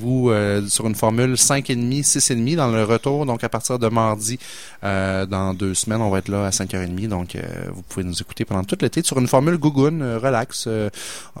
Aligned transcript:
vous 0.00 0.30
euh, 0.30 0.64
sur 0.68 0.86
une 0.86 0.94
formule 0.94 1.32
5,5, 1.34 2.04
6,5 2.04 2.54
dans 2.54 2.68
le 2.68 2.84
retour. 2.84 3.26
Donc, 3.26 3.42
à 3.42 3.48
partir 3.48 3.80
de 3.80 3.88
mardi, 3.88 4.38
euh, 4.84 5.26
dans 5.26 5.54
deux 5.54 5.74
semaines, 5.74 6.00
on 6.00 6.08
va 6.08 6.18
être 6.18 6.28
là 6.28 6.46
à 6.46 6.50
5h30. 6.50 7.08
Donc, 7.08 7.34
euh, 7.34 7.42
vous 7.72 7.82
pouvez 7.82 8.04
nous 8.04 8.14
écouter 8.20 8.44
pendant 8.44 8.62
tout 8.62 8.78
l'été 8.80 9.02
sur 9.02 9.18
une 9.18 9.26
formule 9.26 9.58
Gougoun, 9.58 10.00
relax. 10.22 10.68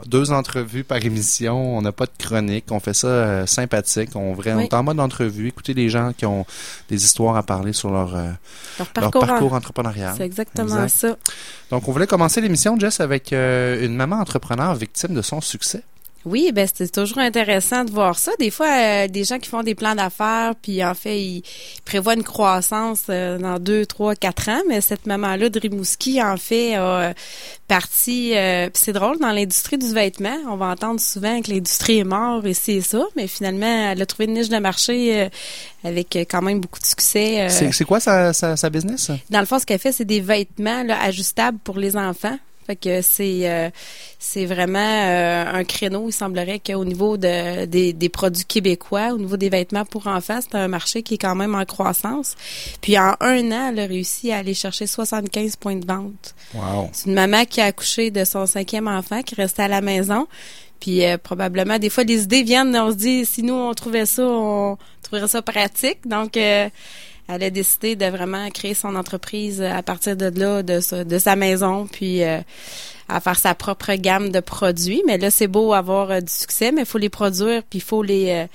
deux 0.06 0.32
entrevues 0.32 0.82
par 0.82 0.98
émission. 1.04 1.76
On 1.78 1.82
n'a 1.82 1.92
pas 1.92 2.06
de 2.06 2.10
chronique. 2.18 2.64
On 2.72 2.80
fait 2.80 2.94
ça 2.94 3.46
sympathique. 3.46 4.10
On, 4.16 4.34
vrai, 4.34 4.54
on 4.54 4.58
est 4.58 4.74
en 4.74 4.82
mode 4.82 4.98
entrevue. 4.98 5.46
Écoutez 5.46 5.72
les 5.72 5.88
gens 5.88 6.12
qui 6.12 6.26
ont 6.26 6.44
des 6.88 7.04
histoires 7.04 7.36
à 7.36 7.44
parler 7.44 7.72
sur 7.72 7.92
leur, 7.92 8.16
leur 8.16 8.88
parcours, 8.92 9.52
entrepreneurial. 9.52 10.14
C'est 10.16 10.24
exactement 10.24 10.88
ça. 10.88 11.16
Donc, 11.70 11.86
on 11.86 11.92
voulait 11.92 12.08
commencer 12.08 12.40
l'émission, 12.40 12.76
Jess, 12.76 12.98
avec 12.98 13.30
une 13.30 13.94
maman 13.94 14.16
entrepreneur 14.16 14.74
victime 14.74 15.14
de 15.14 15.22
son 15.22 15.40
succès. 15.40 15.84
Oui, 16.24 16.50
ben 16.52 16.68
c'est 16.72 16.90
toujours 16.90 17.18
intéressant 17.18 17.84
de 17.84 17.90
voir 17.90 18.18
ça. 18.18 18.32
Des 18.40 18.50
fois, 18.50 18.68
euh, 18.68 19.08
des 19.08 19.22
gens 19.22 19.38
qui 19.38 19.48
font 19.48 19.62
des 19.62 19.76
plans 19.76 19.94
d'affaires, 19.94 20.54
puis 20.60 20.84
en 20.84 20.94
fait, 20.94 21.20
ils 21.20 21.42
prévoient 21.84 22.14
une 22.14 22.24
croissance 22.24 23.04
euh, 23.08 23.38
dans 23.38 23.58
deux, 23.58 23.86
trois, 23.86 24.16
quatre 24.16 24.48
ans. 24.48 24.60
Mais 24.68 24.80
cette 24.80 25.06
maman-là 25.06 25.48
de 25.48 25.60
Rimouski, 25.60 26.20
en 26.20 26.36
fait, 26.36 26.74
a 26.74 26.82
euh, 26.82 27.12
parti. 27.68 28.32
c'est 28.74 28.92
drôle 28.92 29.18
dans 29.18 29.30
l'industrie 29.30 29.78
du 29.78 29.92
vêtement. 29.92 30.36
On 30.48 30.56
va 30.56 30.66
entendre 30.66 31.00
souvent 31.00 31.40
que 31.40 31.50
l'industrie 31.50 31.98
est 31.98 32.04
morte 32.04 32.44
et 32.46 32.54
c'est 32.54 32.80
ça, 32.80 33.04
mais 33.14 33.28
finalement, 33.28 33.90
elle 33.92 34.02
a 34.02 34.06
trouvé 34.06 34.24
une 34.24 34.34
niche 34.34 34.48
de 34.48 34.58
marché 34.58 35.28
avec 35.84 36.18
quand 36.30 36.42
même 36.42 36.60
beaucoup 36.60 36.80
de 36.80 36.86
succès. 36.86 37.48
c'est 37.50 37.84
quoi 37.84 38.00
sa, 38.00 38.32
sa, 38.32 38.56
sa, 38.56 38.70
business? 38.70 39.10
Dans 39.30 39.40
le 39.40 39.46
fond, 39.46 39.58
ce 39.58 39.66
qu'elle 39.66 39.78
fait, 39.78 39.92
c'est 39.92 40.04
des 40.04 40.20
vêtements 40.20 40.82
là, 40.82 41.00
ajustables 41.02 41.58
pour 41.58 41.78
les 41.78 41.96
enfants. 41.96 42.38
Fait 42.68 42.76
que 42.76 43.00
c'est 43.00 43.48
euh, 43.48 43.70
c'est 44.18 44.44
vraiment 44.44 44.78
euh, 44.78 45.44
un 45.54 45.64
créneau. 45.64 46.04
Il 46.10 46.12
semblerait 46.12 46.60
qu'au 46.60 46.84
niveau 46.84 47.16
de, 47.16 47.64
des, 47.64 47.94
des, 47.94 48.08
produits 48.10 48.44
québécois, 48.44 49.14
au 49.14 49.16
niveau 49.16 49.38
des 49.38 49.48
vêtements 49.48 49.86
pour 49.86 50.06
enfants, 50.06 50.40
c'est 50.42 50.54
un 50.54 50.68
marché 50.68 51.02
qui 51.02 51.14
est 51.14 51.18
quand 51.18 51.34
même 51.34 51.54
en 51.54 51.64
croissance. 51.64 52.34
Puis 52.82 52.98
en 52.98 53.14
un 53.20 53.52
an, 53.52 53.70
elle 53.70 53.80
a 53.80 53.86
réussi 53.86 54.32
à 54.32 54.38
aller 54.38 54.52
chercher 54.52 54.86
75 54.86 55.56
points 55.56 55.76
de 55.76 55.86
vente. 55.86 56.34
Wow. 56.52 56.90
C'est 56.92 57.06
une 57.06 57.14
maman 57.14 57.46
qui 57.46 57.62
a 57.62 57.64
accouché 57.64 58.10
de 58.10 58.26
son 58.26 58.44
cinquième 58.44 58.86
enfant, 58.86 59.22
qui 59.22 59.34
restait 59.34 59.62
à 59.62 59.68
la 59.68 59.80
maison. 59.80 60.26
Puis 60.78 61.06
euh, 61.06 61.16
probablement, 61.16 61.78
des 61.78 61.88
fois, 61.88 62.04
les 62.04 62.24
idées 62.24 62.42
viennent, 62.42 62.76
on 62.76 62.90
se 62.90 62.96
dit, 62.96 63.24
si 63.24 63.42
nous, 63.42 63.54
on 63.54 63.72
trouvait 63.72 64.04
ça, 64.04 64.24
on 64.26 64.76
trouverait 65.02 65.28
ça 65.28 65.40
pratique. 65.40 66.06
Donc, 66.06 66.36
elle 67.28 67.42
a 67.42 67.50
décidé 67.50 67.94
de 67.94 68.06
vraiment 68.06 68.48
créer 68.50 68.74
son 68.74 68.96
entreprise 68.96 69.62
à 69.62 69.82
partir 69.82 70.16
de 70.16 70.26
là, 70.38 70.62
de, 70.62 71.04
de 71.04 71.18
sa 71.18 71.36
maison, 71.36 71.86
puis 71.86 72.22
euh, 72.22 72.40
à 73.08 73.20
faire 73.20 73.38
sa 73.38 73.54
propre 73.54 73.94
gamme 73.94 74.30
de 74.30 74.40
produits. 74.40 75.02
Mais 75.06 75.18
là, 75.18 75.30
c'est 75.30 75.46
beau 75.46 75.74
avoir 75.74 76.10
euh, 76.10 76.20
du 76.20 76.32
succès, 76.32 76.72
mais 76.72 76.82
il 76.82 76.86
faut 76.86 76.98
les 76.98 77.10
produire, 77.10 77.62
puis 77.64 77.80
il 77.80 77.82
faut 77.82 78.02
les 78.02 78.30
euh, 78.30 78.46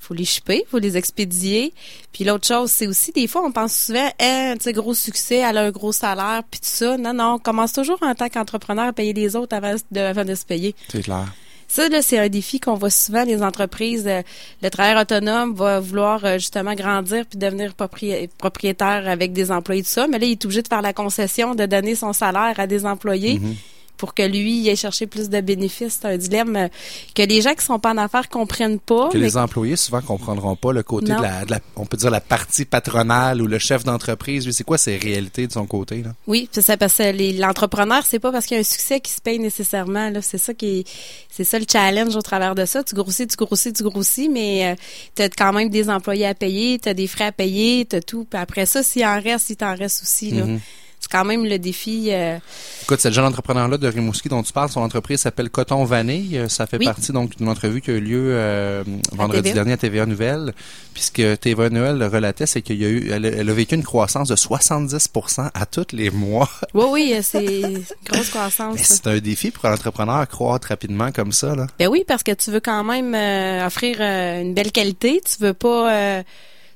faut 0.00 0.14
les 0.14 0.24
shipper, 0.24 0.64
faut 0.68 0.80
les 0.80 0.96
expédier. 0.96 1.72
Puis 2.12 2.24
l'autre 2.24 2.48
chose, 2.48 2.72
c'est 2.72 2.88
aussi 2.88 3.12
des 3.12 3.28
fois 3.28 3.42
on 3.44 3.52
pense 3.52 3.76
souvent, 3.76 4.10
hein, 4.18 4.54
tu 4.60 4.72
gros 4.72 4.94
succès, 4.94 5.36
elle 5.36 5.58
a 5.58 5.62
un 5.62 5.70
gros 5.70 5.92
salaire, 5.92 6.42
puis 6.50 6.58
tout 6.58 6.66
ça. 6.66 6.96
Non, 6.96 7.14
non, 7.14 7.34
on 7.34 7.38
commence 7.38 7.72
toujours 7.72 7.98
en 8.02 8.14
tant 8.16 8.28
qu'entrepreneur 8.28 8.86
à 8.86 8.92
payer 8.92 9.12
les 9.12 9.36
autres 9.36 9.54
avant 9.54 9.76
de, 9.92 10.00
avant 10.00 10.24
de 10.24 10.34
se 10.34 10.44
payer. 10.44 10.74
C'est 10.88 11.02
clair. 11.02 11.32
Ça, 11.70 11.88
là, 11.88 12.02
c'est 12.02 12.18
un 12.18 12.28
défi 12.28 12.58
qu'on 12.58 12.74
voit 12.74 12.90
souvent 12.90 13.22
les 13.22 13.44
entreprises. 13.44 14.08
Euh, 14.08 14.22
le 14.60 14.70
travailleur 14.70 15.02
autonome 15.02 15.54
va 15.54 15.78
vouloir 15.78 16.24
euh, 16.24 16.34
justement 16.34 16.74
grandir 16.74 17.24
puis 17.26 17.38
devenir 17.38 17.74
propriétaire 17.74 19.08
avec 19.08 19.32
des 19.32 19.52
employés 19.52 19.82
de 19.82 19.86
ça, 19.86 20.08
mais 20.08 20.18
là, 20.18 20.26
il 20.26 20.32
est 20.32 20.44
obligé 20.44 20.62
de 20.62 20.68
faire 20.68 20.82
la 20.82 20.92
concession 20.92 21.54
de 21.54 21.66
donner 21.66 21.94
son 21.94 22.12
salaire 22.12 22.58
à 22.58 22.66
des 22.66 22.86
employés. 22.86 23.38
Mm-hmm 23.38 23.69
pour 24.00 24.14
que 24.14 24.22
lui 24.22 24.66
ait 24.66 24.76
cherché 24.76 25.06
plus 25.06 25.28
de 25.28 25.42
bénéfices. 25.42 25.98
C'est 26.00 26.08
un 26.08 26.16
dilemme 26.16 26.56
euh, 26.56 26.68
que 27.14 27.20
les 27.20 27.42
gens 27.42 27.52
qui 27.52 27.62
sont 27.62 27.78
pas 27.78 27.92
en 27.92 27.98
affaires 27.98 28.30
comprennent 28.30 28.78
pas. 28.78 29.10
Que 29.10 29.18
les 29.18 29.36
employés 29.36 29.76
souvent 29.76 30.00
comprendront 30.00 30.56
pas 30.56 30.72
le 30.72 30.82
côté 30.82 31.12
de 31.12 31.20
la, 31.20 31.60
on 31.76 31.84
peut 31.84 31.98
dire 31.98 32.10
la 32.10 32.22
partie 32.22 32.64
patronale 32.64 33.42
ou 33.42 33.46
le 33.46 33.58
chef 33.58 33.84
d'entreprise. 33.84 34.50
C'est 34.52 34.64
quoi 34.64 34.78
ces 34.78 34.96
réalités 34.96 35.46
de 35.46 35.52
son 35.52 35.66
côté 35.66 36.02
là? 36.02 36.14
Oui, 36.26 36.48
c'est 36.50 36.62
ça 36.62 36.78
parce 36.78 36.96
que 36.96 37.38
l'entrepreneur 37.38 38.04
c'est 38.06 38.20
pas 38.20 38.32
parce 38.32 38.46
qu'il 38.46 38.54
y 38.54 38.58
a 38.58 38.62
un 38.62 38.64
succès 38.64 39.00
qui 39.00 39.12
se 39.12 39.20
paye 39.20 39.38
nécessairement. 39.38 40.08
Là, 40.08 40.22
c'est 40.22 40.38
ça 40.38 40.54
qui 40.54 40.86
c'est 41.28 41.44
ça 41.44 41.58
le 41.58 41.66
challenge 41.70 42.16
au 42.16 42.22
travers 42.22 42.54
de 42.54 42.64
ça. 42.64 42.82
Tu 42.82 42.94
grossis, 42.94 43.26
tu 43.26 43.36
grossis, 43.36 43.74
tu 43.74 43.82
grossis, 43.82 44.30
mais 44.30 44.66
euh, 44.66 44.74
tu 45.14 45.20
as 45.20 45.28
quand 45.28 45.52
même 45.52 45.68
des 45.68 45.90
employés 45.90 46.26
à 46.26 46.34
payer, 46.34 46.78
tu 46.78 46.88
as 46.88 46.94
des 46.94 47.06
frais 47.06 47.26
à 47.26 47.32
payer, 47.32 47.84
tu 47.84 47.96
as 47.96 48.00
tout. 48.00 48.24
Puis 48.24 48.40
après 48.40 48.64
ça, 48.64 48.82
s'il 48.82 49.04
en 49.04 49.20
reste, 49.20 49.50
il 49.50 49.56
t'en 49.56 49.76
reste 49.76 50.02
aussi. 50.04 50.30
Là. 50.30 50.46
Mm-hmm 50.46 50.58
quand 51.10 51.24
même 51.24 51.44
le 51.44 51.58
défi. 51.58 52.08
Euh... 52.10 52.38
Écoute, 52.82 53.00
cette 53.00 53.12
jeune 53.12 53.24
entrepreneur-là 53.24 53.76
de 53.76 53.88
Rimouski 53.88 54.28
dont 54.28 54.42
tu 54.42 54.52
parles, 54.52 54.70
son 54.70 54.80
entreprise 54.80 55.20
s'appelle 55.20 55.50
Coton 55.50 55.84
Vanille. 55.84 56.38
Euh, 56.38 56.48
ça 56.48 56.66
fait 56.66 56.78
partie 56.78 57.12
donc 57.12 57.36
d'une 57.36 57.48
entrevue 57.48 57.80
qui 57.80 57.90
a 57.90 57.94
eu 57.94 58.00
lieu 58.00 58.30
euh, 58.32 58.84
vendredi 59.12 59.52
dernier 59.52 59.72
à 59.72 59.76
TVA 59.76 60.06
Nouvelle. 60.06 60.54
Puisque 60.94 61.22
TVA 61.40 61.70
Nouvelle 61.70 62.02
relatait, 62.04 62.46
c'est 62.46 62.62
qu'il 62.62 62.80
y 62.80 62.84
a 62.84 62.88
eu, 62.88 63.10
elle, 63.10 63.26
a 63.26 63.52
vécu 63.52 63.74
une 63.74 63.82
croissance 63.82 64.28
de 64.28 64.36
70% 64.36 65.50
à 65.52 65.66
tous 65.66 65.88
les 65.92 66.10
mois. 66.10 66.48
Oui, 66.72 66.84
oui, 66.92 67.18
c'est 67.22 67.44
une 67.44 67.82
grosse 68.06 68.30
croissance. 68.30 68.78
c'est 68.80 69.06
un 69.06 69.18
défi 69.18 69.50
pour 69.50 69.64
un 69.66 69.74
entrepreneur 69.74 70.26
croître 70.28 70.68
rapidement 70.68 71.10
comme 71.10 71.32
ça, 71.32 71.54
là. 71.54 71.66
Ben 71.78 71.88
oui, 71.88 72.04
parce 72.06 72.22
que 72.22 72.32
tu 72.32 72.50
veux 72.50 72.60
quand 72.60 72.84
même 72.84 73.14
euh, 73.14 73.66
offrir 73.66 74.00
une 74.00 74.54
belle 74.54 74.70
qualité. 74.70 75.20
Tu 75.24 75.42
veux 75.42 75.54
pas 75.54 76.22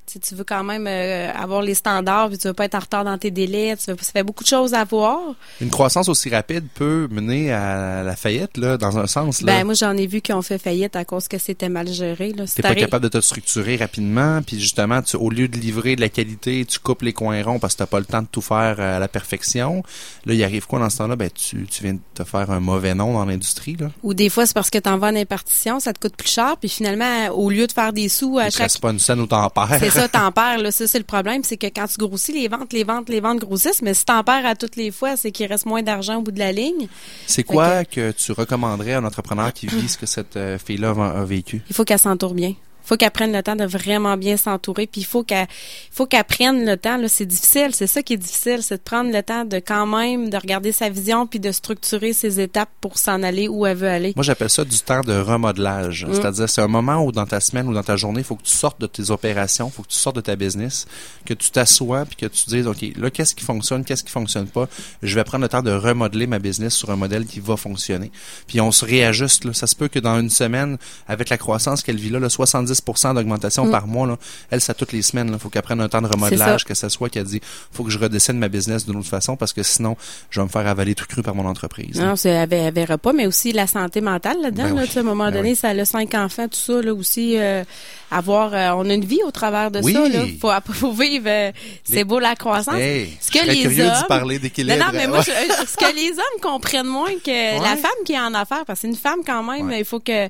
tu 0.07 0.35
veux 0.35 0.45
quand 0.45 0.65
même 0.65 0.87
euh, 0.87 1.33
avoir 1.33 1.63
les 1.63 1.75
standards, 1.75 2.29
puis 2.29 2.39
tu 2.39 2.47
veux 2.49 2.55
pas 2.55 2.65
être 2.67 2.75
en 2.75 2.81
retard 2.81 3.05
dans 3.05 3.19
tes 3.19 3.31
délais, 3.31 3.77
tu 3.77 3.91
veux, 3.91 3.97
ça 4.01 4.13
fait 4.13 4.23
beaucoup 4.23 4.45
de 4.45 4.49
choses 4.49 4.75
à 4.75 4.85
voir. 4.85 5.19
Une 5.61 5.71
croissance 5.71 6.09
aussi 6.09 6.29
rapide 6.31 6.67
peut 6.75 7.09
mener 7.11 7.53
à 7.53 8.03
la 8.03 8.17
faillite, 8.17 8.57
là, 8.57 8.77
dans 8.77 8.99
un 8.99 9.07
sens. 9.07 9.41
Là. 9.43 9.53
Ben 9.53 9.65
moi 9.65 9.75
j'en 9.75 9.97
ai 9.97 10.07
vu 10.07 10.21
qui 10.21 10.33
ont 10.33 10.43
fait 10.43 10.59
faillite 10.59 10.97
à 10.97 11.05
cause 11.05 11.29
que 11.29 11.39
c'était 11.39 11.69
mal 11.69 11.89
géré. 11.89 12.33
Là. 12.33 12.45
T'es 12.47 12.63
pas 12.63 12.75
capable 12.75 13.05
de 13.05 13.09
te 13.09 13.21
structurer 13.21 13.77
rapidement, 13.77 14.43
puis 14.43 14.61
justement, 14.61 15.03
tu, 15.03 15.17
au 15.17 15.31
lieu 15.31 15.49
de 15.49 15.57
livrer 15.57 15.97
de 15.97 16.01
la 16.01 16.09
qualité, 16.09 16.65
tu 16.65 16.79
coupes 16.79 17.03
les 17.03 17.13
coins 17.13 17.43
ronds 17.43 17.59
parce 17.59 17.75
que 17.75 17.79
t'as 17.79 17.87
pas 17.87 17.99
le 17.99 18.07
temps 18.07 18.23
de 18.23 18.29
tout 18.31 18.43
faire 18.43 18.81
à 18.81 18.99
la 18.99 19.09
perfection. 19.09 19.83
Là, 20.27 20.35
il 20.35 20.45
arrive 20.45 20.67
quoi 20.67 20.79
dans 20.79 20.91
ce 20.91 20.99
temps-là? 20.99 21.17
Ben 21.17 21.31
tu, 21.31 21.67
tu 21.67 21.83
viens 21.83 21.95
de 21.95 22.01
te 22.15 22.25
faire 22.25 22.51
un 22.51 22.61
mauvais 22.61 22.95
nom 22.95 23.15
dans 23.15 23.25
l'industrie. 23.25 23.77
là. 23.77 23.91
Ou 24.03 24.15
des 24.15 24.29
fois 24.29 24.47
c'est 24.47 24.55
parce 24.55 24.71
que 24.71 24.79
t'envoies 24.79 25.11
une 25.11 25.17
impartition, 25.17 25.81
ça 25.81 25.93
te 25.93 26.01
coûte 26.01 26.17
plus 26.17 26.31
cher, 26.31 26.57
puis 26.59 26.69
finalement 26.69 27.29
au 27.29 27.51
lieu 27.51 27.67
de 27.67 27.73
faire 27.73 27.93
des 27.93 28.09
sous 28.09 28.39
à 28.39 28.51
chaque. 28.51 28.71
C'est 28.71 28.81
pas 28.81 28.91
une 28.91 28.99
scène 28.99 29.21
où 29.21 29.27
t'en 29.27 29.49
perds 29.51 29.83
ça, 29.95 30.09
t'en 30.09 30.33
perds. 30.33 30.59
Là. 30.59 30.71
Ça, 30.71 30.87
c'est 30.87 30.99
le 30.99 31.05
problème. 31.05 31.43
C'est 31.45 31.57
que 31.57 31.67
quand 31.67 31.87
tu 31.87 31.99
grossis, 31.99 32.33
les 32.33 32.49
ventes, 32.49 32.73
les 32.73 32.85
ventes, 32.85 33.09
les 33.09 33.21
ventes 33.21 33.39
grossissent. 33.39 33.83
Mais 33.83 33.95
si 33.95 34.05
t'en 34.05 34.23
perds 34.23 34.47
à 34.47 34.55
toutes 34.55 34.77
les 34.77 34.91
fois, 34.91 35.17
c'est 35.17 35.31
qu'il 35.31 35.47
reste 35.47 35.67
moins 35.67 35.83
d'argent 35.83 36.17
au 36.17 36.23
bout 36.23 36.33
de 36.33 36.39
la 36.39 36.53
ligne. 36.53 36.89
C'est 37.27 37.45
quoi 37.45 37.85
que... 37.85 38.13
tu 38.13 38.33
recommanderais 38.33 38.95
à 38.95 38.99
un 38.99 39.05
entrepreneur 39.05 39.53
qui 39.53 39.67
vit 39.67 39.89
ce 39.89 39.99
que 39.99 40.07
cette 40.07 40.37
euh, 40.37 40.59
fille-là 40.59 40.91
a 40.91 41.25
vécu? 41.25 41.63
Il 41.69 41.75
faut 41.75 41.85
qu'elle 41.85 41.99
s'entoure 41.99 42.35
bien 42.35 42.55
faut 42.85 42.97
qu'elle 42.97 43.11
prenne 43.11 43.33
le 43.33 43.43
temps 43.43 43.57
de 43.57 43.65
vraiment 43.65 44.17
bien 44.17 44.37
s'entourer, 44.37 44.87
puis 44.87 45.01
il 45.01 45.05
faut 45.05 45.23
qu'elle 45.23 45.47
faut 45.91 46.07
qu'elle 46.07 46.25
prenne 46.25 46.65
le 46.65 46.77
temps 46.77 46.97
là, 46.97 47.09
c'est 47.09 47.27
difficile, 47.27 47.71
c'est 47.73 47.87
ça 47.87 48.03
qui 48.03 48.15
est 48.15 48.19
difficile, 48.19 48.63
c'est 48.63 48.77
de 48.77 48.83
prendre 48.83 49.13
le 49.13 49.23
temps 49.23 49.45
de 49.45 49.57
quand 49.57 49.87
même 49.87 50.31
de 50.31 50.37
regarder 50.37 50.73
sa 50.73 50.89
vision 50.89 51.27
puis 51.27 51.41
de 51.41 51.53
structurer 51.53 52.13
ses 52.13 52.41
étapes 52.41 52.71
pour 52.81 52.99
s'en 52.99 53.23
aller 53.23 53.49
où 53.49 53.67
elle 53.67 53.77
veut 53.77 53.89
aller. 53.89 54.13
Moi, 54.17 54.25
j'appelle 54.25 54.51
ça 54.51 54.65
du 54.65 54.79
temps 54.81 55.01
de 55.01 55.15
remodelage. 55.15 56.05
Mm. 56.05 56.15
C'est-à-dire 56.15 56.49
c'est 56.49 56.63
un 56.63 56.69
moment 56.69 57.05
où 57.05 57.13
dans 57.13 57.27
ta 57.27 57.41
semaine 57.41 57.69
ou 57.69 57.75
dans 57.75 57.83
ta 57.83 57.97
journée, 57.97 58.21
il 58.21 58.25
faut 58.25 58.37
que 58.37 58.43
tu 58.43 58.55
sortes 58.55 58.81
de 58.81 58.87
tes 58.87 59.11
opérations, 59.11 59.69
il 59.69 59.73
faut 59.73 59.83
que 59.83 59.89
tu 59.89 59.97
sortes 59.97 60.17
de 60.17 60.21
ta 60.21 60.37
business, 60.37 60.87
que 61.25 61.35
tu 61.35 61.51
t'assoies 61.51 62.05
puis 62.05 62.17
que 62.17 62.27
tu 62.27 62.47
dises 62.49 62.67
OK, 62.67 62.85
là 62.97 63.11
qu'est-ce 63.11 63.35
qui 63.35 63.45
fonctionne, 63.45 63.85
qu'est-ce 63.85 64.05
qui 64.05 64.13
fonctionne 64.13 64.47
pas? 64.47 64.69
Je 65.03 65.15
vais 65.15 65.25
prendre 65.25 65.43
le 65.43 65.49
temps 65.49 65.63
de 65.63 65.73
remodeler 65.73 66.27
ma 66.27 66.39
business 66.39 66.75
sur 66.75 66.91
un 66.91 66.97
modèle 66.97 67.27
qui 67.27 67.41
va 67.41 67.57
fonctionner. 67.57 68.11
Puis 68.47 68.61
on 68.61 68.73
se 68.73 68.85
réajuste 68.85 69.45
là. 69.45 69.53
ça 69.53 69.67
se 69.67 69.75
peut 69.75 69.89
que 69.89 69.99
dans 69.99 70.19
une 70.21 70.31
semaine 70.31 70.79
avec 71.09 71.29
la 71.29 71.39
croissance 71.39 71.83
qu'elle 71.83 71.99
vit 71.99 72.11
là, 72.11 72.19
le 72.19 72.29
70 72.29 72.74
d'augmentation 73.15 73.67
mm. 73.67 73.71
par 73.71 73.87
mois. 73.87 74.07
Là. 74.07 74.17
Elle, 74.51 74.61
ça 74.61 74.75
toutes 74.75 74.93
les 74.93 75.03
semaines. 75.03 75.31
Il 75.33 75.39
faut 75.39 75.49
qu'elle 75.49 75.63
prenne 75.63 75.81
un 75.81 75.89
temps 75.89 76.03
de 76.03 76.07
remodelage, 76.07 76.65
que 76.65 76.75
ce 76.75 76.89
soit 76.89 77.09
qu'elle 77.09 77.25
dit 77.25 77.41
faut 77.73 77.85
que 77.85 77.91
je 77.91 77.99
redessine 77.99 78.39
ma 78.39 78.49
business 78.49 78.87
d'une 78.87 78.97
autre 78.97 79.09
façon 79.09 79.37
parce 79.37 79.53
que 79.53 79.63
sinon, 79.63 79.97
je 80.31 80.41
vais 80.41 80.45
me 80.45 80.51
faire 80.51 80.67
avaler 80.67 80.95
tout 80.95 81.07
cru 81.07 81.23
par 81.23 81.35
mon 81.35 81.47
entreprise. 81.47 82.01
Non, 82.01 82.17
c'est, 82.17 82.31
elle, 82.31 82.53
elle 82.53 82.75
verra 82.75 82.99
pas, 82.99 83.13
mais 83.13 83.27
aussi 83.27 83.53
la 83.53 83.67
santé 83.67 84.01
mentale 84.01 84.41
là-dedans. 84.41 84.75
Ben 84.75 84.79
à 84.79 85.01
un 85.01 85.03
moment 85.03 85.25
ben 85.27 85.35
donné, 85.35 85.55
ça 85.55 85.69
a 85.69 85.85
cinq 85.85 86.15
enfants, 86.15 86.49
tout 86.49 86.59
ça, 86.59 86.81
là 86.81 86.95
aussi. 86.95 87.37
Euh, 87.39 87.65
avoir, 88.11 88.55
euh, 88.55 88.71
on 88.77 88.89
a 88.89 88.95
une 88.95 89.05
vie 89.05 89.21
au 89.27 89.31
travers 89.31 89.71
de 89.71 89.83
ça. 89.83 90.09
Là. 90.09 90.25
Faut, 90.41 90.51
faut 90.73 90.93
vivre. 90.93 91.27
Euh, 91.27 91.53
c'est 91.83 92.05
beau 92.05 92.19
la 92.19 92.37
croissance. 92.37 92.75
ce 92.75 93.31
que 93.31 93.47
les 93.47 93.63
curieux 93.63 93.87
hommes, 93.87 94.07
parler 94.09 94.39
d'équilibre. 94.39 94.79
Non, 94.79 94.91
mais 94.93 95.07
moi, 95.07 95.23
ce 95.23 95.77
que 95.77 95.95
les 95.95 96.11
hommes 96.11 96.41
comprennent 96.41 96.87
moins 96.87 97.15
que 97.25 97.63
la 97.63 97.77
femme 97.77 97.91
qui 98.05 98.13
est 98.13 98.21
en 98.21 98.35
affaires, 98.35 98.65
parce 98.67 98.81
que 98.81 98.87
c'est 98.87 98.89
une 98.89 98.97
femme 98.97 99.21
quand 99.27 99.43
même, 99.43 99.73
il 99.77 99.85
faut 99.85 100.01
que 100.01 100.29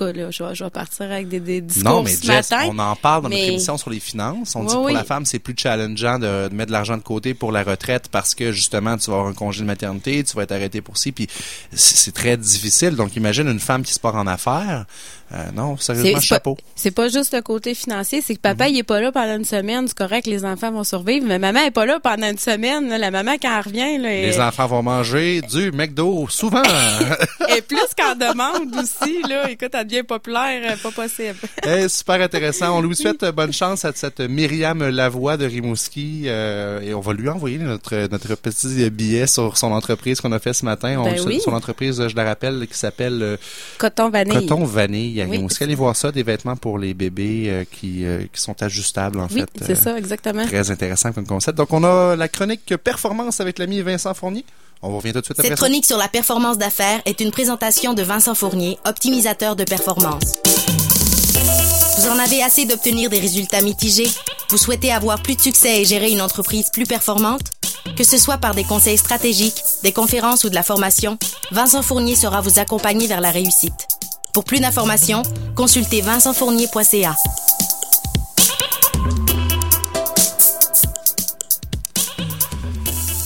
je 0.00 0.64
vais, 0.64 0.70
partir 0.70 1.10
avec 1.10 1.28
des, 1.28 1.60
discours 1.60 1.90
Non, 1.90 2.02
mais 2.02 2.14
Jess, 2.20 2.52
on 2.66 2.78
en 2.78 2.96
parle 2.96 3.24
dans 3.24 3.28
notre 3.28 3.42
émission 3.42 3.76
sur 3.78 3.90
les 3.90 4.00
finances. 4.00 4.54
On 4.56 4.64
dit 4.64 4.74
que 4.74 4.78
pour 4.78 4.90
la 4.90 5.04
femme, 5.04 5.24
c'est 5.24 5.38
plus 5.38 5.54
challengeant 5.56 6.18
de, 6.18 6.48
mettre 6.52 6.68
de 6.68 6.72
l'argent 6.72 6.96
de 6.96 7.02
côté 7.02 7.34
pour 7.34 7.52
la 7.52 7.62
retraite 7.62 8.08
parce 8.08 8.34
que 8.34 8.52
justement, 8.52 8.96
tu 8.96 9.10
vas 9.10 9.16
avoir 9.16 9.28
un 9.30 9.34
congé 9.34 9.60
de 9.60 9.66
maternité, 9.66 10.22
tu 10.24 10.36
vas 10.36 10.42
être 10.42 10.52
arrêté 10.52 10.80
pour 10.80 10.96
ci, 10.98 11.12
puis 11.12 11.26
c'est 11.72 12.14
très 12.14 12.36
difficile. 12.36 12.96
Donc, 12.96 13.16
imagine 13.16 13.48
une 13.48 13.60
femme 13.60 13.82
qui 13.82 13.94
se 13.94 14.00
part 14.00 14.16
en 14.16 14.26
affaires. 14.26 14.86
Euh, 15.34 15.50
non, 15.54 15.76
sérieusement, 15.76 16.20
chapeau. 16.20 16.56
C'est 16.74 16.90
pas 16.90 17.08
juste 17.08 17.34
le 17.34 17.42
côté 17.42 17.74
financier, 17.74 18.22
c'est 18.24 18.34
que 18.34 18.40
papa, 18.40 18.64
mhm. 18.64 18.74
il 18.74 18.78
est 18.78 18.82
pas 18.82 19.00
là 19.00 19.12
pendant 19.12 19.36
une 19.36 19.44
semaine, 19.44 19.86
c'est 19.86 19.96
correct, 19.96 20.26
les 20.26 20.44
enfants 20.44 20.70
vont 20.70 20.84
survivre, 20.84 21.26
mais 21.26 21.38
maman 21.38 21.60
est 21.60 21.70
pas 21.70 21.84
là 21.84 22.00
pendant 22.00 22.30
une 22.30 22.38
semaine. 22.38 22.88
la 22.88 23.10
maman, 23.10 23.32
quand 23.40 23.50
elle 23.54 23.64
revient... 23.64 23.98
Là, 23.98 24.08
les 24.08 24.40
enfants 24.40 24.66
vont 24.66 24.82
manger 24.82 25.42
du 25.42 25.70
McDo, 25.72 26.26
souvent! 26.30 26.62
Et 27.56 27.60
plus 27.60 27.78
qu'en 27.96 28.14
demande 28.14 28.74
aussi, 28.76 29.22
là. 29.28 29.50
Écoute, 29.50 29.70
elle 29.74 29.86
devient 29.86 30.02
populaire, 30.02 30.72
euh, 30.72 30.76
pas 30.82 30.90
possible. 30.90 31.38
hey, 31.62 31.90
super 31.90 32.20
intéressant. 32.22 32.78
On 32.78 32.80
lui 32.80 32.96
souhaite 32.96 33.24
bonne 33.34 33.52
chance 33.52 33.84
à 33.84 33.92
cette 33.94 34.20
Myriam 34.20 34.88
Lavoie 34.88 35.36
de 35.36 35.44
Rimouski, 35.44 36.22
euh, 36.26 36.80
et 36.80 36.94
on 36.94 37.00
va 37.00 37.12
lui 37.12 37.28
envoyer 37.28 37.58
notre, 37.58 38.08
notre 38.10 38.34
petit 38.36 38.88
billet 38.90 39.26
sur 39.26 39.58
son 39.58 39.72
entreprise 39.72 40.22
qu'on 40.22 40.32
a 40.32 40.38
fait 40.38 40.54
ce 40.54 40.64
matin. 40.64 40.96
On, 40.98 41.04
ben 41.04 41.40
Son 41.40 41.52
entreprise, 41.52 42.08
je 42.08 42.16
la 42.16 42.24
rappelle, 42.24 42.66
qui 42.66 42.78
s'appelle... 42.78 43.38
Coton 43.76 44.08
Vanille. 44.08 44.34
Coton 44.34 44.64
Vanille 44.64 45.17
oui. 45.26 45.46
Allez 45.60 45.74
voir 45.74 45.96
ça, 45.96 46.12
des 46.12 46.22
vêtements 46.22 46.56
pour 46.56 46.78
les 46.78 46.94
bébés 46.94 47.44
euh, 47.48 47.64
qui, 47.70 48.04
euh, 48.04 48.22
qui 48.32 48.40
sont 48.40 48.62
ajustables, 48.62 49.20
en 49.20 49.26
oui, 49.30 49.40
fait. 49.40 49.64
c'est 49.66 49.74
ça, 49.74 49.98
exactement. 49.98 50.44
Très 50.46 50.70
intéressant 50.70 51.12
comme 51.12 51.26
concept. 51.26 51.58
Donc, 51.58 51.72
on 51.72 51.84
a 51.84 52.16
la 52.16 52.28
chronique 52.28 52.76
performance 52.76 53.40
avec 53.40 53.58
l'ami 53.58 53.80
Vincent 53.82 54.14
Fournier. 54.14 54.44
On 54.82 54.96
revient 54.96 55.12
tout 55.12 55.20
de 55.20 55.24
suite 55.24 55.38
après 55.38 55.48
Cette 55.48 55.58
chronique 55.58 55.84
sur 55.84 55.98
la 55.98 56.08
performance 56.08 56.58
d'affaires 56.58 57.00
est 57.04 57.20
une 57.20 57.30
présentation 57.30 57.94
de 57.94 58.02
Vincent 58.02 58.34
Fournier, 58.34 58.78
optimisateur 58.86 59.56
de 59.56 59.64
performance. 59.64 60.38
Vous 61.98 62.08
en 62.08 62.18
avez 62.18 62.42
assez 62.42 62.64
d'obtenir 62.64 63.10
des 63.10 63.18
résultats 63.18 63.60
mitigés? 63.60 64.08
Vous 64.50 64.56
souhaitez 64.56 64.92
avoir 64.92 65.20
plus 65.20 65.34
de 65.34 65.40
succès 65.40 65.82
et 65.82 65.84
gérer 65.84 66.10
une 66.10 66.22
entreprise 66.22 66.70
plus 66.72 66.86
performante? 66.86 67.50
Que 67.96 68.04
ce 68.04 68.18
soit 68.18 68.38
par 68.38 68.54
des 68.54 68.64
conseils 68.64 68.98
stratégiques, 68.98 69.62
des 69.82 69.92
conférences 69.92 70.44
ou 70.44 70.48
de 70.48 70.54
la 70.54 70.62
formation, 70.62 71.18
Vincent 71.50 71.82
Fournier 71.82 72.14
sera 72.14 72.40
vous 72.40 72.60
accompagner 72.60 73.08
vers 73.08 73.20
la 73.20 73.32
réussite. 73.32 73.97
Pour 74.38 74.44
plus 74.44 74.60
d'informations, 74.60 75.24
consultez 75.56 76.00
vincentfournier.ca. 76.00 77.16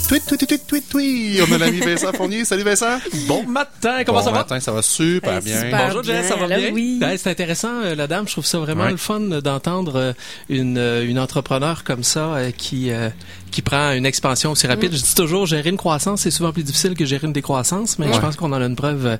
Tweet, 0.08 0.26
tweet, 0.26 0.46
tweet, 0.46 0.66
tweet, 0.66 0.88
tweet. 0.90 1.40
On 1.40 1.52
a 1.52 1.58
l'ami 1.58 1.80
Vincent 1.80 2.12
Fournier. 2.12 2.44
Salut 2.44 2.64
Vincent. 2.64 2.98
Bon 3.26 3.44
matin, 3.44 4.04
comment 4.04 4.20
ça 4.20 4.26
va? 4.26 4.30
Bon 4.30 4.36
matin, 4.38 4.60
ça 4.60 4.70
va 4.72 4.82
super 4.82 5.40
bien. 5.40 5.70
Bonjour 5.70 6.02
Jess, 6.02 6.28
ça 6.28 6.36
va 6.36 6.46
bien? 6.46 6.70
Oui. 6.70 6.98
Ben, 7.00 7.16
c'est 7.16 7.30
intéressant, 7.30 7.80
euh, 7.82 7.94
la 7.94 8.06
dame. 8.06 8.26
Je 8.26 8.32
trouve 8.32 8.44
ça 8.44 8.58
vraiment 8.58 8.88
le 8.88 8.98
fun 8.98 9.20
d'entendre 9.20 9.96
euh, 9.96 10.12
une, 10.50 10.76
euh, 10.76 11.08
une 11.08 11.18
entrepreneur 11.18 11.82
comme 11.82 12.02
ça 12.02 12.52
qui 12.56 12.90
qui 13.52 13.62
prend 13.62 13.92
une 13.92 14.06
expansion 14.06 14.50
aussi 14.50 14.66
rapide. 14.66 14.92
Mm. 14.92 14.96
Je 14.96 15.02
dis 15.02 15.14
toujours, 15.14 15.46
gérer 15.46 15.70
une 15.70 15.76
croissance, 15.76 16.22
c'est 16.22 16.30
souvent 16.30 16.52
plus 16.52 16.64
difficile 16.64 16.94
que 16.94 17.04
gérer 17.04 17.26
une 17.26 17.32
décroissance, 17.32 17.98
mais 17.98 18.12
je 18.12 18.18
pense 18.18 18.34
qu'on 18.36 18.52
en 18.52 18.60
a 18.60 18.66
une 18.66 18.76
preuve 18.76 19.18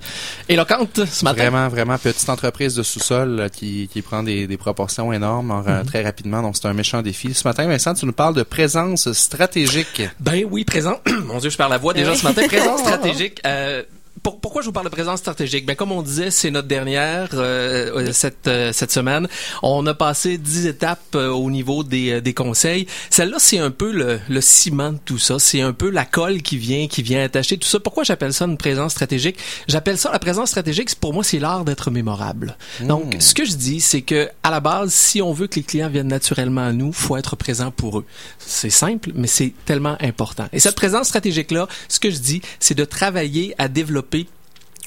éloquente 0.48 1.04
ce 1.06 1.24
matin. 1.24 1.42
Vraiment, 1.42 1.68
vraiment 1.68 1.98
petite 1.98 2.28
entreprise 2.28 2.74
de 2.74 2.82
sous-sol 2.82 3.48
qui, 3.52 3.88
qui 3.92 4.02
prend 4.02 4.22
des, 4.22 4.46
des 4.46 4.56
proportions 4.56 5.12
énormes 5.12 5.62
mm-hmm. 5.64 5.84
très 5.84 6.02
rapidement. 6.02 6.42
Donc, 6.42 6.56
c'est 6.56 6.66
un 6.66 6.72
méchant 6.74 7.02
défi. 7.02 7.34
Ce 7.34 7.46
matin, 7.46 7.66
Vincent, 7.66 7.94
tu 7.94 8.06
nous 8.06 8.12
parles 8.12 8.34
de 8.34 8.42
présence 8.42 9.12
stratégique. 9.12 10.02
Ben 10.20 10.44
oui, 10.50 10.64
présent. 10.64 11.00
Mon 11.26 11.38
Dieu, 11.38 11.50
je 11.50 11.56
perds 11.56 11.68
la 11.68 11.78
voix 11.78 11.94
déjà 11.94 12.14
ce 12.14 12.24
matin. 12.24 12.46
Présence 12.46 12.80
stratégique. 12.86 13.40
Euh, 13.46 13.82
pourquoi 14.22 14.62
je 14.62 14.66
vous 14.66 14.72
parle 14.72 14.86
de 14.86 14.90
présence 14.90 15.18
stratégique? 15.20 15.66
Ben 15.66 15.74
comme 15.74 15.92
on 15.92 16.02
disait, 16.02 16.30
c'est 16.30 16.50
notre 16.50 16.68
dernière 16.68 17.30
euh, 17.34 17.90
euh, 17.96 18.12
cette 18.12 18.46
euh, 18.46 18.72
cette 18.72 18.92
semaine. 18.92 19.28
On 19.62 19.86
a 19.86 19.94
passé 19.94 20.38
dix 20.38 20.66
étapes 20.66 21.14
au 21.14 21.50
niveau 21.50 21.82
des, 21.82 22.20
des 22.20 22.34
conseils. 22.34 22.86
Celle-là, 23.10 23.38
c'est 23.38 23.58
un 23.58 23.70
peu 23.70 23.90
le, 23.90 24.20
le 24.28 24.40
ciment 24.40 24.92
de 24.92 24.98
tout 25.04 25.18
ça. 25.18 25.38
C'est 25.38 25.60
un 25.60 25.72
peu 25.72 25.90
la 25.90 26.04
colle 26.04 26.42
qui 26.42 26.56
vient 26.56 26.86
qui 26.86 27.02
vient 27.02 27.22
attacher 27.24 27.58
tout 27.58 27.68
ça. 27.68 27.80
Pourquoi 27.80 28.04
j'appelle 28.04 28.32
ça 28.32 28.44
une 28.44 28.58
présence 28.58 28.92
stratégique? 28.92 29.38
J'appelle 29.66 29.98
ça 29.98 30.10
la 30.12 30.18
présence 30.18 30.50
stratégique. 30.50 30.94
Pour 30.96 31.12
moi, 31.12 31.24
c'est 31.24 31.38
l'art 31.38 31.64
d'être 31.64 31.90
mémorable. 31.90 32.56
Donc, 32.80 33.16
hmm. 33.16 33.20
ce 33.20 33.34
que 33.34 33.44
je 33.44 33.54
dis, 33.54 33.80
c'est 33.80 34.02
que 34.02 34.28
à 34.42 34.50
la 34.50 34.60
base, 34.60 34.92
si 34.92 35.20
on 35.20 35.32
veut 35.32 35.46
que 35.46 35.56
les 35.56 35.62
clients 35.62 35.88
viennent 35.88 36.08
naturellement 36.08 36.62
à 36.62 36.72
nous, 36.72 36.92
faut 36.92 37.16
être 37.16 37.36
présent 37.36 37.70
pour 37.70 37.98
eux. 37.98 38.04
C'est 38.38 38.70
simple, 38.70 39.10
mais 39.14 39.26
c'est 39.26 39.52
tellement 39.64 39.96
important. 40.00 40.46
Et 40.52 40.60
cette 40.60 40.76
présence 40.76 41.08
stratégique 41.08 41.50
là, 41.50 41.66
ce 41.88 41.98
que 41.98 42.10
je 42.10 42.18
dis, 42.18 42.42
c'est 42.60 42.74
de 42.74 42.84
travailler 42.84 43.54
à 43.58 43.68
développer 43.68 44.11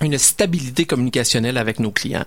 une 0.01 0.17
stabilité 0.17 0.85
communicationnelle 0.85 1.57
avec 1.57 1.79
nos 1.79 1.91
clients. 1.91 2.25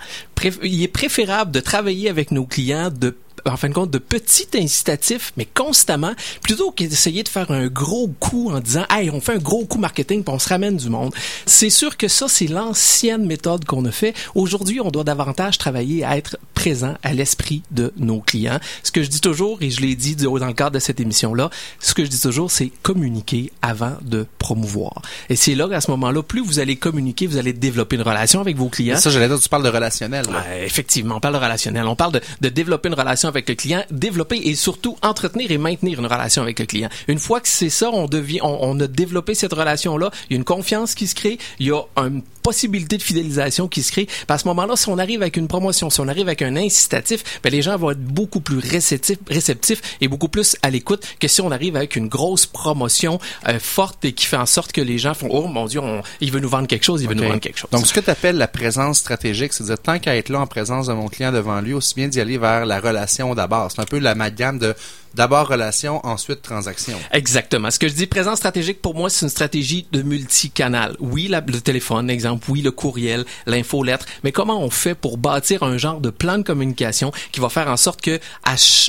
il 0.63 0.83
est 0.83 0.89
préférable 0.89 1.51
de 1.51 1.61
travailler 1.61 2.09
avec 2.09 2.31
nos 2.31 2.47
clients 2.47 2.91
de 2.91 3.17
en 3.47 3.57
fin 3.57 3.69
de 3.69 3.75
compte, 3.75 3.91
de 3.91 3.99
petits 3.99 4.49
incitatifs, 4.55 5.33
mais 5.37 5.47
constamment, 5.47 6.13
plutôt 6.43 6.71
que 6.71 6.85
d'essayer 6.85 7.23
de 7.23 7.29
faire 7.29 7.51
un 7.51 7.67
gros 7.67 8.09
coup 8.21 8.51
en 8.51 8.61
disant, 8.61 8.85
hey, 8.91 9.11
on 9.11 9.21
fait 9.21 9.35
un 9.35 9.39
gros 9.39 9.65
coup 9.67 9.79
marketing 9.79 10.23
puis 10.23 10.35
on 10.35 10.39
se 10.39 10.49
ramène 10.49 10.77
du 10.77 10.89
monde. 10.89 11.13
C'est 11.47 11.71
sûr 11.71 11.97
que 11.97 12.09
ça, 12.09 12.27
c'est 12.29 12.47
l'ancienne 12.47 13.27
méthode 13.27 13.65
qu'on 13.65 13.85
a 13.85 13.91
fait. 13.91 14.15
Aujourd'hui, 14.35 14.81
on 14.81 14.91
doit 14.91 15.05
davantage 15.05 15.59
travailler 15.59 16.05
à 16.05 16.17
être 16.17 16.39
présent 16.55 16.95
à 17.03 17.13
l'esprit 17.13 17.63
de 17.71 17.93
nos 17.97 18.21
clients. 18.21 18.59
Ce 18.83 18.91
que 18.91 19.03
je 19.03 19.09
dis 19.09 19.21
toujours, 19.21 19.59
et 19.61 19.71
je 19.71 19.81
l'ai 19.81 19.95
dit 19.95 20.17
dans 20.17 20.35
le 20.35 20.53
cadre 20.53 20.73
de 20.73 20.79
cette 20.79 21.01
émission-là, 21.01 21.51
ce 21.81 21.95
que 21.95 22.05
je 22.05 22.11
dis 22.11 22.21
toujours, 22.21 22.51
c'est 22.51 22.73
communiquer 22.83 23.53
avant 23.63 23.97
de 24.03 24.27
promouvoir. 24.39 25.03
Et 25.29 25.37
c'est 25.37 25.55
là 25.55 25.69
qu'à 25.69 25.81
ce 25.81 25.91
moment-là, 25.93 26.23
plus 26.23 26.41
vous 26.41 26.59
allez 26.59 26.77
communiquer, 26.77 27.27
vous 27.27 27.37
allez 27.37 27.53
développer 27.53 27.97
une 27.97 28.03
relation 28.03 28.41
avec 28.41 28.57
vos 28.57 28.69
clients. 28.69 28.97
ça, 28.97 29.11
j'allais 29.11 29.29
dire, 29.29 29.39
tu 29.39 29.49
parles 29.49 29.63
de 29.63 29.69
relationnel. 29.69 30.27
effectivement, 30.63 31.17
on 31.17 31.21
parle 31.21 31.35
de 31.35 31.41
relationnel. 31.41 31.85
On 31.87 31.97
parle 31.97 32.13
de, 32.13 32.21
de 32.41 32.49
développer 32.49 32.89
une 32.89 32.95
relation 32.95 33.28
avec 33.29 33.49
le 33.49 33.55
client, 33.55 33.83
développer 33.91 34.37
et 34.45 34.55
surtout 34.55 34.97
entretenir 35.03 35.51
et 35.51 35.59
maintenir 35.59 35.99
une 35.99 36.07
relation 36.07 36.43
avec 36.43 36.59
le 36.59 36.67
client. 36.67 36.89
Une 37.07 37.19
fois 37.19 37.41
que 37.41 37.49
c'est 37.49 37.71
ça, 37.71 37.91
on 37.91 38.07
devient, 38.07 38.41
on, 38.43 38.79
a 38.81 38.87
développé 38.87 39.35
cette 39.35 39.53
relation-là, 39.53 40.11
il 40.29 40.35
y 40.35 40.37
a 40.37 40.39
une 40.39 40.45
confiance 40.45 40.95
qui 40.95 41.07
se 41.07 41.15
crée, 41.15 41.39
il 41.59 41.67
y 41.67 41.73
a 41.73 41.83
une 41.97 42.23
possibilité 42.43 42.97
de 42.97 43.03
fidélisation 43.03 43.69
qui 43.69 43.83
se 43.83 43.93
crée. 43.93 44.09
à 44.27 44.39
ce 44.39 44.49
moment-là, 44.49 44.75
si 44.75 44.89
on 44.89 44.97
arrive 44.97 45.21
avec 45.21 45.37
une 45.37 45.49
promotion, 45.49 45.91
si 45.91 46.01
on 46.01 46.09
arrive 46.09 46.29
avec 46.29 46.41
un 46.41 46.57
incitatif, 46.57 47.41
ben 47.43 47.53
les 47.53 47.61
gens 47.61 47.77
vont 47.77 47.91
être 47.91 48.03
beaucoup 48.03 48.41
plus 48.41 48.59
réceptifs, 48.59 49.19
réceptifs 49.29 49.83
et 50.01 50.09
beaucoup 50.09 50.29
plus 50.29 50.57
à 50.63 50.71
l'écoute 50.71 51.05
que 51.21 51.29
si 51.29 51.43
on 51.43 51.51
arrive 51.51 51.77
avec 51.77 51.97
une 51.97 52.09
grosse 52.09 52.47
promotion 52.47 53.21
euh, 53.49 53.59
forte 53.59 54.03
et 54.07 54.13
qui 54.13 54.25
fait 54.25 54.39
en 54.39 54.47
sorte 54.47 54.73
que 54.73 54.81
les 54.81 54.97
gens 54.97 55.13
font 55.13 55.29
oh 55.31 55.47
mon 55.47 55.67
dieu, 55.67 55.81
il 56.21 56.33
veut 56.33 56.41
nous 56.41 56.49
vendre 56.49 56.69
quelque 56.69 56.85
chose, 56.85 57.03
il 57.03 57.09
veut 57.09 57.15
nous 57.15 57.25
vendre 57.25 57.41
quelque 57.41 57.59
chose. 57.59 57.71
Donc 57.71 57.87
ce 57.87 57.93
que 57.93 58.01
tu 58.01 58.09
appelles 58.09 58.39
la 58.39 58.49
présence 58.49 58.99
stratégique, 58.99 59.53
c'est-à-dire 59.53 59.81
tant 59.81 59.99
qu'à 59.99 60.17
être 60.17 60.31
là 60.31 60.41
en 60.41 60.47
présence 60.47 60.87
de 60.87 60.95
mon 60.95 61.09
client 61.09 61.33
devant 61.33 61.61
lui, 61.61 61.75
aussi 61.75 61.95
bien 61.97 62.09
d'y 62.09 62.19
aller 62.19 62.39
vers 62.39 62.65
la 62.65 62.81
relation 62.81 63.18
d'abord. 63.35 63.71
C'est 63.71 63.81
un 63.81 63.87
peu 63.87 63.99
l'amalgame 63.99 64.59
de 64.59 64.75
D'abord 65.15 65.49
relation, 65.49 66.05
ensuite 66.07 66.43
transaction. 66.43 66.99
Exactement. 67.13 67.71
Ce 67.71 67.79
que 67.79 67.89
je 67.89 67.95
dis 67.95 68.07
présence 68.07 68.39
stratégique 68.39 68.83
pour 68.83 68.95
moi, 68.95 69.09
c'est 69.09 69.25
une 69.25 69.31
stratégie 69.31 69.87
de 69.91 70.03
multicanal. 70.03 70.97
Oui, 71.01 71.29
le 71.29 71.61
téléphone, 71.61 72.11
exemple, 72.11 72.49
oui, 72.51 72.63
le 72.63 72.71
courriel, 72.71 73.25
l'infolettre, 73.47 74.07
mais 74.23 74.33
comment 74.33 74.61
on 74.61 74.71
fait 74.71 74.95
pour 74.95 75.17
bâtir 75.17 75.63
un 75.63 75.79
genre 75.79 76.01
de 76.01 76.11
plan 76.11 76.39
de 76.39 76.43
communication 76.43 77.11
qui 77.33 77.41
va 77.41 77.49
faire 77.49 77.69
en 77.69 77.77
sorte 77.77 78.01
que 78.03 78.21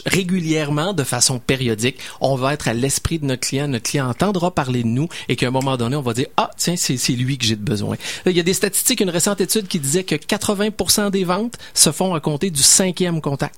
régulièrement, 0.05 0.93
de 0.93 1.03
façon 1.03 1.39
périodique, 1.39 1.97
on 2.21 2.35
va 2.35 2.53
être 2.53 2.67
à 2.67 2.73
l'esprit 2.73 3.19
de 3.19 3.25
notre 3.25 3.47
client, 3.47 3.67
notre 3.67 3.89
client 3.89 4.09
entendra 4.09 4.53
parler 4.53 4.83
de 4.83 4.87
nous 4.87 5.07
et 5.29 5.35
qu'à 5.35 5.47
un 5.47 5.51
moment 5.51 5.77
donné, 5.77 5.95
on 5.95 6.01
va 6.01 6.13
dire 6.13 6.27
ah 6.37 6.51
tiens, 6.57 6.75
c'est 6.75 7.13
lui 7.13 7.37
que 7.37 7.45
j'ai 7.45 7.55
besoin. 7.55 7.95
Il 8.25 8.33
y 8.33 8.39
a 8.39 8.43
des 8.43 8.53
statistiques, 8.53 8.99
une 8.99 9.09
récente 9.09 9.41
étude 9.41 9.67
qui 9.67 9.79
disait 9.79 10.03
que 10.03 10.15
80% 10.15 11.11
des 11.11 11.23
ventes 11.23 11.57
se 11.73 11.91
font 11.91 12.13
à 12.13 12.19
compter 12.19 12.51
du 12.51 12.61
cinquième 12.61 13.21
contact. 13.21 13.55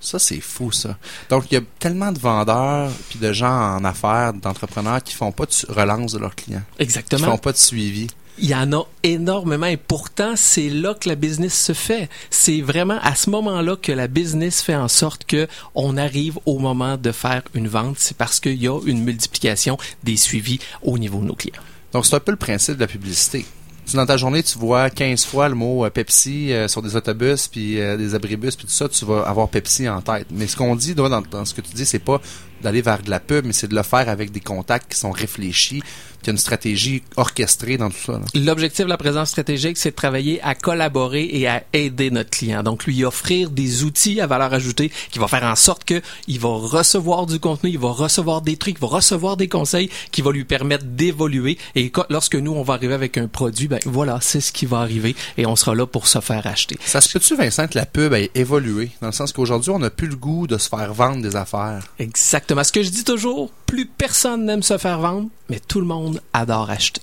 Ça, 0.00 0.18
c'est 0.18 0.40
fou, 0.40 0.70
ça. 0.72 0.96
Donc, 1.30 1.50
il 1.50 1.54
y 1.54 1.56
a 1.56 1.62
tellement 1.78 2.12
de 2.12 2.18
vendeurs 2.18 2.90
puis 3.08 3.18
de 3.18 3.32
gens 3.32 3.76
en 3.76 3.84
affaires, 3.84 4.32
d'entrepreneurs 4.34 5.02
qui 5.02 5.14
font 5.14 5.32
pas 5.32 5.46
de 5.46 5.72
relance 5.72 6.12
de 6.12 6.18
leurs 6.18 6.34
clients. 6.34 6.62
Exactement. 6.78 7.24
Qui 7.24 7.30
font 7.30 7.38
pas 7.38 7.52
de 7.52 7.56
suivi. 7.56 8.06
Il 8.38 8.50
y 8.50 8.54
en 8.54 8.70
a 8.72 8.82
énormément 9.02 9.66
et 9.66 9.78
pourtant, 9.78 10.34
c'est 10.36 10.68
là 10.68 10.92
que 10.92 11.08
la 11.08 11.14
business 11.14 11.58
se 11.58 11.72
fait. 11.72 12.10
C'est 12.28 12.60
vraiment 12.60 12.98
à 13.02 13.14
ce 13.14 13.30
moment-là 13.30 13.76
que 13.76 13.92
la 13.92 14.08
business 14.08 14.60
fait 14.60 14.76
en 14.76 14.88
sorte 14.88 15.24
que 15.24 15.48
on 15.74 15.96
arrive 15.96 16.38
au 16.44 16.58
moment 16.58 16.98
de 16.98 17.12
faire 17.12 17.42
une 17.54 17.66
vente. 17.66 17.96
C'est 17.98 18.16
parce 18.16 18.38
qu'il 18.38 18.62
y 18.62 18.68
a 18.68 18.78
une 18.84 19.02
multiplication 19.02 19.78
des 20.04 20.18
suivis 20.18 20.60
au 20.82 20.98
niveau 20.98 21.20
de 21.20 21.26
nos 21.26 21.34
clients. 21.34 21.62
Donc, 21.92 22.04
c'est 22.04 22.16
un 22.16 22.20
peu 22.20 22.32
le 22.32 22.36
principe 22.36 22.74
de 22.74 22.80
la 22.80 22.86
publicité 22.86 23.46
dans 23.94 24.06
ta 24.06 24.16
journée, 24.16 24.42
tu 24.42 24.58
vois 24.58 24.90
15 24.90 25.24
fois 25.24 25.48
le 25.48 25.54
mot 25.54 25.84
euh, 25.84 25.90
Pepsi 25.90 26.52
euh, 26.52 26.66
sur 26.66 26.82
des 26.82 26.96
autobus, 26.96 27.46
puis 27.46 27.80
euh, 27.80 27.96
des 27.96 28.14
abribus, 28.14 28.56
puis 28.56 28.66
tout 28.66 28.72
ça, 28.72 28.88
tu 28.88 29.04
vas 29.04 29.22
avoir 29.22 29.48
Pepsi 29.48 29.88
en 29.88 30.00
tête. 30.02 30.26
Mais 30.32 30.48
ce 30.48 30.56
qu'on 30.56 30.74
dit 30.74 30.94
dans, 30.94 31.08
dans, 31.08 31.44
ce 31.44 31.54
que 31.54 31.60
tu 31.60 31.72
dis, 31.72 31.86
c'est 31.86 32.00
pas 32.00 32.20
d'aller 32.62 32.82
vers 32.82 33.02
de 33.02 33.10
la 33.10 33.20
pub, 33.20 33.44
mais 33.44 33.52
c'est 33.52 33.68
de 33.68 33.76
le 33.76 33.82
faire 33.82 34.08
avec 34.08 34.32
des 34.32 34.40
contacts 34.40 34.92
qui 34.92 34.98
sont 34.98 35.12
réfléchis, 35.12 35.82
qu'il 36.26 36.32
y 36.32 36.34
a 36.34 36.36
une 36.36 36.38
stratégie 36.38 37.02
orchestrée 37.16 37.78
dans 37.78 37.88
tout 37.88 37.96
ça. 38.04 38.20
L'objectif 38.34 38.84
de 38.84 38.90
la 38.90 38.96
présence 38.96 39.30
stratégique, 39.30 39.76
c'est 39.76 39.90
de 39.90 39.96
travailler 39.96 40.42
à 40.42 40.54
collaborer 40.54 41.28
et 41.30 41.46
à 41.46 41.62
aider 41.72 42.10
notre 42.10 42.30
client. 42.30 42.62
Donc, 42.62 42.84
lui 42.84 43.04
offrir 43.04 43.50
des 43.50 43.84
outils 43.84 44.20
à 44.20 44.26
valeur 44.26 44.52
ajoutée 44.52 44.90
qui 45.10 45.18
va 45.18 45.28
faire 45.28 45.44
en 45.44 45.54
sorte 45.54 45.84
que 45.84 46.02
il 46.26 46.40
va 46.40 46.48
recevoir 46.48 47.26
du 47.26 47.38
contenu, 47.38 47.70
il 47.70 47.78
va 47.78 47.90
recevoir 47.90 48.42
des 48.42 48.56
trucs, 48.56 48.76
il 48.78 48.80
va 48.80 48.88
recevoir 48.88 49.36
des 49.36 49.48
conseils 49.48 49.88
qui 50.10 50.22
vont 50.22 50.30
lui 50.30 50.44
permettre 50.44 50.84
d'évoluer. 50.84 51.58
Et 51.74 51.92
lorsque 52.10 52.34
nous, 52.34 52.52
on 52.52 52.62
va 52.62 52.74
arriver 52.74 52.94
avec 52.94 53.18
un 53.18 53.28
produit, 53.28 53.68
ben 53.68 53.78
voilà, 53.84 54.18
c'est 54.20 54.40
ce 54.40 54.52
qui 54.52 54.66
va 54.66 54.78
arriver 54.78 55.14
et 55.38 55.46
on 55.46 55.54
sera 55.54 55.74
là 55.74 55.86
pour 55.86 56.08
se 56.08 56.20
faire 56.20 56.46
acheter. 56.46 56.76
Ça 56.84 57.00
se 57.00 57.12
peut-tu, 57.12 57.36
Vincent, 57.36 57.68
que 57.68 57.78
la 57.78 57.86
pub 57.86 58.12
ait 58.14 58.30
évolué? 58.34 58.90
Dans 59.00 59.08
le 59.08 59.12
sens 59.12 59.32
qu'aujourd'hui, 59.32 59.70
on 59.70 59.78
n'a 59.78 59.90
plus 59.90 60.08
le 60.08 60.16
goût 60.16 60.46
de 60.46 60.58
se 60.58 60.68
faire 60.68 60.92
vendre 60.92 61.22
des 61.22 61.36
affaires. 61.36 61.86
Exactement. 61.98 62.64
Ce 62.64 62.72
que 62.72 62.82
je 62.82 62.90
dis 62.90 63.04
toujours, 63.04 63.50
plus 63.66 63.86
personne 63.86 64.44
n'aime 64.44 64.62
se 64.62 64.78
faire 64.78 64.98
vendre, 64.98 65.28
mais 65.48 65.60
tout 65.60 65.80
le 65.80 65.86
monde 65.86 66.15
adore 66.32 66.70
acheter. 66.70 67.02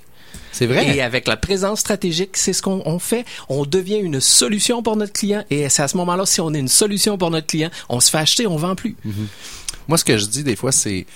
C'est 0.52 0.68
vrai. 0.68 0.96
Et 0.96 1.02
avec 1.02 1.28
la 1.28 1.36
présence 1.36 1.80
stratégique, 1.80 2.38
c'est 2.38 2.54
ce 2.54 2.62
qu'on 2.62 2.84
on 2.86 3.00
fait. 3.00 3.26
On 3.50 3.66
devient 3.66 3.98
une 3.98 4.22
solution 4.22 4.84
pour 4.84 4.96
notre 4.96 5.14
client. 5.14 5.44
Et 5.50 5.68
c'est 5.70 5.82
à 5.82 5.88
ce 5.88 5.98
moment-là, 5.98 6.26
si 6.28 6.42
on 6.42 6.54
est 6.54 6.60
une 6.60 6.68
solution 6.68 7.18
pour 7.18 7.32
notre 7.32 7.48
client, 7.48 7.72
on 7.90 8.00
se 8.00 8.12
fait 8.12 8.20
acheter, 8.20 8.46
on 8.46 8.56
vend 8.56 8.76
plus. 8.76 8.96
Moi, 9.88 9.98
ce 9.98 10.06
que 10.06 10.18
je 10.18 10.28
dis 10.28 10.44
des 10.44 10.56
fois, 10.56 10.72
c'est 10.72 11.08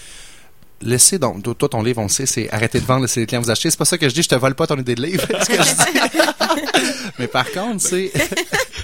laissez 0.81 1.19
donc, 1.19 1.43
toi, 1.57 1.69
ton 1.69 1.81
livre, 1.83 1.99
on 1.99 2.03
le 2.03 2.09
sait, 2.09 2.25
c'est 2.25 2.51
arrêter 2.51 2.79
de 2.79 2.85
vendre, 2.85 3.03
laisser 3.03 3.21
les 3.21 3.25
clients 3.25 3.41
vous 3.41 3.51
acheter. 3.51 3.69
C'est 3.69 3.77
pas 3.77 3.85
ça 3.85 3.97
que 3.97 4.07
je 4.07 4.13
dis, 4.13 4.23
je 4.23 4.29
te 4.29 4.35
vole 4.35 4.55
pas 4.55 4.67
ton 4.67 4.77
idée 4.77 4.95
de 4.95 5.01
livre. 5.01 5.25
ce 5.41 5.47
que 5.47 5.55
je 5.55 5.61
dis. 5.61 6.19
Mais 7.19 7.27
par 7.27 7.49
contre, 7.51 7.81
c'est, 7.81 8.11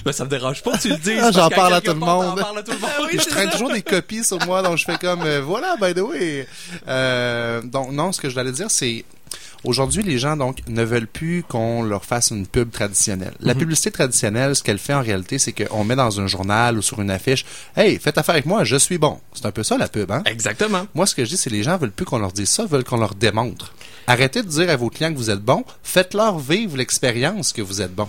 Ben, 0.04 0.12
ça 0.12 0.24
me 0.24 0.30
dérange 0.30 0.62
pas 0.62 0.76
que 0.76 0.82
tu 0.82 0.88
le 0.88 0.96
dises. 0.96 1.20
Ah, 1.22 1.30
j'en 1.32 1.48
parle 1.48 1.74
à 1.74 1.80
tout 1.80 1.94
le 1.94 1.98
monde. 1.98 2.38
je 3.10 3.28
traîne 3.28 3.48
toujours 3.50 3.72
des 3.72 3.80
copies 3.80 4.22
sur 4.22 4.38
moi, 4.44 4.62
donc 4.62 4.76
je 4.76 4.84
fais 4.84 4.98
comme, 4.98 5.22
euh, 5.22 5.40
voilà, 5.40 5.76
by 5.80 5.94
the 5.94 6.00
way. 6.00 6.46
Euh, 6.86 7.62
donc, 7.62 7.90
non, 7.92 8.12
ce 8.12 8.20
que 8.20 8.28
je 8.28 8.34
voulais 8.38 8.52
dire, 8.52 8.70
c'est, 8.70 9.04
Aujourd'hui, 9.64 10.02
les 10.02 10.18
gens 10.18 10.36
donc 10.36 10.58
ne 10.68 10.82
veulent 10.82 11.06
plus 11.06 11.42
qu'on 11.42 11.82
leur 11.82 12.04
fasse 12.04 12.30
une 12.30 12.46
pub 12.46 12.70
traditionnelle. 12.70 13.32
La 13.40 13.54
publicité 13.54 13.90
traditionnelle, 13.90 14.54
ce 14.54 14.62
qu'elle 14.62 14.78
fait 14.78 14.92
en 14.92 15.00
réalité, 15.00 15.38
c'est 15.38 15.52
qu'on 15.52 15.84
met 15.84 15.96
dans 15.96 16.20
un 16.20 16.26
journal 16.26 16.76
ou 16.76 16.82
sur 16.82 17.00
une 17.00 17.10
affiche, 17.10 17.46
hey, 17.74 17.98
faites 17.98 18.18
affaire 18.18 18.34
avec 18.34 18.44
moi, 18.44 18.64
je 18.64 18.76
suis 18.76 18.98
bon. 18.98 19.18
C'est 19.32 19.46
un 19.46 19.52
peu 19.52 19.62
ça 19.62 19.78
la 19.78 19.88
pub, 19.88 20.10
hein? 20.10 20.22
Exactement. 20.26 20.86
Moi, 20.94 21.06
ce 21.06 21.14
que 21.14 21.24
je 21.24 21.30
dis, 21.30 21.36
c'est 21.38 21.48
les 21.48 21.62
gens 21.62 21.78
veulent 21.78 21.90
plus 21.92 22.04
qu'on 22.04 22.18
leur 22.18 22.32
dise 22.32 22.50
ça, 22.50 22.66
veulent 22.66 22.84
qu'on 22.84 22.98
leur 22.98 23.14
démontre. 23.14 23.74
Arrêtez 24.06 24.42
de 24.42 24.48
dire 24.48 24.68
à 24.68 24.76
vos 24.76 24.90
clients 24.90 25.12
que 25.12 25.18
vous 25.18 25.30
êtes 25.30 25.40
bon, 25.40 25.64
faites-leur 25.82 26.38
vivre 26.38 26.76
l'expérience 26.76 27.54
que 27.54 27.62
vous 27.62 27.80
êtes 27.80 27.94
bon. 27.94 28.06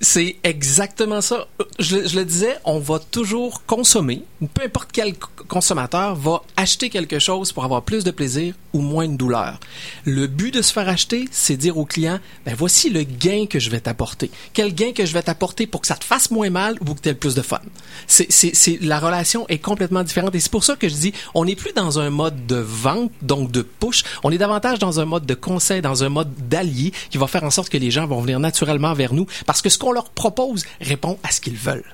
C'est 0.00 0.36
exactement 0.42 1.20
ça. 1.20 1.46
Je, 1.78 1.96
le- 1.96 2.24
disais, 2.24 2.58
on 2.64 2.78
va 2.78 2.98
toujours 2.98 3.62
consommer, 3.64 4.22
peu 4.52 4.62
importe 4.64 4.90
quel 4.92 5.14
consommateur 5.48 6.14
va 6.16 6.42
acheter 6.56 6.90
quelque 6.90 7.18
chose 7.18 7.52
pour 7.52 7.64
avoir 7.64 7.82
plus 7.82 8.04
de 8.04 8.10
plaisir 8.10 8.54
ou 8.72 8.80
moins 8.80 9.06
de 9.08 9.16
douleur. 9.16 9.60
Le 10.04 10.26
but 10.26 10.52
de 10.52 10.62
se 10.62 10.72
faire 10.72 10.88
acheter, 10.88 11.26
c'est 11.30 11.56
dire 11.56 11.78
au 11.78 11.84
client, 11.84 12.18
ben 12.44 12.54
voici 12.58 12.90
le 12.90 13.02
gain 13.04 13.46
que 13.48 13.58
je 13.58 13.70
vais 13.70 13.80
t'apporter. 13.80 14.30
Quel 14.52 14.74
gain 14.74 14.92
que 14.92 15.06
je 15.06 15.12
vais 15.12 15.22
t'apporter 15.22 15.66
pour 15.66 15.80
que 15.80 15.86
ça 15.86 15.94
te 15.94 16.04
fasse 16.04 16.30
moins 16.30 16.50
mal 16.50 16.76
ou 16.80 16.94
que 16.94 17.00
tu 17.00 17.08
aies 17.08 17.14
plus 17.14 17.34
de 17.34 17.42
fun? 17.42 17.60
C'est, 18.06 18.30
c'est, 18.30 18.78
la 18.82 18.98
relation 18.98 19.46
est 19.48 19.58
complètement 19.58 20.02
différente 20.02 20.34
et 20.34 20.40
c'est 20.40 20.50
pour 20.50 20.64
ça 20.64 20.76
que 20.76 20.88
je 20.88 20.94
dis, 20.94 21.12
on 21.34 21.44
n'est 21.44 21.56
plus 21.56 21.72
dans 21.72 21.98
un 21.98 22.10
mode 22.10 22.46
de 22.46 22.56
vente, 22.56 23.12
donc 23.22 23.50
de 23.52 23.62
push, 23.62 24.02
on 24.22 24.32
est 24.32 24.38
davantage 24.38 24.78
dans 24.80 24.98
un 25.00 25.04
mode 25.04 25.24
de 25.24 25.34
conseil, 25.34 25.80
dans 25.80 26.02
un 26.04 26.08
mode 26.08 26.32
d'allié 26.48 26.92
qui 27.10 27.18
va 27.18 27.26
faire 27.26 27.44
en 27.44 27.50
sorte 27.50 27.68
que 27.68 27.78
les 27.78 27.90
gens 27.90 28.06
vont 28.06 28.20
venir 28.20 28.40
naturellement 28.40 28.92
vers 28.94 29.14
nous 29.14 29.26
parce 29.46 29.62
que 29.62 29.68
ce 29.68 29.78
qu'on 29.84 29.92
leur 29.92 30.08
propose 30.08 30.64
répond 30.80 31.18
à 31.22 31.30
ce 31.30 31.42
qu'ils 31.42 31.58
veulent. 31.58 31.84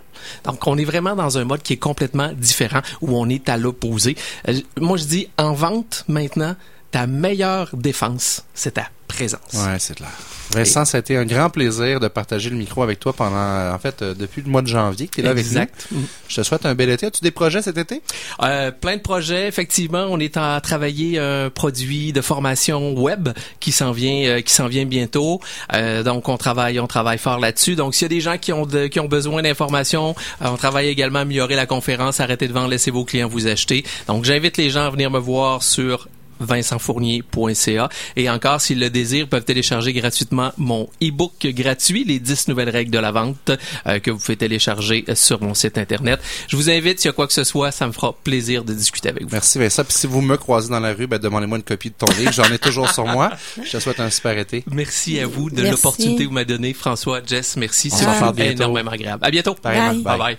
Donc, 0.44 0.64
on 0.68 0.78
est 0.78 0.85
vraiment 0.85 1.16
dans 1.16 1.38
un 1.38 1.44
mode 1.44 1.62
qui 1.62 1.73
est 1.73 1.78
complètement 1.78 2.30
différent, 2.32 2.82
où 3.00 3.18
on 3.18 3.28
est 3.28 3.49
à 3.49 3.56
l'opposé. 3.56 4.16
Euh, 4.49 4.61
moi, 4.78 4.97
je 4.97 5.04
dis, 5.04 5.28
en 5.38 5.54
vente, 5.54 6.04
maintenant, 6.06 6.54
ta 6.90 7.06
meilleure 7.06 7.70
défense, 7.75 8.44
c'est 8.54 8.73
ta 8.75 8.88
présence. 9.06 9.40
Ouais, 9.54 9.78
c'est 9.78 9.94
clair. 9.97 10.11
Vincent, 10.52 10.85
ça 10.85 10.99
a 10.99 11.00
été 11.00 11.16
un 11.16 11.25
grand 11.25 11.49
plaisir 11.50 12.00
de 12.00 12.09
partager 12.09 12.50
le 12.50 12.56
micro 12.56 12.82
avec 12.82 12.99
toi 12.99 13.12
pendant, 13.12 13.37
euh, 13.37 13.73
en 13.73 13.78
fait, 13.78 14.02
euh, 14.02 14.14
depuis 14.14 14.42
le 14.42 14.49
mois 14.50 14.62
de 14.62 14.66
janvier 14.66 15.06
que 15.06 15.14
tu 15.14 15.20
es 15.20 15.23
là 15.25 15.30
Exact. 15.32 15.75
avec 15.90 15.92
nous. 15.92 16.04
Je 16.28 16.37
te 16.37 16.42
souhaite 16.42 16.66
un 16.66 16.75
bel 16.75 16.90
été. 16.90 17.06
As-tu 17.06 17.20
des 17.23 17.30
projets 17.30 17.62
cet 17.62 17.78
été? 17.78 18.02
Euh, 18.42 18.73
plein 18.73 18.97
de 18.97 19.00
projets, 19.00 19.47
effectivement. 19.47 20.06
On 20.11 20.18
est 20.18 20.37
à 20.37 20.61
travailler 20.61 21.18
un 21.20 21.50
produit 21.50 22.12
de 22.12 22.20
formation 22.20 22.92
web 22.94 23.28
qui 23.61 23.70
s'en 23.70 23.92
vient, 23.92 24.28
euh, 24.28 24.40
qui 24.40 24.52
s'en 24.52 24.66
vient 24.66 24.87
bientôt. 24.87 25.40
Euh, 25.73 26.02
donc, 26.02 26.28
on 26.28 26.37
travaille, 26.37 26.80
on 26.80 26.88
travaille 26.88 27.18
fort 27.18 27.38
là-dessus. 27.38 27.76
Donc, 27.76 27.94
s'il 27.94 28.02
y 28.02 28.06
a 28.06 28.09
des 28.16 28.20
gens 28.20 28.38
qui 28.38 28.52
ont 28.52 28.66
de- 28.66 28.87
qui 28.88 28.99
ont 28.99 29.09
besoin 29.09 29.42
d'informations, 29.42 30.16
euh, 30.42 30.47
on 30.49 30.56
travaille 30.56 30.88
également 30.88 31.20
à 31.20 31.23
améliorer 31.23 31.54
la 31.54 31.66
conférence. 31.66 32.18
Arrêtez 32.20 32.49
de 32.49 32.52
vendre, 32.52 32.68
laissez 32.68 32.90
vos 32.90 33.04
clients 33.04 33.28
vous 33.28 33.47
acheter. 33.47 33.85
Donc, 34.09 34.25
j'invite 34.25 34.56
les 34.56 34.70
gens 34.70 34.87
à 34.87 34.90
venir 34.90 35.11
me 35.12 35.18
voir 35.20 35.62
sur 35.62 36.09
vincentfournier.ca. 36.40 37.88
Et 38.16 38.30
encore, 38.30 38.61
s'ils 38.61 38.80
le 38.80 38.90
désirent, 38.90 39.28
peuvent 39.28 39.44
télécharger 39.44 39.92
gratuitement 39.92 40.52
mon 40.56 40.88
e-book 41.02 41.47
gratuit, 41.47 42.04
les 42.04 42.18
10 42.18 42.49
nouvelles 42.49 42.70
règles 42.70 42.90
de 42.90 42.99
la 42.99 43.12
vente, 43.12 43.50
euh, 43.87 43.99
que 43.99 44.11
vous 44.11 44.18
pouvez 44.18 44.37
télécharger 44.37 45.04
sur 45.14 45.42
mon 45.42 45.54
site 45.54 45.78
Internet. 45.78 46.20
Je 46.49 46.56
vous 46.56 46.70
invite, 46.70 47.00
s'il 47.00 47.09
y 47.09 47.11
a 47.11 47.12
quoi 47.12 47.26
que 47.26 47.32
ce 47.32 47.44
soit, 47.44 47.70
ça 47.70 47.87
me 47.87 47.92
fera 47.92 48.12
plaisir 48.12 48.64
de 48.64 48.73
discuter 48.73 49.09
avec 49.09 49.25
vous. 49.25 49.30
Merci 49.32 49.59
Vincent. 49.59 49.85
Puis 49.85 49.94
si 49.94 50.06
vous 50.06 50.20
me 50.20 50.37
croisez 50.37 50.70
dans 50.70 50.80
la 50.80 50.92
rue, 50.92 51.06
ben, 51.06 51.18
demandez-moi 51.18 51.59
une 51.59 51.64
copie 51.64 51.90
de 51.90 51.94
ton 51.94 52.11
livre. 52.18 52.32
J'en 52.32 52.52
ai 52.52 52.59
toujours 52.59 52.90
sur 52.90 53.06
moi. 53.06 53.30
Je 53.62 53.70
te 53.70 53.78
souhaite 53.78 54.00
un 54.00 54.11
super 54.11 54.37
été. 54.38 54.64
Merci 54.70 55.18
à 55.20 55.26
vous 55.26 55.50
de 55.50 55.62
l'opportunité 55.62 56.25
que 56.25 56.28
vous 56.28 56.35
m'avez 56.35 56.47
donnée. 56.47 56.73
François, 56.75 57.20
Jess, 57.25 57.56
merci. 57.56 57.90
On 57.92 58.35
C'est 58.35 58.47
énormément 58.52 58.90
agréable. 58.90 59.25
À 59.25 59.30
bientôt. 59.30 59.56
Bye 59.62 60.02
bye. 60.02 60.38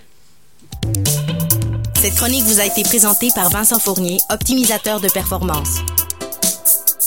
Cette 2.02 2.16
chronique 2.16 2.42
vous 2.46 2.58
a 2.58 2.64
été 2.64 2.82
présentée 2.82 3.28
par 3.32 3.48
Vincent 3.48 3.78
Fournier, 3.78 4.18
optimisateur 4.28 5.00
de 5.00 5.06
performance. 5.08 5.68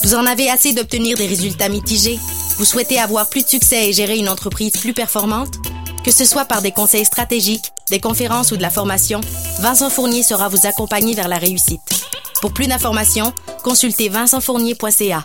Vous 0.02 0.14
en 0.14 0.24
avez 0.24 0.48
assez 0.48 0.72
d'obtenir 0.72 1.18
des 1.18 1.26
résultats 1.26 1.68
mitigés? 1.68 2.18
Vous 2.56 2.64
souhaitez 2.64 2.98
avoir 2.98 3.28
plus 3.28 3.42
de 3.42 3.48
succès 3.48 3.90
et 3.90 3.92
gérer 3.92 4.16
une 4.16 4.30
entreprise 4.30 4.72
plus 4.72 4.94
performante? 4.94 5.56
Que 6.02 6.10
ce 6.10 6.24
soit 6.24 6.46
par 6.46 6.62
des 6.62 6.72
conseils 6.72 7.04
stratégiques, 7.04 7.70
des 7.90 8.00
conférences 8.00 8.52
ou 8.52 8.56
de 8.56 8.62
la 8.62 8.70
formation, 8.70 9.20
Vincent 9.60 9.90
Fournier 9.90 10.22
sera 10.22 10.48
vous 10.48 10.66
accompagner 10.66 11.14
vers 11.14 11.28
la 11.28 11.36
réussite. 11.36 11.82
Pour 12.40 12.54
plus 12.54 12.66
d'informations, 12.66 13.34
consultez 13.62 14.08
vincentfournier.ca. 14.08 15.24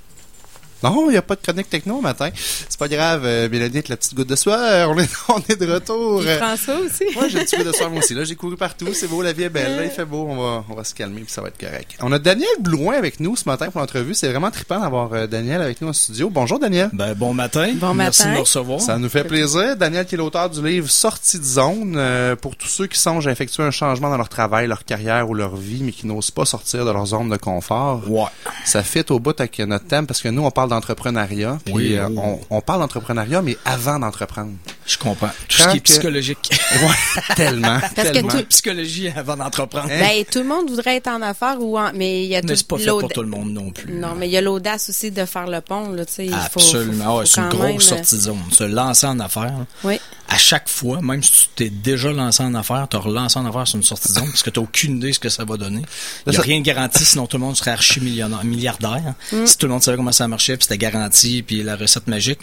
Non, 0.83 1.05
il 1.09 1.11
n'y 1.11 1.17
a 1.17 1.21
pas 1.21 1.35
de 1.35 1.41
chronique 1.41 1.69
techno 1.69 1.97
au 1.97 2.01
matin. 2.01 2.29
C'est 2.35 2.79
pas 2.79 2.87
grave, 2.87 3.21
euh, 3.25 3.47
Mélanie 3.49 3.75
avec 3.75 3.89
la 3.89 3.97
petite 3.97 4.15
goutte 4.15 4.27
de 4.29 4.35
sueur. 4.35 4.89
On 4.91 4.97
est, 4.97 5.09
on 5.29 5.39
est 5.47 5.55
de 5.55 5.71
retour. 5.71 6.23
Il 6.23 6.37
prend 6.37 6.57
ça 6.57 6.75
aussi. 6.77 7.05
Moi, 7.13 7.27
j'ai 7.29 7.39
une 7.39 7.43
petite 7.45 7.59
goutte 7.59 7.67
de 7.67 7.73
sueur 7.73 7.89
moi 7.89 7.99
aussi. 7.99 8.13
Là, 8.13 8.23
j'ai 8.23 8.35
couru 8.35 8.57
partout. 8.57 8.87
C'est 8.93 9.07
beau, 9.07 9.21
la 9.21 9.31
vie 9.33 9.43
est 9.43 9.49
belle. 9.49 9.77
Là, 9.77 9.83
il 9.85 9.89
fait 9.91 10.05
beau. 10.05 10.25
On 10.29 10.35
va, 10.35 10.63
on 10.69 10.73
va 10.73 10.83
se 10.83 10.93
calmer 10.93 11.21
puis 11.21 11.31
ça 11.31 11.41
va 11.41 11.49
être 11.49 11.57
correct. 11.59 11.95
On 12.01 12.11
a 12.11 12.19
Daniel 12.19 12.47
Blouin 12.59 12.95
avec 12.95 13.19
nous 13.19 13.35
ce 13.35 13.47
matin 13.47 13.69
pour 13.69 13.79
l'entrevue. 13.79 14.13
C'est 14.13 14.29
vraiment 14.29 14.51
trippant 14.51 14.79
d'avoir 14.79 15.13
euh, 15.13 15.27
Daniel 15.27 15.61
avec 15.61 15.81
nous 15.81 15.87
en 15.89 15.93
studio. 15.93 16.29
Bonjour, 16.29 16.59
Daniel. 16.59 16.89
Ben, 16.93 17.13
bon 17.13 17.33
matin. 17.33 17.71
Bon 17.75 17.93
Merci 17.93 18.21
matin. 18.23 18.31
de 18.31 18.35
nous 18.37 18.43
recevoir. 18.43 18.81
Ça 18.81 18.97
nous 18.97 19.09
fait 19.09 19.23
plaisir. 19.23 19.75
Daniel 19.77 20.05
qui 20.05 20.15
est 20.15 20.17
l'auteur 20.17 20.49
du 20.49 20.65
livre 20.65 20.89
Sortie 20.89 21.39
de 21.39 21.43
zone 21.43 21.93
euh, 21.95 22.35
pour 22.35 22.55
tous 22.55 22.67
ceux 22.67 22.87
qui 22.87 22.99
songent 22.99 23.27
à 23.27 23.31
effectuer 23.31 23.63
un 23.63 23.71
changement 23.71 24.09
dans 24.09 24.17
leur 24.17 24.29
travail, 24.29 24.67
leur 24.67 24.83
carrière 24.83 25.29
ou 25.29 25.33
leur 25.33 25.55
vie, 25.55 25.83
mais 25.83 25.91
qui 25.91 26.07
n'osent 26.07 26.31
pas 26.31 26.45
sortir 26.45 26.85
de 26.85 26.91
leur 26.91 27.05
zone 27.05 27.29
de 27.29 27.37
confort. 27.37 28.01
Ouais. 28.09 28.25
Ça 28.65 28.83
fit 28.83 29.05
au 29.09 29.19
bout 29.19 29.39
avec 29.39 29.59
notre 29.59 29.85
thème 29.85 30.07
parce 30.07 30.21
que 30.21 30.29
nous, 30.29 30.43
on 30.43 30.51
parle 30.51 30.70
d'entrepreneuriat. 30.71 31.59
Puis 31.65 31.73
Oui, 31.73 31.95
euh, 31.97 32.07
on, 32.17 32.39
on 32.49 32.61
parle 32.61 32.79
d'entrepreneuriat, 32.81 33.41
mais 33.41 33.57
avant 33.65 33.99
d'entreprendre. 33.99 34.51
Je 34.85 34.97
comprends. 34.97 35.27
Tout 35.47 35.57
Quand 35.57 35.63
ce 35.65 35.69
qui 35.71 35.77
est 35.77 35.79
que- 35.79 35.91
psychologique. 35.91 36.49
Ouais, 36.71 37.21
tellement. 37.35 37.79
Parce 37.95 38.09
que 38.11 38.21
tout- 38.21 38.45
Psychologie 38.49 39.09
avant 39.15 39.35
d'entreprendre. 39.37 39.89
Hein? 39.91 39.99
Ben, 39.99 40.25
tout 40.25 40.39
le 40.39 40.45
monde 40.45 40.69
voudrait 40.69 40.97
être 40.97 41.07
en 41.09 41.21
affaires 41.21 41.57
ou 41.59 41.77
en, 41.77 41.91
mais 41.93 42.23
il 42.23 42.29
y 42.29 42.35
a 42.35 42.41
tout 42.41 42.47
pas 42.67 42.77
fait 42.77 42.87
pour 42.89 43.07
tout 43.09 43.21
le 43.21 43.27
monde 43.27 43.51
non 43.51 43.71
plus. 43.71 43.93
Non, 43.93 44.15
mais 44.17 44.27
il 44.27 44.31
y 44.31 44.37
a 44.37 44.41
l'audace 44.41 44.89
aussi 44.89 45.11
de 45.11 45.25
faire 45.25 45.47
le 45.47 45.61
pont, 45.61 45.89
là, 45.91 46.05
tu 46.05 46.13
sais. 46.13 46.29
Absolument. 46.33 47.03
faut- 47.05 47.19
Ouais, 47.19 47.25
faut 47.25 47.25
c'est 47.25 47.41
une 47.41 47.49
grosse 47.49 47.61
même, 47.65 47.75
euh, 47.75 47.79
sortie 47.79 48.15
de 48.15 48.21
zone. 48.21 48.39
Se 48.51 48.63
lancer 48.63 49.05
en 49.07 49.19
affaires, 49.19 49.53
Oui. 49.83 49.99
à 50.29 50.37
chaque 50.37 50.69
fois, 50.69 51.01
même 51.01 51.21
si 51.21 51.31
tu 51.31 51.47
t'es 51.55 51.69
déjà 51.69 52.11
lancé 52.11 52.41
en 52.43 52.53
affaires, 52.55 52.87
te 52.87 52.97
relancer 52.97 53.37
en 53.37 53.45
affaires 53.45 53.67
sur 53.67 53.77
une 53.77 53.83
sortie 53.83 54.07
de 54.09 54.13
zone 54.13 54.29
parce 54.29 54.43
que 54.43 54.49
tu 54.49 54.59
n'as 54.59 54.63
aucune 54.63 54.97
idée 54.97 55.09
de 55.09 55.13
ce 55.13 55.19
que 55.19 55.29
ça 55.29 55.43
va 55.45 55.57
donner. 55.57 55.81
Il 56.25 56.31
n'y 56.31 56.37
a 56.37 56.41
rien 56.41 56.59
de 56.59 56.65
garanti, 56.65 57.03
sinon 57.05 57.27
tout 57.27 57.37
le 57.37 57.43
monde 57.43 57.55
serait 57.57 57.71
archi 57.71 57.99
milliardaire. 57.99 59.13
Mm. 59.31 59.45
Si 59.45 59.57
tout 59.57 59.65
le 59.67 59.73
monde 59.73 59.83
savait 59.83 59.97
comment 59.97 60.11
ça 60.11 60.27
marchait, 60.27 60.57
c'était 60.61 60.77
garanti, 60.77 61.43
puis 61.43 61.63
la 61.63 61.75
recette 61.75 62.07
magique. 62.07 62.41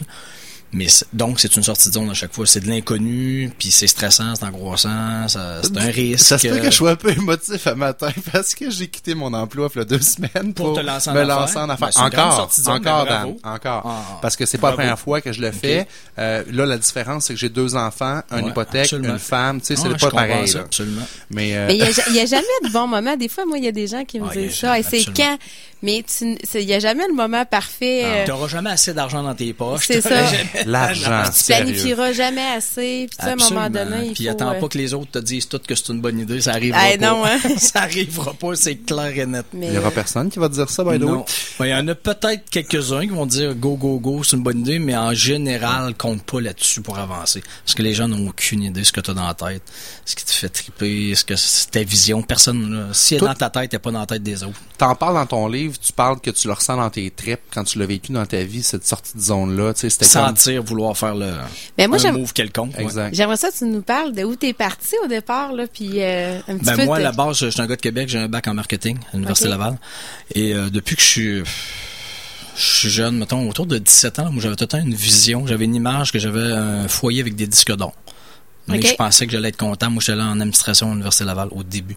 Mais 0.71 0.85
donc, 1.13 1.39
c'est 1.39 1.55
une 1.55 1.63
sortie 1.63 1.89
de 1.89 1.93
zone 1.95 2.09
à 2.09 2.13
chaque 2.13 2.33
fois. 2.33 2.45
C'est 2.45 2.59
de 2.59 2.67
l'inconnu, 2.69 3.51
puis 3.57 3.71
c'est 3.71 3.87
stressant, 3.87 4.35
c'est 4.35 4.45
angoissant, 4.45 5.27
c'est 5.27 5.39
un 5.39 5.89
risque. 5.91 6.25
Ça 6.25 6.37
se 6.37 6.47
peut 6.47 6.57
que 6.59 6.65
je 6.65 6.69
sois 6.75 6.91
un 6.91 6.95
peu 6.95 7.11
émotif 7.11 7.65
à 7.65 7.73
matin 7.75 8.11
parce 8.31 8.53
que 8.53 8.69
j'ai 8.69 8.87
quitté 8.87 9.15
mon 9.15 9.33
emploi 9.33 9.67
il 9.73 9.79
y 9.79 9.81
a 9.81 9.85
deux 9.85 9.99
semaines 10.01 10.53
Pour 10.53 10.67
pour, 10.67 10.75
te 10.77 10.81
lancer 10.81 11.09
en 11.09 11.13
me 11.13 11.23
lancer 11.23 11.57
en 11.57 11.69
affaires. 11.69 11.89
Ben, 11.95 12.05
encore, 12.05 12.33
sortie 12.35 12.61
de 12.61 12.65
zone, 12.65 12.75
encore, 12.87 13.05
Dan, 13.05 13.35
encore. 13.43 13.81
Ah, 13.85 14.19
parce 14.21 14.35
que 14.35 14.45
c'est 14.45 14.57
pas 14.59 14.69
la 14.69 14.75
première 14.75 14.99
fois 14.99 15.21
que 15.21 15.31
je 15.33 15.41
le 15.41 15.51
fais. 15.51 15.87
Euh, 16.19 16.43
là, 16.51 16.65
la 16.67 16.77
différence, 16.77 17.25
c'est 17.25 17.33
que 17.33 17.39
j'ai 17.39 17.49
deux 17.49 17.75
enfants, 17.75 18.21
une 18.31 18.43
Ouais, 18.45 18.49
hypothèque, 18.51 18.83
absolument. 18.85 19.13
une 19.13 19.19
femme. 19.19 19.59
Tu 19.61 19.67
sais, 19.67 19.81
Ah, 19.83 19.89
c'est 19.91 19.99
pas 19.99 20.11
pareil. 20.11 20.47
ça, 20.47 20.59
là. 20.59 20.63
absolument. 20.65 21.01
Mais, 21.31 21.55
euh, 21.57 21.65
Mais 21.67 21.77
il 21.77 22.13
n'y 22.13 22.19
a, 22.21 22.25
jamais 22.25 22.43
de 22.63 22.71
bon 22.71 22.85
moment. 22.87 23.15
Des 23.17 23.27
fois, 23.29 23.45
moi, 23.45 23.57
il 23.57 23.63
y 23.63 23.67
a 23.67 23.71
des 23.71 23.87
gens 23.87 24.05
qui 24.05 24.19
me 24.19 24.27
Ah, 24.27 24.31
a 24.31 24.35
disent 24.35 24.55
ça. 24.59 24.77
Et 24.79 24.83
c'est 24.83 25.03
quand? 25.15 25.37
Mais 25.81 26.03
tu- 26.05 26.37
il 26.59 26.65
n'y 26.65 26.73
a 26.73 26.79
jamais 26.79 27.07
le 27.07 27.13
moment 27.15 27.45
parfait. 27.45 28.01
euh, 28.03 28.25
T'auras 28.25 28.49
jamais 28.49 28.69
assez 28.71 28.93
d'argent 28.93 29.23
dans 29.23 29.33
tes 29.33 29.53
poches. 29.53 29.85
C'est 29.87 30.01
ça. 30.01 30.09
l'argent, 30.65 31.23
tu 31.25 31.31
sérieux. 31.33 31.65
planifieras 31.65 32.13
jamais 32.13 32.47
assez. 32.55 33.07
Puis 33.09 33.17
tu 33.17 33.25
sais, 33.25 33.31
à 33.31 33.33
un 33.33 33.35
moment 33.35 33.69
donné, 33.69 34.07
il 34.07 34.13
Puis 34.13 34.25
faut... 34.25 34.31
attends 34.31 34.51
euh, 34.51 34.59
pas 34.59 34.67
que 34.67 34.77
les 34.77 34.93
autres 34.93 35.11
te 35.11 35.19
disent 35.19 35.47
tout 35.47 35.59
que 35.59 35.75
c'est 35.75 35.89
une 35.89 36.01
bonne 36.01 36.19
idée, 36.19 36.41
ça 36.41 36.53
arrivera 36.53 36.79
pas. 36.79 36.97
non, 36.97 37.25
hein. 37.25 37.37
ça 37.57 37.81
arrivera 37.81 38.33
pas, 38.33 38.55
c'est 38.55 38.75
clair 38.75 39.17
et 39.17 39.25
net. 39.25 39.45
mais, 39.53 39.67
Il 39.67 39.73
y 39.73 39.77
aura 39.77 39.87
euh, 39.87 39.91
personne 39.91 40.29
qui 40.29 40.39
va 40.39 40.49
te 40.49 40.53
dire 40.53 40.69
ça, 40.69 40.83
by 40.83 40.99
the 40.99 41.03
way. 41.03 41.23
Il 41.61 41.67
y 41.67 41.73
en 41.73 41.87
a 41.87 41.95
peut-être 41.95 42.49
quelques-uns 42.49 43.01
qui 43.01 43.13
vont 43.13 43.25
dire 43.25 43.55
go, 43.55 43.75
go, 43.75 43.99
go, 43.99 44.23
c'est 44.23 44.35
une 44.35 44.43
bonne 44.43 44.59
idée, 44.59 44.79
mais 44.79 44.95
en 44.95 45.13
général, 45.13 45.95
compte 45.95 46.23
pas 46.23 46.41
là-dessus 46.41 46.81
pour 46.81 46.97
avancer. 46.97 47.43
Parce 47.65 47.75
que 47.75 47.83
les 47.83 47.93
gens 47.93 48.07
n'ont 48.07 48.29
aucune 48.29 48.63
idée 48.63 48.81
de 48.81 48.85
ce 48.85 48.91
que 48.91 49.01
tu 49.01 49.11
as 49.11 49.13
dans 49.13 49.27
la 49.27 49.33
tête, 49.33 49.63
ce 50.05 50.15
qui 50.15 50.25
te 50.25 50.31
fait 50.31 50.49
triper, 50.49 51.15
ce 51.15 51.25
que 51.25 51.35
c'est 51.35 51.71
ta 51.71 51.83
vision. 51.83 52.21
Personne, 52.21 52.73
là, 52.73 52.93
si 52.93 53.15
elle 53.15 53.23
est 53.23 53.27
dans 53.27 53.33
ta 53.33 53.49
tête, 53.49 53.73
elle 53.73 53.77
est 53.77 53.79
pas 53.79 53.91
dans 53.91 53.99
la 53.99 54.05
tête 54.05 54.23
des 54.23 54.43
autres. 54.43 54.59
T'en 54.77 54.95
parles 54.95 55.15
dans 55.15 55.25
ton 55.25 55.47
livre, 55.47 55.77
tu 55.79 55.93
parles 55.93 56.19
que 56.19 56.31
tu 56.31 56.47
le 56.47 56.53
ressens 56.53 56.77
dans 56.77 56.89
tes 56.89 57.09
tripes 57.11 57.41
quand 57.53 57.63
tu 57.63 57.79
l'as 57.79 57.85
vécu 57.85 58.11
dans 58.11 58.25
ta 58.25 58.43
vie, 58.43 58.63
cette 58.63 58.85
sortie 58.85 59.15
de 59.15 59.21
zone-là. 59.21 59.73
Tu 59.73 59.81
sais, 59.81 59.89
c'était 59.89 60.07
comme... 60.07 60.35
Sentir 60.49 60.63
vouloir 60.63 60.97
faire 60.97 61.15
le, 61.15 61.31
Mais 61.77 61.87
moi, 61.87 61.97
un 61.97 61.99
j'aime- 61.99 62.17
move 62.17 62.33
quelconque. 62.33 62.77
Exact. 62.77 63.13
J'aimerais 63.13 63.37
ça 63.37 63.51
que 63.51 63.57
tu 63.57 63.65
nous 63.65 63.81
parles 63.81 64.13
de 64.13 64.23
où 64.23 64.35
t'es 64.35 64.53
parti 64.53 64.95
au 65.03 65.07
départ, 65.07 65.53
là, 65.53 65.65
puis 65.71 66.01
euh, 66.01 66.39
un 66.47 66.57
petit 66.57 66.65
Ben 66.65 66.75
peu... 66.77 66.85
moi, 66.85 66.97
à 66.97 67.01
la 67.01 67.11
base, 67.11 67.37
je 67.39 67.47
suis 67.47 67.61
un 67.61 67.67
gars 67.67 67.75
de 67.75 67.81
Québec, 67.81 68.09
j'ai 68.09 68.19
un 68.19 68.27
bac 68.27 68.47
en 68.47 68.53
marketing 68.53 68.97
à 69.11 69.15
l'Université. 69.15 69.49
Laval. 69.49 69.77
Et 70.35 70.53
euh, 70.53 70.69
depuis 70.69 70.95
que 70.95 71.01
je 71.01 71.07
suis 71.07 71.43
je 72.55 72.63
suis 72.75 72.89
jeune, 72.89 73.17
mettons, 73.17 73.47
autour 73.49 73.65
de 73.65 73.77
17 73.77 74.19
ans, 74.19 74.31
moi 74.31 74.41
j'avais 74.43 74.55
tout 74.57 74.65
le 74.65 74.67
temps 74.67 74.79
une 74.81 74.93
vision, 74.93 75.47
j'avais 75.47 75.63
une 75.65 75.75
image 75.75 76.11
que 76.11 76.19
j'avais 76.19 76.51
un 76.51 76.87
foyer 76.89 77.21
avec 77.21 77.35
des 77.35 77.47
disques 77.47 77.73
d'or. 77.73 77.93
Ok. 78.67 78.85
Je 78.85 78.95
pensais 78.95 79.25
que 79.25 79.31
j'allais 79.31 79.49
être 79.49 79.57
content. 79.57 79.89
Moi, 79.89 80.01
j'étais 80.01 80.15
là 80.17 80.25
en 80.25 80.33
administration 80.39 80.87
à 80.87 80.89
l'Université 80.91 81.23
Laval 81.25 81.47
au 81.51 81.63
début. 81.63 81.95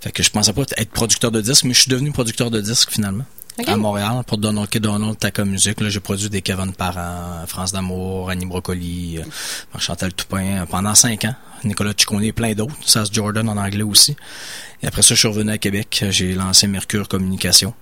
Fait 0.00 0.10
que 0.12 0.22
je 0.22 0.30
pensais 0.30 0.52
pas 0.52 0.62
être 0.76 0.90
producteur 0.90 1.30
de 1.30 1.40
disques, 1.40 1.64
mais 1.64 1.74
je 1.74 1.80
suis 1.82 1.90
devenu 1.90 2.12
producteur 2.12 2.50
de 2.50 2.60
disques 2.60 2.90
finalement. 2.90 3.24
À 3.66 3.76
Montréal, 3.76 4.22
pour 4.26 4.38
Donald 4.38 4.68
K. 4.68 4.78
Donald, 4.78 5.18
Taca 5.18 5.44
Music. 5.44 5.80
Là, 5.80 5.88
j'ai 5.88 6.00
produit 6.00 6.30
des 6.30 6.42
Kevin 6.42 6.72
Parent, 6.72 7.44
France 7.46 7.72
d'Amour, 7.72 8.30
Annie 8.30 8.46
Brocoli, 8.46 9.18
euh, 9.18 9.78
Chantal 9.78 10.12
Toupin, 10.12 10.62
euh, 10.62 10.66
pendant 10.66 10.94
cinq 10.94 11.24
ans. 11.24 11.34
Nicolas 11.64 11.92
Ciccone 11.96 12.22
et 12.22 12.32
plein 12.32 12.52
d'autres. 12.52 12.74
Sass 12.84 13.12
Jordan 13.12 13.48
en 13.48 13.56
anglais 13.56 13.82
aussi. 13.82 14.16
Et 14.82 14.86
après 14.86 15.02
ça, 15.02 15.14
je 15.14 15.18
suis 15.18 15.28
revenu 15.28 15.50
à 15.50 15.58
Québec. 15.58 16.04
J'ai 16.10 16.34
lancé 16.34 16.68
Mercure 16.68 17.08
Communication 17.08 17.74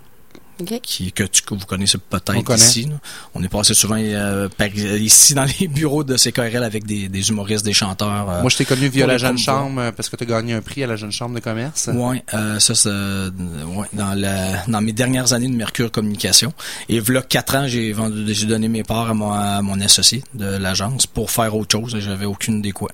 Ok. 0.60 0.80
qui 0.82 1.12
que, 1.12 1.24
tu, 1.24 1.42
que 1.42 1.54
vous 1.54 1.66
connaissez 1.66 1.98
On 1.98 2.18
peut-être 2.18 2.42
connaît. 2.44 2.58
ici. 2.58 2.84
là. 2.86 2.96
On 3.34 3.42
est 3.42 3.48
passé 3.48 3.74
souvent 3.74 3.96
euh, 3.98 4.48
par- 4.48 4.68
ici 4.68 5.34
dans 5.34 5.46
les 5.60 5.68
bureaux 5.68 6.02
de 6.04 6.16
CKRL 6.16 6.62
avec 6.64 6.84
des, 6.86 7.08
des 7.08 7.28
humoristes, 7.28 7.64
des 7.64 7.72
chanteurs. 7.72 8.30
euh, 8.30 8.40
Moi, 8.40 8.50
je 8.50 8.56
t'ai 8.56 8.64
connu 8.64 8.88
via 8.88 9.06
la 9.06 9.18
Jeune. 9.18 9.36
Chambre 9.38 9.80
euh, 9.80 9.92
parce 9.92 10.08
que 10.08 10.16
tu 10.16 10.24
as 10.24 10.26
gagné 10.26 10.54
un 10.54 10.62
prix 10.62 10.82
à 10.82 10.86
la 10.86 10.96
Jeune 10.96 11.12
Chambre 11.12 11.34
de 11.34 11.40
commerce. 11.40 11.90
Ouais, 11.92 12.22
euh, 12.34 12.58
ça 12.58 12.74
c'est 12.74 12.88
euh, 12.88 13.30
ouais, 13.74 13.86
dans 13.92 14.14
la 14.14 14.64
dans 14.66 14.80
mes 14.80 14.92
dernières 14.92 15.32
années 15.32 15.48
de 15.48 15.54
Mercure 15.54 15.90
Communication. 15.90 16.52
Et 16.88 17.00
voilà 17.00 17.22
quatre 17.22 17.54
ans, 17.56 17.66
j'ai 17.68 17.92
vendu 17.92 18.24
j'ai 18.34 18.46
donné 18.46 18.68
mes 18.68 18.82
parts 18.82 19.10
à 19.10 19.14
mon, 19.14 19.32
à 19.32 19.60
mon 19.62 19.80
associé 19.80 20.24
de 20.34 20.46
l'agence 20.56 21.06
pour 21.06 21.30
faire 21.30 21.54
autre 21.54 21.72
chose. 21.78 21.94
et 21.94 22.00
J'avais 22.00 22.26
aucune 22.26 22.58
idée 22.60 22.72
quoi. 22.72 22.90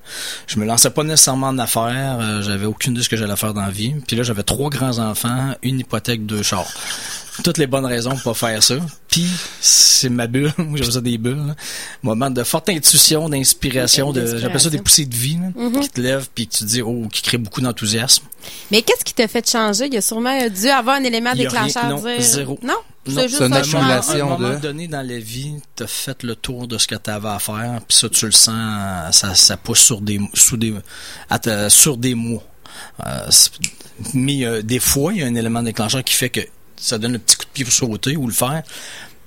Je 0.47 0.59
me 0.59 0.65
lançais 0.65 0.89
pas 0.89 1.03
nécessairement 1.03 1.47
en 1.47 1.57
affaires, 1.59 2.17
euh, 2.19 2.41
j'avais 2.41 2.65
aucune 2.65 2.91
idée 2.91 2.99
de 2.99 3.03
ce 3.03 3.09
que 3.09 3.15
j'allais 3.17 3.35
faire 3.37 3.53
dans 3.53 3.61
la 3.61 3.69
vie. 3.71 3.93
Puis 4.07 4.15
là, 4.17 4.23
j'avais 4.23 4.43
trois 4.43 4.69
grands 4.69 4.99
enfants, 4.99 5.55
une 5.63 5.79
hypothèque, 5.79 6.25
deux 6.25 6.43
chars. 6.43 6.67
Toutes 7.43 7.57
les 7.57 7.65
bonnes 7.67 7.85
raisons 7.85 8.11
pour 8.17 8.33
pas 8.35 8.47
faire 8.47 8.61
ça. 8.61 8.75
Puis 9.09 9.25
c'est 9.59 10.09
ma 10.09 10.27
bulle, 10.27 10.53
moi 10.57 10.77
j'appelle 10.77 10.93
ça 10.93 11.01
des 11.01 11.17
bulles. 11.17 11.47
là. 11.47 11.55
Moment 12.03 12.29
de 12.29 12.43
forte 12.43 12.69
intuition, 12.69 13.27
d'inspiration, 13.29 14.11
de 14.11 14.37
j'appelle 14.37 14.59
ça 14.59 14.69
des 14.69 14.77
poussées 14.79 15.05
de 15.05 15.15
vie 15.15 15.37
là, 15.55 15.81
qui 15.81 15.89
te 15.89 15.99
lèvent 16.01 16.27
puis 16.35 16.47
que 16.47 16.53
tu 16.53 16.59
te 16.59 16.69
dis 16.69 16.81
oh 16.81 17.07
qui 17.11 17.21
crée 17.23 17.37
beaucoup 17.37 17.61
d'enthousiasme. 17.61 18.25
Mais 18.71 18.81
qu'est-ce 18.83 19.03
qui 19.03 19.13
t'a 19.13 19.27
fait 19.27 19.49
changer? 19.49 19.87
Il 19.87 19.93
y 19.93 19.97
a 19.97 20.01
sûrement 20.01 20.37
dû 20.49 20.67
avoir 20.69 20.97
un 20.97 21.03
élément 21.03 21.33
déclencheur. 21.33 21.83
rien- 21.83 21.89
non, 21.95 22.01
dire... 22.03 22.21
zéro. 22.21 22.59
Non? 22.61 22.75
C'est 23.05 23.27
juste 23.27 23.41
une 23.41 23.53
un 23.53 23.57
accumulation. 23.57 24.13
à 24.31 24.35
un 24.35 24.37
moment 24.37 24.49
de- 24.53 24.59
donné 24.61 24.87
dans 24.87 25.05
la 25.05 25.17
vie, 25.19 25.55
t'as 25.75 25.87
fait 25.87 26.23
le 26.23 26.35
tour 26.35 26.67
de 26.67 26.77
ce 26.77 26.87
que 26.87 26.95
t'avais 26.95 27.27
à 27.29 27.39
faire, 27.39 27.81
puis 27.87 27.97
ça 27.97 28.07
tu 28.09 28.25
le 28.25 28.31
sens, 28.31 29.13
ça, 29.17 29.35
ça 29.35 29.57
pousse 29.57 29.79
sur 29.79 29.99
des, 30.01 30.21
sous 30.33 30.55
des, 30.55 30.73
à 31.29 31.37
ta- 31.39 31.69
sur 31.69 31.97
des 31.97 32.15
mois. 32.15 32.43
Euh, 33.05 33.25
c'est- 33.29 33.51
mais 34.13 34.45
euh, 34.45 34.61
des 34.61 34.79
fois, 34.79 35.11
il 35.13 35.19
y 35.19 35.23
a 35.23 35.25
un 35.25 35.35
élément 35.35 35.61
déclencheur 35.63 36.03
qui 36.03 36.13
fait 36.13 36.29
que 36.29 36.39
ça 36.77 36.97
donne 36.97 37.13
le 37.13 37.19
petit 37.19 37.35
coup 37.35 37.45
de 37.45 37.49
pied 37.49 37.63
pour 37.65 37.73
sauter 37.73 38.15
ou 38.17 38.27
le 38.27 38.33
faire, 38.33 38.63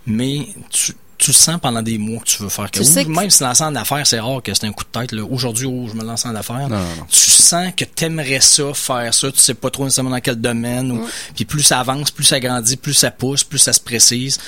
mais 0.07 0.47
tu, 0.71 0.93
tu 1.19 1.31
le 1.31 1.37
sens 1.37 1.59
pendant 1.61 1.83
des 1.83 1.99
mois 1.99 2.21
que 2.21 2.27
tu 2.27 2.43
veux 2.43 2.49
faire. 2.49 2.71
Que, 2.71 2.79
Tu 2.79 2.85
sais 2.85 3.03
ou 3.03 3.05
que- 3.07 3.11
même 3.21 3.31
se 3.31 3.43
lancer 3.43 3.65
en 3.65 3.75
affaires, 3.75 4.07
c'est 4.07 4.21
rare 4.21 4.43
que 4.43 4.53
c'est 4.55 4.67
un 4.67 4.73
coup 4.73 4.85
de 4.85 5.01
tête. 5.01 5.13
là. 5.13 5.25
Aujourd'hui, 5.25 5.67
oh, 5.67 5.89
je 5.91 5.95
me 5.95 6.05
lance 6.05 6.27
en 6.27 6.35
affaires. 6.35 6.69
Non, 6.69 6.79
non, 6.79 6.97
non. 6.99 7.07
Tu 7.09 7.19
sens 7.31 7.73
que 7.77 7.85
t'aimerais 7.85 8.41
ça, 8.41 8.75
faire 8.75 9.13
ça, 9.15 9.31
tu 9.33 9.39
sais 9.39 9.55
pas 9.55 9.71
trop 9.71 9.85
nécessairement 9.85 10.11
dans 10.11 10.21
quel 10.21 10.37
domaine. 10.37 10.91
Ou, 10.93 11.09
Puis 11.35 11.45
plus 11.45 11.63
ça 11.63 11.81
avance, 11.81 12.11
plus 12.11 12.25
ça 12.25 12.39
grandit, 12.41 12.77
plus 12.77 12.95
ça 12.95 13.11
pousse, 13.11 13.45
plus 13.45 13.59
ça 13.59 13.73
se 13.73 13.81
précise. 13.81 14.39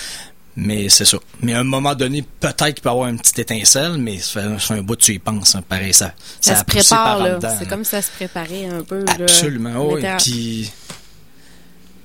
Mais 0.60 0.88
c'est 0.88 1.04
ça. 1.04 1.18
Mais 1.40 1.54
à 1.54 1.60
un 1.60 1.64
moment 1.64 1.94
donné, 1.94 2.22
peut-être 2.40 2.64
qu'il 2.74 2.82
peut 2.82 2.88
y 2.88 2.92
avoir 2.92 3.08
une 3.08 3.18
petite 3.20 3.38
étincelle, 3.38 3.92
mais 3.96 4.18
ça 4.18 4.42
fait, 4.42 4.48
ça 4.48 4.58
fait 4.58 4.74
un 4.74 4.82
bout 4.82 4.96
tu 4.96 5.14
y 5.14 5.18
penses. 5.20 5.54
hein. 5.54 5.62
pareil, 5.66 5.94
ça, 5.94 6.12
Ça, 6.40 6.56
se 6.56 6.64
prépare, 6.64 7.20
là. 7.20 7.38
C'est 7.40 7.64
là. 7.64 7.70
comme 7.70 7.84
si 7.84 7.90
ça 7.92 8.02
se 8.02 8.10
préparait 8.10 8.66
un 8.66 8.82
peu. 8.82 9.04
là. 9.04 9.12
Absolument, 9.20 9.70
On 9.76 9.94
oui. 9.94 10.02
Puis 10.18 10.70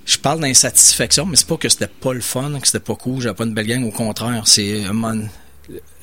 je 0.05 0.17
parle 0.17 0.41
d'insatisfaction, 0.41 1.25
mais 1.25 1.35
c'est 1.35 1.47
pas 1.47 1.57
que 1.57 1.69
c'était 1.69 1.87
pas 1.87 2.13
le 2.13 2.21
fun, 2.21 2.59
que 2.59 2.67
c'était 2.67 2.79
pas 2.79 2.95
cool, 2.95 3.21
j'avais 3.21 3.35
pas 3.35 3.45
une 3.45 3.53
belle 3.53 3.67
gang, 3.67 3.83
au 3.83 3.91
contraire. 3.91 4.43
C'est 4.45 4.81
moment- 4.91 5.27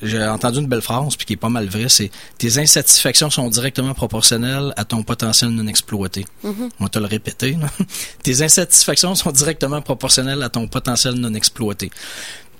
j'ai 0.01 0.23
entendu 0.23 0.59
une 0.59 0.67
belle 0.67 0.81
phrase, 0.81 1.15
puis 1.15 1.25
qui 1.25 1.33
est 1.33 1.37
pas 1.37 1.49
mal 1.49 1.67
vraie, 1.67 1.89
c'est 1.89 2.09
tes 2.37 2.57
insatisfactions 2.57 3.29
sont 3.29 3.47
directement 3.49 3.93
proportionnelles 3.93 4.73
à 4.75 4.85
ton 4.85 5.03
potentiel 5.03 5.51
non 5.51 5.67
exploité. 5.67 6.25
Mm-hmm. 6.43 6.69
On 6.79 6.83
va 6.85 6.89
te 6.89 6.99
le 6.99 7.05
répéter. 7.05 7.57
tes 8.23 8.41
insatisfactions 8.41 9.13
sont 9.15 9.31
directement 9.31 9.81
proportionnelles 9.81 10.41
à 10.41 10.49
ton 10.49 10.67
potentiel 10.67 11.15
non 11.15 11.33
exploité. 11.35 11.91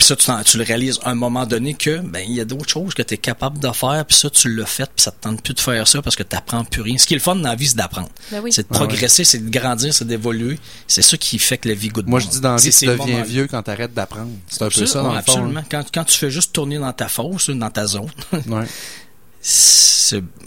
Puis 0.02 0.08
ça, 0.08 0.16
tu, 0.16 0.26
t'en- 0.26 0.42
tu 0.42 0.58
le 0.58 0.64
réalises 0.64 0.98
à 1.04 1.12
un 1.12 1.14
moment 1.14 1.46
donné 1.46 1.76
que 1.76 2.00
ben 2.00 2.24
il 2.28 2.34
y 2.34 2.40
a 2.42 2.46
d'autres 2.46 2.68
choses 2.68 2.96
que 2.96 3.04
tu 3.04 3.14
es 3.14 3.18
capable 3.18 3.60
de 3.60 3.70
faire, 3.72 4.04
puis 4.04 4.18
ça, 4.18 4.32
tu 4.32 4.52
l'as 4.52 4.66
fait, 4.66 4.86
puis 4.96 5.04
ça 5.04 5.12
te 5.12 5.22
tente 5.22 5.44
plus 5.44 5.54
de 5.54 5.60
faire 5.60 5.88
ça 5.88 6.02
parce 6.02 6.16
que 6.16 6.24
tu 6.24 6.36
n'apprends 6.36 6.64
plus 6.64 6.82
rien. 6.82 6.98
Ce 6.98 7.06
qui 7.06 7.14
est 7.14 7.18
le 7.18 7.22
fun 7.22 7.36
dans 7.36 7.48
la 7.50 7.54
vie, 7.56 7.68
c'est 7.68 7.78
d'apprendre. 7.78 8.10
Ben 8.32 8.40
oui. 8.44 8.52
C'est 8.52 8.64
de 8.64 8.74
progresser, 8.74 9.24
c'est 9.24 9.38
de 9.46 9.50
grandir, 9.52 9.94
c'est 9.94 10.08
d'évoluer. 10.08 10.58
C'est 10.88 11.04
ça 11.04 11.18
qui 11.18 11.38
fait 11.38 11.60
que 11.60 11.68
la 11.70 11.76
vie 11.76 11.90
goûte 11.90 12.08
Moi, 12.08 12.20
bon. 12.20 12.26
je 12.26 12.32
dis 12.32 12.42
dans 12.42 12.56
la 12.56 12.60
vie, 12.60 12.72
C'est 12.72 12.88
tu 12.88 12.98
deviens 12.98 13.22
vieux 13.22 13.46
quand 13.46 13.62
t'arrêtes 13.62 13.94
d'apprendre. 13.94 14.32
C'est 14.48 14.64
un 14.64 14.70
peu 14.70 14.88
Ça, 14.88 14.88
ça, 14.88 15.04
dans 15.04 15.10
ouais, 15.12 15.18
le 15.18 15.22
fond. 15.22 15.32
absolument. 15.34 15.64
Quand, 15.70 15.84
quand 15.94 16.04
tu 16.06 16.18
fais 16.18 16.32
juste 16.32 16.52
tourner 16.52 16.80
dans 16.80 16.94
ta 16.94 17.08
fosse, 17.08 17.52
dans 17.52 17.70
ta 17.70 17.86
zone. 17.86 18.10
Ouais. 18.48 18.66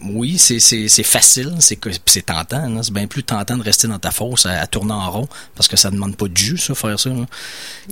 oui, 0.04 0.38
c'est 0.38 1.02
facile, 1.02 1.54
c'est 1.58 2.26
tentant. 2.26 2.82
C'est 2.82 2.92
bien 2.92 3.06
plus 3.06 3.22
tentant 3.22 3.56
de 3.56 3.62
rester 3.62 3.88
dans 3.88 3.98
ta 3.98 4.10
fosse 4.10 4.46
à, 4.46 4.66
tourner 4.66 4.92
en 4.92 5.10
rond 5.10 5.28
parce 5.54 5.68
que 5.68 5.76
ça 5.76 5.90
demande 5.90 6.16
pas 6.16 6.28
de 6.28 6.36
jus, 6.36 6.58
ça, 6.58 6.74
faire 6.74 6.98
ça. 6.98 7.10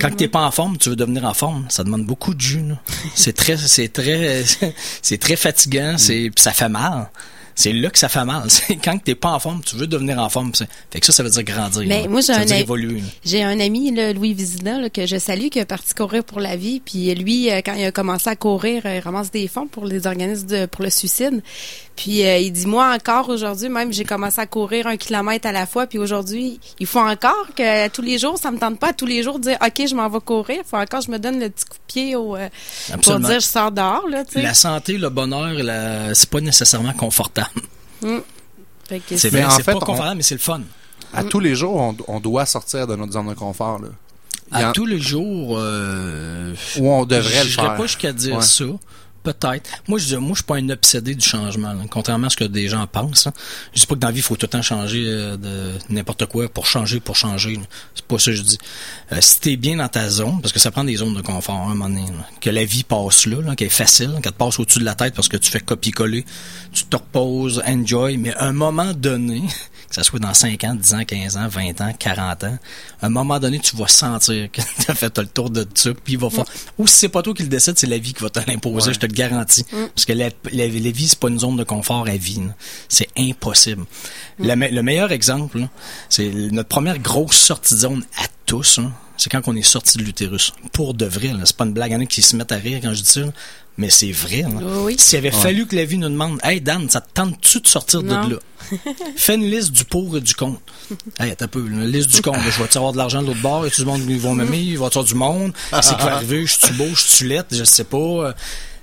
Quand 0.00 0.14
t'es 0.16 0.28
pas 0.28 0.44
en 0.46 0.50
forme, 0.50 0.78
tu 0.78 0.90
veux 0.90 0.96
devenir 0.96 1.24
en 1.24 1.34
forme, 1.34 1.66
ça 1.68 1.84
demande 1.84 2.04
beaucoup 2.04 2.34
de 2.34 2.40
jus. 2.40 2.62
C'est 3.14 3.34
très, 3.34 3.56
c'est 3.56 3.88
très, 3.88 4.44
c'est 5.02 5.18
très 5.18 5.36
fatigant, 5.36 5.96
c'est 5.98 6.30
ça 6.36 6.52
fait 6.52 6.68
mal. 6.68 7.10
C'est 7.54 7.72
là 7.72 7.90
que 7.90 7.98
ça 7.98 8.08
fait 8.08 8.24
mal. 8.24 8.44
C'est 8.50 8.76
quand 8.76 8.96
t'es 9.02 9.14
pas 9.14 9.30
en 9.32 9.38
forme, 9.38 9.60
tu 9.64 9.76
veux 9.76 9.86
devenir 9.86 10.18
en 10.18 10.28
forme. 10.28 10.52
Fait 10.90 11.00
que 11.00 11.06
ça, 11.06 11.12
ça 11.12 11.22
veut 11.22 11.30
dire 11.30 11.42
grandir. 11.44 11.82
Mais 11.86 12.02
là. 12.02 12.08
moi, 12.08 12.20
j'ai 12.20 12.32
ça 12.32 12.38
un 12.38 12.42
ami- 12.42 12.60
évoluer. 12.60 13.00
là. 13.00 13.06
J'ai 13.24 13.42
un 13.42 13.60
ami, 13.60 13.90
là, 13.94 14.12
Louis 14.12 14.34
Vizina, 14.34 14.80
là, 14.80 14.90
que 14.90 15.06
je 15.06 15.18
salue, 15.18 15.48
qui 15.48 15.58
est 15.58 15.64
parti 15.64 15.94
courir 15.94 16.24
pour 16.24 16.40
la 16.40 16.56
vie. 16.56 16.80
Puis 16.84 17.14
lui, 17.14 17.50
euh, 17.50 17.60
quand 17.64 17.74
il 17.74 17.84
a 17.84 17.92
commencé 17.92 18.28
à 18.28 18.36
courir, 18.36 18.82
euh, 18.86 18.96
il 18.96 19.00
ramasse 19.00 19.30
des 19.30 19.48
fonds 19.48 19.66
pour 19.66 19.84
les 19.86 20.06
organismes 20.06 20.46
de, 20.46 20.66
pour 20.66 20.82
le 20.84 20.90
suicide. 20.90 21.42
Puis 21.94 22.24
euh, 22.26 22.38
il 22.38 22.52
dit, 22.52 22.66
moi 22.66 22.94
encore 22.94 23.28
aujourd'hui, 23.28 23.68
même 23.68 23.92
j'ai 23.92 24.04
commencé 24.04 24.40
à 24.40 24.46
courir 24.46 24.86
un 24.86 24.96
kilomètre 24.96 25.46
à 25.46 25.52
la 25.52 25.66
fois. 25.66 25.86
Puis 25.86 25.98
aujourd'hui, 25.98 26.58
il 26.80 26.86
faut 26.86 27.00
encore 27.00 27.46
que 27.54 27.88
tous 27.88 28.02
les 28.02 28.18
jours, 28.18 28.38
ça 28.38 28.50
me 28.50 28.58
tente 28.58 28.78
pas 28.80 28.88
à 28.88 28.92
tous 28.92 29.06
les 29.06 29.22
jours 29.22 29.38
de 29.38 29.44
dire, 29.50 29.58
OK, 29.64 29.86
je 29.86 29.94
m'en 29.94 30.08
vais 30.08 30.20
courir. 30.20 30.58
Il 30.64 30.68
faut 30.68 30.78
encore 30.78 31.00
que 31.00 31.06
je 31.06 31.10
me 31.10 31.18
donne 31.18 31.38
le 31.38 31.50
petit 31.50 31.64
coup 31.66 31.74
de 31.76 31.92
pied 31.92 32.16
au, 32.16 32.34
euh, 32.36 32.48
pour 33.04 33.20
dire, 33.20 33.40
je 33.40 33.46
sors 33.46 33.70
dehors. 33.70 34.08
Là, 34.08 34.24
tu 34.24 34.32
sais. 34.32 34.42
La 34.42 34.54
santé, 34.54 34.96
le 34.98 35.10
bonheur, 35.10 35.52
la... 35.62 36.14
c'est 36.14 36.30
pas 36.30 36.40
nécessairement 36.40 36.94
confortable. 36.94 37.60
Fait 38.88 38.98
que 39.00 39.16
C'est 39.16 39.44
en 39.44 39.50
fait, 39.50 39.62
pas 39.64 39.76
on- 39.76 39.80
confortable, 39.80 40.16
mais 40.16 40.22
c'est 40.22 40.34
le 40.34 40.40
fun. 40.40 40.60
À 41.14 41.24
tous 41.24 41.40
les 41.40 41.54
jours, 41.54 41.76
on, 41.76 41.96
on 42.08 42.20
doit 42.20 42.46
sortir 42.46 42.86
de 42.86 42.96
notre 42.96 43.12
zone 43.12 43.28
de 43.28 43.34
confort. 43.34 43.78
Là. 43.80 43.88
À 44.50 44.70
en- 44.70 44.72
tous 44.72 44.86
les 44.86 44.98
jours, 44.98 45.56
euh, 45.58 46.54
Ou 46.78 46.90
on 46.90 47.04
devrait 47.04 47.44
le 47.44 47.48
je 47.50 47.54
dirais 47.56 47.66
faire. 47.68 47.76
pas 47.76 47.82
jusqu'à 47.86 48.12
dire 48.12 48.36
Ouais. 48.36 48.42
ça, 48.42 48.64
Peut-être. 49.22 49.70
Moi, 49.86 49.98
je 50.00 50.06
dis, 50.06 50.16
moi, 50.16 50.30
je 50.30 50.34
suis 50.36 50.42
pas 50.44 50.56
un 50.56 50.68
obsédé 50.70 51.14
du 51.14 51.24
changement, 51.24 51.72
là, 51.72 51.82
contrairement 51.88 52.26
à 52.26 52.30
ce 52.30 52.36
que 52.36 52.44
des 52.44 52.68
gens 52.68 52.86
pensent. 52.88 53.28
hein. 53.28 53.32
Je 53.72 53.80
dis 53.80 53.86
pas 53.86 53.94
que 53.94 54.00
dans 54.00 54.08
la 54.08 54.12
vie, 54.12 54.18
il 54.18 54.22
faut 54.22 54.34
tout 54.36 54.46
le 54.46 54.50
temps 54.50 54.62
changer 54.62 55.04
euh, 55.06 55.36
de 55.36 55.72
n'importe 55.90 56.26
quoi 56.26 56.48
pour 56.48 56.66
changer, 56.66 56.98
pour 56.98 57.14
changer. 57.14 57.60
C'est 57.94 58.04
pas 58.04 58.18
ça 58.18 58.32
que 58.32 58.36
je 58.36 58.42
dis. 58.42 58.58
Euh, 59.12 59.18
si 59.20 59.40
t'es 59.40 59.56
bien 59.56 59.76
dans 59.76 59.86
ta 59.88 60.08
zone, 60.10 60.40
parce 60.40 60.52
que 60.52 60.58
ça 60.58 60.70
prend 60.72 60.82
des 60.82 60.96
zones 60.96 61.14
de 61.14 61.22
confort 61.22 61.54
hein, 61.54 61.68
à 61.68 61.70
un 61.70 61.74
moment 61.74 61.88
donné, 61.88 62.06
là. 62.10 62.26
que 62.40 62.50
la 62.50 62.64
vie 62.64 62.82
passe 62.82 63.26
là, 63.26 63.40
là 63.42 63.54
qu'elle 63.54 63.68
est 63.68 63.70
facile, 63.70 64.10
qu'elle 64.22 64.32
te 64.32 64.36
passe 64.38 64.58
au-dessus 64.58 64.80
de 64.80 64.84
la 64.84 64.94
tête 64.96 65.14
parce 65.14 65.28
que 65.28 65.36
tu 65.36 65.50
fais 65.52 65.60
copier-coller, 65.60 66.24
tu 66.72 66.84
te 66.84 66.96
reposes, 66.96 67.62
enjoy, 67.66 68.16
mais 68.16 68.34
à 68.34 68.46
un 68.46 68.52
moment 68.52 68.92
donné, 68.92 69.42
que 69.96 70.02
ça 70.02 70.04
soit 70.04 70.18
dans 70.18 70.32
5 70.34 70.64
ans, 70.64 70.74
10 70.74 70.94
ans, 70.94 71.04
15 71.04 71.36
ans, 71.36 71.48
20 71.48 71.80
ans, 71.82 71.92
40 71.98 72.44
ans, 72.44 72.58
à 73.00 73.06
un 73.06 73.08
moment 73.10 73.38
donné, 73.38 73.58
tu 73.58 73.76
vas 73.76 73.86
sentir 73.88 74.50
que 74.50 74.60
t'as 74.86 74.94
fait 74.94 75.16
le 75.18 75.26
tour 75.26 75.50
de 75.50 75.66
ça, 75.74 75.90
puis 75.94 76.14
il 76.14 76.18
va 76.18 76.30
faire... 76.30 76.44
Ou 76.78 76.86
si 76.86 76.96
c'est 76.96 77.08
pas 77.08 77.22
toi 77.22 77.34
qui 77.34 77.42
le 77.42 77.48
décide, 77.48 77.78
c'est 77.78 77.86
la 77.86 77.98
vie 77.98 78.12
qui 78.14 78.22
va 78.22 78.30
te 78.30 78.40
l'imposer, 78.50 78.92
je 78.94 78.98
te 78.98 79.06
le 79.06 79.12
garantis. 79.12 79.64
Parce 79.94 80.04
que 80.06 80.12
la, 80.12 80.30
la, 80.52 80.66
la 80.66 80.90
vie, 80.90 81.08
c'est 81.08 81.18
pas 81.18 81.28
une 81.28 81.38
zone 81.38 81.56
de 81.56 81.64
confort 81.64 82.06
à 82.08 82.16
vie. 82.16 82.40
C'est 82.88 83.08
impossible. 83.18 83.84
Le, 84.38 84.54
me- 84.56 84.68
le 84.70 84.82
meilleur 84.82 85.12
exemple, 85.12 85.66
c'est 86.08 86.30
notre 86.32 86.68
première 86.68 86.98
grosse 86.98 87.36
sortie 87.36 87.74
de 87.74 87.80
zone 87.80 88.04
à 88.18 88.24
tous, 88.46 88.80
c'est 89.16 89.30
quand 89.30 89.42
on 89.46 89.54
est 89.54 89.62
sorti 89.62 89.98
de 89.98 90.02
l'utérus. 90.02 90.52
Pour 90.72 90.94
de 90.94 91.04
vrai, 91.04 91.32
c'est 91.44 91.56
pas 91.56 91.64
une 91.64 91.72
blague. 91.72 91.90
Il 91.90 91.94
y 91.94 91.96
en 91.96 92.00
a 92.00 92.06
qui 92.06 92.22
se 92.22 92.34
mettent 92.34 92.50
à 92.52 92.56
rire 92.56 92.80
quand 92.82 92.92
je 92.92 93.02
dis 93.02 93.10
ça. 93.10 93.20
Mais 93.78 93.90
c'est 93.90 94.12
vrai. 94.12 94.44
Oui, 94.46 94.62
oui. 94.84 94.96
S'il 94.98 95.18
avait 95.18 95.30
fallu 95.30 95.66
que 95.66 95.74
la 95.76 95.84
vie 95.84 95.96
nous 95.98 96.08
demande 96.08 96.38
Hey 96.42 96.60
Dan, 96.60 96.88
ça 96.90 97.00
te 97.00 97.08
tente-tu 97.14 97.60
de 97.60 97.66
sortir 97.66 98.02
Non. 98.02 98.26
de 98.28 98.34
là? 98.34 98.40
Fais 99.16 99.34
une 99.34 99.50
liste 99.50 99.72
du 99.72 99.84
pour 99.84 100.16
et 100.16 100.20
du 100.20 100.34
contre. 100.34 100.60
Hey, 101.18 101.30
attends 101.30 101.46
un 101.46 101.48
peu, 101.48 101.66
une 101.66 101.84
liste 101.86 102.10
du 102.10 102.22
contre. 102.22 102.40
Je 102.50 102.62
vais-tu 102.62 102.76
avoir 102.78 102.92
de 102.92 102.98
l'argent 102.98 103.22
de 103.22 103.28
l'autre 103.28 103.40
bord? 103.40 103.64
Y 103.64 103.68
a-tu 103.68 103.80
du 103.82 103.86
monde 103.86 104.06
qui 104.06 104.18
vont 104.18 104.34
m'aimer? 104.34 104.58
Y 104.58 104.76
va-tu 104.76 104.98
avoir 104.98 105.04
du 105.04 105.14
monde? 105.14 105.52
Qu'est-ce 105.70 105.94
qui 105.94 106.02
va 106.02 106.16
arriver? 106.16 106.46
Je 106.46 106.52
suis 106.66 106.74
beau, 106.74 106.88
je 106.94 107.00
suis 107.02 107.28
laite, 107.28 107.46
je 107.50 107.64
sais 107.64 107.84
pas. 107.84 108.34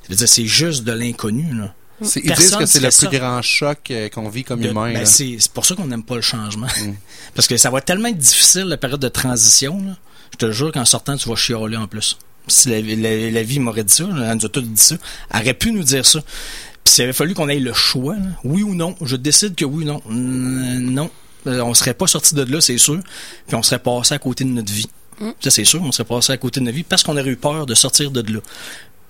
C'est 0.10 0.46
juste 0.46 0.84
de 0.84 0.92
l'inconnu. 0.92 1.54
là. 1.54 1.74
C'est- 2.02 2.22
Ils 2.24 2.32
disent 2.34 2.56
que 2.56 2.66
c'est 2.66 2.80
le 2.80 2.88
plus 2.88 2.96
ça. 2.96 3.08
grand 3.08 3.42
choc 3.42 3.92
euh, 3.92 4.08
qu'on 4.08 4.30
vit 4.30 4.46
comme 4.46 4.62
De- 4.62 4.70
humain. 4.70 4.94
ben, 4.94 5.06
c'est 5.06 5.36
c'est 5.38 5.52
pour 5.52 5.66
ça 5.66 5.76
qu'on 5.76 5.86
n'aime 5.88 6.04
pas 6.04 6.16
le 6.16 6.22
changement. 6.22 6.68
Parce 7.36 7.46
que 7.46 7.58
ça 7.58 7.70
va 7.70 7.82
tellement 7.82 8.08
être 8.08 8.18
difficile, 8.18 8.64
la 8.64 8.78
période 8.78 9.02
de 9.02 9.10
transition. 9.10 9.82
là. 9.86 9.98
Je 10.32 10.38
te 10.38 10.52
jure 10.54 10.72
qu'en 10.72 10.86
sortant, 10.86 11.18
tu 11.18 11.28
vas 11.28 11.36
chialer 11.36 11.76
en 11.76 11.88
plus. 11.88 12.18
Si 12.50 12.70
la, 12.70 12.82
la- 12.82 13.32
la 13.32 13.44
vie 13.44 13.60
m'aurait 13.60 13.84
dit 13.84 13.94
ça, 13.94 14.04
elle 14.06 14.38
nous 14.38 14.46
a 14.46 14.50
tout 14.50 14.62
dit 14.62 14.82
ça, 14.82 14.96
elle 15.34 15.42
aurait 15.42 15.54
pu 15.54 15.72
nous 15.72 15.84
dire 15.84 16.06
ça. 16.06 16.20
Puis 16.84 16.94
s'il 16.94 17.04
avait 17.04 17.14
fallu 17.14 17.34
qu'on 17.34 17.50
ait 17.50 17.60
le 17.60 17.74
choix, 17.74 18.16
là, 18.16 18.22
oui 18.44 18.64
ou 18.64 18.74
non, 18.76 18.96
je 19.02 19.16
décide 19.16 19.56
que 19.56 19.66
oui 19.66 19.84
ou 19.84 19.88
non. 19.88 20.02
Mm, 20.08 20.90
non. 20.92 21.10
Euh, 21.48 21.62
On 21.62 21.74
serait 21.74 21.94
pas 21.94 22.08
sorti 22.08 22.36
de 22.36 22.44
là, 22.44 22.60
c'est 22.62 22.78
sûr. 22.78 23.00
Puis 23.48 23.56
on 23.56 23.64
serait 23.64 23.80
passé 23.80 24.14
à 24.16 24.20
côté 24.20 24.44
de 24.44 24.50
notre 24.50 24.72
vie. 24.74 24.90
Ça, 25.42 25.52
c'est 25.52 25.66
sûr, 25.66 25.82
on 25.84 25.92
serait 25.92 26.06
passé 26.08 26.32
à 26.32 26.38
côté 26.38 26.62
de 26.62 26.66
notre 26.66 26.78
vie 26.78 26.84
parce 26.84 27.04
qu'on 27.04 27.12
aurait 27.18 27.30
eu 27.30 27.36
peur 27.36 27.66
de 27.66 27.76
sortir 27.76 28.10
de 28.12 28.22
là. 28.34 28.40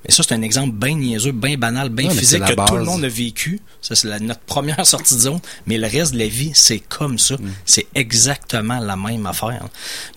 Et 0.07 0.12
ça, 0.13 0.23
c'est 0.23 0.33
un 0.33 0.41
exemple 0.41 0.71
bien 0.75 0.95
niaiseux, 0.95 1.33
bien 1.33 1.57
banal, 1.57 1.89
bien 1.89 2.07
physique 2.19 2.39
que 2.45 2.53
tout 2.67 2.75
le 2.77 2.83
monde 2.85 3.03
a 3.03 3.09
vécu. 3.09 3.59
Ça, 3.81 3.95
c'est 3.95 4.07
la- 4.07 4.19
notre 4.19 4.39
première 4.39 4.85
sortie 4.85 5.15
de 5.15 5.19
zone. 5.19 5.39
Mais 5.67 5.77
le 5.77 5.88
reste 5.88 6.13
de 6.13 6.19
la 6.19 6.27
vie, 6.27 6.51
c'est 6.53 6.79
comme 6.79 7.19
ça. 7.19 7.35
Mm. 7.35 7.49
C'est 7.65 7.85
exactement 7.95 8.79
la 8.79 8.95
même 8.95 9.25
affaire. 9.25 9.67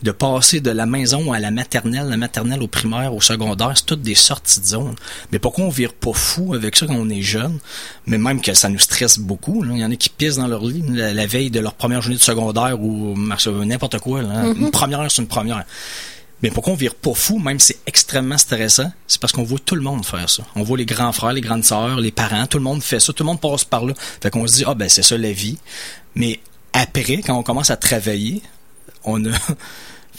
De 0.03 0.13
passer 0.13 0.61
de 0.61 0.71
la 0.71 0.87
maison 0.87 1.33
à 1.33 1.41
la 1.41 1.51
maternelle, 1.51 2.07
la 2.09 2.17
maternelle 2.17 2.63
au 2.63 2.69
primaire, 2.69 3.13
au 3.13 3.21
secondaire, 3.21 3.73
c'est 3.75 3.85
toutes 3.87 4.03
des 4.03 4.15
sorties 4.15 4.61
de 4.61 4.67
zone. 4.67 4.95
Mais 5.33 5.41
pourquoi 5.41 5.65
on 5.65 5.69
vire 5.69 5.93
pas 5.95 6.13
fou 6.13 6.55
avec 6.55 6.77
ça 6.77 6.87
quand 6.87 6.95
on 6.97 7.09
est 7.11 7.23
jeune? 7.23 7.59
Mais 8.07 8.19
même 8.19 8.41
que 8.41 8.55
ça 8.55 8.69
nous 8.69 8.79
stresse 8.79 9.19
beaucoup. 9.19 9.63
là. 9.65 9.73
Il 9.75 9.81
y 9.81 9.85
en 9.85 9.91
a 9.91 9.97
qui 9.97 10.11
pissent 10.11 10.37
dans 10.37 10.47
leur 10.49 10.65
lit 10.65 10.85
la, 10.89 11.13
la 11.13 11.27
veille 11.27 11.51
de 11.51 11.59
leur 11.59 11.75
première 11.75 12.03
journée 12.03 12.17
de 12.19 12.23
secondaire 12.23 12.81
ou 12.81 13.17
n'importe 13.65 13.99
quoi. 13.99 14.23
là. 14.23 14.45
Une 14.57 14.71
première, 14.71 15.11
c'est 15.11 15.23
une 15.23 15.29
première. 15.29 15.65
Mais 16.43 16.51
pourquoi 16.51 16.73
on 16.73 16.77
vire 16.77 16.95
pas 16.95 17.15
fou, 17.15 17.39
même 17.39 17.61
si 17.61 17.69
c'est 17.69 17.79
extrêmement 17.87 18.37
stressant? 18.39 18.91
C'est 19.07 19.21
parce 19.21 19.33
qu'on 19.33 19.45
voit 19.45 19.59
tout 19.65 19.75
le 19.77 19.83
monde 19.83 20.05
faire 20.05 20.29
ça. 20.29 20.43
On 20.57 20.63
voit 20.63 20.77
les 20.77 20.87
grands 20.87 21.13
frères, 21.13 21.33
les 21.33 21.41
grandes 21.41 21.65
sœurs, 21.65 22.01
les 22.01 22.11
parents, 22.11 22.47
tout 22.47 22.59
le 22.59 22.65
monde 22.65 22.83
fait 22.83 22.99
ça, 23.01 23.13
tout 23.13 23.23
le 23.23 23.29
monde 23.29 23.41
passe 23.41 23.65
par 23.65 23.85
là. 23.85 23.95
Fait 24.21 24.31
qu'on 24.31 24.47
se 24.47 24.55
dit, 24.57 24.65
ah 24.67 24.75
ben 24.75 24.89
c'est 24.89 25.03
ça 25.03 25.17
la 25.17 25.33
vie. 25.33 25.59
Mais 26.15 26.41
après, 26.73 27.19
quand 27.19 27.35
on 27.39 27.43
commence 27.43 27.71
à 27.71 27.77
travailler, 27.77 28.43
on 29.05 29.25
a... 29.27 29.31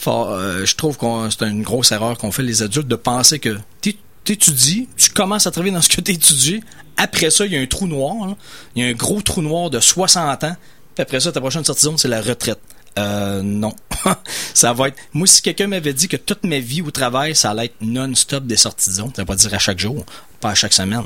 Euh, 0.06 0.66
je 0.66 0.74
trouve 0.74 0.98
que 0.98 1.06
c'est 1.30 1.46
une 1.46 1.62
grosse 1.62 1.92
erreur 1.92 2.18
qu'on 2.18 2.32
fait 2.32 2.42
les 2.42 2.62
adultes 2.62 2.88
de 2.88 2.96
penser 2.96 3.38
que 3.38 3.56
t'é- 3.80 3.96
t'étudies, 4.24 4.88
tu 4.96 5.08
commences 5.10 5.46
à 5.46 5.50
travailler 5.50 5.72
dans 5.72 5.80
ce 5.80 5.88
que 5.88 6.00
t'étudies, 6.00 6.62
après 6.96 7.30
ça, 7.30 7.46
il 7.46 7.52
y 7.52 7.56
a 7.56 7.60
un 7.60 7.66
trou 7.66 7.86
noir, 7.86 8.34
il 8.74 8.82
y 8.82 8.86
a 8.86 8.90
un 8.90 8.92
gros 8.92 9.22
trou 9.22 9.40
noir 9.40 9.70
de 9.70 9.80
60 9.80 10.44
ans, 10.44 10.56
puis 10.94 11.02
après 11.02 11.20
ça, 11.20 11.32
ta 11.32 11.40
prochaine 11.40 11.64
sortie 11.64 11.86
c'est 11.96 12.08
la 12.08 12.20
retraite. 12.20 12.58
Euh, 12.98 13.42
non. 13.42 13.74
ça 14.54 14.72
va 14.72 14.88
être. 14.88 14.96
Moi, 15.12 15.26
si 15.26 15.42
quelqu'un 15.42 15.66
m'avait 15.66 15.92
dit 15.92 16.08
que 16.08 16.16
toute 16.16 16.44
ma 16.44 16.58
vie 16.58 16.82
au 16.82 16.90
travail, 16.90 17.34
ça 17.34 17.50
allait 17.50 17.66
être 17.66 17.80
non-stop 17.80 18.46
des 18.46 18.56
sorties 18.56 18.90
de 18.90 18.94
zone, 18.94 19.10
ça 19.14 19.22
veut 19.22 19.26
pas 19.26 19.36
dire 19.36 19.52
à 19.52 19.58
chaque 19.58 19.78
jour, 19.78 20.04
pas 20.40 20.50
à 20.50 20.54
chaque 20.54 20.72
semaine. 20.72 21.04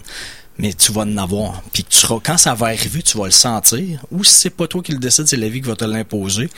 Mais 0.59 0.72
tu 0.72 0.92
vas 0.92 1.03
en 1.03 1.16
avoir. 1.16 1.62
Puis 1.72 1.85
tu 1.85 1.98
seras, 1.98 2.18
quand 2.22 2.37
ça 2.37 2.55
va 2.55 2.66
arriver, 2.66 3.03
tu 3.03 3.16
vas 3.16 3.27
le 3.27 3.31
sentir. 3.31 4.05
Ou 4.11 4.24
si 4.24 4.35
c'est 4.35 4.51
pas 4.51 4.66
toi 4.66 4.83
qui 4.83 4.92
le 4.92 4.98
décide, 4.98 5.29
c'est 5.29 5.37
la 5.37 5.48
vie 5.48 5.61
qui 5.61 5.68
va 5.68 5.77
te 5.77 5.85
l'imposer. 5.85 6.51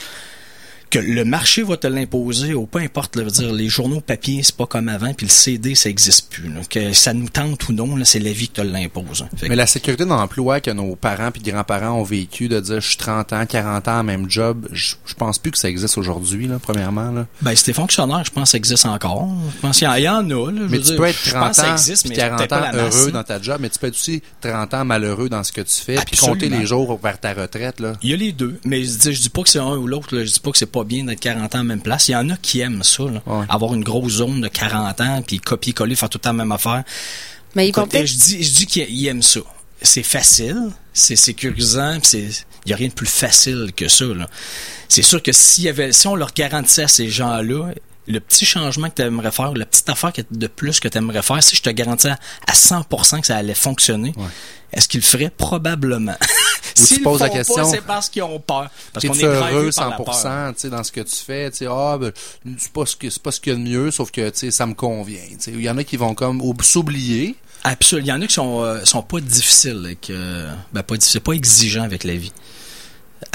Que 0.91 0.99
le 0.99 1.23
marché 1.25 1.63
va 1.63 1.77
te 1.77 1.87
l'imposer, 1.87 2.53
ou 2.53 2.65
peu 2.65 2.79
importe, 2.79 3.15
là, 3.15 3.23
dire, 3.23 3.51
les 3.53 3.69
journaux 3.69 4.01
papier, 4.01 4.43
c'est 4.43 4.55
pas 4.55 4.65
comme 4.65 4.89
avant, 4.89 5.13
puis 5.13 5.25
le 5.25 5.31
CD, 5.31 5.73
ça 5.73 5.89
existe 5.89 6.29
plus. 6.29 6.49
là. 6.49 6.59
Que 6.69 6.91
ça 6.93 7.13
nous 7.13 7.29
tente 7.29 7.69
ou 7.69 7.73
non, 7.73 7.95
c'est 8.03 8.19
la 8.19 8.31
vie 8.33 8.47
qui 8.49 8.55
te 8.55 8.61
l'impose. 8.61 9.25
Que- 9.39 9.47
Mais 9.47 9.55
la 9.55 9.67
sécurité 9.67 10.05
d'emploi 10.05 10.59
que 10.59 10.69
nos 10.69 10.97
parents 10.97 11.31
puis 11.31 11.41
grands-parents 11.41 11.91
ont 11.99 12.03
vécu, 12.03 12.49
de 12.49 12.59
dire 12.59 12.81
je 12.81 12.87
suis 12.89 12.97
30 12.97 13.31
ans, 13.31 13.45
40 13.45 13.87
ans, 13.87 14.03
même 14.03 14.29
job, 14.29 14.67
je, 14.73 14.95
pense 15.17 15.39
plus 15.39 15.51
que 15.51 15.57
ça 15.57 15.69
existe 15.69 15.97
aujourd'hui, 15.97 16.47
là, 16.47 16.59
premièrement. 16.61 17.09
Là. 17.11 17.25
Ben, 17.41 17.55
c'était 17.55 17.71
fonctionnaire, 17.73 18.23
je 18.25 18.31
pense 18.31 18.43
que 18.43 18.49
ça 18.49 18.57
existe 18.57 18.85
encore. 18.85 19.29
Je 19.55 19.61
pense 19.61 19.77
qu'il 19.77 19.87
y 19.87 19.89
en- 19.91 19.95
il 19.95 20.03
y 20.03 20.09
en 20.09 20.29
a, 20.29 20.51
là. 20.51 20.61
Mais 20.69 20.77
tu 20.79 20.83
dire, 20.83 20.97
peux 20.97 21.05
être 21.05 21.19
je 21.23 21.29
30 21.29 21.41
pense 21.47 21.49
que 21.49 21.55
ça 21.63 21.69
ans 21.69 21.73
existe, 21.73 22.01
puis 22.03 22.09
mais 22.09 22.15
40 22.17 22.37
peut-être 22.37 22.49
pas 22.49 22.69
ans 22.69 22.75
heureux 22.75 23.11
dans 23.11 23.23
ta 23.23 23.41
job, 23.41 23.57
mais 23.61 23.69
tu 23.69 23.79
peux 23.79 23.87
être 23.87 23.93
aussi 23.95 24.21
30 24.41 24.73
ans 24.73 24.83
malheureux 24.83 25.29
dans 25.29 25.43
ce 25.45 25.53
que 25.53 25.61
tu 25.61 25.75
fais, 25.81 25.95
puis 26.05 26.17
compter 26.17 26.49
les 26.49 26.65
jours 26.65 26.99
vers 27.01 27.17
ta 27.17 27.33
retraite. 27.33 27.79
Là. 27.79 27.93
Il 28.03 28.09
y 28.09 28.13
a 28.13 28.17
les 28.17 28.33
deux, 28.33 28.59
mais 28.65 28.83
je 28.83 28.89
dis, 28.97 29.13
je 29.13 29.21
dis 29.21 29.29
pas 29.29 29.43
que 29.43 29.49
c'est 29.49 29.59
un 29.59 29.77
ou 29.77 29.87
l'autre. 29.87 30.09
Je 30.11 30.23
dis 30.33 30.39
pas 30.41 30.51
que 30.51 30.57
c'est 30.57 30.65
pas 30.65 30.80
bien 30.83 31.03
d'être 31.03 31.19
40 31.19 31.55
ans 31.55 31.59
à 31.59 31.61
la 31.61 31.63
même 31.63 31.81
place. 31.81 32.07
Il 32.07 32.11
y 32.11 32.15
en 32.15 32.29
a 32.29 32.37
qui 32.37 32.59
aiment 32.59 32.83
ça, 32.83 33.03
là. 33.03 33.21
Ouais. 33.25 33.45
avoir 33.49 33.73
une 33.73 33.83
grosse 33.83 34.13
zone 34.13 34.41
de 34.41 34.47
40 34.47 35.01
ans, 35.01 35.23
puis 35.25 35.39
copier-coller, 35.39 35.95
faire 35.95 36.09
tout 36.09 36.17
le 36.17 36.21
temps 36.21 36.29
la 36.31 36.37
même 36.37 36.51
affaire. 36.51 36.83
Mais 37.55 37.67
ils 37.67 37.75
vont 37.75 37.87
peut-être 37.87 38.07
je 38.07 38.15
dis, 38.15 38.43
je 38.43 38.53
dis 38.53 38.65
qu'ils 38.65 39.07
aiment 39.07 39.21
ça. 39.21 39.41
C'est 39.81 40.03
facile, 40.03 40.69
c'est 40.93 41.15
sécurisant, 41.15 41.97
puis 41.99 42.07
c'est, 42.07 42.29
il 42.65 42.69
y 42.69 42.73
a 42.73 42.75
rien 42.75 42.87
de 42.87 42.93
plus 42.93 43.07
facile 43.07 43.71
que 43.75 43.87
ça. 43.87 44.05
Là. 44.05 44.27
C'est 44.87 45.01
sûr 45.01 45.23
que 45.23 45.31
s'il 45.31 45.63
y 45.63 45.69
avait, 45.69 45.91
si 45.91 46.07
on 46.07 46.15
leur 46.15 46.33
garantissait 46.33 46.83
à 46.83 46.87
ces 46.87 47.09
gens-là, 47.09 47.73
le 48.07 48.19
petit 48.19 48.45
changement 48.45 48.89
que 48.89 48.95
tu 48.95 49.01
aimerais 49.03 49.31
faire, 49.31 49.53
la 49.53 49.65
petite 49.65 49.87
affaire 49.89 50.11
que- 50.11 50.21
de 50.31 50.47
plus 50.47 50.79
que 50.79 50.87
tu 50.87 50.97
aimerais 50.97 51.21
faire, 51.21 51.41
si 51.43 51.55
je 51.55 51.61
te 51.61 51.69
garantis 51.69 52.07
à, 52.07 52.17
à 52.47 52.53
100% 52.53 53.21
que 53.21 53.27
ça 53.27 53.37
allait 53.37 53.53
fonctionner, 53.53 54.13
est-ce 54.73 54.87
qu'ils 54.87 55.01
le 55.01 55.05
feraient? 55.05 55.29
Probablement. 55.29 56.15
tu 56.75 56.83
S'ils 56.83 56.97
le 56.99 57.03
poses 57.03 57.19
la 57.19 57.29
question, 57.29 57.69
c'est 57.69 57.81
parce 57.81 58.09
qu'ils 58.09 58.23
ont 58.23 58.39
peur. 58.39 58.69
Parce 58.93 59.05
qu'on 59.05 59.13
est 59.13 59.23
heureux 59.23 59.69
par 59.75 59.89
la 59.89 59.97
peur. 59.97 60.15
100% 60.15 60.53
tu 60.53 60.59
sais, 60.61 60.69
dans 60.69 60.83
ce 60.83 60.91
que 60.91 61.01
tu 61.01 61.15
fais? 61.15 61.51
tu 61.51 61.57
sais, 61.57 61.65
Ah, 61.69 61.97
ben, 61.99 62.11
c'est 62.57 62.71
pas 62.71 62.85
ce 62.85 62.95
que 62.95 63.09
c'est 63.09 63.21
pas 63.21 63.31
ce 63.31 63.39
qu'il 63.41 63.53
y 63.53 63.55
a 63.55 63.59
de 63.59 63.63
mieux, 63.63 63.91
sauf 63.91 64.09
que 64.11 64.29
tu 64.29 64.37
sais, 64.39 64.51
ça 64.51 64.65
me 64.65 64.73
convient. 64.73 65.19
tu 65.31 65.35
sais. 65.39 65.51
Il 65.51 65.61
y 65.61 65.69
en 65.69 65.77
a 65.77 65.83
qui 65.83 65.97
vont 65.97 66.15
comme 66.15 66.41
ou- 66.41 66.55
s'oublier. 66.61 67.35
Absolument. 67.63 68.05
Il 68.05 68.09
y 68.09 68.13
en 68.13 68.21
a 68.21 68.27
qui 68.27 68.33
sont, 68.33 68.61
euh, 68.63 68.83
sont 68.85 69.03
pas 69.03 69.19
difficiles, 69.19 69.95
euh, 70.09 70.51
ben 70.73 70.81
pas 70.81 70.97
difficiles, 70.97 71.21
pas 71.21 71.33
exigeants 71.33 71.83
avec 71.83 72.03
la 72.03 72.15
vie. 72.15 72.31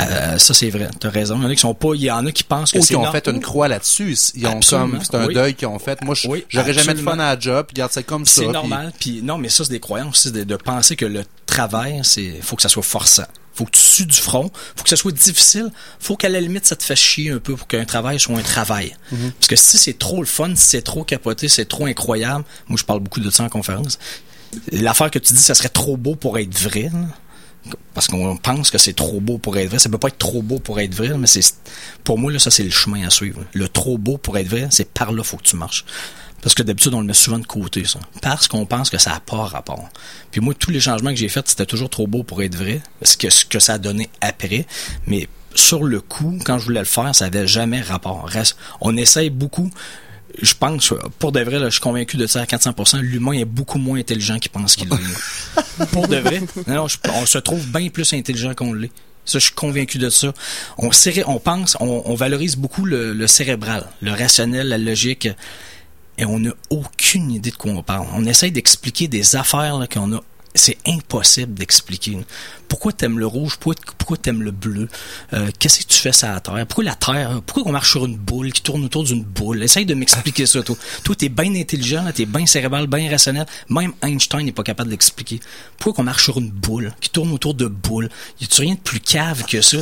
Euh, 0.00 0.36
ça 0.38 0.52
c'est 0.52 0.68
vrai, 0.70 0.88
t'as 1.00 1.10
raison. 1.10 1.36
Il 1.38 1.42
y 1.42 1.46
en 1.46 1.50
a 1.50 1.54
qui 1.54 1.60
sont 1.60 1.74
pas, 1.74 1.94
il 1.94 2.02
y 2.02 2.10
en 2.10 2.26
a 2.26 2.32
qui 2.32 2.42
pensent 2.42 2.72
que 2.72 2.78
Ou 2.78 2.82
c'est 2.82 2.88
qui 2.88 2.96
ont 2.96 3.10
fait 3.12 3.28
une 3.28 3.40
croix 3.40 3.68
là-dessus. 3.68 4.16
Ils 4.34 4.46
ont 4.46 4.56
Absolument, 4.56 4.90
comme, 4.90 5.04
c'est 5.04 5.14
un 5.14 5.26
oui. 5.26 5.34
deuil 5.34 5.54
qu'ils 5.54 5.68
ont 5.68 5.78
fait. 5.78 6.02
Moi, 6.02 6.14
Oui, 6.28 6.44
j'aurais 6.48 6.72
jamais 6.72 6.94
de 6.94 7.00
fun 7.00 7.12
à 7.18 7.34
la 7.34 7.38
job, 7.38 7.66
puis 7.68 7.74
garde 7.74 7.92
ça 7.92 8.02
comme 8.02 8.26
ça. 8.26 8.42
C'est 8.42 8.48
normal. 8.48 8.92
Puis 8.98 9.22
non, 9.22 9.38
mais 9.38 9.48
ça 9.48 9.64
c'est 9.64 9.70
des 9.70 9.80
croyances 9.80 10.26
aussi 10.26 10.32
de, 10.32 10.44
de 10.44 10.56
penser 10.56 10.96
que 10.96 11.06
le 11.06 11.24
travail, 11.46 12.00
c'est, 12.02 12.34
faut 12.42 12.56
que 12.56 12.62
ça 12.62 12.68
soit 12.68 12.82
forçant. 12.82 13.26
Faut 13.54 13.64
que 13.64 13.70
tu 13.70 13.80
sues 13.80 14.04
du 14.06 14.18
front. 14.18 14.50
Faut 14.74 14.82
que 14.82 14.90
ça 14.90 14.96
soit 14.96 15.12
difficile. 15.12 15.70
Faut 15.98 16.16
qu'à 16.16 16.28
la 16.28 16.40
limite 16.40 16.66
ça 16.66 16.76
te 16.76 16.82
fasse 16.84 16.98
chier 16.98 17.30
un 17.30 17.38
peu 17.38 17.56
pour 17.56 17.66
qu'un 17.66 17.86
travail 17.86 18.20
soit 18.20 18.36
un 18.36 18.42
travail. 18.42 18.94
Mm-hmm. 19.14 19.30
Parce 19.38 19.46
que 19.46 19.56
si 19.56 19.78
c'est 19.78 19.98
trop 19.98 20.20
le 20.20 20.26
fun, 20.26 20.54
si 20.56 20.62
c'est 20.68 20.82
trop 20.82 21.04
capoté, 21.04 21.48
c'est 21.48 21.64
trop 21.64 21.86
incroyable. 21.86 22.44
Moi 22.68 22.76
je 22.78 22.84
parle 22.84 23.00
beaucoup 23.00 23.20
de 23.20 23.30
ça 23.30 23.44
en 23.44 23.48
conférence. 23.48 23.98
L'affaire 24.72 25.10
que 25.10 25.18
tu 25.18 25.32
dis, 25.32 25.40
ça 25.42 25.54
serait 25.54 25.68
trop 25.70 25.96
beau 25.96 26.16
pour 26.16 26.38
être 26.38 26.54
vrai. 26.58 26.90
là. 26.92 26.98
Parce 27.94 28.08
qu'on 28.08 28.36
pense 28.36 28.70
que 28.70 28.78
c'est 28.78 28.92
trop 28.92 29.20
beau 29.20 29.38
pour 29.38 29.56
être 29.56 29.70
vrai. 29.70 29.78
Ça 29.78 29.88
peut 29.88 29.98
pas 29.98 30.08
être 30.08 30.18
trop 30.18 30.42
beau 30.42 30.58
pour 30.58 30.80
être 30.80 30.94
vrai, 30.94 31.16
mais 31.18 31.26
c'est 31.26 31.42
pour 32.04 32.18
moi 32.18 32.30
là, 32.32 32.38
ça 32.38 32.50
c'est 32.50 32.62
le 32.62 32.70
chemin 32.70 33.06
à 33.06 33.10
suivre. 33.10 33.42
Le 33.52 33.68
trop 33.68 33.98
beau 33.98 34.18
pour 34.18 34.36
être 34.38 34.48
vrai, 34.48 34.68
c'est 34.70 34.92
par 34.92 35.12
là 35.12 35.22
faut 35.22 35.36
que 35.36 35.42
tu 35.42 35.56
marches. 35.56 35.84
Parce 36.42 36.54
que 36.54 36.62
d'habitude, 36.62 36.94
on 36.94 37.00
le 37.00 37.06
met 37.06 37.14
souvent 37.14 37.38
de 37.38 37.46
côté, 37.46 37.84
ça. 37.84 37.98
Parce 38.22 38.46
qu'on 38.46 38.66
pense 38.66 38.90
que 38.90 38.98
ça 38.98 39.10
n'a 39.10 39.20
pas 39.20 39.46
rapport. 39.46 39.88
Puis 40.30 40.40
moi, 40.40 40.54
tous 40.54 40.70
les 40.70 40.78
changements 40.78 41.10
que 41.10 41.16
j'ai 41.16 41.28
faits, 41.28 41.48
c'était 41.48 41.66
toujours 41.66 41.90
trop 41.90 42.06
beau 42.06 42.22
pour 42.22 42.42
être 42.42 42.54
vrai. 42.54 42.82
Ce 43.02 43.16
que, 43.16 43.30
ce 43.30 43.44
que 43.44 43.58
ça 43.58 43.74
a 43.74 43.78
donné 43.78 44.10
après. 44.20 44.66
Mais 45.06 45.28
sur 45.56 45.82
le 45.82 46.00
coup, 46.00 46.38
quand 46.44 46.58
je 46.58 46.66
voulais 46.66 46.80
le 46.80 46.86
faire, 46.86 47.12
ça 47.14 47.24
avait 47.24 47.48
jamais 47.48 47.80
rapport. 47.80 48.28
On 48.80 48.96
essaye 48.96 49.30
beaucoup. 49.30 49.70
Je 50.42 50.54
pense, 50.54 50.92
pour 51.18 51.32
de 51.32 51.40
vrai, 51.40 51.58
là, 51.58 51.66
je 51.66 51.70
suis 51.72 51.80
convaincu 51.80 52.16
de 52.16 52.26
ça 52.26 52.40
à 52.40 52.44
400%, 52.44 53.00
l'humain 53.00 53.32
est 53.32 53.44
beaucoup 53.44 53.78
moins 53.78 53.98
intelligent 53.98 54.38
qu'il 54.38 54.50
pense 54.50 54.76
qu'il 54.76 54.88
l'est. 54.88 55.86
pour 55.92 56.08
de 56.08 56.16
vrai. 56.16 56.40
Non, 56.66 56.74
non, 56.74 56.88
je- 56.88 56.98
on 57.14 57.24
se 57.26 57.38
trouve 57.38 57.66
bien 57.68 57.88
plus 57.88 58.12
intelligent 58.12 58.54
qu'on 58.54 58.72
l'est. 58.72 58.90
Ça, 59.24 59.38
je 59.40 59.44
suis 59.46 59.54
convaincu 59.54 59.98
de 59.98 60.08
ça. 60.10 60.32
On, 60.78 60.90
on 61.26 61.38
pense, 61.40 61.76
on, 61.80 62.02
on 62.04 62.14
valorise 62.14 62.56
beaucoup 62.56 62.84
le, 62.84 63.12
le 63.12 63.26
cérébral, 63.26 63.86
le 64.00 64.12
rationnel, 64.12 64.68
la 64.68 64.78
logique. 64.78 65.28
et 66.18 66.24
on 66.24 66.38
n'a 66.38 66.52
aucune 66.70 67.30
idée 67.32 67.50
de 67.50 67.56
quoi 67.56 67.72
on 67.72 67.82
parle. 67.82 68.06
On 68.14 68.24
essaye 68.24 68.52
d'expliquer 68.52 69.08
des 69.08 69.34
affaires 69.36 69.80
qu'on 69.92 70.12
a 70.14 70.20
c'est 70.56 70.78
impossible 70.86 71.54
d'expliquer. 71.54 72.18
Pourquoi 72.68 72.92
t'aimes 72.92 73.18
le 73.18 73.26
rouge? 73.26 73.56
Pourquoi, 73.58 73.74
pourquoi 73.98 74.16
t'aimes 74.16 74.42
le 74.42 74.50
bleu? 74.50 74.88
Euh, 75.32 75.50
Qu'est-ce 75.58 75.80
que 75.80 75.92
tu 75.92 75.98
fais 75.98 76.12
sur 76.12 76.28
la 76.28 76.40
Terre? 76.40 76.66
Pourquoi 76.66 76.84
la 76.84 76.94
Terre? 76.94 77.40
Pourquoi 77.46 77.62
on 77.66 77.72
marche 77.72 77.90
sur 77.90 78.04
une 78.06 78.16
boule 78.16 78.52
qui 78.52 78.62
tourne 78.62 78.84
autour 78.84 79.04
d'une 79.04 79.22
boule? 79.22 79.62
Essaye 79.62 79.86
de 79.86 79.94
m'expliquer 79.94 80.46
ça, 80.46 80.62
toi. 80.62 80.76
Toi, 81.04 81.14
t'es 81.14 81.28
bien 81.28 81.54
intelligent, 81.54 82.04
t'es 82.14 82.26
bien 82.26 82.46
cérébral, 82.46 82.86
bien 82.86 83.08
rationnel. 83.10 83.46
Même 83.68 83.92
Einstein 84.02 84.44
n'est 84.44 84.52
pas 84.52 84.64
capable 84.64 84.90
d'expliquer. 84.90 85.40
Pourquoi 85.78 86.02
on 86.02 86.04
marche 86.04 86.24
sur 86.24 86.38
une 86.38 86.50
boule 86.50 86.92
qui 87.00 87.10
tourne 87.10 87.30
autour 87.32 87.54
de 87.54 87.66
boules? 87.66 88.08
Y 88.40 88.44
a-tu 88.44 88.60
rien 88.62 88.74
de 88.74 88.80
plus 88.80 89.00
cave 89.00 89.44
que 89.44 89.60
ça? 89.60 89.78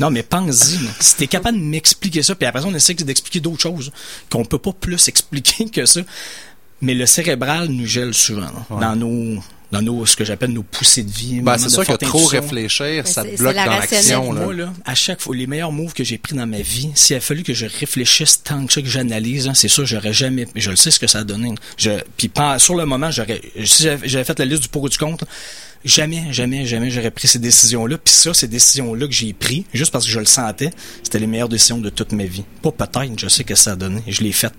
Non, 0.00 0.10
mais 0.10 0.22
pense-y. 0.22 0.78
Si 1.00 1.16
t'es 1.16 1.26
capable 1.26 1.58
de 1.58 1.62
m'expliquer 1.64 2.22
ça, 2.22 2.34
puis 2.34 2.46
après 2.46 2.64
on 2.64 2.74
essaie 2.74 2.94
d'expliquer 2.94 3.40
d'autres 3.40 3.62
choses 3.62 3.92
qu'on 4.30 4.44
peut 4.44 4.58
pas 4.58 4.72
plus 4.72 5.08
expliquer 5.08 5.68
que 5.68 5.86
ça. 5.86 6.00
Mais 6.82 6.94
le 6.94 7.06
cérébral 7.06 7.68
nous 7.68 7.86
gèle 7.86 8.12
souvent 8.12 8.50
dans 8.68 8.94
nos 8.96 9.42
dans 9.72 9.82
nos 9.82 10.06
ce 10.06 10.16
que 10.16 10.24
j'appelle 10.24 10.52
nos 10.52 10.62
poussées 10.62 11.02
de 11.02 11.10
vie. 11.10 11.40
Ben, 11.40 11.58
c'est 11.58 11.68
sûr 11.68 11.84
que 11.84 11.92
trop 11.92 12.24
réfléchir, 12.26 13.06
ça 13.06 13.24
te 13.24 13.36
bloque 13.36 13.54
dans 13.54 13.66
l'action. 13.66 14.32
Moi, 14.32 14.54
là, 14.54 14.72
à 14.84 14.94
chaque 14.94 15.20
fois, 15.20 15.34
les 15.34 15.46
meilleurs 15.46 15.72
moves 15.72 15.92
que 15.92 16.04
j'ai 16.04 16.18
pris 16.18 16.34
dans 16.34 16.46
ma 16.46 16.60
vie, 16.60 16.90
s'il 16.94 17.16
a 17.16 17.20
fallu 17.20 17.42
que 17.42 17.54
je 17.54 17.66
réfléchisse 17.66 18.42
tant 18.42 18.66
que 18.66 18.72
ça, 18.72 18.82
que 18.82 18.88
j'analyse, 18.88 19.48
hein, 19.48 19.54
c'est 19.54 19.68
sûr, 19.68 19.86
j'aurais 19.86 20.12
jamais, 20.12 20.46
je 20.54 20.70
le 20.70 20.76
sais 20.76 20.90
ce 20.90 20.98
que 20.98 21.06
ça 21.06 21.20
a 21.20 21.24
donné. 21.24 21.54
Je, 21.76 21.90
puis 22.16 22.30
sur 22.58 22.74
le 22.74 22.84
moment, 22.84 23.10
j'aurais, 23.10 23.40
si 23.64 23.84
j'avais 23.84 24.08
j'avais 24.08 24.24
fait 24.24 24.38
la 24.38 24.44
liste 24.44 24.62
du 24.62 24.68
pour 24.68 24.82
ou 24.82 24.88
du 24.88 24.98
contre, 24.98 25.26
jamais, 25.84 26.24
jamais, 26.32 26.66
jamais 26.66 26.90
j'aurais 26.90 27.10
pris 27.10 27.28
ces 27.28 27.38
décisions-là. 27.38 27.98
Puis 27.98 28.14
ça, 28.14 28.34
ces 28.34 28.48
décisions-là 28.48 29.06
que 29.06 29.12
j'ai 29.12 29.32
prises, 29.32 29.64
juste 29.72 29.92
parce 29.92 30.04
que 30.04 30.10
je 30.10 30.18
le 30.18 30.26
sentais, 30.26 30.70
c'était 31.02 31.18
les 31.18 31.26
meilleures 31.26 31.48
décisions 31.48 31.78
de 31.78 31.90
toute 31.90 32.12
ma 32.12 32.24
vie. 32.24 32.44
Pas 32.62 32.72
peut-être, 32.72 33.18
je 33.18 33.28
sais 33.28 33.44
que 33.44 33.54
ça 33.54 33.72
a 33.72 33.76
donné, 33.76 34.02
je 34.06 34.22
l'ai 34.22 34.32
fait. 34.32 34.52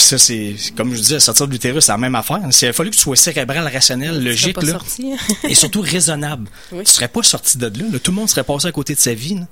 Puis 0.00 0.08
ça, 0.08 0.16
c'est, 0.16 0.54
comme 0.74 0.94
je 0.94 0.98
disais, 0.98 1.20
sortir 1.20 1.46
de 1.46 1.52
l'utérus, 1.52 1.84
c'est 1.84 1.92
la 1.92 1.98
même 1.98 2.14
affaire. 2.14 2.40
S'il 2.52 2.68
a 2.68 2.72
fallu 2.72 2.88
que 2.88 2.94
tu 2.96 3.02
sois 3.02 3.16
cérébral, 3.16 3.68
rationnel, 3.70 4.14
serais 4.14 4.24
logique, 4.24 4.54
pas 4.54 4.62
là, 4.62 4.72
sorti. 4.72 5.12
et 5.44 5.54
surtout 5.54 5.82
raisonnable. 5.82 6.48
Oui. 6.72 6.84
Tu 6.84 6.92
serais 6.92 7.08
pas 7.08 7.22
sorti 7.22 7.58
de 7.58 7.66
là, 7.66 7.84
là. 7.92 7.98
Tout 7.98 8.10
le 8.10 8.16
monde 8.16 8.30
serait 8.30 8.42
passé 8.42 8.66
à 8.66 8.72
côté 8.72 8.94
de 8.94 8.98
sa 8.98 9.12
vie. 9.12 9.34
là. 9.34 9.46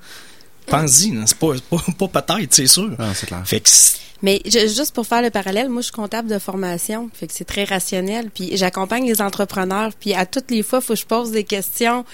Pense-y, 0.67 1.13
c'est 1.27 1.37
pas, 1.37 1.53
pas, 1.69 2.09
pas 2.09 2.23
peut-être, 2.23 2.55
c'est 2.55 2.67
sûr. 2.67 2.91
Ah, 2.99 3.13
c'est 3.15 3.27
clair. 3.27 3.43
Fait 3.45 3.61
que 3.61 3.69
Mais 4.23 4.41
je- 4.45 4.67
juste 4.67 4.93
pour 4.95 5.07
faire 5.07 5.23
le 5.23 5.31
parallèle, 5.31 5.69
moi 5.69 5.81
je 5.81 5.87
suis 5.87 5.93
comptable 5.93 6.29
de 6.29 6.39
formation, 6.39 7.09
fait 7.15 7.27
que 7.29 7.33
c'est 7.33 7.45
très 7.45 7.65
rationnel. 7.65 8.31
Puis 8.35 8.51
j'accompagne 8.57 9.07
les 9.07 9.23
entrepreneurs, 9.23 9.91
puis 9.99 10.13
à 10.15 10.27
toutes 10.27 10.51
les 10.51 10.63
fois, 10.63 10.81
faut 10.81 10.95
que 10.95 10.99
je 11.01 11.07
pose 11.07 11.31
des 11.31 11.45
questions 11.45 12.05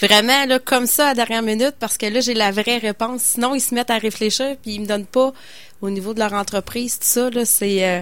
vraiment 0.00 0.44
là 0.46 0.58
comme 0.58 0.86
ça 0.86 1.08
à 1.08 1.14
dernière 1.14 1.42
minute 1.42 1.74
parce 1.80 1.96
que 1.98 2.06
là 2.06 2.20
j'ai 2.20 2.34
la 2.34 2.50
vraie 2.50 2.78
réponse. 2.78 3.22
Sinon 3.22 3.54
ils 3.54 3.60
se 3.60 3.74
mettent 3.74 3.90
à 3.90 3.98
réfléchir 3.98 4.56
puis 4.62 4.74
ils 4.74 4.80
me 4.80 4.86
donnent 4.86 5.06
pas 5.06 5.32
au 5.80 5.90
niveau 5.90 6.14
de 6.14 6.18
leur 6.20 6.32
entreprise 6.32 6.98
tout 6.98 7.06
ça 7.06 7.28
là 7.28 7.44
c'est 7.44 7.86
euh, 7.86 8.00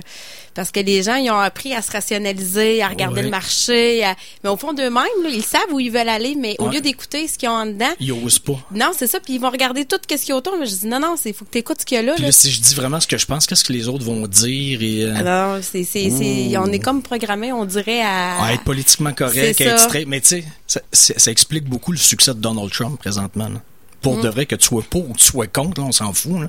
parce 0.55 0.70
que 0.70 0.79
les 0.79 1.03
gens 1.03 1.16
ils 1.16 1.31
ont 1.31 1.38
appris 1.38 1.75
à 1.75 1.83
se 1.83 1.90
rationaliser, 1.90 2.81
à 2.83 2.88
regarder 2.88 3.16
Ouais. 3.16 3.22
le 3.22 3.31
marché, 3.31 4.05
à- 4.05 4.14
mais 4.44 4.51
au 4.51 4.57
fond 4.57 4.72
d'eux-mêmes 4.72 5.03
ils 5.29 5.42
savent 5.42 5.72
où 5.72 5.81
ils 5.81 5.90
veulent 5.90 6.09
aller, 6.09 6.35
mais 6.38 6.55
au 6.59 6.68
lieu 6.68 6.81
d'écouter 6.81 7.27
ce 7.27 7.38
qu'ils 7.38 7.48
ont 7.48 7.53
en 7.53 7.66
dedans, 7.66 7.90
ils 7.98 8.12
osent 8.12 8.38
pas. 8.38 8.59
non 8.70 8.92
c'est 8.96 9.07
ça, 9.07 9.18
puis 9.18 9.35
ils 9.35 9.40
vont 9.40 9.51
regarder 9.51 9.85
tout 9.85 9.96
ce 10.03 10.07
qu'il 10.16 10.29
y 10.29 10.33
a 10.33 10.37
autour. 10.37 10.57
Mais 10.61 10.66
je 10.66 10.77
dis 10.77 10.87
non 10.87 11.01
non, 11.01 11.16
c'est 11.20 11.33
faut 11.33 11.44
que 11.44 11.51
tu 11.51 11.59
écoutes 11.59 11.81
ce 11.81 11.87
qu'il 11.87 11.96
y 11.96 11.98
a 11.98 12.03
là. 12.03 12.14
Là. 12.16 12.27
là, 12.27 12.33
si 12.33 12.51
je 12.53 12.61
dis 12.61 12.75
vraiment 12.75 13.01
ce 13.01 13.07
que 13.09 13.16
je 13.18 13.27
pense, 13.27 13.46
qu'est-ce 13.53 13.65
que 13.65 13.73
les 13.75 13.87
autres 13.87 14.05
vont 14.05 14.27
dire 14.27 14.83
et 14.83 15.05
euh, 15.05 15.15
Ah 15.15 15.23
non, 15.57 15.61
c'est, 15.62 15.85
c'est, 15.85 16.09
c'est, 16.09 16.57
on 16.57 16.67
est 16.73 16.79
comme 16.79 17.03
programmé, 17.03 17.53
on 17.53 17.67
dirait 17.67 18.01
à. 18.01 18.43
à 18.43 18.53
être 18.55 18.65
politiquement 18.65 19.12
correct, 19.12 19.61
à 19.61 19.65
être 19.65 19.79
straight. 19.79 20.09
Mais 20.09 20.23
tu 20.23 20.43
sais, 20.67 20.83
ça, 20.93 21.31
explique 21.31 21.65
beaucoup 21.65 21.93
le 21.93 21.99
succès 21.99 22.33
de 22.33 22.38
Donald 22.41 22.71
Trump 22.71 22.99
présentement. 22.99 23.49
là. 23.49 23.61
Pour 24.01 24.17
Mm. 24.17 24.23
de 24.23 24.29
vrai, 24.31 24.47
que 24.47 24.57
tu 24.57 24.67
sois 24.67 24.83
pour 24.83 25.09
ou 25.11 25.12
que 25.12 25.19
tu 25.19 25.27
sois 25.27 25.47
contre, 25.47 25.81
là, 25.81 25.87
on 25.87 25.93
s'en 25.93 26.12
fout. 26.15 26.41
Là. 26.41 26.47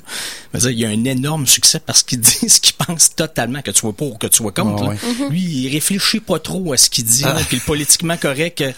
Mais 0.53 0.59
il 0.61 0.79
y 0.79 0.85
a 0.85 0.89
un 0.89 1.03
énorme 1.03 1.45
succès 1.45 1.79
parce 1.85 2.01
qu'il 2.01 2.19
dit 2.21 2.49
ce 2.49 2.61
qu'il 2.61 2.73
pense 2.73 3.13
totalement, 3.15 3.61
que 3.61 3.69
tu 3.71 3.79
sois 3.79 3.93
pour 3.93 4.13
ou 4.13 4.17
que 4.17 4.27
tu 4.27 4.37
sois 4.37 4.51
contre. 4.53 4.85
Ah. 4.91 5.29
Lui, 5.29 5.41
il 5.41 5.69
réfléchit 5.73 6.21
pas 6.21 6.39
trop 6.39 6.71
à 6.73 6.77
ce 6.77 6.89
qu'il 6.89 7.03
dit. 7.03 7.21
là, 7.23 7.35
puis 7.47 7.57
le 7.57 7.63
politiquement 7.63 8.15
correct, 8.17 8.61
euh, 8.61 8.71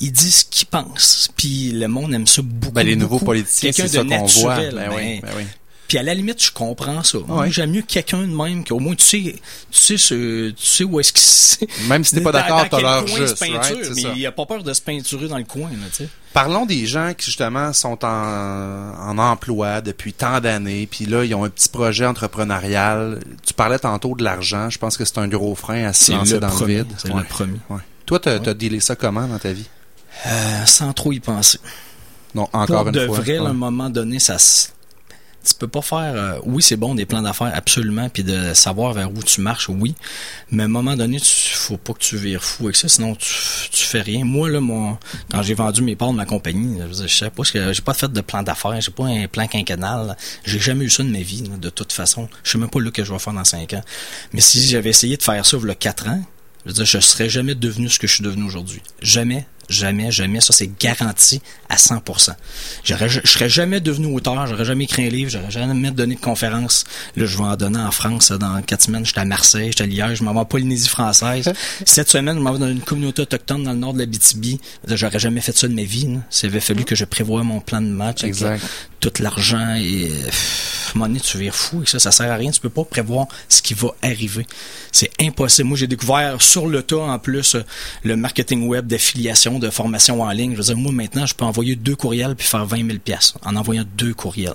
il 0.00 0.10
dit 0.10 0.30
ce 0.32 0.44
qu'il 0.46 0.66
pense. 0.66 1.28
Puis 1.36 1.70
le 1.72 1.86
monde 1.86 2.12
aime 2.14 2.26
ça 2.26 2.40
beaucoup. 2.42 2.72
Ben, 2.74 2.84
les 2.86 2.96
nouveaux 2.96 3.16
beaucoup. 3.16 3.26
politiciens, 3.26 3.70
Quelqu'un 3.72 3.88
c'est 3.88 3.96
ça 3.98 4.02
de 4.04 4.08
qu'on 4.08 4.26
voit. 4.26 4.56
naturel. 4.56 4.74
Ben 4.74 4.96
oui, 4.96 5.20
ben, 5.20 5.28
ben 5.28 5.32
oui. 5.36 5.44
Puis 5.88 5.98
à 5.98 6.02
la 6.04 6.14
limite, 6.14 6.40
je 6.44 6.52
comprends 6.52 7.02
ça. 7.02 7.18
Moi, 7.26 7.40
Ouais. 7.40 7.50
j'aime 7.50 7.70
mieux 7.72 7.82
quelqu'un 7.82 8.20
de 8.20 8.26
même 8.26 8.64
qu'au 8.64 8.78
moins 8.78 8.94
tu 8.94 9.04
sais, 9.04 9.34
tu 9.70 9.78
sais, 9.80 9.96
ce, 9.96 10.50
tu 10.50 10.66
sais 10.66 10.84
où 10.84 11.00
est-ce 11.00 11.12
qu'il 11.12 11.88
Même 11.88 12.04
si 12.04 12.14
t'es 12.14 12.20
pas 12.20 12.30
d'accord, 12.30 12.64
t'as 12.70 12.80
l'heure 12.80 13.06
juste, 13.06 13.38
peinture, 13.40 13.58
right? 13.60 13.90
Mais 13.96 14.02
ça. 14.02 14.12
il 14.14 14.26
a 14.26 14.30
pas 14.32 14.46
peur 14.46 14.62
de 14.62 14.72
se 14.72 14.80
peinturer 14.82 15.26
dans 15.28 15.38
le 15.38 15.44
coin, 15.44 15.70
là, 15.70 15.86
tu 15.90 16.04
sais. 16.04 16.08
Parlons 16.34 16.66
des 16.66 16.86
gens 16.86 17.14
qui 17.16 17.24
justement 17.26 17.72
sont 17.72 18.04
en, 18.04 18.08
en 19.08 19.18
emploi 19.18 19.80
depuis 19.80 20.12
tant 20.12 20.40
d'années, 20.40 20.86
puis 20.88 21.06
là 21.06 21.24
ils 21.24 21.34
ont 21.34 21.42
un 21.44 21.48
petit 21.48 21.68
projet 21.70 22.04
entrepreneurial. 22.06 23.20
Tu 23.44 23.54
parlais 23.54 23.78
tantôt 23.78 24.14
de 24.14 24.22
l'argent, 24.22 24.70
je 24.70 24.78
pense 24.78 24.96
que 24.96 25.04
c'est 25.04 25.18
un 25.18 25.26
gros 25.28 25.54
frein 25.54 25.84
à 25.86 25.92
se 25.92 26.12
lancer 26.12 26.38
dans 26.38 26.48
premier, 26.48 26.76
le 26.78 26.82
vide. 26.84 26.92
c'est 26.98 27.10
Ouais. 27.10 27.20
le 27.22 27.26
premier. 27.26 27.58
Ouais. 27.70 27.80
Toi, 28.06 28.20
t'as 28.20 28.34
as 28.36 28.54
dealé 28.54 28.80
ça 28.80 28.94
comment 28.94 29.26
dans 29.26 29.38
ta 29.38 29.52
vie? 29.52 29.66
Euh, 30.26 30.64
sans 30.66 30.92
trop 30.92 31.12
y 31.12 31.20
penser. 31.20 31.58
Non, 32.34 32.48
encore 32.52 32.78
Pour 32.84 32.86
une 32.88 32.92
de 32.92 33.06
fois. 33.06 33.20
vrai, 33.20 33.34
là, 33.38 33.46
à 33.46 33.48
un 33.48 33.52
moment 33.54 33.88
donné, 33.90 34.18
ça 34.18 34.38
se- 34.38 34.68
tu 35.44 35.54
peux 35.54 35.68
pas 35.68 35.82
faire 35.82 36.14
euh, 36.14 36.38
oui 36.44 36.62
c'est 36.62 36.76
bon 36.76 36.94
des 36.94 37.06
plans 37.06 37.22
d'affaires 37.22 37.52
absolument 37.54 38.08
puis 38.08 38.24
de 38.24 38.52
savoir 38.54 38.92
vers 38.92 39.10
où 39.10 39.22
tu 39.22 39.40
marches 39.40 39.68
oui. 39.68 39.94
Mais 40.50 40.64
à 40.64 40.66
un 40.66 40.68
moment 40.68 40.96
donné 40.96 41.20
tu 41.20 41.54
faut 41.54 41.76
pas 41.76 41.92
que 41.92 42.00
tu 42.00 42.16
vires 42.16 42.42
fou 42.42 42.64
avec 42.64 42.76
ça 42.76 42.88
sinon 42.88 43.14
tu, 43.14 43.28
fais 43.72 44.02
rien. 44.02 44.24
Moi 44.24 44.50
là 44.50 44.60
mon 44.60 44.98
quand 45.30 45.42
j'ai 45.42 45.54
vendu 45.54 45.82
mes 45.82 45.96
parts 45.96 46.12
de 46.12 46.16
ma 46.16 46.26
compagnie 46.26 46.78
je, 46.92 47.06
sais 47.06 47.30
pas 47.30 47.44
ce 47.44 47.52
que 47.52 47.72
j'ai 47.72 47.82
pas 47.82 47.94
fait 47.94 48.12
de 48.12 48.20
plan 48.20 48.42
d'affaires 48.42 48.80
j'ai 48.80 48.90
pas 48.90 49.06
un 49.06 49.26
plan 49.28 49.46
quinquennal. 49.46 50.16
J'ai 50.44 50.58
jamais 50.58 50.84
eu 50.84 50.90
ça 50.90 51.02
de 51.02 51.08
ma 51.08 51.20
vie 51.20 51.42
de 51.42 51.70
toute 51.70 51.92
façon. 51.92 52.28
Je 52.42 52.52
sais 52.52 52.58
même 52.58 52.70
pas 52.70 52.80
là 52.80 52.90
que 52.90 53.04
je 53.04 53.12
vais 53.12 53.18
faire 53.18 53.32
dans 53.32 53.44
cinq 53.44 53.72
ans. 53.74 53.82
Mais 54.32 54.40
si 54.40 54.66
j'avais 54.66 54.90
essayé 54.90 55.16
de 55.16 55.22
faire 55.22 55.44
ça 55.46 55.56
il 55.60 55.68
y 55.68 55.70
a 55.70 55.74
quatre 55.74 56.08
ans 56.08 56.22
je 56.66 56.84
je 56.84 56.98
serais 57.00 57.28
jamais 57.28 57.54
devenu 57.54 57.88
ce 57.88 57.98
que 57.98 58.06
je 58.06 58.14
suis 58.14 58.24
devenu 58.24 58.44
aujourd'hui. 58.44 58.82
Jamais, 59.00 59.46
jamais, 59.68 60.10
jamais. 60.10 60.40
Ça, 60.40 60.52
c'est 60.52 60.70
garanti 60.78 61.40
à 61.68 61.76
100%. 61.76 62.30
J'aurais, 62.84 63.08
je 63.08 63.20
serais 63.24 63.48
jamais 63.48 63.80
devenu 63.80 64.06
auteur, 64.06 64.46
j'aurais 64.46 64.64
jamais 64.64 64.84
écrit 64.84 65.06
un 65.06 65.10
livre, 65.10 65.30
j'aurais 65.30 65.50
jamais 65.50 65.90
donné 65.90 66.14
de 66.14 66.20
conférence. 66.20 66.84
Là, 67.16 67.26
je 67.26 67.36
vais 67.36 67.44
en 67.44 67.56
donner 67.56 67.78
en 67.78 67.90
France 67.90 68.32
dans 68.32 68.60
quatre 68.62 68.82
semaines. 68.82 69.04
J'étais 69.04 69.20
à 69.20 69.24
Marseille, 69.24 69.68
j'étais 69.72 69.84
à 69.84 69.86
Liège, 69.86 70.18
je 70.18 70.24
m'en 70.24 70.32
vais 70.32 70.40
en 70.40 70.44
Polynésie 70.44 70.88
française. 70.88 71.52
Cette 71.84 72.08
semaine, 72.08 72.36
je 72.36 72.42
m'en 72.42 72.52
vais 72.52 72.58
dans 72.58 72.68
une 72.70 72.80
communauté 72.80 73.22
autochtone 73.22 73.64
dans 73.64 73.72
le 73.72 73.78
nord 73.78 73.94
de 73.94 73.98
la 74.00 74.06
BTB. 74.06 74.60
J'aurais 74.88 75.18
jamais 75.18 75.40
fait 75.40 75.56
ça 75.56 75.68
de 75.68 75.74
ma 75.74 75.82
vie. 75.82 76.08
Ça 76.30 76.46
avait 76.46 76.60
fallu 76.60 76.84
que 76.84 76.94
je 76.94 77.04
prévoie 77.04 77.42
mon 77.42 77.60
plan 77.60 77.80
de 77.80 77.86
match. 77.88 78.22
avec 78.22 78.34
Exact. 78.34 78.62
tout 79.00 79.12
l'argent 79.20 79.74
et 79.76 80.08
pff, 80.24 80.88
à 80.88 80.90
un 80.90 80.94
moment 80.94 81.08
donné, 81.08 81.20
tu 81.20 81.36
vires 81.38 81.54
fou 81.54 81.76
avec 81.76 81.88
ça, 81.88 81.98
ça 81.98 82.10
sert 82.10 82.30
à 82.32 82.36
rien, 82.36 82.50
tu 82.50 82.60
peux 82.60 82.70
pas 82.70 82.84
prévoir 82.84 83.26
ce 83.48 83.60
qui 83.60 83.74
va 83.74 83.88
arriver. 84.02 84.46
C'est 84.90 85.10
impossible. 85.20 85.68
Moi, 85.68 85.76
j'ai 85.76 85.86
découvert 85.86 86.40
sur 86.40 86.66
le 86.66 86.82
tas, 86.82 86.96
en 86.96 87.18
plus, 87.18 87.54
euh, 87.56 87.62
le 88.04 88.16
marketing 88.16 88.66
web 88.66 88.86
d'affiliation, 88.86 89.57
de 89.58 89.70
formation 89.70 90.22
en 90.22 90.30
ligne. 90.30 90.52
Je 90.52 90.56
veux 90.56 90.62
dire, 90.62 90.76
moi, 90.76 90.92
maintenant, 90.92 91.26
je 91.26 91.34
peux 91.34 91.44
envoyer 91.44 91.76
deux 91.76 91.96
courriels 91.96 92.34
puis 92.34 92.46
faire 92.46 92.64
20 92.64 92.86
000 92.86 92.98
pièces 92.98 93.34
en 93.44 93.56
envoyant 93.56 93.84
deux 93.96 94.14
courriels. 94.14 94.54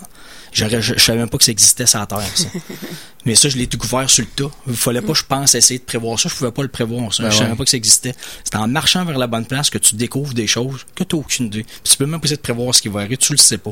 Je, 0.52 0.66
je 0.80 1.00
savais 1.00 1.18
même 1.18 1.30
pas 1.30 1.38
que 1.40 1.44
ça 1.44 1.52
existait 1.52 1.86
sur 1.86 2.00
la 2.00 2.06
Terre, 2.06 2.22
ça. 2.36 2.46
Mais 3.26 3.36
ça, 3.36 3.50
je 3.50 3.58
l'ai 3.58 3.68
découvert 3.68 4.10
sur 4.10 4.24
le 4.24 4.30
tas. 4.30 4.54
Il 4.68 4.76
fallait 4.76 5.02
pas, 5.02 5.14
je 5.14 5.24
pense, 5.24 5.56
essayer 5.56 5.80
de 5.80 5.84
prévoir 5.84 6.20
ça. 6.20 6.30
Je 6.30 6.36
pouvais 6.36 6.52
pas 6.52 6.62
le 6.62 6.68
prévoir, 6.68 7.14
ça. 7.14 7.24
Ben 7.24 7.32
je 7.32 7.38
savais 7.38 7.52
ouais. 7.52 7.56
pas 7.56 7.64
que 7.64 7.70
ça 7.70 7.78
existait. 7.78 8.14
C'est 8.44 8.56
en 8.56 8.68
marchant 8.68 9.06
vers 9.06 9.18
la 9.18 9.28
bonne 9.28 9.46
place 9.46 9.70
que 9.70 9.78
tu 9.78 9.96
découvres 9.96 10.34
des 10.34 10.46
choses 10.46 10.86
que 10.94 11.04
tu 11.04 11.16
aucune 11.16 11.46
idée. 11.46 11.64
Puis 11.64 11.94
tu 11.94 11.98
peux 11.98 12.06
même 12.06 12.20
pas 12.20 12.26
essayer 12.26 12.38
de 12.38 12.42
prévoir 12.42 12.76
ce 12.76 12.82
qui 12.82 12.90
va 12.90 13.00
arriver. 13.00 13.18
Tu 13.18 13.32
le 13.32 13.38
sais 13.38 13.58
pas. 13.58 13.72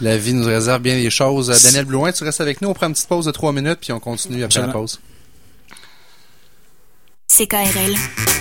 La 0.00 0.16
vie 0.16 0.32
nous 0.32 0.46
réserve 0.46 0.80
bien 0.80 0.96
des 0.96 1.10
choses. 1.10 1.50
Euh, 1.50 1.56
Daniel 1.62 1.84
Blouin, 1.84 2.10
tu 2.10 2.24
restes 2.24 2.40
avec 2.40 2.62
nous. 2.62 2.68
On 2.68 2.74
prend 2.74 2.86
une 2.86 2.94
petite 2.94 3.08
pause 3.08 3.26
de 3.26 3.30
trois 3.32 3.52
minutes, 3.52 3.78
puis 3.80 3.92
on 3.92 4.00
continue 4.00 4.42
après 4.42 4.60
la 4.60 4.68
pause. 4.68 4.98
CKRL 7.28 7.94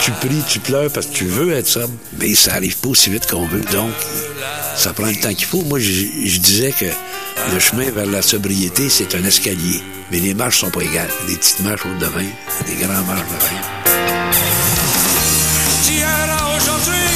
Tu 0.01 0.11
pries, 0.11 0.41
tu 0.47 0.59
pleures 0.59 0.89
parce 0.89 1.07
que 1.07 1.11
tu 1.13 1.25
veux 1.25 1.51
être 1.51 1.67
sobre, 1.67 1.91
mais 2.17 2.33
ça 2.33 2.53
arrive 2.53 2.77
pas 2.77 2.87
aussi 2.87 3.09
vite 3.09 3.29
qu'on 3.29 3.45
veut. 3.45 3.59
Donc, 3.73 3.91
ça 4.77 4.93
prend 4.93 5.07
le 5.07 5.15
temps 5.15 5.33
qu'il 5.33 5.45
faut. 5.45 5.63
Moi, 5.63 5.77
je, 5.79 6.37
disais 6.39 6.71
que 6.71 6.85
le 7.53 7.59
chemin 7.59 7.91
vers 7.91 8.05
la 8.05 8.21
sobriété, 8.21 8.87
c'est 8.87 9.13
un 9.13 9.25
escalier. 9.25 9.83
Mais 10.09 10.21
les 10.21 10.33
marches 10.33 10.59
sont 10.59 10.71
pas 10.71 10.83
égales. 10.83 11.11
Des 11.27 11.35
petites 11.35 11.59
marches 11.59 11.85
hautes 11.85 11.99
de 11.99 12.05
vin, 12.05 12.23
des 12.65 12.75
grandes 12.75 13.05
marches 13.05 13.27
de 13.27 13.39
vin. 13.43 13.61
D'hier 15.83 16.07
à 16.07 16.55
aujourd'hui, 16.55 17.09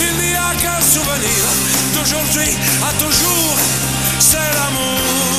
il 0.00 0.26
n'y 0.26 0.34
a 0.34 0.54
qu'un 0.62 0.80
souvenir. 0.80 1.44
D'aujourd'hui 1.92 2.56
à 2.82 2.92
toujours, 3.04 3.58
c'est 4.20 4.38
l'amour. 4.38 5.35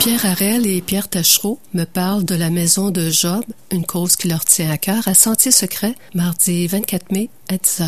Pierre 0.00 0.24
Harel 0.24 0.66
et 0.66 0.80
Pierre 0.80 1.10
Tachereau 1.10 1.58
me 1.74 1.84
parlent 1.84 2.24
de 2.24 2.34
la 2.34 2.48
maison 2.48 2.90
de 2.90 3.10
Job, 3.10 3.44
une 3.70 3.84
cause 3.84 4.16
qui 4.16 4.28
leur 4.28 4.46
tient 4.46 4.70
à 4.70 4.78
cœur, 4.78 5.06
à 5.06 5.12
Sentier 5.12 5.50
Secret, 5.50 5.94
mardi 6.14 6.66
24 6.68 7.12
mai 7.12 7.28
à 7.50 7.56
10h. 7.56 7.84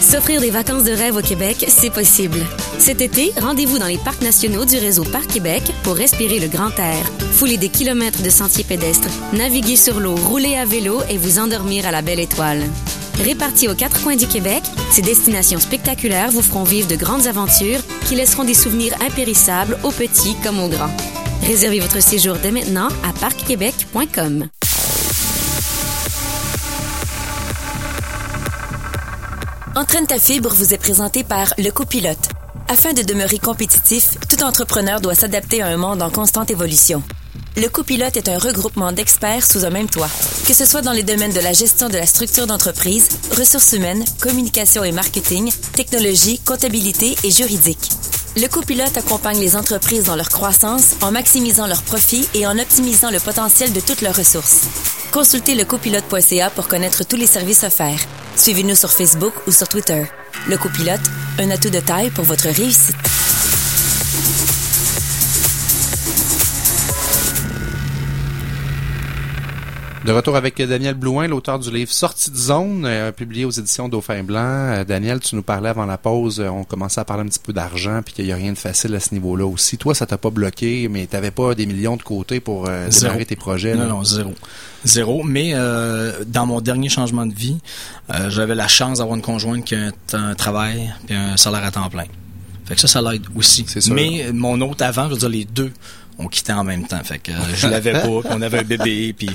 S'offrir 0.00 0.40
des 0.40 0.50
vacances 0.50 0.84
de 0.84 0.92
rêve 0.92 1.16
au 1.16 1.22
Québec, 1.22 1.66
c'est 1.68 1.92
possible. 1.92 2.38
Cet 2.78 3.02
été, 3.02 3.32
rendez-vous 3.38 3.78
dans 3.78 3.86
les 3.86 3.98
parcs 3.98 4.22
nationaux 4.22 4.64
du 4.64 4.78
réseau 4.78 5.04
Parc 5.04 5.26
Québec 5.26 5.62
pour 5.82 5.94
respirer 5.94 6.40
le 6.40 6.48
grand 6.48 6.74
air, 6.78 7.04
fouler 7.32 7.58
des 7.58 7.68
kilomètres 7.68 8.22
de 8.22 8.30
sentiers 8.30 8.64
pédestres, 8.64 9.10
naviguer 9.34 9.76
sur 9.76 10.00
l'eau, 10.00 10.14
rouler 10.14 10.56
à 10.56 10.64
vélo 10.64 11.02
et 11.10 11.18
vous 11.18 11.38
endormir 11.38 11.86
à 11.86 11.90
la 11.90 12.00
belle 12.00 12.20
étoile. 12.20 12.62
Répartis 13.18 13.68
aux 13.68 13.74
quatre 13.74 14.02
coins 14.02 14.16
du 14.16 14.26
Québec, 14.26 14.62
ces 14.90 15.02
destinations 15.02 15.60
spectaculaires 15.60 16.30
vous 16.30 16.42
feront 16.42 16.64
vivre 16.64 16.88
de 16.88 16.96
grandes 16.96 17.26
aventures 17.26 17.80
qui 18.06 18.14
laisseront 18.14 18.44
des 18.44 18.54
souvenirs 18.54 18.94
impérissables 19.00 19.78
aux 19.84 19.92
petits 19.92 20.36
comme 20.42 20.58
aux 20.60 20.68
grands. 20.68 20.94
Réservez 21.42 21.80
votre 21.80 22.00
séjour 22.00 22.36
dès 22.36 22.50
maintenant 22.50 22.88
à 23.04 23.12
parcquebec.com. 23.20 24.48
Entraîne 29.74 30.06
ta 30.06 30.18
fibre 30.18 30.52
vous 30.52 30.74
est 30.74 30.78
présenté 30.78 31.24
par 31.24 31.54
Le 31.58 31.70
Copilote. 31.70 32.28
Afin 32.68 32.92
de 32.92 33.02
demeurer 33.02 33.38
compétitif, 33.38 34.16
tout 34.28 34.42
entrepreneur 34.42 35.00
doit 35.00 35.14
s'adapter 35.14 35.62
à 35.62 35.66
un 35.66 35.76
monde 35.76 36.02
en 36.02 36.10
constante 36.10 36.50
évolution. 36.50 37.02
Le 37.56 37.68
Copilote 37.68 38.16
est 38.16 38.28
un 38.28 38.38
regroupement 38.38 38.92
d'experts 38.92 39.46
sous 39.46 39.64
un 39.64 39.70
même 39.70 39.88
toit. 39.88 40.08
Que 40.46 40.54
ce 40.54 40.64
soit 40.64 40.80
dans 40.80 40.92
les 40.92 41.02
domaines 41.02 41.32
de 41.32 41.40
la 41.40 41.52
gestion 41.52 41.88
de 41.88 41.96
la 41.96 42.06
structure 42.06 42.46
d'entreprise, 42.46 43.08
ressources 43.36 43.72
humaines, 43.72 44.04
communication 44.20 44.84
et 44.84 44.92
marketing, 44.92 45.52
technologie, 45.74 46.38
comptabilité 46.38 47.14
et 47.24 47.30
juridique. 47.30 47.90
Le 48.36 48.46
copilote 48.46 48.96
accompagne 48.96 49.38
les 49.38 49.56
entreprises 49.56 50.04
dans 50.04 50.16
leur 50.16 50.30
croissance 50.30 50.94
en 51.02 51.10
maximisant 51.10 51.66
leurs 51.66 51.82
profits 51.82 52.26
et 52.34 52.46
en 52.46 52.58
optimisant 52.58 53.10
le 53.10 53.20
potentiel 53.20 53.72
de 53.72 53.80
toutes 53.80 54.00
leurs 54.00 54.16
ressources. 54.16 54.62
Consultez 55.10 55.54
lecopilote.ca 55.54 56.48
pour 56.50 56.68
connaître 56.68 57.04
tous 57.04 57.16
les 57.16 57.26
services 57.26 57.64
offerts. 57.64 58.00
Suivez-nous 58.36 58.76
sur 58.76 58.90
Facebook 58.90 59.34
ou 59.46 59.52
sur 59.52 59.68
Twitter. 59.68 60.04
Le 60.48 60.56
copilote, 60.56 61.02
un 61.38 61.50
atout 61.50 61.70
de 61.70 61.80
taille 61.80 62.10
pour 62.10 62.24
votre 62.24 62.48
réussite. 62.48 62.96
De 70.04 70.10
retour 70.10 70.34
avec 70.34 70.60
Daniel 70.60 70.94
Blouin, 70.94 71.28
l'auteur 71.28 71.60
du 71.60 71.70
livre 71.70 71.92
Sortie 71.92 72.32
de 72.32 72.36
zone, 72.36 72.84
euh, 72.84 73.12
publié 73.12 73.44
aux 73.44 73.52
éditions 73.52 73.88
Dauphin 73.88 74.24
Blanc. 74.24 74.40
Euh, 74.40 74.84
Daniel, 74.84 75.20
tu 75.20 75.36
nous 75.36 75.44
parlais 75.44 75.68
avant 75.68 75.86
la 75.86 75.96
pause, 75.96 76.40
euh, 76.40 76.48
on 76.48 76.64
commençait 76.64 77.00
à 77.00 77.04
parler 77.04 77.22
un 77.22 77.26
petit 77.26 77.38
peu 77.38 77.52
d'argent, 77.52 78.00
puis 78.04 78.12
qu'il 78.12 78.24
n'y 78.24 78.32
a 78.32 78.34
rien 78.34 78.50
de 78.52 78.58
facile 78.58 78.96
à 78.96 79.00
ce 79.00 79.14
niveau-là 79.14 79.46
aussi. 79.46 79.78
Toi, 79.78 79.94
ça 79.94 80.04
t'a 80.04 80.18
pas 80.18 80.30
bloqué, 80.30 80.88
mais 80.88 81.06
t'avais 81.06 81.30
pas 81.30 81.54
des 81.54 81.66
millions 81.66 81.96
de 81.96 82.02
côté 82.02 82.40
pour 82.40 82.68
démarrer 82.68 83.26
tes 83.26 83.36
projets. 83.36 83.74
Non, 83.76 83.82
là? 83.82 83.88
non, 83.90 84.02
zéro. 84.02 84.34
Zéro. 84.84 85.22
Mais 85.22 85.54
dans 86.26 86.46
mon 86.46 86.60
dernier 86.60 86.88
changement 86.88 87.24
de 87.24 87.34
vie, 87.34 87.58
j'avais 88.28 88.56
la 88.56 88.66
chance 88.66 88.98
d'avoir 88.98 89.14
une 89.16 89.22
conjointe 89.22 89.64
qui 89.64 89.76
a 89.76 89.90
un, 90.14 90.30
un 90.30 90.34
travail 90.34 90.92
et 91.08 91.14
un 91.14 91.36
salaire 91.36 91.64
à 91.64 91.70
temps 91.70 91.88
plein. 91.88 92.06
Fait 92.64 92.74
que 92.74 92.80
ça, 92.80 92.88
ça 92.88 93.02
l'aide 93.02 93.26
aussi. 93.36 93.66
sûr. 93.68 93.94
Mais 93.94 94.30
mon 94.32 94.60
autre 94.62 94.84
avant, 94.84 95.04
je 95.04 95.10
veux 95.14 95.18
dire, 95.18 95.28
les 95.28 95.44
deux 95.44 95.72
ont 96.24 96.28
quitté 96.28 96.52
en 96.52 96.64
même 96.64 96.86
temps. 96.86 97.02
Fait 97.04 97.18
que 97.18 97.32
euh, 97.32 97.54
je 97.54 97.66
l'avais 97.68 97.92
pas, 97.92 98.00
puis 98.00 98.30
on 98.30 98.42
avait 98.42 98.60
un 98.60 98.64
bébé, 98.64 99.12
puis 99.12 99.30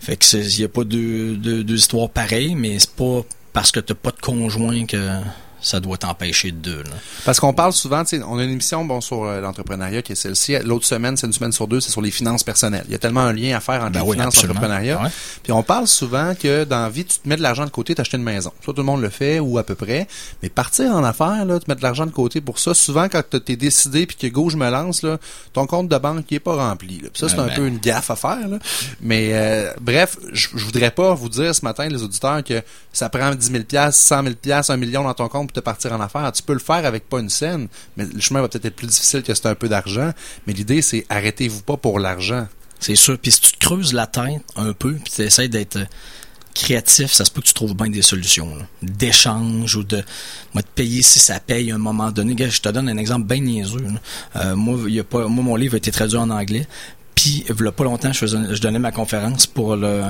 fait 0.00 0.16
que 0.16 0.36
il 0.36 0.60
y 0.60 0.64
a 0.64 0.68
pas 0.68 0.84
deux, 0.84 1.36
deux, 1.36 1.64
deux 1.64 1.76
histoires 1.76 2.08
pareilles, 2.08 2.54
mais 2.54 2.78
c'est 2.78 2.94
pas 2.94 3.22
parce 3.52 3.72
que 3.72 3.80
t'as 3.80 3.94
pas 3.94 4.10
de 4.10 4.20
conjoint 4.20 4.84
que 4.86 5.20
ça 5.66 5.80
doit 5.80 5.98
t'empêcher 5.98 6.52
de 6.52 6.58
deux. 6.58 6.82
Là. 6.84 6.90
Parce 7.24 7.40
qu'on 7.40 7.52
parle 7.52 7.72
souvent, 7.72 8.04
tu 8.04 8.18
sais, 8.18 8.22
on 8.22 8.38
a 8.38 8.44
une 8.44 8.50
émission 8.50 8.84
bon 8.84 9.00
sur 9.00 9.24
euh, 9.24 9.40
l'entrepreneuriat 9.40 10.00
qui 10.00 10.12
est 10.12 10.16
celle-ci. 10.16 10.56
L'autre 10.64 10.86
semaine, 10.86 11.16
c'est 11.16 11.26
une 11.26 11.32
semaine 11.32 11.50
sur 11.50 11.66
deux, 11.66 11.80
c'est 11.80 11.90
sur 11.90 12.00
les 12.00 12.12
finances 12.12 12.44
personnelles. 12.44 12.84
Il 12.86 12.92
y 12.92 12.94
a 12.94 12.98
tellement 12.98 13.22
un 13.22 13.32
lien 13.32 13.56
à 13.56 13.60
faire 13.60 13.82
entre 13.82 13.90
Ben 13.90 14.02
les 14.02 14.06
oui, 14.06 14.16
finances 14.16 14.44
et 14.44 14.46
l'entrepreneuriat. 14.46 15.02
Ouais. 15.02 15.08
Puis 15.42 15.50
on 15.50 15.64
parle 15.64 15.88
souvent 15.88 16.36
que 16.40 16.62
dans 16.62 16.82
la 16.82 16.88
vie, 16.88 17.04
tu 17.04 17.18
te 17.18 17.28
mets 17.28 17.36
de 17.36 17.42
l'argent 17.42 17.64
de 17.64 17.70
côté, 17.70 17.96
t'achètes 17.96 18.14
une 18.14 18.22
maison. 18.22 18.52
Soit 18.62 18.74
tout 18.74 18.80
le 18.80 18.86
monde 18.86 19.00
le 19.00 19.08
fait 19.08 19.40
ou 19.40 19.58
à 19.58 19.64
peu 19.64 19.74
près. 19.74 20.06
Mais 20.40 20.50
partir 20.50 20.92
en 20.92 21.02
affaires, 21.02 21.44
là, 21.44 21.58
tu 21.58 21.64
mets 21.66 21.74
de 21.74 21.82
l'argent 21.82 22.06
de 22.06 22.12
côté 22.12 22.40
pour 22.40 22.60
ça. 22.60 22.72
Souvent, 22.72 23.08
quand 23.08 23.22
t'es 23.44 23.56
décidé 23.56 24.06
puis 24.06 24.16
que 24.16 24.28
go, 24.28 24.50
je 24.50 24.56
me 24.56 24.70
lance, 24.70 25.02
là, 25.02 25.18
ton 25.52 25.66
compte 25.66 25.88
de 25.88 25.98
banque 25.98 26.26
il 26.30 26.36
est 26.36 26.40
pas 26.40 26.54
rempli. 26.54 27.00
là. 27.00 27.08
Puis 27.12 27.18
ça, 27.20 27.28
c'est 27.28 27.40
un 27.40 27.48
ben. 27.48 27.54
peu 27.56 27.66
une 27.66 27.78
gaffe 27.78 28.12
à 28.12 28.16
faire. 28.16 28.46
là. 28.46 28.60
Mais 29.00 29.30
euh, 29.32 29.72
bref, 29.80 30.16
je 30.32 30.46
voudrais 30.52 30.92
pas 30.92 31.12
vous 31.14 31.28
dire 31.28 31.52
ce 31.52 31.64
matin, 31.64 31.88
les 31.88 32.04
auditeurs, 32.04 32.44
que 32.44 32.62
ça 32.92 33.08
prend 33.08 33.34
10 33.34 33.50
000 33.50 33.90
100 33.90 34.22
000 34.22 34.34
1 34.68 34.76
million 34.76 35.02
dans 35.02 35.14
ton 35.14 35.28
compte 35.28 35.55
te 35.56 35.60
partir 35.60 35.92
en 35.92 36.00
affaires. 36.00 36.30
Tu 36.32 36.42
peux 36.42 36.52
le 36.52 36.58
faire 36.58 36.84
avec 36.84 37.08
pas 37.08 37.20
une 37.20 37.30
scène, 37.30 37.68
mais 37.96 38.04
le 38.04 38.20
chemin 38.20 38.40
va 38.40 38.48
peut-être 38.48 38.66
être 38.66 38.76
plus 38.76 38.86
difficile 38.86 39.22
que 39.22 39.34
c'est 39.34 39.46
un 39.46 39.54
peu 39.54 39.68
d'argent. 39.68 40.12
Mais 40.46 40.52
l'idée, 40.52 40.82
c'est 40.82 41.06
arrêtez-vous 41.08 41.62
pas 41.62 41.76
pour 41.76 41.98
l'argent. 41.98 42.46
C'est 42.78 42.96
sûr. 42.96 43.18
Puis 43.18 43.32
si 43.32 43.40
tu 43.40 43.52
te 43.52 43.58
creuses 43.58 43.92
la 43.92 44.06
tête 44.06 44.42
un 44.56 44.72
peu, 44.72 44.94
puis 44.94 45.12
tu 45.14 45.22
essaies 45.22 45.48
d'être 45.48 45.76
euh, 45.76 45.84
créatif, 46.54 47.12
ça 47.12 47.24
se 47.24 47.30
peut 47.30 47.40
que 47.40 47.46
tu 47.46 47.54
trouves 47.54 47.74
bien 47.74 47.88
des 47.88 48.02
solutions. 48.02 48.52
D'échange 48.82 49.76
ou 49.76 49.82
de 49.82 50.02
moi 50.52 50.62
te 50.62 50.68
payer 50.74 51.02
si 51.02 51.18
ça 51.18 51.40
paye 51.40 51.70
à 51.72 51.74
un 51.74 51.78
moment 51.78 52.10
donné. 52.10 52.36
Je 52.38 52.60
te 52.60 52.68
donne 52.68 52.88
un 52.88 52.96
exemple 52.96 53.26
bien 53.26 53.40
niaiseux. 53.40 53.84
Euh, 54.36 54.56
moi, 54.56 54.78
y 54.88 55.00
a 55.00 55.04
pas, 55.04 55.26
moi, 55.26 55.42
mon 55.42 55.56
livre 55.56 55.74
a 55.74 55.78
été 55.78 55.90
traduit 55.90 56.18
en 56.18 56.30
anglais. 56.30 56.66
Puis, 57.14 57.44
il 57.48 57.64
y 57.64 57.66
a 57.66 57.72
pas 57.72 57.84
longtemps, 57.84 58.12
je, 58.12 58.18
faisais, 58.18 58.38
je 58.50 58.60
donnais 58.60 58.78
ma 58.78 58.92
conférence 58.92 59.46
pour 59.46 59.74
le, 59.74 60.02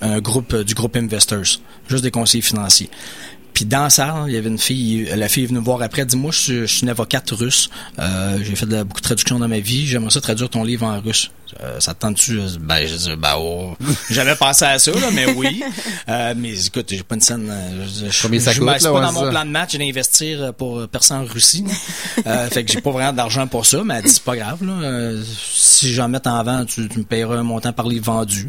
un 0.00 0.20
groupe 0.20 0.52
euh, 0.52 0.64
du 0.64 0.74
groupe 0.74 0.96
Investors, 0.96 1.60
juste 1.88 2.02
des 2.02 2.10
conseillers 2.10 2.42
financiers. 2.42 2.90
Puis 3.56 3.64
dans 3.64 3.84
la 3.84 3.88
salle, 3.90 4.24
il 4.28 4.34
y 4.34 4.36
avait 4.36 4.50
une 4.50 4.58
fille, 4.58 5.08
la 5.16 5.30
fille 5.30 5.44
est 5.44 5.46
venue 5.46 5.60
me 5.60 5.64
voir 5.64 5.80
après, 5.80 6.04
dit 6.04 6.14
moi 6.14 6.30
je 6.30 6.38
suis, 6.38 6.54
je 6.60 6.66
suis 6.66 6.82
une 6.82 6.90
avocate 6.90 7.30
russe, 7.30 7.70
euh, 7.98 8.38
j'ai 8.44 8.54
fait 8.54 8.66
de 8.66 8.82
beaucoup 8.82 9.00
de 9.00 9.04
traductions 9.06 9.38
dans 9.38 9.48
ma 9.48 9.60
vie, 9.60 9.86
j'aimerais 9.86 10.10
ça 10.10 10.20
traduire 10.20 10.50
ton 10.50 10.62
livre 10.62 10.84
en 10.84 11.00
russe. 11.00 11.30
Euh, 11.62 11.80
ça 11.80 11.94
te 11.94 12.00
tente-tu? 12.00 12.38
Ben, 12.60 12.86
je 12.86 12.94
dis, 12.96 13.16
ben, 13.16 13.36
oh. 13.38 13.74
J'avais 14.10 14.34
pensé 14.36 14.66
à 14.66 14.78
ça, 14.78 14.90
là, 14.90 15.08
mais 15.14 15.32
oui. 15.32 15.62
Euh, 16.06 16.34
mais 16.36 16.66
écoute, 16.66 16.86
j'ai 16.90 17.02
pas 17.02 17.14
une 17.14 17.20
scène. 17.22 17.48
euh, 17.48 17.86
Je, 17.86 18.10
je, 18.10 18.22
Combien 18.22 18.40
ça 18.40 18.52
je- 18.52 18.60
coûte, 18.60 18.68
c'est 18.76 18.84
là, 18.88 18.92
pas 18.92 19.00
dans 19.00 19.12
mon 19.12 19.24
ça? 19.24 19.30
plan 19.30 19.44
de 19.46 19.50
match 19.50 19.74
d'investir 19.78 20.42
euh, 20.42 20.52
pour 20.52 20.86
percer 20.88 21.14
en 21.14 21.24
Russie. 21.24 21.64
Euh, 22.26 22.50
fait 22.50 22.62
que 22.64 22.72
j'ai 22.72 22.82
pas 22.82 22.90
vraiment 22.90 23.12
d'argent 23.14 23.46
pour 23.46 23.64
ça, 23.64 23.82
mais 23.84 23.94
elle 23.94 24.02
dit, 24.04 24.10
c'est 24.10 24.22
pas 24.22 24.36
grave, 24.36 24.62
là. 24.66 24.72
Euh, 24.72 25.22
si 25.54 25.94
j'en 25.94 26.08
mets 26.08 26.26
en 26.28 26.42
vente, 26.44 26.66
tu, 26.68 26.86
tu 26.88 26.98
me 26.98 27.04
payeras 27.04 27.36
un 27.36 27.42
montant 27.42 27.72
par 27.72 27.86
livre 27.88 28.04
vendu. 28.04 28.48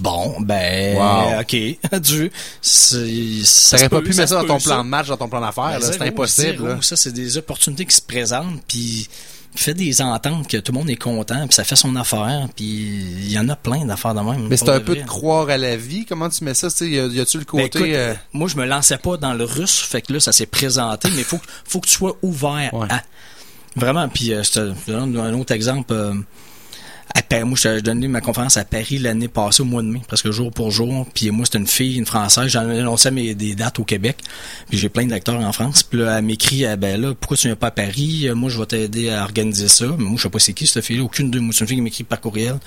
Bon, 0.00 0.36
ben, 0.40 0.96
Wow. 0.96 1.40
ok. 1.40 2.00
Du, 2.02 2.30
ça 2.62 3.76
T'aurais 3.76 3.88
pas 3.88 4.00
pu 4.00 4.14
mettre 4.14 4.28
ça 4.30 4.42
dans 4.42 4.46
ton 4.46 4.58
plan 4.58 4.82
de 4.84 4.88
match, 4.88 5.08
dans 5.08 5.16
ton 5.16 5.28
plan 5.28 5.40
d'affaires. 5.40 5.78
ben. 5.80 5.92
C'est 5.92 6.02
impossible. 6.02 6.48
zéro. 6.58 6.66
là. 6.66 6.78
Ça, 6.82 6.96
c'est 6.96 7.12
des 7.12 7.36
opportunités 7.36 7.84
qui 7.86 7.94
se 7.96 8.02
présentent, 8.02 8.62
puis 8.66 9.08
fait 9.54 9.74
des 9.74 10.00
ententes 10.00 10.48
que 10.48 10.56
tout 10.56 10.72
le 10.72 10.78
monde 10.78 10.88
est 10.88 10.96
content, 10.96 11.46
puis 11.46 11.54
ça 11.54 11.62
fait 11.64 11.76
son 11.76 11.94
affaire, 11.96 12.48
puis 12.56 12.64
il 12.64 13.30
y 13.30 13.38
en 13.38 13.48
a 13.50 13.56
plein 13.56 13.84
d'affaires 13.84 14.14
de 14.14 14.20
même. 14.20 14.48
Mais 14.48 14.56
c'est 14.56 14.70
un 14.70 14.80
peu 14.80 14.92
vrai. 14.94 15.02
de 15.02 15.06
croire 15.06 15.50
à 15.50 15.58
la 15.58 15.76
vie. 15.76 16.06
Comment 16.06 16.30
tu 16.30 16.42
mets 16.44 16.54
ça? 16.54 16.70
tu 16.70 16.86
Y 16.90 17.20
a-tu 17.20 17.36
le 17.38 17.44
Ben, 17.44 17.46
côté... 17.46 17.78
écoute, 17.78 17.82
euh, 17.92 18.14
moi, 18.32 18.48
je 18.48 18.56
me 18.56 18.64
lançais 18.64 18.96
pas 18.96 19.18
dans 19.18 19.34
le 19.34 19.44
russe, 19.44 19.78
fait 19.80 20.00
que 20.00 20.12
là, 20.14 20.20
ça 20.20 20.32
s'est 20.32 20.46
présenté, 20.46 21.08
mais 21.14 21.22
faut, 21.22 21.38
faut 21.66 21.80
que 21.80 21.86
tu 21.86 21.92
sois 21.94 22.16
ouvert 22.22 22.70
à. 22.88 23.02
Vraiment, 23.76 24.08
puis 24.08 24.32
euh, 24.32 24.42
je 24.42 24.50
te 24.52 24.72
je 24.80 24.84
te 24.86 24.90
donne 24.90 25.16
un 25.18 25.34
autre 25.34 25.52
exemple. 25.52 25.92
euh, 25.92 26.14
à 27.14 27.22
Paris, 27.22 27.44
moi, 27.44 27.58
je 27.60 27.80
donnais 27.80 28.08
ma 28.08 28.20
conférence 28.20 28.56
à 28.56 28.64
Paris 28.64 28.98
l'année 28.98 29.28
passée 29.28 29.62
au 29.62 29.64
mois 29.64 29.82
de 29.82 29.88
mai, 29.88 30.00
presque 30.06 30.30
jour 30.30 30.50
pour 30.50 30.70
jour. 30.70 31.06
Puis 31.14 31.30
moi, 31.30 31.44
c'était 31.44 31.58
une 31.58 31.66
fille, 31.66 31.96
une 31.96 32.06
française. 32.06 32.48
J'en 32.48 32.68
annonçais 32.68 33.10
mes 33.10 33.34
dates 33.34 33.78
au 33.78 33.84
Québec. 33.84 34.18
Puis 34.68 34.78
j'ai 34.78 34.88
plein 34.88 35.06
d'acteurs 35.06 35.40
en 35.40 35.52
France. 35.52 35.82
Puis 35.82 35.98
là, 35.98 36.18
elle 36.18 36.24
m'écrit, 36.24 36.64
ben 36.76 37.00
là, 37.00 37.14
pourquoi 37.14 37.36
tu 37.36 37.48
viens 37.48 37.56
pas 37.56 37.68
à 37.68 37.70
Paris? 37.70 38.28
Euh, 38.28 38.34
Moi, 38.34 38.50
je 38.50 38.58
vais 38.58 38.66
t'aider 38.66 39.10
à 39.10 39.22
organiser 39.24 39.68
ça. 39.68 39.86
Mais 39.98 40.04
moi, 40.04 40.14
je 40.16 40.22
sais 40.22 40.30
pas 40.30 40.38
c'est 40.38 40.52
qui 40.52 40.66
cette 40.66 40.84
fille-là. 40.84 41.04
Aucune 41.04 41.30
de 41.30 41.38
moi, 41.38 41.52
c'est 41.52 41.60
une 41.60 41.68
fille 41.68 41.76
qui 41.76 41.82
m'écrit 41.82 42.04
par 42.04 42.20
courriel. 42.20 42.58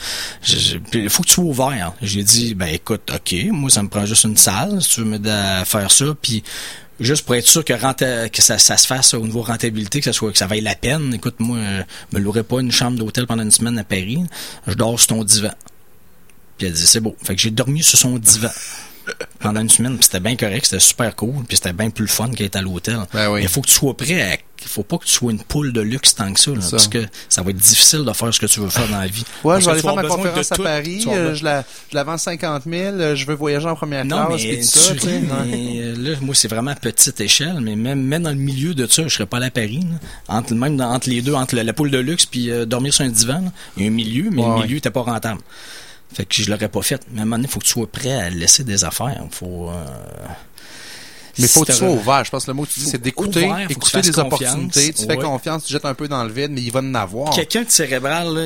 Il 0.94 1.10
faut 1.10 1.24
que 1.24 1.28
tu 1.28 1.34
sois 1.34 1.44
ouvert. 1.44 1.94
J'ai 2.02 2.24
dit, 2.24 2.56
ben 2.56 2.68
écoute, 2.68 3.12
ok, 3.14 3.36
moi, 3.52 3.70
ça 3.70 3.84
me 3.84 3.90
prend 3.90 4.06
juste 4.06 4.24
une 4.24 4.38
salle. 4.38 4.82
Si 4.82 4.90
tu 4.90 5.02
veux 5.02 5.08
m'aider 5.08 5.30
à 5.30 5.66
faire 5.66 5.92
ça, 5.92 6.06
puis 6.22 6.44
juste 7.00 7.26
pour 7.26 7.36
être 7.36 7.48
sûr 7.48 7.64
que, 7.64 7.74
ça, 8.42 8.58
se 8.58 8.88
fasse 8.88 9.14
au 9.14 9.26
niveau 9.26 9.42
rentabilité, 9.42 10.00
que 10.00 10.06
ça 10.06 10.14
soit 10.14 10.32
que 10.32 10.38
ça 10.38 10.48
vaille 10.48 10.62
la 10.62 10.76
peine. 10.76 11.14
Écoute, 11.14 11.36
moi, 11.40 11.58
euh, 11.58 11.84
me 12.14 12.20
louerais 12.20 12.44
pas 12.44 12.60
une 12.60 12.72
chambre 12.72 12.98
d'hôtel 12.98 13.28
pendant 13.28 13.44
une 13.44 13.52
semaine 13.52 13.78
à 13.78 13.84
Paris. 13.84 14.24
Je 14.68 14.74
dors 14.74 15.00
sur 15.00 15.08
ton 15.08 15.24
divan. 15.24 15.52
Puis 16.58 16.68
elle 16.68 16.74
dit, 16.74 16.88
c'est 16.88 17.02
beau. 17.02 17.16
Fait 17.24 17.36
que 17.36 17.42
j'ai 17.42 17.52
dormi 17.52 17.84
sur 17.84 17.98
son 17.98 18.18
divan. 18.18 18.50
Pendant 19.40 19.62
une 19.62 19.70
semaine, 19.70 19.98
c'était 20.02 20.20
bien 20.20 20.36
correct, 20.36 20.66
c'était 20.66 20.80
super 20.80 21.16
cool, 21.16 21.44
puis 21.48 21.58
c'était 21.58 21.74
bien 21.74 21.90
plus 21.92 22.04
le 22.04 22.10
fun 22.10 22.30
qu'être 22.32 22.56
à 22.56 22.62
l'hôtel. 22.62 22.98
Ben 23.14 23.30
oui. 23.30 23.40
Mais 23.40 23.44
il 23.44 23.50
faut 23.50 23.62
que 23.62 23.68
tu 23.68 23.74
sois 23.74 23.96
prêt 23.96 24.22
à... 24.22 24.38
Il 24.62 24.70
faut 24.70 24.84
pas 24.84 24.98
que 24.98 25.06
tu 25.06 25.12
sois 25.12 25.32
une 25.32 25.44
poule 25.44 25.74
de 25.74 25.82
luxe 25.82 26.16
tant 26.16 26.34
que 26.34 26.40
ça, 26.40 26.50
là, 26.50 26.62
Ça. 26.62 26.72
parce 26.72 26.88
que 26.88 27.06
ça 27.30 27.44
va 27.44 27.52
être 27.52 27.58
difficile 27.58 28.04
de 28.04 28.12
faire 28.14 28.34
ce 28.34 28.40
que 28.40 28.48
tu 28.48 28.60
veux 28.62 28.70
faire 28.70 28.88
dans 28.88 29.00
la 29.00 29.06
vie. 29.06 29.24
Ouais, 29.44 29.54
Parce 29.54 29.60
je 29.60 29.66
vais 29.66 29.72
aller 29.74 29.82
faire 29.82 29.96
ma 29.96 30.04
conférence 30.04 30.52
à 30.52 30.56
tout. 30.56 30.64
Paris, 30.64 31.06
euh, 31.08 31.36
je, 31.36 31.44
la, 31.44 31.64
je 31.92 31.96
la 31.96 32.04
vends 32.04 32.18
50 32.18 32.64
000, 32.66 32.96
euh, 32.96 33.16
je 33.16 33.26
veux 33.28 33.36
voyager 33.36 33.68
en 33.68 33.76
première 33.76 34.06
Non, 34.06 34.26
classe, 34.26 34.42
mais 34.44 34.56
tout 34.58 34.64
ça, 34.64 34.94
tu 34.94 35.00
sais. 35.02 35.22
mais, 35.22 35.74
euh, 35.82 35.96
là, 35.98 36.18
moi, 36.22 36.34
c'est 36.34 36.48
vraiment 36.48 36.72
à 36.72 36.76
petite 36.76 37.22
échelle, 37.22 37.60
mais 37.62 37.76
même, 37.76 38.02
même 38.02 38.24
dans 38.24 38.32
le 38.32 38.36
milieu 38.38 38.74
de 38.74 38.88
ça, 38.88 39.04
je 39.04 39.10
serais 39.14 39.28
pas 39.28 39.38
allé 39.38 39.48
à 39.48 39.52
Paris. 39.52 39.82
là. 39.84 40.00
Entre, 40.36 40.56
même 40.56 40.78
dans- 40.78 40.90
entre 40.92 41.10
les 41.10 41.22
deux, 41.22 41.36
entre 41.36 41.56
la, 41.56 41.64
la 41.64 41.74
poule 41.74 41.92
de 41.92 42.00
luxe 42.00 42.26
puis 42.26 42.50
euh, 42.50 42.66
dormir 42.66 42.92
sur 42.92 43.06
un 43.06 43.10
divan, 43.10 43.42
là, 43.42 43.52
il 43.78 43.84
y 43.84 43.86
a 43.86 43.90
un 43.90 43.94
milieu, 43.94 44.30
mais 44.32 44.42
Ouais, 44.42 44.50
le 44.62 44.64
milieu 44.64 44.76
n'était 44.76 44.90
pas 44.90 45.02
rentable. 45.02 45.42
Fait 46.16 46.26
que 46.26 46.34
je 46.42 46.50
l'aurais 46.50 46.70
pas 46.70 46.82
fait. 46.82 47.02
Mais 47.12 47.20
à 47.20 47.22
un 47.22 47.26
moment 47.26 47.36
donné, 47.36 47.48
il 47.48 47.52
faut 47.52 47.60
que 47.60 47.66
tu 47.66 47.72
sois 47.74 47.88
prêt 47.88 48.14
à 48.14 48.30
laisser 48.30 48.64
des 48.64 48.84
affaires. 48.86 49.22
Faut, 49.32 49.70
euh, 49.70 49.74
Mais 51.38 51.48
faut 51.48 51.66
que 51.66 51.72
tu 51.74 51.78
sois 51.78 51.90
ouvert. 51.90 52.24
Je 52.24 52.32
pense 52.32 52.46
que 52.46 52.52
le 52.52 52.56
mot 52.56 52.64
que 52.64 52.72
tu 52.72 52.80
dis, 52.80 52.86
c'est 52.86 53.02
d'écouter, 53.02 53.52
écouter 53.70 54.00
des 54.00 54.18
opportunités. 54.18 54.94
Tu 54.94 55.04
fais 55.06 55.10
Ouais. 55.10 55.18
confiance, 55.18 55.66
tu 55.66 55.74
jettes 55.74 55.84
un 55.84 55.94
peu 55.94 56.08
dans 56.08 56.24
le 56.24 56.32
vide, 56.32 56.52
mais 56.52 56.62
il 56.62 56.72
va 56.72 56.80
en 56.80 56.94
avoir. 56.96 57.32
Quelqu'un 57.36 57.64
de 57.64 57.70
cérébral, 57.70 58.34
là, 58.34 58.46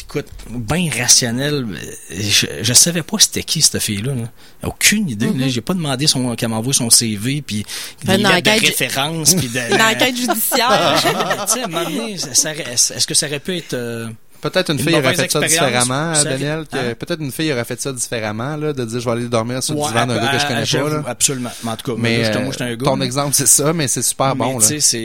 écoute, 0.00 0.24
bien 0.48 0.88
rationnel, 0.98 1.66
euh, 1.70 2.16
je, 2.18 2.46
je 2.62 2.72
savais 2.72 3.02
pas 3.02 3.18
c'était 3.18 3.42
qui 3.42 3.60
cette 3.60 3.78
fille-là. 3.82 4.14
là. 4.14 4.22
Aucune 4.62 5.10
idée. 5.10 5.30
là. 5.34 5.48
J'ai 5.48 5.60
pas 5.60 5.74
demandé 5.74 6.06
son, 6.06 6.34
qu'elle 6.36 6.48
m'envoie 6.48 6.72
son 6.72 6.88
CV, 6.88 7.42
puis 7.42 7.66
des 8.04 8.14
Une 8.14 8.22
lettres 8.26 8.50
de 8.56 8.60
référence, 8.66 9.34
puis 9.34 9.48
de... 9.48 9.58
Une 9.74 9.82
enquête 9.82 10.16
judiciaire. 10.16 11.02
tu 11.46 11.52
sais, 11.52 11.60
à 11.60 11.64
un 11.64 11.68
moment 11.68 11.84
donné, 11.90 12.16
ça- 12.16 12.32
ça- 12.34 12.52
est-ce 12.54 13.06
que 13.06 13.12
ça 13.12 13.26
aurait 13.26 13.40
pu 13.40 13.58
être... 13.58 13.74
euh, 13.74 14.08
Peut-être 14.40 14.70
une, 14.70 14.78
Une 14.78 14.84
fille 14.86 14.94
aurait 14.94 15.14
fait 15.14 15.30
ça 15.30 15.40
différemment, 15.40 16.14
ça- 16.14 16.24
Daniel. 16.24 16.64
que 16.70 16.76
hein? 16.76 16.94
Peut-être 16.98 17.20
une 17.20 17.32
fille 17.32 17.52
aurait 17.52 17.64
fait 17.64 17.80
ça 17.80 17.92
différemment, 17.92 18.56
là, 18.56 18.72
de 18.72 18.84
dire 18.84 19.00
je 19.00 19.04
vais 19.04 19.10
aller 19.12 19.28
dormir 19.28 19.62
sur 19.62 19.74
le 19.74 19.80
Ouais, 19.80 19.88
divan 19.88 20.06
d'un 20.06 20.16
gars 20.16 20.28
que 20.32 20.38
je 20.38 20.44
euh, 20.44 20.48
connais 20.48 20.84
pas. 20.90 20.96
Là. 20.96 21.02
Absolument. 21.08 21.50
Mais 21.64 21.70
en 21.70 21.76
tout 21.76 21.92
cas, 21.94 22.00
Mais 22.00 22.16
moi, 22.16 22.24
j'étais- 22.26 22.38
euh, 22.38 22.44
moi, 22.44 22.54
un 22.60 22.76
gars. 22.76 22.84
ton 22.84 23.00
exemple, 23.00 23.34
c'est 23.34 23.46
ça, 23.48 23.72
mais 23.72 23.88
c'est 23.88 24.02
super 24.02 24.34
mais 24.34 24.44
bon. 24.44 24.58
Là. 24.58 24.66
tu 24.66 24.80
sais, 24.80 24.80
c'est, 24.80 25.00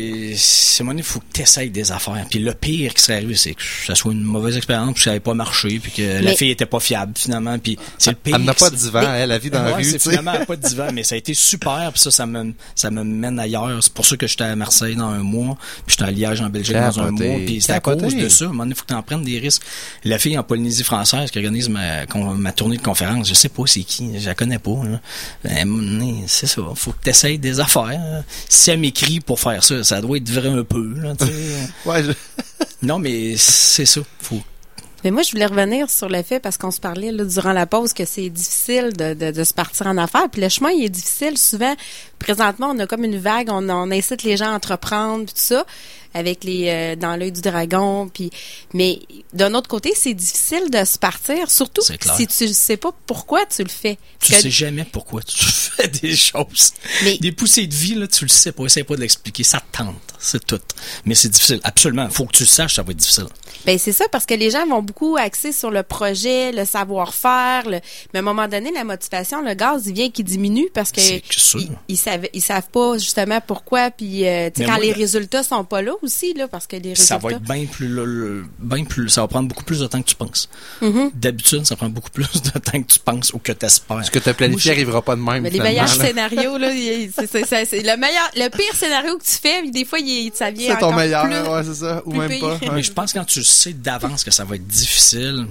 il 0.96 1.04
faut 1.04 1.20
que 1.20 1.26
tu 1.34 1.42
essayes 1.42 1.70
des 1.70 1.92
affaires. 1.92 2.26
Puis 2.30 2.40
le 2.40 2.54
pire 2.54 2.94
qui 2.94 3.02
serait 3.02 3.16
arrivé, 3.18 3.36
c'est 3.36 3.54
que 3.56 3.62
ça 3.86 3.96
soit 3.96 4.12
une 4.14 4.24
mauvaise 4.24 4.56
expérience, 4.58 4.88
puis 4.94 4.96
que 4.96 5.04
ça 5.04 5.10
n'avait 5.12 5.20
pas 5.20 5.34
marché, 5.34 5.80
puis 5.82 5.92
que 5.92 6.24
la 6.24 6.34
fille 6.34 6.52
était 6.52 6.66
pas 6.66 6.80
fiable, 6.80 7.14
finalement. 7.16 7.58
Puis 7.60 7.78
c'est 7.98 8.12
le 8.12 8.16
pire. 8.18 8.36
Elle 8.38 8.44
n'a 8.44 8.54
pas 8.54 8.70
de 8.70 8.76
divan, 8.76 9.02
elle, 9.16 9.30
la 9.30 9.38
vie 9.38 9.50
dans 9.50 9.62
la 9.64 9.72
Ouais, 9.72 9.76
rue. 9.78 9.84
c'est 9.84 9.94
tu 9.98 10.04
sais. 10.04 10.10
finalement 10.12 10.34
elle 10.40 10.46
pas 10.46 10.56
de 10.56 10.68
divan, 10.68 10.88
mais 10.94 11.04
ça 11.04 11.16
a 11.16 11.18
été 11.18 11.34
super, 11.34 11.92
puis 11.92 12.00
ça, 12.02 12.12
ça 12.12 12.26
me, 12.26 12.54
ça 12.76 12.90
me 12.92 13.04
mène 13.04 13.40
ailleurs. 13.40 13.78
C'est 13.82 13.94
pour 13.94 14.06
ça 14.06 14.16
que 14.18 14.28
j'étais 14.28 14.44
à 14.46 14.56
Marseille 14.56 14.96
dans 14.96 15.10
un 15.10 15.20
mois, 15.24 15.58
puis 15.86 15.96
j'étais 15.98 16.10
à 16.10 16.12
Liège 16.12 16.42
en 16.42 16.50
Belgique 16.50 16.76
dans 16.76 17.00
un 17.00 17.12
mois, 17.12 17.38
puis 17.46 17.62
c'est 17.62 17.74
à 17.74 17.80
cause 17.80 17.98
de 17.98 18.30
ça. 18.30 18.46
À 18.46 18.48
un 18.48 18.52
moment 18.52 18.64
donné, 18.64 18.72
il 18.72 18.76
faut 18.78 18.84
que 18.84 18.88
tu 18.90 18.94
en 18.94 19.04
prennes 19.04 19.25
des 19.26 19.40
risques. 19.40 19.64
La 20.04 20.18
fille 20.18 20.38
en 20.38 20.44
Polynésie 20.44 20.84
française 20.84 21.32
qui 21.32 21.40
organise 21.40 21.68
ma, 21.70 22.06
tournée 22.54 22.78
de 22.78 22.82
conférence, 22.82 23.28
je 23.28 23.34
sais 23.34 23.50
pas 23.50 23.64
c'est 23.66 23.84
qui, 23.84 24.20
je 24.20 24.26
la 24.28 24.36
connais 24.36 24.60
pas. 24.60 24.78
Ben, 25.44 26.24
c'est 26.28 26.48
ça, 26.48 26.62
faut 26.76 26.92
que 26.92 27.04
tu 27.04 27.10
essayes 27.10 27.38
des 27.40 27.60
affaires. 27.60 28.24
Si 28.48 28.72
elle 28.72 28.80
m'écrit 28.80 29.20
pour 29.20 29.40
faire 29.40 29.64
ça, 29.64 29.84
ça 29.84 30.00
doit 30.02 30.18
être 30.18 30.30
vrai 30.30 30.50
un 30.50 30.64
peu. 30.64 30.94
Là, 31.02 31.16
tu 31.16 31.26
sais. 31.26 31.34
Ouais, 31.86 32.04
je- 32.04 32.12
non, 32.82 33.00
mais 33.00 33.36
c'est 33.38 33.86
ça. 33.86 34.02
Faut 34.22 34.42
Mais 35.06 35.12
moi, 35.12 35.22
je 35.22 35.32
voulais 35.32 35.46
revenir 35.46 35.88
sur 35.90 36.10
le 36.10 36.22
fait, 36.24 36.40
parce 36.40 36.58
qu'on 36.58 36.72
se 36.72 36.80
parlait 36.80 37.12
là, 37.12 37.24
durant 37.24 37.54
la 37.54 37.68
pause, 37.68 37.94
que 37.94 38.06
c'est 38.06 38.28
difficile 38.30 38.92
de, 38.98 39.14
de, 39.14 39.30
de 39.32 39.44
se 39.44 39.54
partir 39.54 39.86
en 39.88 39.98
affaires. 40.00 40.28
Puis 40.32 40.42
le 40.42 40.50
chemin, 40.50 40.72
il 40.72 40.84
est 40.84 40.90
difficile. 40.90 41.38
Souvent, 41.38 41.76
présentement, 42.18 42.72
on 42.76 42.80
a 42.80 42.88
comme 42.88 43.04
une 43.04 43.20
vague, 43.20 43.50
on, 43.52 43.70
on 43.70 43.92
incite 43.92 44.24
les 44.24 44.36
gens 44.36 44.52
à 44.52 44.56
entreprendre, 44.56 45.26
puis 45.26 45.34
tout 45.36 45.42
ça, 45.42 45.64
avec 46.16 46.44
les 46.44 46.70
euh, 46.70 46.96
dans 46.96 47.16
l'œil 47.18 47.32
du 47.34 47.42
dragon. 47.42 48.10
Puis, 48.12 48.32
mais 48.74 49.00
d'un 49.34 49.54
autre 49.54 49.68
côté, 49.68 49.92
c'est 49.96 50.14
difficile 50.16 50.72
de 50.72 50.84
se 50.86 50.98
partir, 50.98 51.52
surtout 51.52 51.82
si 51.84 52.26
tu 52.28 52.48
ne 52.48 52.54
sais 52.54 52.78
pas 52.78 52.92
pourquoi 53.06 53.46
tu 53.46 53.62
le 53.62 53.70
fais. 53.70 53.98
Tu 54.20 54.32
que- 54.32 54.40
sais 54.40 54.50
jamais 54.50 54.86
pourquoi 54.86 55.22
tu 55.22 55.38
fais 55.46 55.88
des 55.88 56.16
choses. 56.16 56.72
Mais- 57.04 57.18
Des 57.20 57.32
poussées 57.32 57.68
de 57.68 57.76
vie, 57.76 57.94
là, 57.96 58.08
tu 58.08 58.26
le 58.26 58.30
sais 58.30 58.52
pas. 58.54 58.64
Essaye 58.66 58.84
pas 58.84 58.96
de 58.96 59.02
l'expliquer. 59.02 59.44
Ça 59.44 59.60
te 59.60 59.78
tente. 59.78 59.96
C'est 60.18 60.44
tout. 60.48 60.60
Mais 61.04 61.14
c'est 61.14 61.30
difficile. 61.30 61.60
Absolument. 61.64 62.10
Faut 62.10 62.26
que 62.26 62.32
tu 62.38 62.44
le 62.44 62.48
saches, 62.50 62.76
ça 62.76 62.82
va 62.82 62.92
être 62.92 62.98
difficile. 62.98 63.26
Ben 63.66 63.78
c'est 63.78 63.92
ça 63.92 64.06
parce 64.12 64.26
que 64.26 64.34
les 64.36 64.52
gens 64.52 64.66
vont 64.68 64.82
beaucoup 64.82 64.95
axer 65.18 65.52
sur 65.52 65.72
le 65.72 65.84
projet, 65.84 66.52
le 66.52 66.66
savoir-faire, 66.66 67.64
le... 67.70 67.80
mais 68.14 68.20
à 68.20 68.20
un 68.20 68.22
moment 68.24 68.48
donné 68.48 68.72
la 68.72 68.84
motivation, 68.84 69.42
le 69.42 69.54
gaz 69.54 69.84
il 69.88 69.94
vient 69.94 70.10
qui 70.10 70.24
diminue 70.24 70.70
parce 70.74 70.92
que 70.92 71.02
sûr. 71.02 71.60
ils, 71.62 71.70
ils 71.90 71.98
savent 71.98 72.28
ils 72.34 72.42
savent 72.42 72.70
pas 72.70 72.98
justement 72.98 73.40
pourquoi 73.46 73.92
puis 73.92 74.28
euh, 74.28 74.50
quand 74.56 74.66
moi, 74.66 74.80
les 74.80 74.90
le- 74.92 74.96
résultats 74.98 75.44
sont 75.44 75.64
pas 75.64 75.82
là 75.82 75.92
aussi 76.02 76.34
là 76.34 76.48
parce 76.48 76.68
que 76.68 76.76
les 76.78 76.90
résultats 76.90 77.04
Ça 77.04 77.18
va 77.18 77.32
être 77.32 77.42
bien 77.42 77.66
plus, 77.66 77.88
le- 77.88 78.06
le- 78.06 78.46
bien 78.60 78.84
plus, 78.86 79.10
ça 79.10 79.22
va 79.22 79.28
prendre 79.28 79.48
beaucoup 79.48 79.64
plus 79.64 79.80
de 79.80 79.88
temps 79.88 80.02
que 80.02 80.08
tu 80.08 80.16
penses. 80.16 80.50
Mhm. 80.82 81.12
D'habitude, 81.14 81.66
ça 81.66 81.76
prend 81.76 81.90
beaucoup 81.90 82.10
plus 82.12 82.30
de 82.42 82.60
temps 82.60 82.82
que 82.82 82.88
tu 82.88 83.00
penses 83.00 83.34
ou 83.34 83.40
que 83.40 83.52
tu 83.52 83.66
espères. 83.66 84.04
Ce 84.06 84.12
que 84.12 84.20
tu 84.20 84.30
as 84.30 84.34
planifié 84.34 84.72
arrivera 84.72 85.02
pas 85.02 85.16
de 85.16 85.22
même. 85.22 85.44
mais 85.44 85.50
les 85.50 85.60
meilleurs 85.60 85.86
là. 85.86 86.06
scénarios 86.06 86.58
là, 86.58 86.70
c'est 87.28 87.82
le 87.82 87.98
meilleur 87.98 88.30
le 88.36 88.50
pire 88.50 88.74
scénario 88.76 89.18
que 89.18 89.24
tu 89.24 89.32
fais, 89.42 89.70
des 89.70 89.86
fois 89.86 90.00
il, 90.00 90.32
ça 90.34 90.52
vient 90.52 90.74
C'est 90.74 90.80
ton 90.80 90.94
meilleur, 90.94 91.24
plus, 91.26 91.40
ouais, 91.50 91.64
c'est 91.64 91.76
ça. 91.76 92.02
Ou 92.06 92.14
même 92.14 92.30
pire. 92.30 92.60
pas. 92.60 92.72
Mais 92.74 92.84
je 92.84 92.92
pense 92.92 93.14
que 93.14 93.20
quand 93.20 93.26
tu 93.26 93.44
sais 93.44 93.74
d'avance 93.74 94.24
que 94.24 94.32
ça 94.32 94.44
va 94.44 94.56
être 94.56 94.68
difficile, 94.76 95.48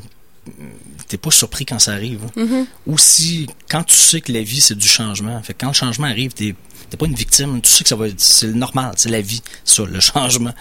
t'es 1.08 1.16
pas 1.16 1.30
surpris 1.30 1.64
quand 1.64 1.78
ça 1.78 1.92
arrive. 1.92 2.20
hein. 2.36 2.44
Mhm. 2.44 2.66
Aussi, 2.86 3.46
quand 3.68 3.82
tu 3.84 3.96
sais 3.96 4.20
que 4.20 4.32
la 4.32 4.42
vie, 4.42 4.60
c'est 4.60 4.74
du 4.76 4.86
changement. 4.86 5.40
Fait 5.42 5.54
que 5.54 5.60
quand 5.60 5.68
le 5.68 5.74
changement 5.74 6.06
arrive, 6.06 6.32
t'es 6.32 6.54
t'es 6.90 6.98
pas 6.98 7.06
une 7.06 7.14
victime. 7.14 7.60
Tu 7.62 7.70
sais 7.70 7.82
que 7.82 7.88
ça 7.88 7.96
va 7.96 8.08
être, 8.08 8.20
c'est 8.20 8.46
le 8.46 8.52
normal, 8.52 8.92
c'est 8.96 9.08
la 9.08 9.22
vie, 9.22 9.42
ça, 9.64 9.84
le 9.84 10.00
changement. 10.12 10.52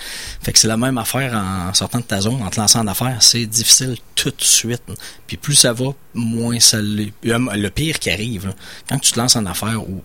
Fait 0.42 0.54
que 0.54 0.60
c'est 0.60 0.70
la 0.70 0.78
même 0.78 0.98
affaire 0.98 1.34
en 1.36 1.74
sortant 1.74 2.00
de 2.00 2.06
ta 2.06 2.22
zone, 2.22 2.42
en 2.42 2.50
te 2.50 2.60
lançant 2.60 2.80
en 2.80 2.88
affaires. 2.88 3.22
C'est 3.22 3.46
difficile 3.46 3.98
tout 4.16 4.30
de 4.32 4.44
suite. 4.44 4.82
Puis 5.28 5.36
plus 5.38 5.56
ça 5.56 5.74
va, 5.74 5.88
moins 6.14 6.60
ça 6.62 6.82
l'est. 6.82 7.12
Le 7.24 7.70
pire 7.70 8.00
qui 8.00 8.10
arrive, 8.10 8.48
là, 8.48 8.54
quand 8.88 9.00
tu 9.00 9.12
te 9.12 9.20
lances 9.20 9.36
en 9.36 9.46
affaires 9.46 9.82
ou 9.88 10.02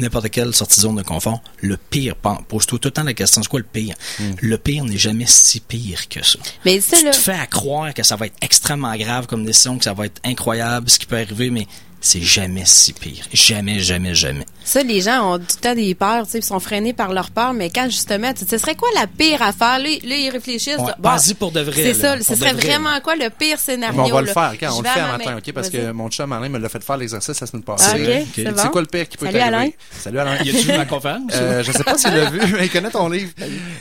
n'importe 0.00 0.30
quelle 0.30 0.54
sortie 0.54 0.76
de 0.76 0.82
zone 0.82 0.96
de 0.96 1.02
confort, 1.02 1.42
le 1.60 1.76
pire, 1.76 2.14
pose-toi 2.16 2.78
tout 2.78 2.88
le 2.88 2.92
temps 2.92 3.04
la 3.04 3.14
question, 3.14 3.42
c'est 3.42 3.48
quoi 3.48 3.60
le 3.60 3.66
pire? 3.66 3.94
Le 4.40 4.58
pire 4.58 4.84
n'est 4.84 4.98
jamais 4.98 5.26
si 5.26 5.60
pire 5.60 6.08
que 6.08 6.24
ça. 6.24 6.38
Mais 6.64 6.80
ça 6.80 6.98
tu 6.98 7.04
là 7.04 7.10
te 7.10 7.16
fais 7.16 7.32
à 7.32 7.46
croire 7.46 7.94
que 7.94 8.02
ça 8.02 8.16
va 8.16 8.26
être 8.26 8.36
extrêmement 8.40 8.94
grave 8.96 9.26
comme 9.26 9.44
décision, 9.44 9.78
que 9.78 9.84
ça 9.84 9.94
va 9.94 10.06
être 10.06 10.20
incroyable, 10.24 10.88
ce 10.88 10.98
qui 10.98 11.06
peut 11.06 11.16
arriver, 11.16 11.50
mais 11.50 11.66
c'est 12.00 12.22
jamais 12.22 12.62
si 12.64 12.92
pire. 12.92 13.24
Jamais, 13.32 13.80
jamais, 13.80 14.14
jamais. 14.14 14.46
Ça, 14.64 14.82
les 14.82 15.00
gens 15.00 15.34
ont 15.34 15.38
tout 15.38 15.44
le 15.56 15.60
temps 15.60 15.74
des 15.74 15.94
peurs, 15.94 16.24
tu 16.24 16.32
sais, 16.32 16.38
ils 16.38 16.44
sont 16.44 16.60
freinés 16.60 16.92
par 16.92 17.12
leur 17.12 17.30
peur, 17.30 17.52
mais 17.52 17.70
quand 17.70 17.86
justement, 17.86 18.32
tu 18.32 18.40
sais, 18.40 18.46
ce 18.50 18.58
serait 18.58 18.74
quoi 18.74 18.88
la 18.94 19.06
pire 19.06 19.42
affaire? 19.42 19.78
Là, 19.78 19.88
là, 20.04 20.16
ils 20.16 20.30
réfléchissent. 20.30 20.76
Ouais, 20.78 20.86
là, 20.86 20.96
bon, 20.98 21.10
vas-y 21.10 21.34
pour 21.34 21.50
de 21.52 21.60
vrai, 21.60 21.74
C'est 21.82 21.94
ça, 21.94 22.16
ce 22.18 22.34
serait 22.36 22.52
vrai, 22.52 22.66
vraiment 22.68 22.90
là. 22.90 23.00
quoi 23.00 23.16
le 23.16 23.28
pire 23.30 23.58
scénario? 23.58 24.02
Mais 24.02 24.10
on 24.10 24.14
va 24.14 24.20
le 24.22 24.26
faire 24.28 24.54
quand 24.60 24.76
on 24.76 24.82
le 24.82 24.88
fait 24.88 25.00
à 25.00 25.12
matin, 25.18 25.36
ok? 25.38 25.52
Parce 25.52 25.68
que 25.70 25.90
mon 25.92 26.08
chum 26.08 26.32
Alain 26.32 26.48
me 26.48 26.58
l'a 26.58 26.68
fait 26.68 26.82
faire 26.82 26.96
l'exercice 26.96 27.40
la 27.40 27.46
semaine 27.46 27.62
Ah, 27.66 27.72
passée. 27.72 27.94
ok, 28.02 28.26
c'est 28.34 28.44
C'est 28.44 28.52
bon. 28.52 28.68
quoi 28.70 28.80
le 28.82 28.86
pire 28.86 29.08
qui 29.08 29.16
peut 29.16 29.26
Salut, 29.26 29.38
t'arriver? 29.38 29.56
Alain. 29.56 29.70
Salut 29.98 30.18
Alain. 30.18 30.36
Y 30.42 30.50
a-tu 30.50 30.66
vu 30.66 30.76
ma 30.76 30.84
conférence? 30.86 31.32
Euh, 31.34 31.62
je 31.62 31.72
sais 31.72 31.84
pas 31.84 31.98
s'il 31.98 32.14
l'a 32.14 32.30
vu, 32.30 32.40
mais 32.54 32.66
il 32.66 32.70
connaît 32.70 32.90
ton 32.90 33.08
livre. 33.08 33.32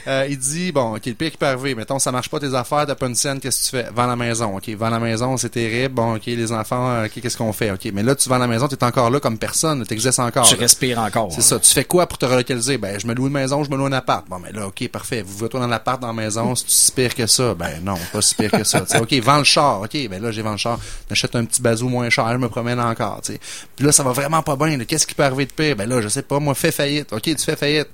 Euh, 0.08 0.28
il 0.30 0.38
dit, 0.38 0.72
bon, 0.72 0.96
ok, 0.96 1.06
le 1.06 1.14
pire 1.14 1.32
qui 1.32 1.38
peut 1.38 1.46
arriver, 1.46 1.76
mettons, 1.76 2.00
ça 2.00 2.12
marche 2.12 2.30
pas 2.30 2.40
tes 2.40 2.54
affaires, 2.54 2.86
t'as 2.88 2.96
pas 2.96 3.08
une 3.08 3.16
scène, 3.16 3.40
qu'est-ce 3.40 3.70
que 3.72 3.78
tu 3.78 3.84
fais? 3.84 3.90
Vends 3.94 4.08
la 4.08 4.16
maison, 4.16 4.56
ok, 4.58 4.70
vends 4.70 4.90
la 4.90 5.00
maison, 5.00 5.38
c'est 5.38 5.50
terrible, 5.50 5.94
bon, 5.94 6.16
ok, 6.16 6.26
les 6.26 6.52
enfants, 6.52 6.90
euh, 6.90 7.06
ok, 7.06 7.22
qu'est-ce 7.22 7.38
qu'on 7.38 7.54
fait? 7.54 7.72
Ok, 7.72 7.90
mais 7.94 8.04
là, 8.10 8.16
tu 8.16 8.28
vends 8.28 8.38
la 8.38 8.48
maison, 8.48 8.68
t'es 8.68 8.84
encore 8.84 9.10
là 9.10 9.20
comme 9.20 9.38
personne, 9.38 9.86
t'existes 9.86 10.20
encore. 10.20 10.48
Tu 10.48 10.56
là. 10.56 10.62
respires 10.62 11.00
encore. 11.00 11.32
C'est 11.32 11.42
ça. 11.42 11.60
Tu 11.60 11.72
fais 11.72 11.86
quoi 11.86 12.08
pour 12.08 12.18
te 12.18 12.26
relocaliser? 12.26 12.78
Ben, 12.78 13.00
je 13.00 13.08
me 13.08 13.14
loue 13.14 13.28
une 13.28 13.34
maison, 13.34 13.64
je 13.64 13.70
me 13.70 13.78
loue 13.78 13.86
un 13.86 13.92
appart. 13.92 14.28
Bon, 14.28 14.40
ben 14.40 14.52
là, 14.54 14.68
OK, 14.68 14.88
parfait. 14.90 15.24
Vous 15.26 15.44
retournez 15.44 15.66
dans 15.66 15.72
l'appart, 15.72 16.02
dans 16.02 16.08
la 16.08 16.14
maison, 16.14 16.56
c'est 16.56 16.70
si 16.70 16.92
pire 16.92 17.14
que 17.14 17.28
ça? 17.28 17.54
Ben 17.54 17.80
non, 17.84 17.98
pas 18.12 18.22
si 18.22 18.36
pire 18.36 18.52
que 18.52 18.64
ça. 18.64 18.82
Tu 18.82 18.88
sais, 18.88 19.00
OK, 19.00 19.14
vends 19.24 19.38
le 19.38 19.44
char. 19.44 19.82
OK, 19.82 20.08
ben 20.10 20.22
là, 20.22 20.32
j'ai 20.32 20.42
vendu 20.42 20.56
le 20.56 20.60
char. 20.60 20.80
J'achète 21.08 21.36
un 21.36 21.46
petit 21.46 21.62
bazou 21.62 21.88
moins 21.88 22.10
cher, 22.10 22.28
je 22.32 22.38
me 22.38 22.50
promène 22.50 22.80
encore. 22.80 23.22
Puis 23.24 23.86
là, 23.86 23.92
ça 23.92 24.04
va 24.04 24.12
vraiment 24.12 24.42
pas 24.42 24.56
bien. 24.56 24.78
Qu'est-ce 24.80 25.06
qui 25.06 25.16
peut 25.16 25.24
arriver 25.24 25.46
de 25.46 25.54
pire? 25.54 25.76
Ben 25.76 25.88
là, 25.88 26.02
je 26.02 26.08
sais 26.08 26.24
pas, 26.24 26.40
moi, 26.40 26.56
fais 26.56 26.72
faillite. 26.72 27.14
OK, 27.14 27.22
tu 27.22 27.38
fais 27.38 27.56
faillite. 27.56 27.90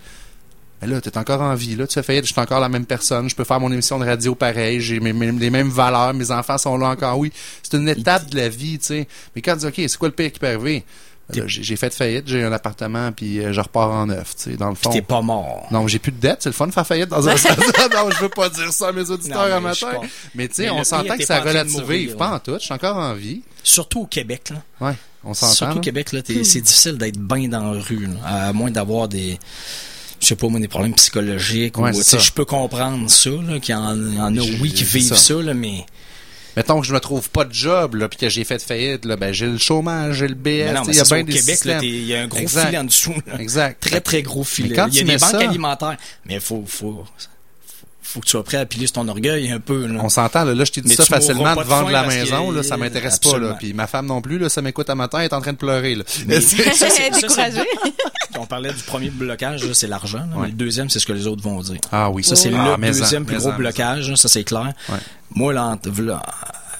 Mais 0.82 0.88
là, 0.88 1.00
t'es 1.02 1.18
encore 1.18 1.42
en 1.42 1.56
vie, 1.56 1.76
là, 1.76 1.88
tu 1.88 1.94
fais 1.94 2.04
faillite, 2.04 2.26
je 2.26 2.34
suis 2.34 2.42
encore 2.42 2.60
la 2.60 2.70
même 2.70 2.86
personne, 2.86 3.30
je 3.30 3.36
peux 3.36 3.44
faire 3.46 3.60
mon 3.60 3.72
émission 3.72 3.98
de 3.98 4.06
radio 4.06 4.36
pareil, 4.36 4.82
j'ai 4.82 5.00
mes, 5.00 5.14
mes- 5.14 5.32
les 5.32 5.50
mêmes 5.50 5.70
valeurs, 5.70 6.14
mes 6.14 6.32
enfants 6.32 6.58
sont 6.58 6.78
là 6.78 6.88
encore, 6.90 7.18
oui. 7.18 7.32
C'est 7.64 7.78
une 7.78 7.88
étape 7.88 8.30
de 8.30 8.38
la 8.38 8.50
vie, 8.50 8.78
tu 8.80 8.86
sais. 8.88 9.08
Mais 9.36 9.42
quand 9.42 9.54
tu 9.54 9.60
dis, 9.60 9.66
OK, 9.68 9.74
c'est 9.78 9.98
quoi 9.98 10.10
le 10.10 10.14
pire 10.14 10.32
qui 10.32 10.40
peut 10.40 10.48
arriver? 10.48 10.84
J'ai 11.48 11.76
fait 11.76 11.92
faillite, 11.92 12.28
j'ai 12.28 12.44
un 12.44 12.52
appartement, 12.52 13.12
puis 13.12 13.40
euh, 13.40 13.52
je 13.52 13.60
repars 13.60 13.90
en 13.90 14.06
neuf, 14.06 14.36
tu 14.36 14.52
sais, 14.52 14.58
dans 14.58 14.70
le 14.70 14.76
fond. 14.76 14.92
T'es 14.92 15.02
pas 15.02 15.22
mort. 15.24 15.66
Non, 15.72 15.88
j'ai 15.88 15.98
plus 15.98 16.12
de 16.12 16.20
dette, 16.20 16.44
c'est 16.44 16.50
le 16.50 16.54
fun 16.54 16.68
de 16.68 16.72
faire 16.72 16.86
faillite 16.86 17.10
dans 17.10 17.28
un 17.28 17.32
non, 17.34 18.12
je 18.12 18.22
veux 18.22 18.30
pas 18.30 18.48
dire 18.50 18.72
ça 18.72 18.90
à 18.90 18.92
mes 18.92 19.10
auditeurs 19.10 19.38
Non, 19.94 20.02
mais 20.36 20.48
tu 20.50 20.56
sais, 20.56 20.70
on 20.70 20.84
s'entend 20.84 21.18
que 21.18 21.26
ça 21.26 21.40
relative, 21.40 21.82
mourir, 21.82 22.18
pas 22.18 22.30
en 22.36 22.40
tout, 22.40 22.54
je 22.60 22.66
suis 22.66 22.74
encore 22.76 22.98
en 22.98 23.14
vie. 23.16 23.42
Surtout 23.64 24.02
au 24.02 24.06
Québec, 24.06 24.52
là. 24.52 24.88
Ouais, 24.88 24.94
on 25.24 25.34
s'entend. 25.34 25.54
Surtout 25.54 25.78
au. 25.80 25.82
Québec, 25.82 26.12
là, 26.12 26.22
t'es- 26.22 26.44
c'est 26.44 26.62
difficile 26.62 27.00
d'être 27.00 27.18
bien 27.18 27.48
dans 27.48 27.72
la 27.72 27.82
rue, 27.82 28.06
là, 28.06 28.48
à 28.50 28.54
moins 28.54 28.70
d'avoir 28.70 29.08
des, 29.08 29.40
je 30.26 30.30
sais 30.30 30.36
pas 30.36 30.48
moi, 30.48 30.60
des 30.60 30.68
problèmes 30.68 30.96
psychologiques. 30.96 31.78
Ouais, 31.78 31.96
ou, 31.96 32.02
je 32.02 32.32
peux 32.32 32.46
comprendre 32.46 33.08
ça, 33.10 33.30
là, 33.30 33.60
qu'il 33.60 33.76
y 33.76 33.78
en, 33.78 34.12
y 34.12 34.20
en 34.20 34.36
a, 34.36 34.42
oui, 34.60 34.74
qui 34.74 34.84
vivent 34.84 35.04
ça. 35.10 35.16
ça, 35.16 35.36
là, 35.36 35.54
mais 35.54 35.86
Mettons 36.58 36.80
que 36.80 36.88
je 36.88 36.94
me 36.94 37.00
trouve 37.02 37.30
pas 37.30 37.44
de 37.44 37.54
job, 37.54 37.96
là, 37.96 38.08
puis 38.08 38.18
que 38.18 38.30
j'ai 38.30 38.46
fait 38.46 38.62
faillite, 38.62 39.04
là, 39.04 39.18
ben 39.18 39.34
j'ai 39.34 39.46
le 39.46 39.58
chômage, 39.58 40.16
j'ai 40.20 40.28
le 40.30 40.36
BS, 40.36 40.48
il 40.88 40.96
y 40.96 41.00
a 41.00 41.04
bien 41.04 41.20
au 41.20 41.24
des 41.24 41.34
Québec, 41.34 41.60
il 41.84 42.06
y 42.06 42.16
a 42.16 42.22
un 42.22 42.28
gros 42.28 42.40
Exact. 42.40 42.66
filet 42.68 42.78
en 42.78 42.84
dessous. 42.86 43.14
là. 43.28 43.40
Exact. 43.42 43.82
Très, 43.82 44.00
très 44.00 44.22
gros 44.22 44.46
filet. 44.46 44.70
Il 44.88 44.96
y 44.96 45.00
a 45.02 45.04
des 45.04 45.18
banques 45.18 45.20
ça- 45.20 45.40
alimentaires. 45.40 45.98
Mais 46.26 46.40
faut, 46.40 46.64
faut, 46.66 47.04
faut 48.06 48.20
que 48.20 48.26
tu 48.26 48.32
sois 48.32 48.44
prêt 48.44 48.58
à 48.58 48.66
piler 48.66 48.88
sur 48.88 48.94
ton 48.94 49.08
orgueil 49.08 49.52
un 49.52 49.60
peu. 49.60 49.88
Là. 49.88 50.00
On 50.02 50.10
s'entend, 50.10 50.44
là, 50.46 50.54
là 50.54 50.64
je 50.64 50.72
t'ai 50.72 50.82
dit 50.82 50.90
Mais 50.90 50.96
ça 50.96 51.06
facilement 51.06 51.56
pas 51.56 51.64
de 51.64 51.88
de 51.88 51.92
la 51.92 52.04
maison, 52.08 52.52
là, 52.52 52.64
ça 52.64 52.78
m'intéresse 52.78 53.20
pas, 53.20 53.38
là. 53.38 53.56
Puis 53.60 53.74
ma 53.74 53.88
femme 53.88 54.06
non 54.06 54.22
plus, 54.22 54.38
là, 54.38 54.50
ça 54.50 54.62
m'écoute 54.62 54.90
à 54.90 54.96
matin, 54.96 55.20
elle 55.20 55.26
est 55.26 55.34
en 55.34 55.42
train 55.42 55.54
de 55.54 55.58
pleurer, 55.58 55.96
là. 55.96 56.04
Mais 56.28 56.40
ça, 56.42 56.58
c'est- 56.58 56.74
ça, 56.74 56.90
c'est- 56.90 57.10
Découragé. 57.22 57.62
On 58.38 58.46
parlait 58.46 58.74
du 58.74 58.84
premier 58.84 59.10
blocage, 59.10 59.64
là, 59.64 59.74
c'est 59.74 59.88
l'argent. 59.88 60.28
Le 60.44 60.52
deuxième, 60.52 60.90
c'est 60.90 61.00
ce 61.00 61.06
que 61.06 61.14
les 61.14 61.26
autres 61.28 61.42
vont 61.42 61.62
dire. 61.62 61.80
Ah 61.92 62.10
oui. 62.10 62.24
Ça, 62.24 62.36
c'est 62.36 62.50
Ah, 62.54 62.76
le 62.78 62.86
en, 62.86 62.92
deuxième 62.92 63.26
plus 63.26 63.38
gros 63.38 63.50
en, 63.50 63.56
blocage, 63.58 64.14
ça 64.16 64.28
c'est 64.28 64.44
clair. 64.44 64.74
Ouais. 64.90 64.98
Moi, 65.32 65.54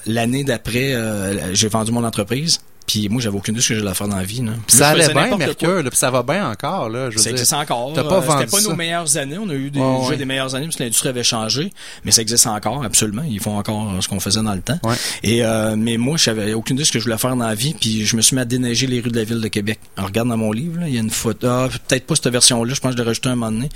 l'année 0.06 0.44
d'après, 0.44 0.94
euh, 0.94 1.54
j'ai 1.54 1.68
vendu 1.68 1.92
mon 1.92 2.04
entreprise. 2.04 2.60
Puis 2.86 3.08
moi, 3.08 3.20
j'avais 3.20 3.36
aucune 3.36 3.54
idée 3.54 3.60
de 3.60 3.64
ce 3.64 3.68
que 3.70 3.78
j'allais 3.80 3.94
faire 3.94 4.08
dans 4.08 4.16
la 4.16 4.22
vie. 4.22 4.42
là. 4.42 4.52
Puis 4.66 4.76
ça 4.76 4.88
allait 4.90 5.08
bien. 5.12 5.36
Mercure, 5.36 5.82
là, 5.82 5.90
puis 5.90 5.98
ça 5.98 6.10
va 6.10 6.22
bien 6.22 6.48
encore, 6.50 6.88
là. 6.88 7.10
Je 7.10 7.18
Ça 7.18 7.30
existe 7.30 7.52
encore. 7.52 7.92
T'as 7.94 8.04
pas 8.04 8.16
Euh, 8.16 8.20
vendu 8.20 8.44
C'était 8.46 8.62
pas 8.62 8.70
nos 8.70 8.76
meilleures 8.76 9.16
années. 9.16 9.38
On 9.38 9.48
a 9.48 9.54
eu 9.54 9.70
des, 9.70 9.80
ouais. 9.80 10.16
des 10.16 10.24
meilleures 10.24 10.54
années 10.54 10.66
parce 10.66 10.76
que 10.76 10.82
l'industrie 10.84 11.08
avait 11.08 11.24
changé. 11.24 11.72
Mais 12.04 12.10
ça 12.12 12.22
existe 12.22 12.46
encore, 12.46 12.84
absolument. 12.84 13.22
Ils 13.28 13.40
font 13.40 13.58
encore 13.58 13.92
ce 14.00 14.08
qu'on 14.08 14.20
faisait 14.20 14.42
dans 14.42 14.54
le 14.54 14.60
temps. 14.60 14.78
Ouais. 14.84 14.94
Et 15.22 15.44
euh, 15.44 15.74
mais 15.76 15.96
moi, 15.96 16.16
j'avais 16.16 16.54
aucune 16.54 16.76
idée 16.76 16.82
de 16.84 16.86
ce 16.86 16.92
que 16.92 16.98
je 16.98 17.04
voulais 17.04 17.18
faire 17.18 17.34
dans 17.36 17.46
la 17.46 17.54
vie. 17.54 17.74
Puis 17.74 18.06
je 18.06 18.16
me 18.16 18.22
suis 18.22 18.34
mis 18.36 18.42
à 18.42 18.44
déneiger 18.44 18.86
les 18.86 19.00
rues 19.00 19.10
de 19.10 19.16
la 19.16 19.24
ville 19.24 19.40
de 19.40 19.48
Québec. 19.48 19.78
Alors, 19.96 20.08
regarde 20.08 20.28
dans 20.28 20.36
mon 20.36 20.52
livre, 20.52 20.80
là, 20.80 20.88
il 20.88 20.94
y 20.94 20.98
a 20.98 21.00
une 21.00 21.10
photo. 21.10 21.46
ah, 21.48 21.68
peut-être 21.88 22.06
pas 22.06 22.14
cette 22.14 22.28
version-là. 22.28 22.72
Je 22.74 22.80
pense 22.80 22.92
que 22.92 22.98
je 22.98 23.02
l'ai 23.02 23.08
rajouté 23.08 23.28
un 23.28 23.34
moment 23.34 23.50
donné. 23.52 23.68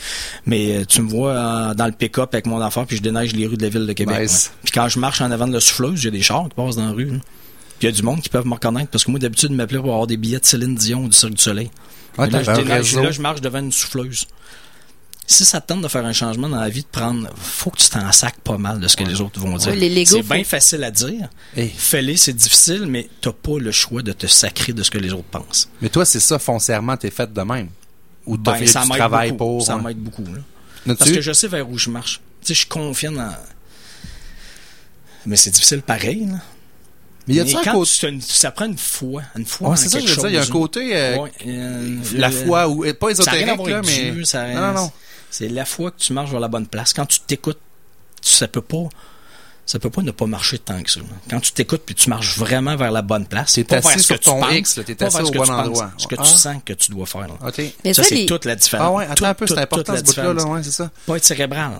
Mais 0.46 0.76
euh, 0.76 0.84
tu 0.86 1.02
me 1.02 1.08
vois 1.10 1.32
euh, 1.32 1.74
dans 1.74 1.86
le 1.86 1.92
pick-up 1.92 2.30
avec 2.32 2.46
mon 2.46 2.62
enfant, 2.62 2.84
puis 2.86 2.96
je 2.96 3.02
déneige 3.02 3.32
les 3.34 3.46
rues 3.46 3.56
de 3.56 3.62
la 3.62 3.68
ville 3.68 3.86
de 3.86 3.92
Québec. 3.92 4.20
Nice. 4.20 4.52
Puis 4.62 4.72
quand 4.72 4.88
je 4.88 4.98
marche 4.98 5.20
en 5.20 5.30
avant 5.30 5.46
de 5.48 5.52
la 5.52 5.60
souffleuse, 5.60 5.98
j'ai 6.00 6.10
des 6.10 6.22
chars 6.22 6.44
qui 6.44 6.54
passent 6.54 6.76
dans 6.76 6.86
la 6.86 6.92
rue. 6.92 7.06
là. 7.06 7.18
Puis 7.80 7.88
il 7.88 7.90
y 7.92 7.94
a 7.94 7.96
du 7.96 8.02
monde 8.02 8.20
qui 8.20 8.28
peuvent 8.28 8.46
me 8.46 8.52
reconnaître 8.52 8.90
parce 8.90 9.04
que 9.04 9.10
moi, 9.10 9.18
d'habitude, 9.18 9.48
ils 9.50 9.56
m'appelaient 9.56 9.78
pour 9.80 9.90
avoir 9.92 10.06
des 10.06 10.18
billets 10.18 10.38
de 10.38 10.44
Céline 10.44 10.74
Dion 10.74 11.04
ou 11.04 11.08
du 11.08 11.16
Cirque 11.16 11.32
du 11.32 11.42
Soleil. 11.42 11.70
Là, 12.18 12.28
je 12.82 13.00
là, 13.00 13.10
je 13.10 13.20
marche 13.22 13.40
devant 13.40 13.58
une 13.60 13.72
souffleuse. 13.72 14.26
Si 15.26 15.44
ça 15.44 15.60
te 15.60 15.68
tente 15.68 15.80
de 15.80 15.88
faire 15.88 16.04
un 16.04 16.12
changement 16.12 16.48
dans 16.48 16.60
la 16.60 16.68
vie, 16.68 16.82
de 16.82 16.86
prendre, 16.88 17.28
faut 17.36 17.70
que 17.70 17.78
tu 17.78 17.88
t'en 17.88 18.10
sacs 18.12 18.40
pas 18.40 18.58
mal 18.58 18.80
de 18.80 18.88
ce 18.88 18.96
que 18.96 19.04
les 19.04 19.20
autres 19.20 19.40
vont 19.40 19.56
dire. 19.56 19.72
Ouais, 19.72 20.04
c'est 20.04 20.22
faut- 20.22 20.34
bien 20.34 20.44
facile 20.44 20.84
à 20.84 20.90
dire. 20.90 21.28
Hey. 21.56 21.70
Fais-les, 21.74 22.16
c'est 22.16 22.32
difficile, 22.34 22.84
mais 22.86 23.08
t'as 23.20 23.32
pas 23.32 23.58
le 23.58 23.70
choix 23.70 24.02
de 24.02 24.12
te 24.12 24.26
sacrer 24.26 24.72
de 24.72 24.82
ce 24.82 24.90
que 24.90 24.98
les 24.98 25.12
autres 25.12 25.22
pensent. 25.30 25.68
Mais 25.80 25.88
toi, 25.88 26.04
c'est 26.04 26.20
ça, 26.20 26.38
foncièrement, 26.38 26.96
t'es 26.96 27.10
fait 27.10 27.32
de 27.32 27.40
même? 27.42 27.68
Ou 28.26 28.36
t'as 28.36 28.52
Ben, 28.52 28.58
fait 28.58 28.66
ça 28.66 28.82
du 28.82 28.88
m'aide 28.88 28.98
travail 28.98 29.30
beaucoup. 29.30 29.38
pour. 29.58 29.66
Ça 29.66 29.76
ouais. 29.76 29.82
m'aide 29.84 29.98
beaucoup. 29.98 30.24
là. 30.24 30.94
Parce 30.98 31.10
que 31.12 31.20
je 31.22 31.32
sais 31.32 31.48
vers 31.48 31.66
où 31.70 31.78
je 31.78 31.88
marche. 31.88 32.20
Tu 32.42 32.48
sais, 32.48 32.54
je 32.54 32.58
suis 32.58 32.68
confiant 32.68 33.12
dans. 33.12 33.32
Mais 35.26 35.36
c'est 35.36 35.50
difficile 35.50 35.82
pareil. 35.82 36.26
Là. 36.26 36.38
Mais 37.34 37.50
y 37.50 37.56
un 37.56 37.62
quand 37.62 37.72
côté. 37.72 37.90
tu- 37.98 38.08
une- 38.08 38.20
ça 38.20 38.50
prend 38.50 38.66
une 38.66 38.78
foi. 38.78 39.22
Une 39.36 39.46
foi 39.46 39.68
Ouais, 39.68 39.72
en 39.74 39.76
c'est 39.76 39.88
ça, 39.88 40.00
je 40.00 40.06
veux 40.06 40.14
dire, 40.16 40.26
il 40.28 40.34
y 40.34 40.36
a 40.36 40.40
un 40.40 40.42
chose. 40.44 40.50
côté, 40.52 40.96
euh, 40.96 41.16
Ouais, 41.18 41.32
euh, 41.46 41.96
la 42.14 42.28
euh, 42.28 42.30
foi, 42.46 42.68
ou, 42.68 42.82
pas 42.94 43.14
ça 43.14 43.22
a 43.26 43.30
rien 43.32 43.42
ésotérique, 43.42 43.48
à 43.48 43.54
voir 43.56 43.68
là, 43.68 43.76
avec 43.78 43.86
mais. 43.90 44.10
Dieu, 44.12 44.24
ça 44.24 44.40
a 44.40 44.44
rien- 44.44 44.54
non, 44.60 44.66
non, 44.68 44.80
non. 44.82 44.92
C'est 45.30 45.48
la 45.48 45.64
foi 45.64 45.90
que 45.92 45.98
tu 45.98 46.12
marches 46.12 46.30
vers 46.30 46.40
la 46.40 46.48
bonne 46.48 46.66
place. 46.66 46.92
Quand 46.92 47.06
tu 47.06 47.20
t'écoutes, 47.20 47.60
tu- 48.22 48.30
ça 48.32 48.48
peut 48.48 48.62
pas. 48.62 48.88
Ça 49.66 49.78
peut 49.78 49.90
pas 49.90 50.02
ne 50.02 50.10
pas 50.10 50.26
marcher 50.26 50.58
tant 50.58 50.82
que 50.82 50.90
ça. 50.90 50.98
Quand 51.28 51.38
tu 51.38 51.52
t'écoutes 51.52 51.82
puis 51.86 51.94
tu 51.94 52.10
marches 52.10 52.36
vraiment 52.36 52.74
vers 52.74 52.90
la 52.90 53.02
bonne 53.02 53.24
place, 53.26 53.52
T'es 53.52 53.62
pas 53.62 53.76
assis 53.76 53.86
vers 53.86 53.98
ce 53.98 54.04
sur 54.04 54.16
que 54.16 54.20
tu 54.20 54.24
ton 54.30 54.40
penses, 54.40 54.52
X, 54.54 54.76
là, 54.78 54.82
t'es 54.82 54.94
pas 54.96 55.06
assis 55.06 55.16
au 55.22 55.30
que 55.30 55.38
bon 55.38 55.44
tu 55.44 55.50
penses, 55.50 55.60
endroit. 55.68 55.90
Ce 55.96 56.06
que 56.08 56.14
Ah. 56.18 56.22
tu 56.24 56.30
sens 56.30 56.56
que 56.64 56.72
tu 56.72 56.90
dois 56.90 57.06
faire. 57.06 57.28
là. 57.28 57.34
OK. 57.46 57.62
Mais 57.84 57.94
Ça, 57.94 58.02
ça, 58.02 58.08
c'est 58.08 58.14
les- 58.16 58.26
toute 58.26 58.44
la 58.46 58.56
différence. 58.56 58.86
Ah 58.88 58.92
ouais, 58.92 59.04
attends 59.04 59.14
Tout- 59.14 59.24
un 59.26 59.34
peu, 59.34 59.46
c'est 59.46 59.58
important 59.58 59.96
ce 59.96 60.02
bout-là, 60.02 60.32
là, 60.32 60.44
ouais, 60.44 60.62
c'est 60.64 60.72
ça. 60.72 60.90
Pas 61.06 61.16
être 61.18 61.24
cérébral. 61.24 61.78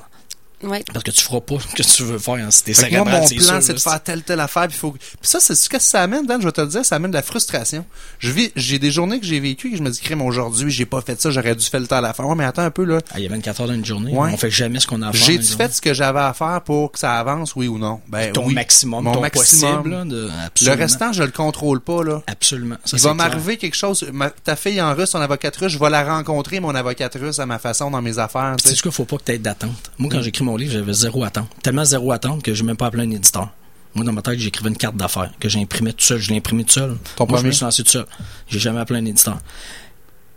Ouais. 0.63 0.85
Parce 0.93 1.05
que 1.05 1.11
tu 1.11 1.23
feras 1.23 1.41
pas 1.41 1.57
ce 1.71 1.75
que 1.75 1.83
tu 1.83 2.03
veux 2.03 2.19
faire 2.19 2.35
hein, 2.35 2.51
si 2.51 2.65
t'es 2.65 2.73
moi, 2.91 3.05
mon 3.05 3.27
c'est 3.27 3.35
plan, 3.37 3.61
c'est 3.61 3.75
de 3.75 3.79
faire 3.79 4.03
telle, 4.03 4.23
telle 4.23 4.41
affaire, 4.41 4.69
puis 4.69 4.77
faut... 4.77 4.91
Puis 4.93 5.01
ça, 5.23 5.41
c'est 5.41 5.55
ce 5.55 5.69
que 5.69 5.79
ça 5.79 6.03
amène, 6.03 6.27
Dan, 6.27 6.41
je 6.41 6.47
vais 6.47 6.53
te 6.53 6.61
le 6.61 6.67
dire, 6.67 6.85
ça 6.85 6.97
amène 6.97 7.11
de 7.11 7.17
la 7.17 7.23
frustration. 7.23 7.85
Je 8.19 8.31
vis, 8.31 8.53
j'ai 8.57 8.79
des 8.79 8.91
journées 8.91 9.21
que 9.21 9.27
j'ai 9.27 9.41
vécues 9.41 9.71
que 9.71 9.77
je 9.77 9.83
me 9.83 9.91
dis, 9.91 10.01
crème, 10.01 10.21
aujourd'hui, 10.23 10.71
j'ai 10.71 10.87
pas 10.87 11.01
fait 11.01 11.21
ça, 11.21 11.31
j'aurais 11.31 11.55
dû 11.55 11.65
faire 11.65 11.81
le 11.81 11.87
temps 11.87 11.97
à 11.97 12.01
la 12.01 12.13
fin. 12.13 12.25
Ouais, 12.25 12.35
mais 12.35 12.45
attends 12.45 12.63
un 12.63 12.71
peu, 12.71 12.85
là. 12.85 12.99
Ah, 13.11 13.19
il 13.19 13.23
y 13.25 13.27
a 13.27 13.31
24 13.31 13.61
heures 13.63 13.67
dans 13.69 13.75
une 13.75 13.85
journée. 13.85 14.13
Ouais. 14.13 14.31
On 14.33 14.37
fait 14.37 14.51
jamais 14.51 14.81
ce 14.81 14.87
qu'on 14.87 15.01
a 15.03 15.09
à 15.09 15.13
faire. 15.13 15.23
J'ai-tu 15.23 15.45
fait 15.45 15.53
journée? 15.59 15.69
ce 15.73 15.81
que 15.81 15.95
j'avais 15.95 16.21
à 16.21 16.35
faire 16.35 16.61
pour 16.63 16.93
que 16.93 16.99
ça 16.99 17.19
avance, 17.19 17.55
oui 17.57 17.67
ou 17.69 17.79
non? 17.79 18.01
Ben, 18.09 18.33
ton 18.33 18.47
oui. 18.47 18.55
maximum, 18.55 19.05
Mon 19.05 19.13
ton 19.13 19.21
maximum. 19.21 19.77
possible. 19.83 19.91
là, 19.91 20.05
de- 20.05 20.31
Le 20.63 20.73
restant, 20.73 21.13
je 21.13 21.23
le 21.23 21.31
contrôle 21.31 21.81
pas, 21.81 22.03
là. 22.05 22.23
Absolument. 22.27 22.77
Ça, 22.85 22.97
Il 22.97 23.01
c'est 23.01 23.09
va 23.09 23.15
m'arriver 23.15 23.57
quelque 23.57 23.77
chose. 23.77 24.05
Ma- 24.13 24.31
ta 24.31 24.57
fille 24.57 24.81
en 24.83 24.95
russe, 24.95 25.11
ton 25.11 25.21
avocate 25.21 25.57
russe, 25.57 25.73
je 25.73 25.79
vais 25.79 25.91
la 25.91 26.05
rencontrer, 26.05 26.61
mon 26.61 26.75
avocate 26.75 27.15
russe, 27.15 27.39
à 27.39 27.47
ma 27.47 27.59
façon, 27.59 27.91
dans 27.91 28.03
mes 28.03 28.19
affaires. 28.19 28.57
sais. 28.63 28.75
sais 28.75 28.83
quoi, 28.83 28.93
faut 28.93 29.05
pas 29.05 29.17
que 29.17 29.25
tu 29.25 29.33
aies 29.33 29.39
d'attente? 29.39 29.91
Moi, 29.99 30.11
quand 30.13 30.21
j'écris 30.23 30.45
mon 30.51 30.57
livre, 30.57 30.73
j'avais 30.73 30.93
zéro 30.93 31.25
attente. 31.25 31.49
Tellement 31.63 31.85
zéro 31.85 32.13
attente 32.13 32.43
que 32.43 32.53
j'ai 32.55 32.65
même 32.65 32.77
pas 32.77 32.87
appelé 32.87 33.05
un 33.05 33.11
éditeur. 33.11 33.49
Moi, 33.95 34.05
dans 34.05 34.13
ma 34.13 34.23
tête, 34.23 34.39
j'écrivais 34.39 34.69
une 34.71 34.77
carte 34.77 34.97
d'affaires 34.97 35.33
que 35.41 35.49
j'imprimais 35.49 35.93
tout 35.93 36.05
seul. 36.05 36.19
Je 36.19 36.31
l'ai 36.31 36.37
imprimé 36.37 36.65
tout 36.65 36.73
seul. 36.75 36.97
Ton 37.17 37.27
Moi, 37.27 37.41
je 37.41 37.47
me 37.47 37.51
suis 37.53 37.65
lancé 37.65 37.83
tout 37.83 37.91
seul. 37.91 38.07
J'ai 38.49 38.59
jamais 38.61 38.79
appelé 38.81 39.01
un 39.01 39.05
éditeur. 39.05 39.39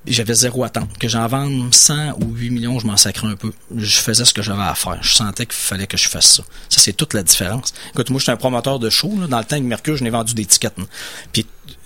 J'avais 0.05 0.33
zéro 0.33 0.63
attente. 0.63 0.97
Que 0.97 1.07
j'en 1.07 1.27
vende 1.27 1.73
100 1.73 2.19
ou 2.19 2.33
8 2.35 2.49
millions, 2.49 2.79
je 2.79 2.87
m'en 2.87 2.97
sacrais 2.97 3.27
un 3.27 3.35
peu. 3.35 3.53
Je 3.75 3.97
faisais 3.99 4.25
ce 4.25 4.33
que 4.33 4.41
j'avais 4.41 4.63
à 4.63 4.73
faire. 4.75 4.97
Je 5.01 5.13
sentais 5.13 5.45
qu'il 5.45 5.55
fallait 5.55 5.87
que 5.87 5.97
je 5.97 6.09
fasse 6.09 6.35
ça. 6.37 6.43
Ça, 6.67 6.81
c'est 6.81 6.93
toute 6.93 7.13
la 7.13 7.23
différence. 7.23 7.73
Écoute, 7.91 8.09
moi, 8.09 8.19
je 8.19 8.23
suis 8.23 8.31
un 8.31 8.37
promoteur 8.37 8.79
de 8.79 8.89
show. 8.89 9.13
là. 9.19 9.27
Dans 9.27 9.37
le 9.39 9.45
temps 9.45 9.55
avec 9.55 9.63
Mercure, 9.67 9.95
je 9.97 10.03
n'ai 10.03 10.09
vendu 10.09 10.33
des 10.33 10.45
tickets. 10.45 10.77
là. 10.77 10.85
Puis 11.31 11.45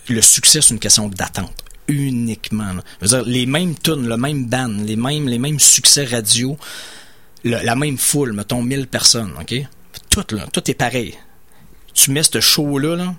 le 0.10 0.22
succès, 0.22 0.62
c'est 0.62 0.74
une 0.74 0.80
question 0.80 1.10
d'attente. 1.10 1.54
Uniquement. 1.90 2.74
là. 2.74 2.82
Je 3.02 3.08
veux 3.08 3.18
dire, 3.24 3.30
les 3.30 3.46
mêmes 3.46 3.76
tunes, 3.78 4.08
le 4.08 4.18
même 4.18 4.46
band, 4.46 4.68
les 4.84 4.96
mêmes, 4.96 5.28
les 5.28 5.38
mêmes 5.38 5.60
succès 5.60 6.06
radio, 6.06 6.58
la 7.44 7.76
même 7.76 7.98
foule, 7.98 8.34
mettons 8.34 8.62
1000 8.62 8.88
personnes, 8.88 9.34
OK? 9.40 9.56
Tout, 10.10 10.26
là, 10.36 10.48
tout 10.52 10.70
est 10.70 10.74
pareil. 10.74 11.16
Tu 11.94 12.12
mets 12.12 12.24
ce 12.24 12.40
show-là, 12.40 12.96
là, 12.96 13.16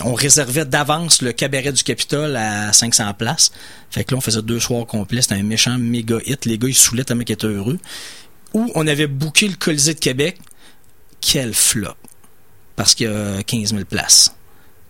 on 0.00 0.14
réservait 0.14 0.64
d'avance 0.64 1.22
le 1.22 1.32
cabaret 1.32 1.72
du 1.72 1.82
Capitole 1.82 2.36
à 2.36 2.72
500 2.72 3.14
places. 3.14 3.52
Fait 3.90 4.04
que 4.04 4.12
là, 4.12 4.18
on 4.18 4.20
faisait 4.20 4.42
deux 4.42 4.60
soirs 4.60 4.86
complets. 4.86 5.22
C'était 5.22 5.36
un 5.36 5.42
méchant 5.42 5.78
méga 5.78 6.18
hit. 6.26 6.46
Les 6.46 6.58
gars, 6.58 6.68
ils 6.68 6.74
saoulaient 6.74 7.04
tellement 7.04 7.24
qu'ils 7.24 7.34
étaient 7.34 7.46
heureux. 7.46 7.78
Ou 8.54 8.70
on 8.74 8.86
avait 8.86 9.06
booké 9.06 9.48
le 9.48 9.54
Colisée 9.54 9.94
de 9.94 10.00
Québec. 10.00 10.38
Quel 11.20 11.54
flop. 11.54 11.94
Parce 12.76 12.94
qu'il 12.94 13.06
y 13.06 13.10
a 13.10 13.42
15 13.42 13.70
000 13.70 13.84
places. 13.84 14.34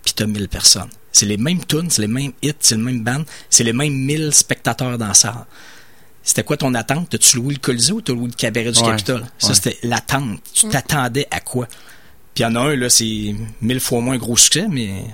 Puis 0.04 0.14
t'as 0.14 0.26
1000 0.26 0.48
personnes. 0.48 0.90
C'est 1.12 1.26
les 1.26 1.36
mêmes 1.36 1.64
tunes, 1.64 1.90
c'est 1.90 2.02
les 2.02 2.08
mêmes 2.08 2.32
hits, 2.42 2.54
c'est 2.58 2.74
le 2.74 2.82
même 2.82 3.04
band, 3.04 3.22
c'est 3.48 3.62
les 3.62 3.72
mêmes 3.72 3.94
1000 3.94 4.32
spectateurs 4.32 4.98
dans 4.98 5.08
la. 5.08 5.46
C'était 6.25 6.43
quoi 6.43 6.57
ton 6.57 6.75
attente? 6.75 7.11
T'as-tu 7.11 7.37
loué 7.37 7.55
le 7.55 7.61
Colisée 7.61 7.93
ou 7.93 8.01
t'as 8.01 8.14
loué 8.14 8.27
le 8.29 8.33
cabaret 8.35 8.72
du 8.72 8.81
Ouais, 8.81 8.87
Capitole? 8.89 9.25
Ça, 9.39 9.49
ouais. 9.49 9.55
c'était 9.55 9.79
l'attente. 9.83 10.41
Tu 10.55 10.68
t'attendais 10.68 11.29
à 11.31 11.41
quoi? 11.41 11.66
Puis 12.35 12.43
il 12.43 12.43
y 12.43 12.47
en 12.47 12.57
a 12.57 12.61
un, 12.61 12.75
là, 12.77 12.89
c'est 12.89 13.35
mille 13.61 13.79
fois 13.81 14.01
moins 14.01 14.16
gros 14.16 14.37
succès, 14.37 14.66
mais. 14.68 15.05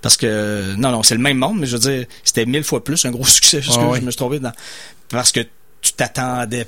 Parce 0.00 0.16
que. 0.16 0.74
Non, 0.76 0.90
non, 0.90 1.02
c'est 1.02 1.14
le 1.14 1.20
même 1.20 1.38
monde, 1.38 1.58
mais 1.60 1.66
je 1.66 1.76
veux 1.76 1.90
dire, 1.96 2.06
c'était 2.24 2.46
mille 2.46 2.64
fois 2.64 2.82
plus 2.82 3.04
un 3.04 3.10
gros 3.10 3.24
succès. 3.26 3.58
Ouais, 3.58 3.90
que 3.92 3.96
je 4.00 4.00
me 4.06 4.10
suis 4.10 4.16
trompé 4.18 4.40
dans. 4.40 4.52
Parce 5.08 5.30
que 5.32 5.40
tu 5.80 5.92
t'attendais. 5.92 6.66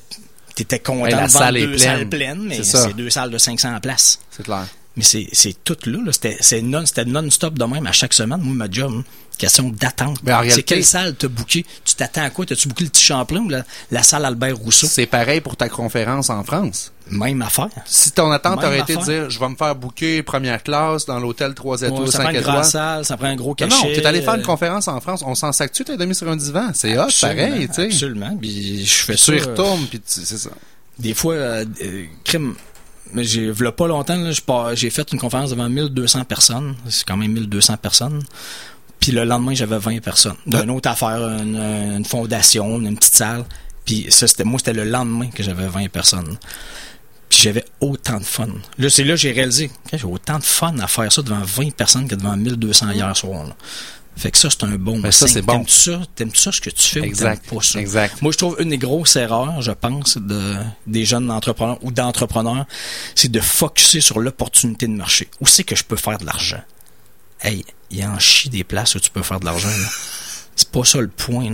T'étais 0.54 0.78
content 0.78 1.04
de 1.06 1.10
vendre 1.32 1.52
deux 1.52 1.66
pleine. 1.66 1.78
salles 1.78 2.08
pleines, 2.08 2.42
mais 2.46 2.62
c'est 2.62 2.94
deux 2.94 3.10
salles 3.10 3.30
de 3.30 3.38
500 3.38 3.78
places. 3.80 4.20
C'est 4.30 4.42
clair. 4.42 4.66
Mais 4.96 5.02
c'est, 5.04 5.28
tout 5.62 5.76
là. 5.84 5.98
là. 6.06 6.12
C'était, 6.12 6.62
non, 6.62 6.82
non-stop 7.06 7.58
de 7.58 7.64
même 7.64 7.86
à 7.86 7.92
chaque 7.92 8.14
semaine. 8.14 8.40
Moi, 8.40 8.54
ma 8.54 8.70
job, 8.70 8.92
hein, 8.96 9.04
question 9.36 9.68
d'attente. 9.68 10.20
En 10.26 10.42
c'est 10.48 10.62
quelle 10.62 10.84
salle 10.84 11.14
t'as 11.14 11.28
booké? 11.28 11.66
Tu 11.84 11.94
t'attends 11.94 12.22
à 12.22 12.30
quoi? 12.30 12.46
T'as-tu 12.46 12.66
booké 12.68 12.84
le 12.84 12.90
petit 12.90 13.02
Champlain 13.02 13.40
ou 13.40 13.48
la, 13.50 13.62
la 13.90 14.02
salle 14.02 14.24
Albert 14.24 14.56
Rousseau? 14.56 14.86
C'est 14.86 15.04
pareil 15.04 15.42
pour 15.42 15.54
ta 15.56 15.68
conférence 15.68 16.30
en 16.30 16.42
France. 16.44 16.92
Même 17.10 17.42
affaire. 17.42 17.68
Si 17.84 18.10
ton 18.12 18.30
attente 18.30 18.56
Même 18.60 18.68
aurait 18.68 18.80
été 18.80 18.96
de 18.96 19.02
dire, 19.02 19.28
je 19.30 19.38
vais 19.38 19.48
me 19.50 19.54
faire 19.54 19.76
booker 19.76 20.22
première 20.22 20.62
classe 20.62 21.04
dans 21.04 21.20
l'hôtel 21.20 21.52
3 21.54 21.82
étoiles, 21.82 22.00
Ouais, 22.00 22.10
ça 22.10 22.18
prend 22.20 22.28
5 22.28 22.34
une 22.34 22.40
grande 22.40 22.54
étoiles. 22.54 22.64
salle, 22.70 23.04
ça 23.04 23.16
prend 23.18 23.26
un 23.26 23.36
gros 23.36 23.50
Non, 23.50 23.54
cachet. 23.54 23.76
non, 23.76 23.94
t'es 23.94 24.06
allé 24.06 24.22
faire 24.22 24.34
une 24.34 24.40
euh, 24.40 24.44
conférence 24.44 24.88
en 24.88 25.00
France, 25.02 25.22
on 25.26 25.34
s'en 25.34 25.52
sac-tu, 25.52 25.84
t'es 25.84 25.98
demi 25.98 26.14
sur 26.14 26.28
un 26.30 26.36
divan? 26.36 26.70
C'est 26.72 26.98
hot, 26.98 27.04
pareil, 27.20 27.68
tu 27.68 27.74
sais. 27.74 27.84
Absolument. 27.84 28.36
Puis 28.40 28.86
je 28.86 28.94
fais 28.94 29.12
Puis 29.12 29.22
ça. 29.22 29.32
tu 29.32 29.38
y 29.38 29.42
retournes, 29.42 29.86
puis 29.88 30.00
c'est 30.06 30.24
ça. 30.38 30.50
Des 30.98 31.12
fois, 31.12 31.34
euh, 31.34 31.64
euh, 31.82 32.04
crime. 32.24 32.54
Mais 33.12 33.24
j'ai, 33.24 33.50
v'là 33.50 33.72
pas 33.72 33.86
longtemps, 33.86 34.30
j'ai 34.74 34.90
fait 34.90 35.12
une 35.12 35.18
conférence 35.18 35.50
devant 35.50 35.68
1200 35.68 36.24
personnes. 36.24 36.74
C'est 36.88 37.06
quand 37.06 37.16
même 37.16 37.32
1200 37.32 37.76
personnes. 37.76 38.22
Puis 39.00 39.12
le 39.12 39.24
lendemain, 39.24 39.54
j'avais 39.54 39.78
20 39.78 40.00
personnes. 40.00 40.36
D'une 40.46 40.70
autre 40.70 40.90
affaire, 40.90 41.18
une, 41.18 41.56
une 41.56 42.04
fondation, 42.04 42.80
une 42.80 42.96
petite 42.96 43.14
salle. 43.14 43.44
Puis 43.84 44.06
ça, 44.08 44.26
c'était, 44.26 44.44
moi, 44.44 44.58
c'était 44.58 44.72
le 44.72 44.84
lendemain 44.84 45.28
que 45.28 45.42
j'avais 45.42 45.68
20 45.68 45.88
personnes. 45.88 46.36
Puis 47.28 47.40
j'avais 47.42 47.64
autant 47.80 48.18
de 48.18 48.24
fun. 48.24 48.48
Là, 48.78 48.88
c'est 48.88 49.04
là 49.04 49.14
que 49.14 49.20
j'ai 49.20 49.32
réalisé. 49.32 49.70
J'ai 49.92 50.04
autant 50.04 50.38
de 50.38 50.44
fun 50.44 50.78
à 50.78 50.86
faire 50.86 51.10
ça 51.10 51.22
devant 51.22 51.42
20 51.42 51.72
personnes 51.74 52.08
que 52.08 52.14
devant 52.14 52.36
1200 52.36 52.90
hier 52.90 53.16
soir. 53.16 53.44
là? 53.44 53.56
Fait 54.16 54.30
que 54.30 54.38
ça, 54.38 54.48
c'est 54.48 54.64
un 54.64 54.76
bon 54.76 54.98
Ben, 54.98 55.12
ça, 55.12 55.28
c'est 55.28 55.42
bon. 55.42 55.52
T'aimes-tu 55.52 55.74
ça? 55.74 56.00
T'aimes-tu 56.14 56.40
ça 56.40 56.50
ce 56.50 56.60
que 56.60 56.70
tu 56.70 56.82
fais 56.82 57.00
Exact, 57.02 57.38
ou 57.46 57.50
t'aimes 57.50 57.58
pas 57.58 57.64
ça? 57.64 57.80
exact. 57.80 58.22
Moi, 58.22 58.32
je 58.32 58.38
trouve 58.38 58.56
une 58.58 58.70
des 58.70 58.78
grosses 58.78 59.16
erreurs, 59.16 59.60
je 59.60 59.72
pense, 59.72 60.16
de, 60.16 60.54
des 60.86 61.04
jeunes 61.04 61.30
entrepreneurs 61.30 61.78
ou 61.82 61.92
d'entrepreneurs, 61.92 62.64
c'est 63.14 63.30
de 63.30 63.40
focuser 63.40 64.00
sur 64.00 64.18
l'opportunité 64.18 64.86
de 64.86 64.92
marché. 64.92 65.28
Où 65.40 65.46
c'est 65.46 65.64
que 65.64 65.76
je 65.76 65.84
peux 65.84 65.96
faire 65.96 66.16
de 66.16 66.24
l'argent? 66.24 66.62
Hey, 67.42 67.64
il 67.90 67.98
y 67.98 68.02
a 68.02 68.10
en 68.10 68.18
chie 68.18 68.48
des 68.48 68.64
places 68.64 68.94
où 68.94 69.00
tu 69.00 69.10
peux 69.10 69.22
faire 69.22 69.38
de 69.38 69.44
l'argent. 69.44 69.68
C'est 70.56 70.70
pas 70.70 70.84
ça 70.84 71.02
le 71.02 71.08
point. 71.08 71.46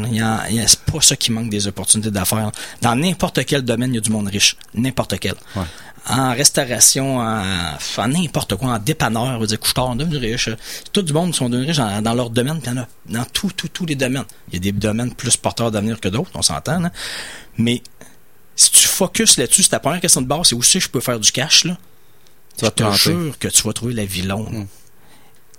c'est 0.68 0.80
pas 0.80 1.00
ça 1.00 1.16
qui 1.16 1.32
manque 1.32 1.50
des 1.50 1.66
opportunités 1.66 2.12
d'affaires. 2.12 2.52
Dans 2.80 2.94
n'importe 2.94 3.44
quel 3.44 3.62
domaine, 3.62 3.90
il 3.90 3.96
y 3.96 3.98
a 3.98 4.00
du 4.00 4.10
monde 4.10 4.28
riche. 4.28 4.56
N'importe 4.74 5.18
quel. 5.18 5.34
Ouais. 5.56 5.64
En 6.08 6.32
restauration, 6.32 7.18
en, 7.18 8.08
n'importe 8.08 8.56
quoi, 8.56 8.70
en 8.70 8.78
dépanneur, 8.78 9.22
on 9.22 9.38
va 9.38 9.46
dire 9.46 9.60
couche-tard, 9.60 9.94
devenu 9.94 10.16
riche. 10.16 10.50
Tout 10.92 11.02
du 11.02 11.12
monde 11.12 11.34
sont 11.34 11.48
devenus 11.48 11.68
riches 11.68 11.76
dans, 11.78 12.02
dans 12.02 12.14
leur 12.14 12.30
domaine, 12.30 12.60
puis 12.60 12.70
il 12.72 12.76
y 12.76 12.78
en 12.78 12.82
a 12.82 12.88
dans 13.06 13.24
tous, 13.32 13.50
tous, 13.52 13.68
tous 13.68 13.86
les 13.86 13.94
domaines. 13.94 14.24
Il 14.48 14.54
y 14.54 14.56
a 14.56 14.60
des 14.60 14.72
domaines 14.72 15.14
plus 15.14 15.36
porteurs 15.36 15.70
d'avenir 15.70 16.00
que 16.00 16.08
d'autres, 16.08 16.30
on 16.34 16.42
s'entend. 16.42 16.90
Mais 17.56 17.82
Si 18.56 18.70
tu 18.70 18.86
focuses 18.86 19.38
là-dessus, 19.38 19.62
c'est 19.62 19.70
ta 19.70 19.80
première 19.80 20.00
question 20.00 20.20
de 20.22 20.26
base, 20.26 20.48
c'est 20.48 20.54
où 20.54 20.62
c'est 20.62 20.78
que 20.78 20.84
je 20.84 20.90
peux 20.90 21.00
faire 21.00 21.18
du 21.20 21.30
cash, 21.32 21.64
là? 21.64 21.78
Tu 22.56 22.64
vas 22.64 22.68
je 22.68 22.74
te 22.74 22.82
planter. 22.82 22.98
jure 22.98 23.38
que 23.38 23.48
tu 23.48 23.62
vas 23.62 23.72
trouver 23.72 23.94
la 23.94 24.04
vie 24.04 24.22
longue. 24.22 24.66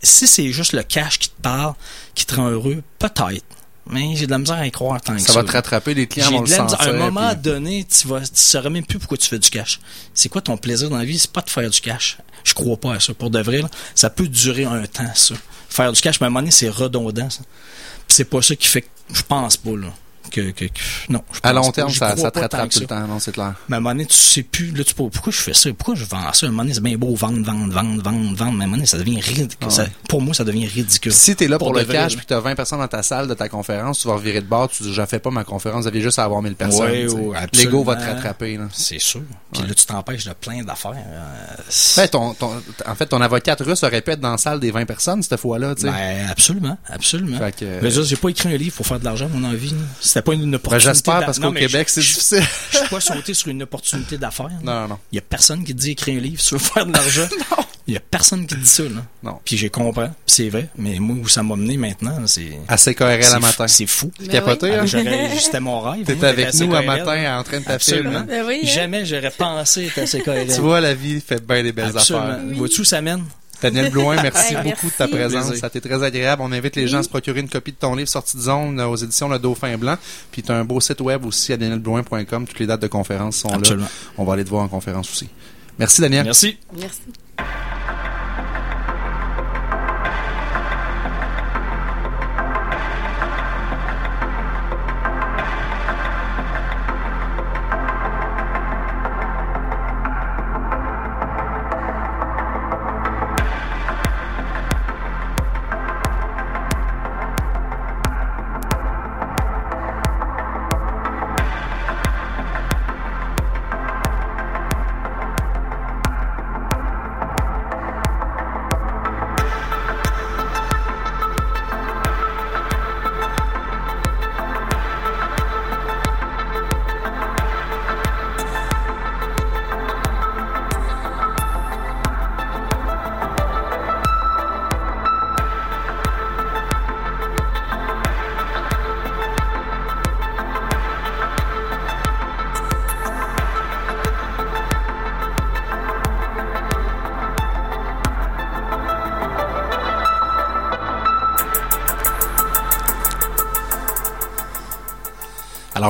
Si 0.02 0.28
c'est 0.28 0.50
juste 0.52 0.74
le 0.74 0.84
cash 0.84 1.18
qui 1.18 1.30
te 1.30 1.42
parle, 1.42 1.74
qui 2.14 2.26
te 2.26 2.36
rend 2.36 2.50
heureux, 2.50 2.84
peut-être. 3.00 3.46
Mais 3.90 4.16
j'ai 4.16 4.26
de 4.28 4.32
la 4.32 4.38
misère 4.38 4.56
à 4.58 4.66
y 4.66 4.72
croire 4.72 5.02
tant 5.02 5.14
que 5.16 5.22
ça. 5.22 5.34
Ça 5.34 5.42
va 5.42 5.44
te 5.44 5.52
rattraper, 5.52 5.94
les 5.94 6.08
clients 6.08 6.28
J'ai 6.30 6.36
vont 6.38 6.44
de 6.44 6.50
le 6.50 6.52
misère. 6.52 6.62
À 6.80 6.84
un 6.84 6.86
sentir, 6.86 6.94
moment 6.94 7.30
puis- 7.32 7.38
donné, 7.42 7.86
tu 7.86 8.08
vas, 8.08 8.22
tu 8.22 8.28
sauras 8.34 8.70
même 8.70 8.86
plus 8.86 8.98
pourquoi 8.98 9.18
tu 9.18 9.28
fais 9.28 9.40
du 9.40 9.50
cash. 9.50 9.80
C'est 10.14 10.30
quoi 10.30 10.42
ton 10.42 10.56
plaisir 10.58 10.90
dans 10.90 10.98
la 10.98 11.04
vie? 11.06 11.20
C'est 11.20 11.32
pas 11.32 11.42
de 11.42 11.50
faire 11.50 11.70
du 11.70 11.82
cash. 11.82 12.18
Je 12.46 12.54
crois 12.54 12.78
pas 12.78 12.94
à 12.96 13.00
ça. 13.00 13.14
Pour 13.14 13.30
de 13.30 13.42
vrai, 13.42 13.62
là, 13.62 13.70
ça 13.96 14.10
peut 14.10 14.28
durer 14.28 14.64
un 14.66 14.86
temps, 14.86 15.12
ça. 15.16 15.36
Faire 15.70 15.92
du 15.92 16.00
cash, 16.02 16.20
mais 16.22 16.26
à 16.26 16.28
un 16.28 16.30
moment 16.30 16.40
donné, 16.42 16.52
c'est 16.52 16.70
redondant, 16.70 17.30
ça. 17.30 17.42
C'est 18.08 18.26
pas 18.26 18.42
ça 18.42 18.56
qui 18.56 18.68
fait 18.68 18.82
que, 18.84 18.88
je 19.14 19.22
pense 19.24 19.58
pas, 19.58 19.72
là. 19.72 19.88
Que, 20.32 20.52
que, 20.52 20.66
que- 20.66 20.80
non, 21.10 21.22
je 21.32 21.40
À 21.44 21.54
long 21.54 21.72
terme, 21.72 21.90
ça, 22.00 22.16
ça 22.24 22.32
te 22.32 22.40
rattrape 22.40 22.70
tout 22.70 22.80
le 22.80 22.88
temps, 22.88 23.08
non, 23.08 23.20
c'est 23.20 23.32
clair. 23.32 23.54
Mais 23.70 23.76
à 23.76 23.78
un 23.78 23.82
moment 23.82 23.94
donné, 23.96 24.06
tu 24.06 24.16
sais 24.18 24.44
plus, 24.44 24.72
là, 24.72 24.84
tu 24.84 24.94
pourquoi 24.94 25.32
je 25.32 25.38
fais 25.38 25.54
ça? 25.54 25.70
Pourquoi 25.78 25.96
je 25.96 26.06
vends 26.06 26.34
ça? 26.34 26.46
À 26.46 26.50
un 26.50 26.52
moment 26.52 26.64
donné, 26.64 26.74
c'est 26.74 26.82
bien 26.82 26.98
beau 26.98 27.14
vendre, 27.16 27.44
vendre, 27.46 27.72
vendre, 27.74 28.02
vendre, 28.04 28.36
vendre, 28.36 28.52
mais 28.54 28.64
à 28.64 28.64
un 28.64 28.68
moment 28.68 28.72
donné, 28.78 28.86
ça 28.86 28.98
devient 28.98 29.20
ridicule. 29.20 29.58
Ah 29.62 29.70
Ça- 29.70 29.86
pour 30.10 30.22
moi, 30.22 30.34
ça 30.34 30.44
devient 30.44 30.66
ridicule. 30.68 31.14
Si 31.14 31.36
t'es 31.36 31.48
là 31.48 31.58
pour, 31.60 31.74
le 31.74 31.82
vrai, 31.84 31.94
cash 31.94 32.16
puis 32.18 32.26
t'as 32.26 32.40
20 32.40 32.56
personnes 32.56 32.80
dans 32.80 32.88
ta 32.88 33.04
salle 33.04 33.28
de 33.28 33.34
ta 33.34 33.50
conférence, 33.50 34.00
tu 34.00 34.08
vas 34.08 34.16
revirer 34.16 34.42
de 34.42 34.48
bord, 34.48 34.70
tu 34.70 34.84
dis, 34.84 34.94
je 34.94 35.06
fais 35.06 35.20
pas 35.20 35.30
ma 35.30 35.44
conférence, 35.44 35.82
vous 35.84 35.88
aviez 35.88 36.02
juste 36.02 36.20
à 36.20 36.24
avoir 36.24 36.42
1000 36.42 36.56
personnes. 36.56 36.86
Ouais, 36.86 37.06
ouais, 37.08 37.38
L'ego 37.66 37.84
va 37.84 37.96
te 37.96 38.04
rattraper, 38.16 38.58
là. 38.58 38.66
C'est 38.74 39.00
sûr. 39.00 39.22
Puis 39.52 39.62
là, 39.68 39.74
tu 39.74 39.86
t'empêches 39.86 40.26
de 40.26 40.34
plein 40.34 40.64
d'affaires. 40.64 40.94
euh, 40.96 41.54
Ben, 41.98 42.08
ton, 42.08 42.34
ton, 42.34 42.52
en 42.88 42.96
fait, 42.96 43.06
ton 43.06 43.22
avocate 43.22 43.62
russe 43.62 43.84
aurait 43.84 44.02
pu 44.02 44.12
être 44.12 44.20
dans 44.20 44.32
la 44.32 44.38
salle 44.38 44.60
des 44.60 44.72
20 44.72 44.86
personnes 44.86 45.22
cette 45.22 45.40
fois-là, 45.40 45.76
tu 45.76 45.82
sais. 45.84 45.92
Ben, 45.92 46.28
absolument, 46.30 46.78
absolument. 46.88 47.38
Fait 47.38 47.56
que- 47.56 47.82
Mais 47.82 47.92
juste, 47.92 48.10
j'ai 48.10 48.16
pas 48.16 48.30
écrit 48.30 48.50
un 48.54 48.58
livre 48.58 48.76
pour 48.76 48.86
faire 48.88 49.00
de 49.00 49.06
l'argent, 49.06 49.26
à 49.26 49.30
mon 49.38 49.44
avis. 49.50 49.74
C'était 50.14 50.22
pas 50.22 50.34
une 50.34 50.54
opportunité. 50.56 50.86
Ben, 50.86 50.94
j'espère, 50.94 51.20
d'a- 51.22 51.26
parce 51.26 51.40
Non, 51.40 51.48
qu'au 51.48 51.54
mais 51.54 51.60
Québec, 51.62 51.90
c'est 51.90 52.02
je- 52.02 52.14
difficile. 52.14 52.44
Je 52.72 52.78
suis 52.78 52.88
pas 52.88 53.00
sauté 53.00 53.34
sur 53.34 53.48
une 53.48 53.64
opportunité 53.64 54.18
d'affaires. 54.20 54.50
Non, 54.64 54.82
non, 54.82 54.88
non. 54.90 55.00
Il 55.12 55.16
y 55.16 55.20
a 55.20 55.22
personne 55.22 55.64
qui 55.64 55.74
te 55.74 55.80
dit 55.82 55.92
écrire 55.92 56.18
un 56.18 56.22
livre 56.22 56.42
tu 56.42 56.54
veux 56.54 56.60
faire 56.60 56.86
de 56.86 56.94
l'argent. 56.94 57.28
Il 57.88 57.94
y 57.96 57.98
a 57.98 58.00
personne 58.00 58.46
qui 58.48 58.56
dit 58.56 58.66
ça, 58.70 58.84
là. 58.84 59.04
Non. 59.24 59.40
Puis 59.44 59.58
j'ai 59.58 59.70
compris, 59.70 60.06
c'est 60.26 60.48
vrai. 60.48 60.70
Mais 60.78 61.00
moi, 61.00 61.18
où 61.22 61.28
ça 61.28 61.44
m'a 61.44 61.56
mené 61.58 61.76
maintenant, 61.78 62.16
c'est. 62.28 62.58
À 62.70 62.78
CKRL 62.78 63.24
c'est 63.24 63.32
à 63.32 63.36
fou- 63.36 63.40
matin. 63.42 63.68
C'est 63.68 63.88
fou. 63.88 64.12
Tu 64.18 64.28
capotais, 64.28 64.72
Ah, 64.78 64.82
hein? 64.84 64.86
j'aurais- 64.86 65.38
C'était 65.38 65.60
mon 65.60 65.82
rêve. 65.82 66.06
T'étais 66.06 66.16
moi, 66.16 66.30
avec 66.30 66.46
à 66.48 66.52
nous 66.54 66.74
un 66.76 66.80
CKRL. 66.82 66.86
matin 66.86 67.40
en 67.40 67.44
train 67.44 67.60
de 67.60 67.66
t'affiler. 67.66 68.04
Ben 68.04 68.46
oui, 68.48 68.60
hein? 68.64 68.68
Jamais 68.68 69.06
j'aurais 69.06 69.32
pensé 69.32 69.88
être 69.88 69.98
à 69.98 70.06
CKRL. 70.06 70.48
Tu 70.54 70.62
vois, 70.62 70.80
la 70.80 70.94
vie 70.94 71.20
fait 71.20 71.46
bien 71.46 71.62
des 71.64 71.74
belles 71.74 71.92
Absolument. 71.98 72.26
affaires. 72.28 72.40
Vois-tu 72.56 72.82
où 72.82 72.84
ça 72.86 73.02
mène? 73.02 73.24
Daniel 73.64 73.90
Blouin, 73.92 74.16
merci 74.22 74.56
Ouais, 74.56 74.64
beaucoup 74.64 74.88
de 74.88 74.92
ta 74.92 75.08
présence. 75.08 75.46
Plaisir. 75.48 75.60
Ça 75.60 75.66
a 75.66 75.70
été 75.70 75.82
très 75.82 76.04
agréable. 76.04 76.42
On 76.46 76.52
invite 76.52 76.76
les 76.76 76.88
gens 76.88 77.00
à 77.00 77.04
se 77.04 77.10
procurer 77.10 77.40
une 77.40 77.50
copie 77.50 77.72
de 77.72 77.78
ton 77.78 77.96
livre 77.96 78.10
Sortie 78.10 78.38
de 78.38 78.42
zone 78.44 78.80
euh, 78.80 78.88
aux 78.88 78.96
éditions 78.96 79.28
Le 79.30 79.40
Dauphin 79.40 79.78
Blanc. 79.78 79.96
Puis 80.32 80.44
tu 80.44 80.52
as 80.52 80.56
un 80.56 80.64
beau 80.66 80.80
site 80.80 81.02
web 81.02 81.26
aussi 81.26 81.54
à 81.54 81.58
danielblouin.com. 81.58 82.46
Toutes 82.48 82.60
les 82.60 82.68
dates 82.68 82.82
de 82.82 82.88
conférence 82.88 83.38
sont 83.38 83.50
Absolument. 83.50 83.86
là. 83.86 83.92
On 84.18 84.24
va 84.26 84.34
aller 84.34 84.44
te 84.44 84.50
voir 84.50 84.64
en 84.64 84.68
conférence 84.68 85.10
aussi. 85.10 85.30
Merci 85.80 86.02
Daniel. 86.02 86.26
Merci. 86.26 86.58
Merci. 86.80 87.00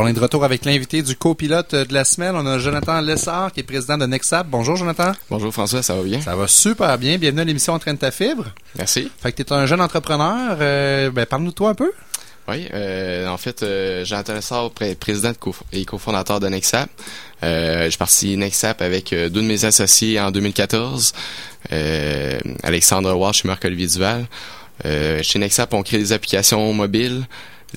On 0.04 0.08
est 0.08 0.14
de 0.14 0.20
retour 0.20 0.44
avec 0.44 0.66
l'invité 0.66 1.02
du 1.02 1.16
copilote 1.16 1.74
de 1.76 1.94
la 1.94 2.04
semaine. 2.04 2.36
On 2.36 2.46
a 2.46 2.60
Jonathan 2.60 3.00
Lessard, 3.00 3.54
qui 3.54 3.62
est 3.62 3.64
président 3.64 3.98
de 3.98 4.06
Nexap. 4.06 4.46
Bonjour, 4.50 4.76
Jonathan. 4.76 5.14
Bonjour 5.30 5.54
François, 5.54 5.82
ça 5.82 5.96
va 5.96 6.04
bien? 6.04 6.20
Ça 6.20 6.36
va 6.36 6.48
super 6.48 6.98
bien. 6.98 7.18
Bienvenue 7.18 7.42
à 7.42 7.46
l'émission 7.46 7.72
Entraîne 7.74 7.98
ta 7.98 8.12
fibre. 8.12 8.46
Merci. 8.78 9.10
Fait 9.22 9.32
que 9.32 9.42
t'es 9.42 9.54
un 9.54 9.66
jeune 9.66 9.80
entrepreneur. 9.80 10.58
Euh, 10.60 11.10
ben, 11.10 11.26
parle-nous 11.26 11.52
de 11.52 11.56
toi 11.56 11.70
un 11.70 11.74
peu. 11.74 11.92
Oui, 12.50 12.68
euh, 12.74 13.28
en 13.30 13.38
fait, 13.38 13.64
euh, 13.64 14.04
Jonathan 14.04 14.34
Lessard, 14.34 14.72
pré- 14.72 14.96
président 14.96 15.32
de 15.32 15.38
co- 15.38 15.56
et 15.72 15.86
cofondateur 15.86 16.42
de 16.42 16.50
Nexap. 16.50 16.90
Euh, 17.42 17.90
J'ai 17.90 17.98
parti 17.98 18.36
Nexap 18.36 18.82
avec 18.82 19.14
euh, 19.14 19.30
deux 19.30 19.42
de 19.42 19.46
mes 19.48 19.64
associés 19.64 20.20
en 20.20 20.32
2014, 20.32 21.14
euh, 21.72 22.40
Alexandre 22.64 23.14
Walsh 23.16 23.46
et 23.46 23.48
Marc-Olivier 23.48 23.88
Duval. 23.88 24.26
Euh, 24.86 25.20
chez 25.24 25.40
Nexap, 25.40 25.74
on 25.74 25.84
crée 25.84 26.00
des 26.00 26.12
applications 26.12 26.74
mobiles, 26.74 27.24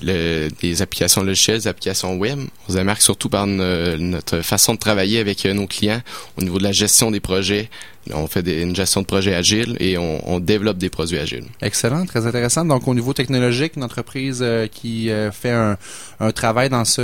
le- 0.01 0.49
des 0.61 0.81
applications 0.81 1.23
logicielles, 1.23 1.59
des 1.59 1.67
applications 1.67 2.15
web. 2.17 2.39
On 2.67 2.71
se 2.71 2.77
démarque 2.77 3.01
surtout 3.01 3.29
par 3.29 3.47
no- 3.47 3.97
notre 3.97 4.41
façon 4.41 4.73
de 4.73 4.79
travailler 4.79 5.19
avec 5.19 5.45
euh, 5.45 5.53
nos 5.53 5.67
clients 5.67 6.01
au 6.37 6.41
niveau 6.43 6.57
de 6.57 6.63
la 6.63 6.71
gestion 6.71 7.11
des 7.11 7.19
projets. 7.19 7.69
On 8.13 8.27
fait 8.27 8.41
des- 8.41 8.61
une 8.61 8.73
gestion 8.75 9.01
de 9.01 9.05
projet 9.05 9.35
agile 9.35 9.75
et 9.81 9.97
on, 9.97 10.21
on 10.29 10.39
développe 10.39 10.77
des 10.77 10.89
produits 10.89 11.17
agiles. 11.17 11.43
Excellent, 11.61 12.05
très 12.05 12.25
intéressant. 12.25 12.63
Donc, 12.63 12.87
au 12.87 12.93
niveau 12.95 13.11
technologique, 13.13 13.73
une 13.75 13.83
entreprise 13.83 14.39
euh, 14.41 14.67
qui 14.67 15.09
euh, 15.09 15.29
fait 15.31 15.51
un, 15.51 15.77
un 16.21 16.31
travail 16.31 16.69
dans 16.69 16.85
ce 16.85 17.01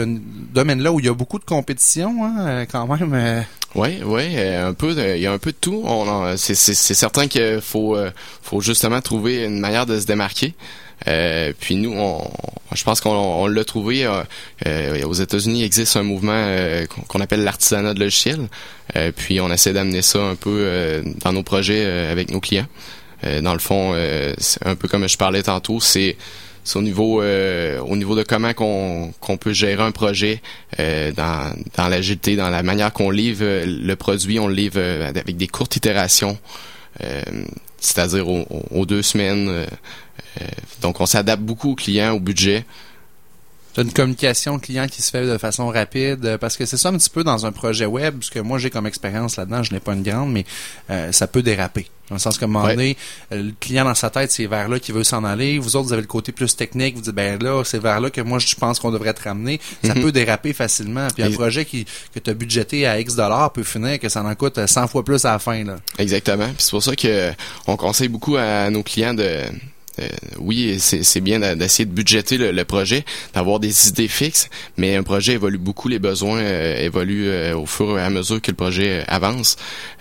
domaine-là 0.53 0.93
où 0.93 0.99
il 1.01 1.05
y 1.05 1.09
a 1.09 1.13
beaucoup 1.13 1.39
de 1.39 1.43
compétition, 1.45 2.23
hein, 2.23 2.35
euh, 2.39 2.65
quand 2.71 2.87
même. 2.87 3.13
euh, 3.13 3.41
Oui, 3.75 3.99
oui, 4.05 4.37
un 4.37 4.73
peu, 4.73 4.93
de- 4.95 5.15
il 5.17 5.21
y 5.21 5.27
a 5.27 5.33
un 5.33 5.39
peu 5.39 5.51
de 5.51 5.57
tout. 5.59 5.81
On 5.83 6.37
c'est, 6.37 6.53
certain 6.55 7.27
qu'il 7.27 7.59
faut, 7.61 7.97
euh, 7.97 8.09
faut 8.41 8.61
justement 8.61 9.01
trouver 9.01 9.43
une 9.43 9.59
manière 9.59 9.85
de 9.85 9.99
se 9.99 10.05
démarquer. 10.05 10.53
Euh, 11.07 11.51
puis 11.59 11.75
nous, 11.75 11.93
on, 11.93 12.21
je 12.73 12.83
pense 12.83 13.01
qu'on 13.01 13.11
on 13.11 13.47
l'a 13.47 13.63
trouvé. 13.65 14.05
euh, 14.05 14.23
euh, 14.65 15.03
aux 15.05 15.13
États-Unis, 15.13 15.63
existe 15.63 15.97
un 15.97 16.03
mouvement 16.03 16.31
euh, 16.33 16.85
qu'on, 17.07 17.19
appelle 17.19 17.43
l'artisanat 17.43 17.93
de 17.93 17.99
logiciel. 17.99 18.39
Euh, 18.95 19.11
puis 19.15 19.39
on 19.41 19.51
essaie 19.51 19.73
d'amener 19.73 20.01
ça 20.01 20.19
un 20.23 20.35
peu 20.35 21.03
dans 21.23 21.33
nos 21.33 21.43
projets 21.43 21.85
avec 21.85 22.31
nos 22.31 22.39
clients. 22.39 22.67
Dans 23.41 23.53
le 23.53 23.59
fond, 23.59 23.95
c'est 24.37 24.65
un 24.67 24.75
peu 24.75 24.87
comme 24.89 25.07
je 25.07 25.17
parlais 25.17 25.43
tantôt, 25.43 25.79
c'est 25.79 26.17
au 26.75 26.81
niveau 26.81 27.21
euh, 27.21 27.79
au 27.79 27.95
niveau 27.97 28.15
de 28.15 28.23
comment 28.23 28.53
qu'on 28.53 29.13
qu'on 29.19 29.37
peut 29.37 29.53
gérer 29.53 29.81
un 29.83 29.91
projet 29.91 30.41
euh, 30.79 31.11
dans 31.13 31.53
dans 31.77 31.87
l'agilité, 31.87 32.35
dans 32.35 32.49
la 32.49 32.63
manière 32.63 32.91
qu'on 32.93 33.09
livre 33.11 33.43
le 33.65 33.95
produit, 33.95 34.39
on 34.39 34.47
le 34.47 34.53
livre 34.55 34.79
avec 35.05 35.37
des 35.37 35.47
courtes 35.47 35.75
itérations, 35.77 36.37
euh, 37.03 37.21
c'est-à-dire 37.79 38.27
aux- 38.29 38.45
aux 38.71 38.85
deux 38.85 39.01
semaines. 39.01 39.65
Euh, 40.41 40.45
donc 40.81 40.99
on 41.01 41.05
s'adapte 41.05 41.41
beaucoup 41.43 41.71
aux 41.71 41.75
clients, 41.75 42.13
au 42.13 42.19
budget. 42.19 42.65
T'as 43.75 43.81
une 43.81 43.91
communication 43.91 44.59
client 44.59 44.85
qui 44.87 45.01
se 45.01 45.09
fait 45.09 45.25
de 45.25 45.35
façon 45.39 45.67
rapide 45.69 46.23
euh, 46.25 46.37
parce 46.37 46.57
que 46.57 46.65
c'est 46.67 46.77
ça 46.77 46.89
un 46.89 46.93
petit 46.97 47.09
peu 47.09 47.23
dans 47.23 47.47
un 47.47 47.51
projet 47.51 47.87
web 47.87 48.19
ce 48.21 48.29
que 48.29 48.37
moi 48.37 48.59
j'ai 48.59 48.69
comme 48.69 48.85
expérience 48.85 49.37
là-dedans 49.37 49.63
je 49.63 49.73
n'ai 49.73 49.79
pas 49.79 49.93
une 49.93 50.03
grande 50.03 50.31
mais 50.31 50.45
euh, 50.91 51.11
ça 51.11 51.25
peut 51.25 51.41
déraper 51.41 51.87
dans 52.07 52.13
le 52.17 52.19
sens 52.19 52.37
qu'à 52.37 52.45
un 52.45 52.49
moment 52.49 52.67
donné 52.67 52.95
le 53.31 53.51
client 53.59 53.83
dans 53.83 53.95
sa 53.95 54.11
tête 54.11 54.31
c'est 54.31 54.45
vers 54.45 54.69
là 54.69 54.77
qu'il 54.79 54.93
veut 54.93 55.03
s'en 55.03 55.23
aller 55.23 55.57
vous 55.57 55.75
autres 55.75 55.87
vous 55.87 55.93
avez 55.93 56.03
le 56.03 56.07
côté 56.07 56.31
plus 56.31 56.55
technique 56.55 56.93
vous 56.97 57.01
dites 57.01 57.15
ben 57.15 57.41
là 57.41 57.63
c'est 57.65 57.79
vers 57.81 57.99
là 57.99 58.11
que 58.11 58.21
moi 58.21 58.37
je 58.37 58.53
pense 58.53 58.79
qu'on 58.79 58.91
devrait 58.91 59.09
être 59.09 59.23
ramené 59.23 59.59
ça 59.83 59.95
Mhm. 59.95 60.03
peut 60.03 60.11
déraper 60.11 60.53
facilement 60.53 61.07
puis 61.11 61.23
un 61.23 61.29
Et- 61.31 61.33
projet 61.33 61.65
qui 61.65 61.85
que 62.13 62.19
tu 62.19 62.29
as 62.29 62.33
budgété 62.35 62.85
à 62.85 62.99
X 62.99 63.15
dollars 63.15 63.51
peut 63.53 63.63
finir 63.63 63.97
que 63.99 64.07
ça 64.07 64.21
en 64.23 64.35
coûte 64.35 64.59
euh, 64.59 64.67
100 64.67 64.87
fois 64.87 65.03
plus 65.03 65.25
à 65.25 65.31
la 65.31 65.39
fin 65.39 65.63
là 65.63 65.77
Exactement. 65.97 66.45
Puis 66.49 66.57
c'est 66.59 66.69
pour 66.71 66.83
ça 66.83 66.95
que 66.95 67.31
on 67.65 67.75
conseille 67.75 68.07
beaucoup 68.07 68.35
à 68.37 68.69
nos 68.69 68.83
clients 68.83 69.15
de 69.15 69.39
oui, 70.39 70.77
c'est 70.79 71.21
bien 71.21 71.39
d'essayer 71.55 71.85
de 71.85 71.91
budgéter 71.91 72.37
le, 72.37 72.65
projet, 72.65 73.05
d'avoir 73.33 73.59
des 73.59 73.89
idées 73.89 74.07
fixes, 74.07 74.49
mais 74.77 74.95
un 74.95 75.03
projet 75.03 75.33
évolue 75.33 75.57
beaucoup, 75.57 75.87
les 75.87 75.99
besoins 75.99 76.39
euh, 76.39 76.77
évoluent 76.77 77.29
euh, 77.29 77.55
au 77.57 77.65
fur 77.65 77.97
et 77.97 78.01
à 78.01 78.09
mesure 78.09 78.41
que 78.41 78.51
le 78.51 78.55
projet 78.57 79.01
euh, 79.01 79.03
avance. 79.07 79.57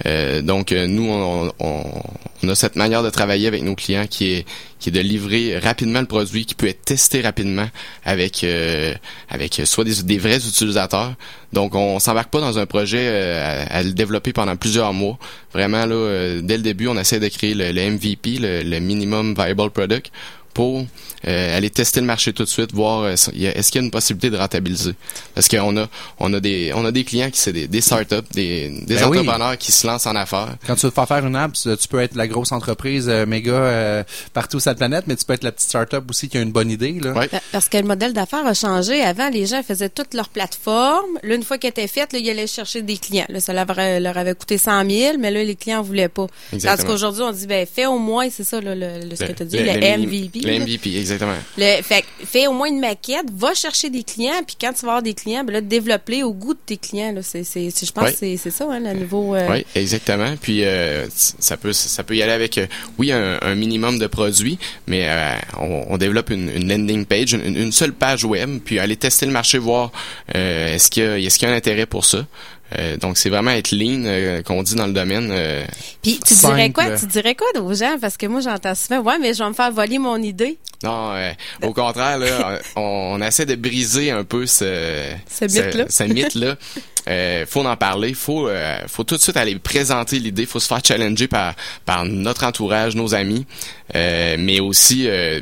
Euh, 0.07 0.43
donc 0.43 0.73
euh, 0.73 0.87
nous, 0.87 1.09
on 1.11 2.49
a 2.49 2.55
cette 2.55 2.77
manière 2.77 3.03
de 3.03 3.11
travailler 3.11 3.49
avec 3.49 3.63
nos 3.63 3.75
clients 3.75 4.07
qui 4.09 4.33
est 4.33 4.47
qui 4.83 4.89
est 4.89 4.93
de 4.93 5.01
livrer 5.01 5.59
rapidement 5.61 6.01
le 6.01 6.07
produit, 6.07 6.45
qui 6.45 6.57
peut 6.57 6.67
être 6.67 6.85
testé 6.85 7.21
rapidement 7.21 7.69
avec 8.05 8.43
euh, 8.43 8.93
avec 9.31 9.63
soit 9.65 9.85
des, 9.85 10.19
vrais 10.19 10.37
utilisateurs. 10.37 11.15
Donc, 11.53 11.77
on 11.77 12.01
s'embarque 12.01 12.31
pas 12.31 12.41
dans 12.41 12.59
un 12.59 12.67
projet 12.67 13.07
euh, 13.09 13.65
à, 13.71 13.83
le 13.85 13.93
développer 13.93 14.33
pendant 14.33 14.57
plusieurs 14.57 14.93
mois. 14.93 15.19
Vraiment, 15.53 15.87
là, 15.87 15.95
euh, 15.95 16.41
dès 16.43 16.57
le 16.57 16.65
début, 16.65 16.89
on 16.89 16.99
essaie 16.99 17.21
de 17.21 17.29
créer 17.29 17.55
le, 17.55 17.73
MVP, 17.73 18.39
le 18.41 18.79
Minimum 18.81 19.35
Viable 19.35 19.71
Product, 19.71 20.11
pour 20.55 20.85
euh, 21.27 21.57
aller 21.57 21.71
tester 21.71 22.01
le 22.01 22.07
marché 22.07 22.33
tout 22.33 22.43
de 22.45 22.49
suite, 22.49 22.73
voir 22.73 23.01
euh, 23.03 23.13
est-ce 23.13 23.31
qu'il 23.71 23.81
y 23.81 23.83
a 23.83 23.85
une 23.85 23.91
possibilité 23.91 24.31
de 24.31 24.37
rentabiliser? 24.37 24.93
Parce 25.35 25.49
qu'on 25.49 25.77
a 25.77 25.87
on 26.19 26.33
a 26.35 26.41
des 26.41 26.73
on 26.75 26.85
a 26.85 26.91
des 26.93 27.05
clients 27.05 27.31
qui 27.31 27.39
c'est 27.39 27.53
des, 27.53 27.67
des 27.69 27.81
startups, 27.81 28.17
des, 28.33 28.69
des 28.87 28.95
Ben 28.97 29.09
oui. 29.09 29.19
entrepreneurs 29.19 29.57
qui 29.59 29.73
se 29.73 29.87
lancent 29.87 30.07
en 30.07 30.17
affaires. 30.17 30.57
Quand 30.67 30.75
tu 30.75 30.87
veux 30.87 30.91
te 30.91 30.95
faire 30.95 31.09
faire 31.09 31.27
une 31.27 31.37
app, 31.37 31.53
tu 31.55 31.89
peux 31.89 32.01
être 32.01 32.15
la 32.17 32.27
grosse 32.27 32.53
entreprise 32.53 33.09
euh, 33.09 33.25
méga 33.27 33.53
euh, 33.53 34.05
partout 34.33 34.61
sur 34.61 34.71
la 34.71 34.75
planète, 34.75 35.05
mais 35.07 35.17
tu 35.17 35.25
peux 35.25 35.33
être 35.35 35.45
la 35.45 35.53
petite 35.53 35.69
start-up 35.69 36.05
aussi 36.11 36.29
qui 36.29 36.39
a 36.39 36.41
une 36.41 36.53
bonne 36.53 36.71
idée. 36.71 36.99
Là. 37.01 37.13
Pa- 37.13 37.41
Parce 37.53 37.69
que 37.69 37.77
le 37.79 37.85
modèle 37.85 38.13
d'affaires 38.13 38.47
a 38.47 38.55
changé. 38.55 39.01
Avant, 39.03 39.29
les 39.31 39.47
gens 39.47 39.63
faisaient 39.63 39.89
toute 39.89 40.15
leur 40.15 40.29
plateforme. 40.29 41.19
Là, 41.23 41.35
une 41.35 41.43
fois 41.43 41.59
qu'elle 41.59 41.71
était 41.71 41.87
faite, 41.89 42.13
là, 42.13 42.19
ils 42.19 42.29
allaient 42.31 42.47
chercher 42.47 42.83
des 42.83 42.97
clients. 42.97 43.27
Là, 43.29 43.41
ça 43.41 43.53
leur, 43.53 43.69
avait- 43.71 44.01
leur 44.01 44.17
avait 44.19 44.35
coûté 44.35 44.59
100 44.59 44.89
000, 44.89 45.17
mais 45.19 45.31
là, 45.31 45.43
les 45.45 45.55
clients 45.57 45.81
en 45.81 45.83
voulaient 45.83 46.09
pas. 46.09 46.27
Exactement. 46.53 46.77
Tandis 46.77 46.89
qu'aujourd'hui, 46.93 47.23
on 47.23 47.33
dit, 47.33 47.47
ben, 47.47 47.67
fais 47.73 47.87
au 47.87 47.99
moins, 47.99 48.29
c'est 48.31 48.45
ça, 48.45 48.61
là, 48.61 48.75
le, 48.75 49.09
le- 49.09 49.17
ce 49.17 49.25
que 49.25 49.33
tu 49.33 49.43
as 49.43 49.47
dit, 49.47 49.59
le, 49.59 49.73
mini- 49.97 50.07
MVP. 50.07 50.42
Le. 50.45 50.59
MVP, 50.61 50.97
exactement. 50.99 51.35
Le, 51.57 51.83
fait 51.83 52.05
fais 52.25 52.47
au 52.47 52.53
moins 52.53 52.69
une 52.69 52.81
maquette, 52.81 53.27
va 53.35 53.55
chercher 53.55 53.91
des 53.91 54.03
clients, 54.03 54.43
puis 54.47 54.57
quand 54.61 54.73
tu 54.73 54.83
vas 54.87 54.93
avoir 54.93 55.03
des 55.03 55.15
clients, 55.15 55.45
ben 55.45 55.53
là, 55.55 55.61
développe-les 55.61 56.23
au 56.23 56.33
goût 56.33 56.55
de 56.55 56.59
tes 56.65 56.77
clients. 56.77 57.13
Là. 57.13 57.23
C'est, 57.23 57.45
c'est, 57.45 57.71
c'est- 57.71 57.87
je 57.87 57.93
pense 57.93 58.11
que 58.11 58.17
c'est, 58.17 58.37
c'est 58.37 58.51
ça, 58.51 58.67
hein, 58.71 58.81
le 58.81 58.93
nouveau... 58.95 59.35
euh, 59.35 59.47
Oui, 59.51 59.65
exactement. 59.75 60.35
Puis 60.41 60.65
euh, 60.65 61.07
ça 61.11 61.57
peut 61.57 61.73
ça 61.73 62.03
peut 62.05 62.17
y 62.17 62.23
aller 62.23 62.33
avec 62.33 62.59
euh, 62.59 62.67
oui 62.99 63.13
un, 63.13 63.39
un 63.43 63.55
minimum 63.55 63.99
de 63.99 64.07
produits, 64.07 64.59
mais 64.87 65.07
euh, 65.09 65.35
on, 65.59 65.87
on 65.91 65.97
développe 65.99 66.31
une, 66.31 66.49
une 66.51 66.69
landing 66.69 67.05
page, 67.07 67.33
une, 67.35 67.57
une 67.57 67.73
seule 67.73 67.93
page 67.93 68.25
web, 68.25 68.59
puis 68.65 68.79
aller 68.79 68.97
tester 68.97 69.27
le 69.27 69.33
marché, 69.33 69.59
voir 69.59 69.93
euh, 70.35 70.75
est-ce 70.75 70.91
qu'il 70.91 71.03
y 71.03 71.07
a 71.07 71.19
est-ce 71.19 71.39
qu'il 71.39 71.49
y 71.49 71.51
a 71.51 71.55
un 71.55 71.57
intérêt 71.57 71.87
pour 71.87 72.05
ça. 72.05 72.27
Euh, 72.79 72.97
donc 72.97 73.19
c'est 73.19 73.29
vraiment 73.29 73.51
être 73.51 73.71
lean 73.73 74.03
euh, 74.05 74.43
qu'on 74.43 74.63
dit 74.63 74.75
dans 74.75 74.87
le 74.87 74.93
domaine. 74.93 75.29
euh, 75.33 75.65
Puis 76.03 76.21
tu 76.27 76.35
simple. 76.35 76.55
dirais 76.57 76.71
quoi? 76.71 76.99
Tu 76.99 77.07
dirais 77.07 77.35
quoi 77.35 77.47
aux 77.61 77.75
gens? 77.75 77.97
Parce 78.01 78.17
que 78.17 78.27
moi, 78.27 78.41
j'entends 78.41 78.75
souvent, 78.75 79.01
ouais, 79.01 79.19
mais 79.21 79.35
je 79.35 79.43
vais 79.43 79.49
me 79.49 79.55
faire 79.55 79.71
voler 79.73 79.99
mon 79.99 80.17
idée. 80.23 80.59
Non, 80.83 81.13
euh, 81.15 81.31
au 81.63 81.73
contraire, 81.73 82.19
là, 82.19 82.59
on, 82.77 82.81
on 83.21 83.23
essaie 83.23 83.47
de 83.47 83.55
briser 83.55 84.11
un 84.11 84.25
peu 84.25 84.47
ce, 84.47 85.05
Ce 85.31 85.45
mythe-là. 85.45 85.85
ce 85.89 86.03
mythe-là. 86.05 86.57
Euh, 87.09 87.45
faut 87.49 87.65
en 87.67 87.77
parler, 87.77 88.15
faut, 88.15 88.49
euh, 88.49 88.79
faut 88.87 89.03
tout 89.05 89.17
de 89.17 89.21
suite 89.21 89.37
aller 89.37 89.57
présenter 89.59 90.19
l'idée, 90.21 90.47
faut 90.47 90.61
se 90.61 90.69
faire 90.69 90.81
challenger 90.85 91.27
par, 91.27 91.55
par 91.85 92.05
notre 92.05 92.45
entourage, 92.45 92.95
nos 92.95 93.13
amis, 93.15 93.45
euh, 93.97 94.37
mais 94.39 94.61
aussi 94.61 95.09
euh, 95.09 95.41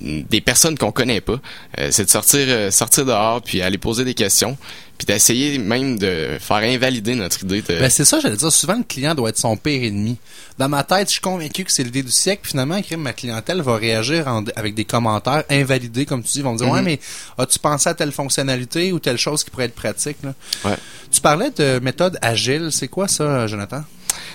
des 0.00 0.40
personnes 0.40 0.76
qu'on 0.78 0.92
connaît 0.92 1.20
pas. 1.20 1.40
Euh, 1.78 1.88
c'est 1.90 2.04
de 2.04 2.10
sortir, 2.10 2.40
euh, 2.48 2.70
sortir 2.70 3.04
dehors, 3.04 3.42
puis 3.42 3.60
aller 3.62 3.78
poser 3.78 4.04
des 4.04 4.14
questions, 4.14 4.56
puis 4.98 5.06
d'essayer 5.06 5.58
même 5.58 5.98
de 5.98 6.38
faire 6.40 6.56
invalider 6.58 7.14
notre 7.14 7.42
idée. 7.44 7.62
De... 7.62 7.78
Ben, 7.78 7.90
c'est 7.90 8.04
ça, 8.04 8.20
j'allais 8.20 8.36
dire. 8.36 8.52
Souvent, 8.52 8.76
le 8.76 8.84
client 8.84 9.14
doit 9.14 9.30
être 9.30 9.38
son 9.38 9.56
pire 9.56 9.82
ennemi. 9.84 10.16
Dans 10.58 10.68
ma 10.68 10.84
tête, 10.84 11.08
je 11.08 11.12
suis 11.12 11.20
convaincu 11.20 11.64
que 11.64 11.72
c'est 11.72 11.82
l'idée 11.82 12.02
du 12.02 12.10
siècle. 12.10 12.40
Puis 12.42 12.50
finalement, 12.50 12.80
ma 12.98 13.12
clientèle 13.12 13.60
va 13.62 13.76
réagir 13.76 14.28
en- 14.28 14.44
avec 14.56 14.74
des 14.74 14.84
commentaires 14.84 15.44
invalidés, 15.50 16.04
comme 16.06 16.22
tu 16.22 16.32
dis. 16.32 16.38
Ils 16.38 16.44
vont 16.44 16.52
me 16.52 16.58
dire, 16.58 16.66
Mhm. 16.66 16.72
ouais, 16.74 16.82
mais 16.82 17.00
as-tu 17.38 17.58
pensé 17.58 17.88
à 17.88 17.94
telle 17.94 18.12
fonctionnalité 18.12 18.92
ou 18.92 18.98
telle 18.98 19.18
chose 19.18 19.42
qui 19.44 19.50
pourrait 19.50 19.64
être 19.66 19.74
pratique? 19.74 20.18
Là? 20.22 20.34
Ouais. 20.64 20.76
Tu 21.10 21.20
parlais 21.20 21.50
de 21.50 21.78
méthode 21.82 22.18
agile. 22.22 22.68
C'est 22.70 22.88
quoi 22.88 23.08
ça, 23.08 23.46
Jonathan? 23.46 23.82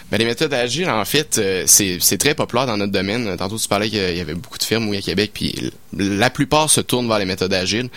Ben, 0.09 0.19
les 0.19 0.25
méthodes 0.25 0.53
agiles, 0.53 0.89
en 0.89 1.03
fait, 1.03 1.37
euh, 1.37 1.63
c'est 1.67 2.17
très 2.17 2.33
populaire 2.33 2.65
dans 2.65 2.77
notre 2.77 2.93
domaine. 2.93 3.35
Tantôt, 3.35 3.57
tu 3.57 3.67
parlais 3.67 3.89
qu'il 3.89 3.99
y 3.99 4.21
avait 4.21 4.35
beaucoup 4.35 4.57
de 4.57 4.63
firmes 4.63 4.87
oui, 4.87 4.97
à 4.97 5.01
Québec, 5.01 5.31
puis 5.33 5.71
la 5.97 6.29
plupart 6.29 6.69
se 6.69 6.79
tournent 6.79 7.09
vers 7.09 7.19
les 7.19 7.25
méthodes 7.25 7.53
agiles. 7.53 7.89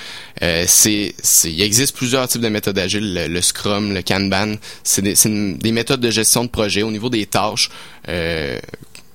Euh, 0.43 0.65
c'est, 0.67 1.15
il 1.45 1.63
existe 1.63 1.95
plusieurs 1.95 2.27
types 2.27 2.41
de 2.41 2.49
méthodes 2.49 2.79
agiles. 2.79 3.15
Le, 3.15 3.29
le 3.29 3.41
Scrum, 3.41 3.95
le 3.95 4.03
Kanban, 4.03 4.57
c'est 4.83 5.03
des, 5.03 5.15
des 5.55 5.73
méthodes 5.73 6.01
de 6.01 6.11
gestion 6.11 6.43
de 6.43 6.49
projet 6.49 6.83
au 6.83 6.91
niveau 6.91 7.11
des 7.11 7.27
tâches. 7.27 7.71
Euh, 8.09 8.59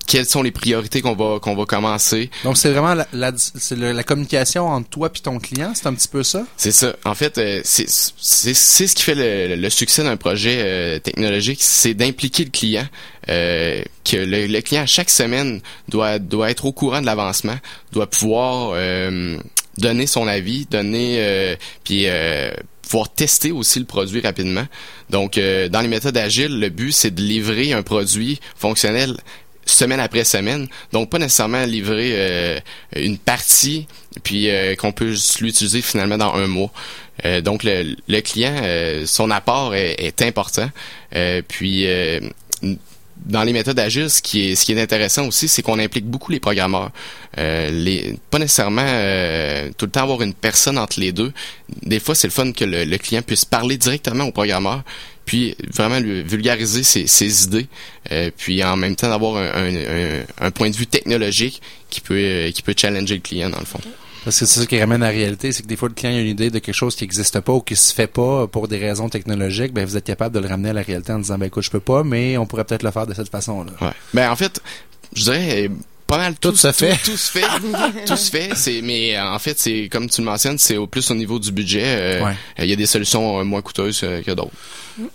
quelles 0.07 0.25
sont 0.25 0.41
les 0.43 0.51
priorités 0.51 1.01
qu'on 1.01 1.15
va 1.15 1.39
qu'on 1.39 1.55
va 1.55 1.65
commencer 1.65 2.29
Donc, 2.43 2.57
c'est 2.57 2.69
vraiment 2.71 2.93
la, 2.93 3.07
la, 3.13 3.31
le- 3.31 3.91
la 3.91 4.03
communication 4.03 4.67
entre 4.67 4.89
toi 4.89 5.09
et 5.15 5.19
ton 5.19 5.39
client. 5.39 5.73
C'est 5.75 5.87
un 5.87 5.93
petit 5.93 6.07
peu 6.07 6.23
ça? 6.23 6.45
C'est 6.57 6.71
ça. 6.71 6.95
En 7.05 7.15
fait, 7.15 7.37
euh, 7.37 7.61
c'est 7.63 7.89
c'est 7.89 8.53
c'est 8.53 8.87
ce 8.87 8.95
qui 8.95 9.03
fait 9.03 9.15
le, 9.15 9.55
le 9.55 9.69
succès 9.69 10.03
d'un 10.03 10.17
projet 10.17 10.57
euh, 10.59 10.99
technologique, 10.99 11.59
c'est 11.61 11.93
d'impliquer 11.93 12.45
le 12.45 12.51
client. 12.51 12.87
euh, 13.29 13.81
que 14.03 14.17
le, 14.17 14.45
le 14.45 14.61
client 14.61 14.85
chaque 14.85 15.09
semaine 15.09 15.61
doit 15.89 16.19
doit 16.19 16.51
être 16.51 16.65
au 16.65 16.71
courant 16.71 17.01
de 17.01 17.05
l'avancement, 17.07 17.57
doit 17.91 18.07
pouvoir 18.07 18.71
euh, 18.75 19.37
donner 19.77 20.05
son 20.07 20.27
avis, 20.27 20.67
donner 20.69 21.17
euh, 21.19 21.55
puis 21.83 22.03
euh, 22.05 22.51
pouvoir 22.83 23.11
tester 23.11 23.51
aussi 23.51 23.79
le 23.79 23.85
produit 23.85 24.21
rapidement. 24.21 24.67
Donc, 25.09 25.39
euh, 25.39 25.69
dans 25.69 25.81
les 25.81 25.87
méthodes 25.87 26.15
agiles, 26.17 26.59
le 26.59 26.69
but 26.69 26.91
c'est 26.91 27.09
de 27.09 27.21
livrer 27.21 27.73
un 27.73 27.81
produit 27.81 28.39
fonctionnel 28.55 29.17
semaine 29.65 29.99
après 29.99 30.23
semaine. 30.23 30.67
Donc 30.91 31.09
pas 31.09 31.19
nécessairement 31.19 31.65
livrer 31.65 32.11
euh, 32.13 32.59
une 32.95 33.17
partie 33.17 33.87
puis 34.23 34.49
euh, 34.49 34.75
qu'on 34.75 34.91
peut 34.91 35.15
l'utiliser 35.41 35.81
finalement 35.81 36.17
dans 36.17 36.33
un 36.33 36.47
mois. 36.47 36.71
Euh, 37.25 37.41
donc 37.41 37.63
le, 37.63 37.95
le 38.07 38.21
client, 38.21 38.55
euh, 38.61 39.05
son 39.05 39.31
apport 39.31 39.75
est, 39.75 39.95
est 39.99 40.21
important. 40.21 40.69
Puis 41.47 41.87
dans 43.25 43.43
les 43.43 43.53
méthodes 43.53 43.79
agiles, 43.79 44.09
ce 44.09 44.21
qui 44.21 44.51
est 44.51 44.55
ce 44.55 44.65
qui 44.65 44.73
est 44.73 44.81
intéressant 44.81 45.27
aussi, 45.27 45.47
c'est 45.47 45.61
qu'on 45.61 45.79
implique 45.79 46.05
beaucoup 46.05 46.31
les 46.31 46.39
programmeurs. 46.39 46.91
Euh, 47.37 47.69
les 47.71 48.15
pas 48.29 48.39
nécessairement 48.39 48.85
euh, 48.85 49.69
tout 49.77 49.85
le 49.85 49.91
temps 49.91 50.03
avoir 50.03 50.21
une 50.21 50.33
personne 50.33 50.77
entre 50.77 50.99
les 50.99 51.11
deux. 51.11 51.33
Des 51.83 51.99
fois, 51.99 52.15
c'est 52.15 52.27
le 52.27 52.31
fun 52.31 52.51
que 52.51 52.63
le, 52.63 52.85
le 52.85 52.97
client 52.97 53.21
puisse 53.21 53.45
parler 53.45 53.77
directement 53.77 54.25
au 54.25 54.31
programmeur, 54.31 54.83
puis 55.25 55.55
vraiment 55.73 55.99
lui 55.99 56.23
vulgariser 56.23 56.83
ses, 56.83 57.07
ses 57.07 57.45
idées, 57.45 57.67
euh, 58.11 58.29
puis 58.35 58.63
en 58.63 58.77
même 58.77 58.95
temps 58.95 59.09
d'avoir 59.09 59.37
un, 59.37 59.75
un, 59.75 60.23
un, 60.39 60.51
point 60.51 60.69
de 60.69 60.75
vue 60.75 60.87
technologique 60.87 61.61
qui 61.89 62.01
peut 62.01 62.13
euh, 62.15 62.51
qui 62.51 62.61
peut 62.61 62.75
challenger 62.77 63.15
le 63.15 63.21
client 63.21 63.49
dans 63.49 63.59
le 63.59 63.65
fond. 63.65 63.79
Parce 64.25 64.39
que 64.39 64.45
c'est 64.45 64.59
ça 64.59 64.65
qui 64.65 64.77
ramène 64.79 65.01
à 65.03 65.07
la 65.07 65.11
réalité, 65.11 65.51
c'est 65.53 65.63
que 65.63 65.67
des 65.67 65.75
fois, 65.77 65.87
le 65.87 65.93
client 65.93 66.13
a 66.13 66.19
une 66.19 66.27
idée 66.27 66.49
de 66.49 66.59
quelque 66.59 66.75
chose 66.75 66.95
qui 66.95 67.03
n'existe 67.05 67.39
pas 67.39 67.53
ou 67.53 67.61
qui 67.61 67.75
se 67.77 67.93
fait 67.93 68.07
pas 68.07 68.47
pour 68.47 68.67
des 68.67 68.77
raisons 68.77 69.07
technologiques, 69.07 69.71
ben 69.71 69.85
vous 69.85 69.95
êtes 69.95 70.03
capable 70.03 70.35
de 70.35 70.39
le 70.41 70.47
ramener 70.47 70.69
à 70.71 70.73
la 70.73 70.81
réalité 70.81 71.13
en 71.13 71.19
disant, 71.19 71.37
ben 71.37 71.45
écoute, 71.45 71.63
je 71.63 71.69
peux 71.71 71.79
pas, 71.79 72.03
mais 72.03 72.37
on 72.37 72.45
pourrait 72.45 72.65
peut-être 72.65 72.83
le 72.83 72.91
faire 72.91 73.07
de 73.07 73.13
cette 73.13 73.29
façon-là. 73.29 73.71
Ouais. 73.79 73.93
Ben 74.13 74.29
en 74.31 74.35
fait, 74.35 74.59
je 75.13 75.23
dirais 75.23 75.69
pas 76.07 76.17
mal 76.19 76.35
Tout 76.35 76.51
tout, 76.51 76.57
se 76.57 76.71
fait. 76.71 76.95
Tout, 77.03 77.17
se 77.17 77.31
fait. 77.31 77.45
tout 78.05 78.15
se 78.15 78.29
fait. 78.29 78.49
C'est 78.55 78.81
mais 78.83 79.19
en 79.19 79.39
fait 79.39 79.57
c'est 79.57 79.89
comme 79.91 80.07
tu 80.07 80.21
le 80.21 80.25
mentionnes, 80.25 80.59
c'est 80.59 80.77
au 80.77 80.85
plus 80.85 81.09
au 81.09 81.15
niveau 81.15 81.39
du 81.39 81.51
budget. 81.51 81.83
euh, 81.85 82.23
Ouais. 82.25 82.35
Il 82.59 82.65
y 82.65 82.73
a 82.73 82.75
des 82.75 82.85
solutions 82.85 83.39
euh, 83.39 83.43
moins 83.43 83.61
coûteuses 83.63 84.01
euh, 84.03 84.21
que 84.21 84.29
d'autres. 84.31 84.51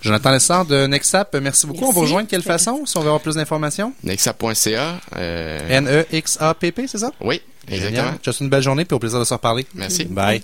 Jonathan 0.02 0.30
Lessard 0.32 0.66
de 0.66 0.86
Nexap, 0.86 1.34
merci 1.40 1.66
beaucoup. 1.66 1.80
On 1.84 1.86
va 1.86 1.92
Merci. 1.92 2.00
rejoindre 2.00 2.26
de 2.26 2.30
quelle 2.30 2.42
façon, 2.42 2.82
si 2.86 2.96
on 2.96 3.00
veut 3.00 3.06
avoir 3.06 3.20
plus 3.22 3.36
d'informations? 3.36 3.92
Nexap.ca. 4.02 5.00
Euh, 5.16 5.58
E 5.68 5.72
N-E-X-A-P-P, 5.72 6.86
c'est 6.88 6.98
ça? 6.98 7.12
oui, 7.20 7.40
exactement. 7.70 8.02
Génial. 8.04 8.18
Juste 8.24 8.40
une 8.40 8.48
belle 8.48 8.62
journée, 8.62 8.84
puis 8.84 8.94
au 8.94 8.98
plaisir 8.98 9.18
de 9.18 9.24
se 9.24 9.34
reparler. 9.34 9.66
Merci. 9.74 10.04
Bye. 10.04 10.42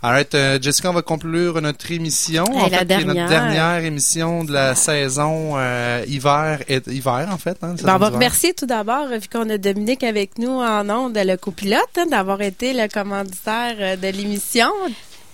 Alright, 0.00 0.32
euh, 0.36 0.58
Jessica, 0.62 0.90
on 0.90 0.92
va 0.92 1.02
conclure 1.02 1.60
notre 1.60 1.90
émission. 1.90 2.44
Hey, 2.44 2.60
en 2.60 2.68
la 2.68 2.78
fait, 2.78 2.90
est 2.92 2.98
notre 2.98 3.14
dernière. 3.14 3.28
dernière 3.28 3.84
émission 3.84 4.44
de 4.44 4.52
la 4.52 4.76
saison 4.76 5.54
euh, 5.56 6.04
hiver 6.06 6.60
et 6.68 6.80
hiver 6.86 7.28
en 7.32 7.36
fait. 7.38 7.58
Hein, 7.62 7.74
Ben, 7.82 7.96
on 7.96 7.98
va 7.98 8.10
remercier 8.10 8.54
tout 8.54 8.66
d'abord, 8.66 9.08
vu 9.08 9.26
qu'on 9.30 9.50
a 9.50 9.58
Dominique 9.58 10.04
avec 10.04 10.38
nous 10.38 10.50
en 10.60 10.88
ondes, 10.88 11.18
le 11.18 11.36
copilote, 11.36 11.80
hein, 11.96 12.06
d'avoir 12.08 12.40
été 12.42 12.74
le 12.74 12.86
commanditaire 12.86 13.74
euh, 13.80 13.96
de 13.96 14.06
l'émission. 14.16 14.70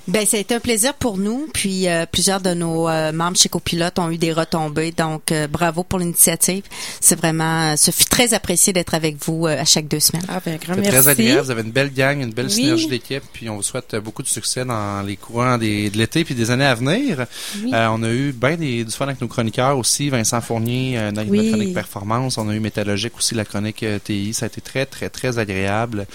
Ben, 0.07 0.27
ça 0.27 0.37
a 0.37 0.41
été 0.41 0.55
un 0.55 0.61
plaisir 0.61 0.93
pour 0.95 1.17
nous. 1.17 1.49
Puis 1.55 1.89
euh, 1.89 2.05
plusieurs 2.11 2.41
de 2.41 2.53
nos 2.53 2.89
euh, 2.89 3.11
membres 3.13 3.37
chez 3.39 3.49
Copilote 3.49 3.99
ont 3.99 4.11
eu 4.11 4.19
des 4.19 4.33
retombées. 4.33 4.93
Donc, 4.93 5.33
euh, 5.33 5.47
bravo 5.47 5.83
pour 5.83 5.99
l'initiative. 5.99 6.63
C'est 7.01 7.17
vraiment, 7.19 7.75
ce 7.77 7.91
fut 7.91 8.05
très 8.05 8.35
apprécié 8.35 8.73
d'être 8.75 8.93
avec 8.95 9.17
vous 9.25 9.47
euh, 9.47 9.59
à 9.61 9.65
chaque 9.65 9.89
deux 9.89 10.01
semaines. 10.01 10.25
Ah, 10.29 10.41
ben, 10.45 10.59
grand 10.63 10.75
C'est 10.75 10.81
merci. 10.83 10.99
très 10.99 11.09
agréable. 11.09 11.41
Vous 11.45 11.51
avez 11.51 11.63
une 11.63 11.71
belle 11.73 11.93
gang, 11.93 12.21
une 12.21 12.33
belle 12.35 12.47
Oui. 12.47 12.53
synergie 12.53 12.89
d'équipe. 12.89 13.23
Puis 13.33 13.49
on 13.49 13.57
vous 13.57 13.63
souhaite 13.63 13.95
euh, 13.95 14.01
beaucoup 14.01 14.23
de 14.23 14.29
succès 14.29 14.65
dans 14.67 15.03
les 15.07 15.17
courants 15.17 15.57
des, 15.57 15.89
de 15.89 15.97
l'été 15.97 16.23
puis 16.25 16.35
des 16.35 16.51
années 16.51 16.67
à 16.67 16.75
venir. 16.75 17.25
Oui. 17.63 17.71
Euh, 17.73 17.89
on 17.91 18.03
a 18.03 18.11
eu 18.11 18.33
bien 18.33 18.57
des, 18.57 18.85
du 18.85 18.91
fun 18.93 19.07
avec 19.07 19.23
nos 19.23 19.29
chroniqueurs 19.29 19.79
aussi. 19.79 20.11
Vincent 20.11 20.43
Fournier, 20.43 20.99
euh, 20.99 21.13
notre, 21.13 21.31
Oui. 21.31 21.39
notre 21.39 21.49
chronique 21.51 21.75
performance. 21.75 22.37
On 22.37 22.49
a 22.51 22.55
eu 22.55 22.61
Métallogique 22.61 23.17
aussi, 23.17 23.35
la 23.35 23.47
chronique 23.47 23.83
euh, 23.83 23.99
TI. 23.99 24.35
Ça 24.35 24.45
a 24.45 24.49
été 24.49 24.61
très, 24.61 24.85
très, 24.85 25.09
très 25.09 25.39
agréable. 25.39 26.07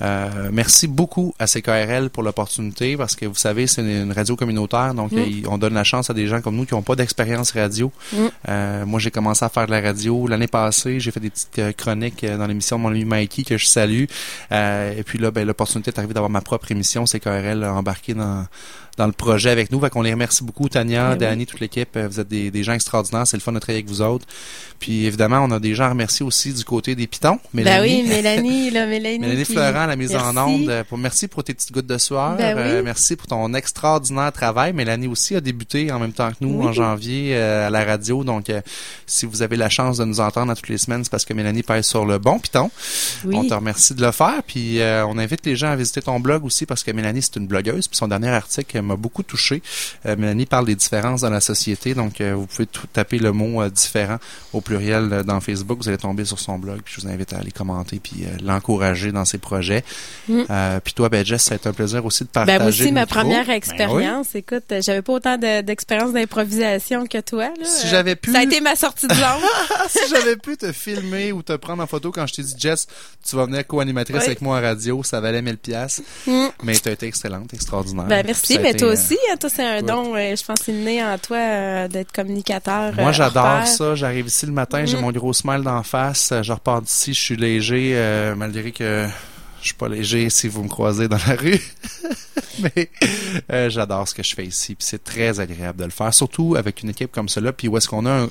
Euh, 0.00 0.50
merci 0.52 0.86
beaucoup 0.86 1.34
à 1.38 1.46
CKRL 1.46 2.10
pour 2.10 2.22
l'opportunité 2.22 2.96
parce 2.96 3.16
que 3.16 3.26
vous 3.26 3.34
savez, 3.34 3.66
c'est 3.66 3.82
une, 3.82 3.88
une 4.04 4.12
radio 4.12 4.36
communautaire. 4.36 4.94
Donc, 4.94 5.12
Mm. 5.12 5.18
euh, 5.18 5.48
on 5.48 5.58
donne 5.58 5.74
la 5.74 5.84
chance 5.84 6.10
à 6.10 6.14
des 6.14 6.26
gens 6.26 6.40
comme 6.40 6.56
nous 6.56 6.64
qui 6.66 6.74
n'ont 6.74 6.82
pas 6.82 6.94
d'expérience 6.96 7.50
radio. 7.52 7.90
Mm. 8.12 8.16
Euh, 8.48 8.86
moi, 8.86 9.00
j'ai 9.00 9.10
commencé 9.10 9.44
à 9.44 9.48
faire 9.48 9.66
de 9.66 9.70
la 9.72 9.80
radio 9.80 10.26
l'année 10.26 10.46
passée. 10.48 11.00
J'ai 11.00 11.10
fait 11.10 11.20
des 11.20 11.30
petites 11.30 11.58
euh, 11.58 11.72
chroniques 11.72 12.24
euh, 12.24 12.36
dans 12.36 12.46
l'émission 12.46 12.76
de 12.78 12.82
mon 12.82 12.88
ami 12.90 13.04
Mikey 13.04 13.42
que 13.44 13.56
je 13.58 13.66
salue. 13.66 14.04
Euh, 14.52 14.92
et 14.96 15.02
puis 15.02 15.18
là, 15.18 15.30
ben, 15.30 15.46
l'opportunité 15.46 15.90
est 15.90 15.98
arrivée 15.98 16.14
d'avoir 16.14 16.30
ma 16.30 16.40
propre 16.40 16.70
émission, 16.70 17.04
CKRL, 17.04 17.64
embarqué 17.64 18.14
dans 18.14 18.44
dans 18.98 19.06
le 19.06 19.12
projet 19.12 19.48
avec 19.50 19.72
nous. 19.72 19.80
Fait 19.80 19.88
qu'on 19.90 20.02
les 20.02 20.12
remercie 20.12 20.44
beaucoup, 20.44 20.68
Tania, 20.68 21.10
Ben 21.10 21.12
oui. 21.12 21.18
Danny, 21.18 21.46
toute 21.46 21.60
l'équipe. 21.60 21.96
Euh, 21.96 22.08
Vous 22.08 22.20
êtes 22.20 22.28
des, 22.28 22.50
des 22.50 22.62
gens 22.64 22.72
extraordinaires. 22.74 23.26
C'est 23.26 23.36
le 23.36 23.40
fun 23.42 23.52
de 23.52 23.58
travailler 23.58 23.78
avec 23.82 23.88
vous 23.88 24.02
autres. 24.02 24.26
Puis 24.80 25.06
évidemment, 25.06 25.38
on 25.44 25.50
a 25.50 25.58
des 25.58 25.74
gens 25.74 25.84
à 25.84 25.88
remercier 25.90 26.24
aussi 26.26 26.52
du 26.52 26.64
côté 26.64 26.94
des 26.94 27.06
pitons. 27.06 27.38
Ben 27.54 27.80
oui, 27.82 28.02
Mélanie, 28.08 28.70
là, 28.70 28.86
Mélanie. 28.86 29.18
Mélanie 29.20 29.44
qui- 29.44 29.52
Florent, 29.52 29.86
la 29.86 29.96
mise 29.96 30.14
en 30.14 30.32
Merci. 30.32 30.38
onde. 30.62 30.68
euh, 30.68 30.84
Pour, 30.84 30.98
merci 30.98 31.26
pour 31.28 31.42
tes 31.44 31.54
petites 31.54 31.72
gouttes 31.72 31.86
de 31.86 31.98
sueur. 31.98 32.36
Ben 32.36 32.56
oui. 32.56 32.62
Euh, 32.64 32.82
merci 32.84 33.16
pour 33.16 33.26
ton 33.28 33.54
extraordinaire 33.54 34.32
travail. 34.32 34.72
Mélanie 34.72 35.06
aussi 35.08 35.34
a 35.36 35.40
débuté 35.40 35.90
en 35.92 35.98
même 35.98 36.12
temps 36.12 36.30
que 36.30 36.36
nous 36.40 36.60
Oui. 36.60 36.66
en 36.66 36.72
janvier 36.72 37.36
euh, 37.36 37.68
à 37.68 37.70
la 37.70 37.84
radio. 37.84 38.24
Donc, 38.24 38.50
euh, 38.50 38.60
si 39.06 39.26
vous 39.26 39.42
avez 39.42 39.56
la 39.56 39.68
chance 39.68 39.98
de 39.98 40.04
nous 40.04 40.20
entendre 40.20 40.52
à 40.52 40.54
toutes 40.56 40.68
les 40.68 40.78
semaines, 40.78 41.04
c'est 41.04 41.10
parce 41.10 41.24
que 41.24 41.32
Mélanie 41.34 41.62
pèse 41.62 41.86
sur 41.86 42.04
le 42.04 42.18
bon 42.18 42.38
piton. 42.38 42.70
Oui. 43.24 43.34
On 43.36 43.44
te 43.46 43.54
remercie 43.54 43.94
de 43.94 44.04
le 44.04 44.12
faire. 44.12 44.42
Puis, 44.46 44.80
on 44.82 45.18
invite 45.18 45.44
les 45.46 45.56
gens 45.56 45.68
à 45.70 45.76
visiter 45.76 46.02
ton 46.02 46.18
blog 46.20 46.44
aussi 46.44 46.66
parce 46.66 46.82
que 46.84 46.90
Mélanie, 46.90 47.22
c'est 47.22 47.36
une 47.36 47.46
blogueuse. 47.46 47.88
Puis, 47.88 47.96
son 47.96 48.08
dernier 48.08 48.28
article 48.28 48.80
m'a 48.88 48.96
beaucoup 48.96 49.22
touché. 49.22 49.62
Euh, 50.06 50.16
Mélanie 50.16 50.46
parle 50.46 50.66
des 50.66 50.74
différences 50.74 51.20
dans 51.20 51.30
la 51.30 51.40
société. 51.40 51.94
Donc, 51.94 52.20
euh, 52.20 52.34
vous 52.34 52.46
pouvez 52.46 52.66
tout 52.66 52.86
taper 52.86 53.18
le 53.18 53.32
mot 53.32 53.62
euh, 53.62 53.70
différent 53.70 54.18
au 54.52 54.60
pluriel 54.60 55.08
euh, 55.12 55.22
dans 55.22 55.40
Facebook. 55.40 55.78
Vous 55.80 55.88
allez 55.88 55.98
tomber 55.98 56.24
sur 56.24 56.38
son 56.38 56.58
blog. 56.58 56.80
Puis, 56.84 56.94
je 56.98 57.02
vous 57.06 57.08
invite 57.12 57.32
à 57.32 57.38
aller 57.38 57.50
commenter 57.52 57.98
puis 58.00 58.24
euh, 58.24 58.36
l'encourager 58.42 59.12
dans 59.12 59.24
ses 59.24 59.38
projets. 59.38 59.84
Mm. 60.28 60.42
Euh, 60.50 60.80
puis 60.82 60.94
toi, 60.94 61.08
ben 61.08 61.24
Jess, 61.24 61.44
ça 61.44 61.54
a 61.54 61.56
été 61.56 61.68
un 61.68 61.72
plaisir 61.72 62.04
aussi 62.04 62.24
de 62.24 62.28
partager 62.28 62.58
Ben, 62.58 62.64
moi 62.64 62.68
aussi, 62.70 62.84
le 62.86 62.92
ma 62.92 63.00
micro. 63.02 63.14
première 63.20 63.44
Ben 63.46 63.50
oui. 63.52 63.56
expérience. 63.56 64.34
Écoute, 64.34 64.64
j'avais 64.80 65.02
pas 65.02 65.12
autant 65.12 65.36
de- 65.38 65.60
d'expérience 65.62 66.12
d'improvisation 66.12 67.06
que 67.06 67.20
toi. 67.20 67.44
Là. 67.48 67.64
Si 67.64 67.86
Euh, 67.86 67.90
j'avais 67.90 68.16
pu- 68.16 68.32
Ça 68.32 68.38
a 68.40 68.42
été 68.42 68.60
ma 68.60 68.74
sortie 68.76 69.06
de 69.06 69.14
zone. 69.14 69.24
si 69.88 69.98
j'avais 70.10 70.36
pu 70.36 70.56
te 70.56 70.72
filmer 70.72 71.32
ou 71.32 71.42
te 71.42 71.54
prendre 71.56 71.82
en 71.82 71.86
photo 71.86 72.10
quand 72.12 72.26
je 72.26 72.34
t'ai 72.34 72.42
dit 72.42 72.54
Jess, 72.58 72.86
tu 73.28 73.36
vas 73.36 73.46
venir 73.46 73.66
co-animatrice 73.66 74.16
Oui. 74.18 74.24
avec 74.26 74.40
moi 74.40 74.58
en 74.58 74.62
radio, 74.62 75.02
ça 75.02 75.20
valait 75.20 75.42
1000 75.42 75.58
pièces. 75.58 76.02
Mm. 76.26 76.46
Mais 76.62 76.74
tu 76.76 76.88
as 76.88 76.92
été 76.92 77.06
excellente, 77.06 77.52
extraordinaire. 77.54 78.06
Ben 78.06 78.24
merci, 78.26 78.58
mais 78.58 78.74
toi 78.78 78.88
euh, 78.88 78.92
aussi, 78.92 79.18
hein, 79.30 79.36
toi 79.38 79.50
c'est 79.50 79.64
un 79.64 79.82
don, 79.82 80.14
euh, 80.14 80.34
je 80.36 80.44
pense 80.44 80.58
que 80.60 80.64
c'est 80.66 80.72
né 80.72 81.02
en 81.04 81.18
toi 81.18 81.36
euh, 81.36 81.88
d'être 81.88 82.12
communicateur. 82.12 82.92
Moi, 82.96 83.10
euh, 83.10 83.12
j'adore 83.12 83.66
ça. 83.66 83.94
J'arrive 83.94 84.26
ici 84.26 84.46
le 84.46 84.52
matin, 84.52 84.84
j'ai 84.84 84.96
Mm. 84.96 85.00
mon 85.00 85.12
gros 85.12 85.32
smile 85.32 85.62
d'en 85.62 85.82
face. 85.82 86.32
Je 86.42 86.52
repars 86.52 86.82
d'ici, 86.82 87.14
je 87.14 87.20
suis 87.20 87.36
léger, 87.36 87.92
euh, 87.94 88.34
malgré 88.34 88.70
que 88.72 89.06
je 89.60 89.66
suis 89.66 89.74
pas 89.74 89.88
léger 89.88 90.30
si 90.30 90.48
vous 90.48 90.62
me 90.62 90.68
croisez 90.68 91.08
dans 91.08 91.18
la 91.26 91.34
rue. 91.36 91.60
Mais 92.60 92.90
euh, 93.52 93.70
j'adore 93.70 94.08
ce 94.08 94.14
que 94.14 94.22
je 94.24 94.34
fais 94.34 94.44
ici. 94.44 94.74
Puis 94.74 94.84
c'est 94.88 95.02
très 95.04 95.38
agréable 95.38 95.78
de 95.78 95.84
le 95.84 95.90
faire, 95.90 96.12
surtout 96.12 96.56
avec 96.58 96.82
une 96.82 96.90
équipe 96.90 97.12
comme 97.12 97.28
cela. 97.28 97.52
Puis 97.52 97.68
où 97.68 97.76
est-ce 97.76 97.88
qu'on 97.88 98.04
a 98.04 98.10
un- 98.22 98.30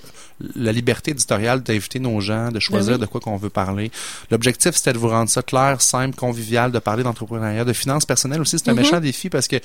la 0.55 0.71
liberté 0.73 1.11
éditoriale 1.11 1.63
d'inviter 1.63 1.99
nos 1.99 2.19
gens, 2.19 2.51
de 2.51 2.59
choisir 2.59 2.93
Ben 2.93 2.99
oui. 2.99 3.01
de 3.01 3.05
quoi 3.11 3.21
qu'on 3.21 3.37
veut 3.37 3.49
parler. 3.49 3.89
L'objectif, 4.29 4.75
c'était 4.75 4.91
de 4.93 4.97
vous 4.97 5.07
rendre 5.07 5.29
ça 5.29 5.41
clair, 5.41 5.81
simple, 5.81 6.15
convivial, 6.15 6.71
de 6.73 6.79
parler 6.79 7.03
d'entrepreneuriat, 7.03 7.63
de 7.63 7.73
finances 7.73 8.05
personnelles 8.05 8.41
aussi. 8.41 8.59
C'est 8.59 8.69
un 8.69 8.73
Mhm. 8.73 8.79
méchant 8.81 8.99
défi 8.99 9.29
parce 9.29 9.47
que 9.47 9.55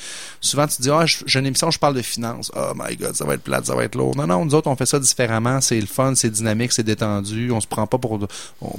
souvent 0.40 0.66
tu 0.68 0.80
dis, 0.80 0.90
ah, 0.90 1.04
j'ai 1.06 1.38
une 1.40 1.46
émission, 1.46 1.70
je 1.72 1.78
parle 1.80 1.94
de 1.96 2.02
finances. 2.02 2.52
Oh 2.56 2.72
my 2.76 2.94
God, 2.96 3.14
ça 3.16 3.24
va 3.24 3.34
être 3.34 3.42
plate, 3.42 3.66
ça 3.66 3.74
va 3.74 3.82
être 3.84 3.96
lourd. 3.96 4.16
Non, 4.16 4.26
non, 4.28 4.44
nous 4.44 4.54
autres, 4.54 4.68
on 4.70 4.76
fait 4.76 4.86
ça 4.86 5.00
différemment. 5.00 5.60
C'est 5.60 5.80
le 5.80 5.86
fun, 5.86 6.14
c'est 6.14 6.30
dynamique, 6.30 6.72
c'est 6.72 6.84
détendu. 6.84 7.50
On 7.50 7.60
se 7.60 7.66
prend 7.66 7.86
pas 7.88 7.98
pour, 7.98 8.26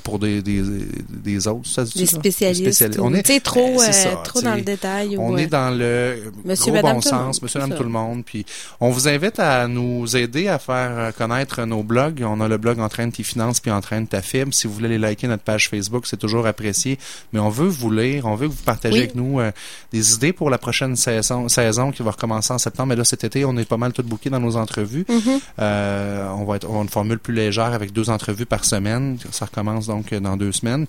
pour 0.03 0.17
des, 0.19 0.41
des, 0.41 0.63
des 1.09 1.47
autres. 1.47 1.67
Ça 1.67 1.85
se 1.85 1.91
dit 1.91 1.99
Des 1.99 2.05
spécialistes. 2.05 2.63
On 2.99 3.13
est, 3.13 3.43
trop, 3.43 3.79
ça, 3.79 4.23
dans 4.41 4.55
le 4.55 4.61
détail. 4.61 5.17
On 5.17 5.33
ou, 5.33 5.37
est 5.37 5.47
dans 5.47 5.75
le 5.75 6.31
Monsieur, 6.45 6.71
gros 6.71 6.81
madame, 6.81 6.95
bon 6.95 7.01
sens, 7.01 7.41
monsieur, 7.41 7.59
madame, 7.59 7.77
tout 7.77 7.83
le 7.83 7.89
monde. 7.89 8.23
Puis 8.25 8.45
on 8.79 8.89
vous 8.89 9.07
invite 9.07 9.39
à 9.39 9.67
nous 9.67 10.15
aider 10.15 10.47
à 10.47 10.59
faire 10.59 10.91
euh, 10.97 11.11
connaître 11.11 11.63
nos 11.65 11.83
blogs. 11.83 12.23
On 12.25 12.41
a 12.41 12.47
le 12.47 12.57
blog 12.57 12.79
Entraîne 12.79 13.11
tes 13.11 13.23
finances 13.23 13.59
puis 13.59 13.71
Entraîne 13.71 14.07
ta 14.07 14.21
fibre. 14.21 14.53
Si 14.53 14.67
vous 14.67 14.73
voulez 14.73 14.89
les 14.89 14.97
liker 14.97 15.27
notre 15.27 15.43
page 15.43 15.69
Facebook, 15.69 16.05
c'est 16.07 16.17
toujours 16.17 16.47
apprécié. 16.47 16.97
Mais 17.31 17.39
on 17.39 17.49
veut 17.49 17.67
vous 17.67 17.91
lire, 17.91 18.25
on 18.25 18.35
veut 18.35 18.47
que 18.47 18.53
vous 18.53 18.63
partagez 18.63 18.93
Oui. 18.93 18.99
avec 19.03 19.15
nous 19.15 19.39
euh, 19.39 19.51
des 19.91 20.15
idées 20.15 20.33
pour 20.33 20.49
la 20.49 20.57
prochaine 20.57 20.95
saison, 20.95 21.49
saison 21.49 21.91
qui 21.91 22.03
va 22.03 22.11
recommencer 22.11 22.53
en 22.53 22.57
septembre. 22.57 22.89
Mais 22.89 22.95
là, 22.95 23.03
cet 23.03 23.23
été, 23.23 23.45
on 23.45 23.55
est 23.57 23.65
pas 23.65 23.77
mal 23.77 23.93
tout 23.93 24.03
bouqué 24.03 24.29
dans 24.29 24.39
nos 24.39 24.55
entrevues. 24.55 25.05
Mhm. 25.09 25.39
Euh, 25.59 26.27
on 26.37 26.45
va 26.45 26.55
être, 26.57 26.69
on 26.69 26.79
a 26.79 26.83
une 26.83 26.89
formule 26.89 27.19
plus 27.19 27.33
légère 27.33 27.73
avec 27.73 27.91
deux 27.91 28.09
entrevues 28.09 28.45
par 28.45 28.65
semaine. 28.65 29.17
Ça 29.31 29.45
recommence 29.45 29.87
donc 29.87 30.13
dans 30.13 30.37
deux 30.37 30.51
semaines. 30.51 30.87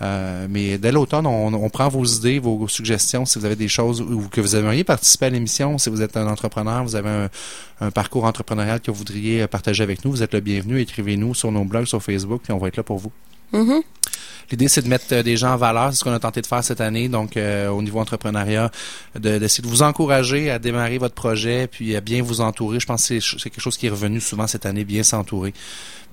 Euh, 0.00 0.46
mais 0.48 0.78
dès 0.78 0.92
l'automne, 0.92 1.26
on, 1.26 1.52
on 1.52 1.70
prend 1.70 1.88
vos 1.88 2.04
idées, 2.04 2.38
vos 2.38 2.68
suggestions, 2.68 3.24
si 3.26 3.38
vous 3.38 3.44
avez 3.44 3.56
des 3.56 3.68
choses 3.68 4.00
ou 4.00 4.28
que 4.30 4.40
vous 4.40 4.54
aimeriez 4.54 4.84
participer 4.84 5.26
à 5.26 5.30
l'émission, 5.30 5.76
si 5.78 5.90
vous 5.90 6.02
êtes 6.02 6.16
un 6.16 6.26
entrepreneur, 6.28 6.84
vous 6.84 6.94
avez 6.94 7.08
un, 7.10 7.28
un 7.80 7.90
parcours 7.90 8.24
entrepreneurial 8.24 8.80
que 8.80 8.90
vous 8.90 8.98
voudriez 8.98 9.46
partager 9.48 9.82
avec 9.82 10.04
nous, 10.04 10.10
vous 10.12 10.22
êtes 10.22 10.34
le 10.34 10.40
bienvenu. 10.40 10.80
Écrivez-nous 10.80 11.34
sur 11.34 11.50
nos 11.50 11.64
blogs, 11.64 11.86
sur 11.86 12.02
Facebook, 12.02 12.42
puis 12.44 12.52
on 12.52 12.58
va 12.58 12.68
être 12.68 12.76
là 12.76 12.82
pour 12.84 12.98
vous. 12.98 13.10
Mhm. 13.52 13.80
L'idée, 14.50 14.68
c'est 14.68 14.80
de 14.82 14.88
mettre 14.88 15.06
euh, 15.12 15.22
des 15.22 15.36
gens 15.36 15.52
en 15.52 15.56
valeur. 15.56 15.90
C'est 15.92 15.98
ce 15.98 16.04
qu'on 16.04 16.12
a 16.12 16.18
tenté 16.18 16.40
de 16.40 16.46
faire 16.46 16.62
cette 16.64 16.80
année. 16.80 17.08
Donc, 17.08 17.36
euh, 17.36 17.68
au 17.68 17.82
niveau 17.82 17.98
entrepreneuriat, 17.98 18.70
de- 19.18 19.36
d'essayer 19.38 19.62
de 19.62 19.68
vous 19.68 19.82
encourager 19.82 20.50
à 20.50 20.58
démarrer 20.58 20.96
votre 20.98 21.14
projet, 21.14 21.66
puis 21.66 21.94
à 21.96 22.00
bien 22.00 22.22
vous 22.22 22.40
entourer. 22.40 22.78
Je 22.80 22.86
pense 22.86 23.08
que 23.08 23.20
c'est 23.20 23.38
c'est 23.38 23.50
quelque 23.50 23.60
chose 23.60 23.76
qui 23.76 23.86
est 23.86 23.90
revenu 23.90 24.20
souvent 24.20 24.46
cette 24.46 24.64
année, 24.64 24.84
bien 24.84 25.02
s'entourer. 25.02 25.52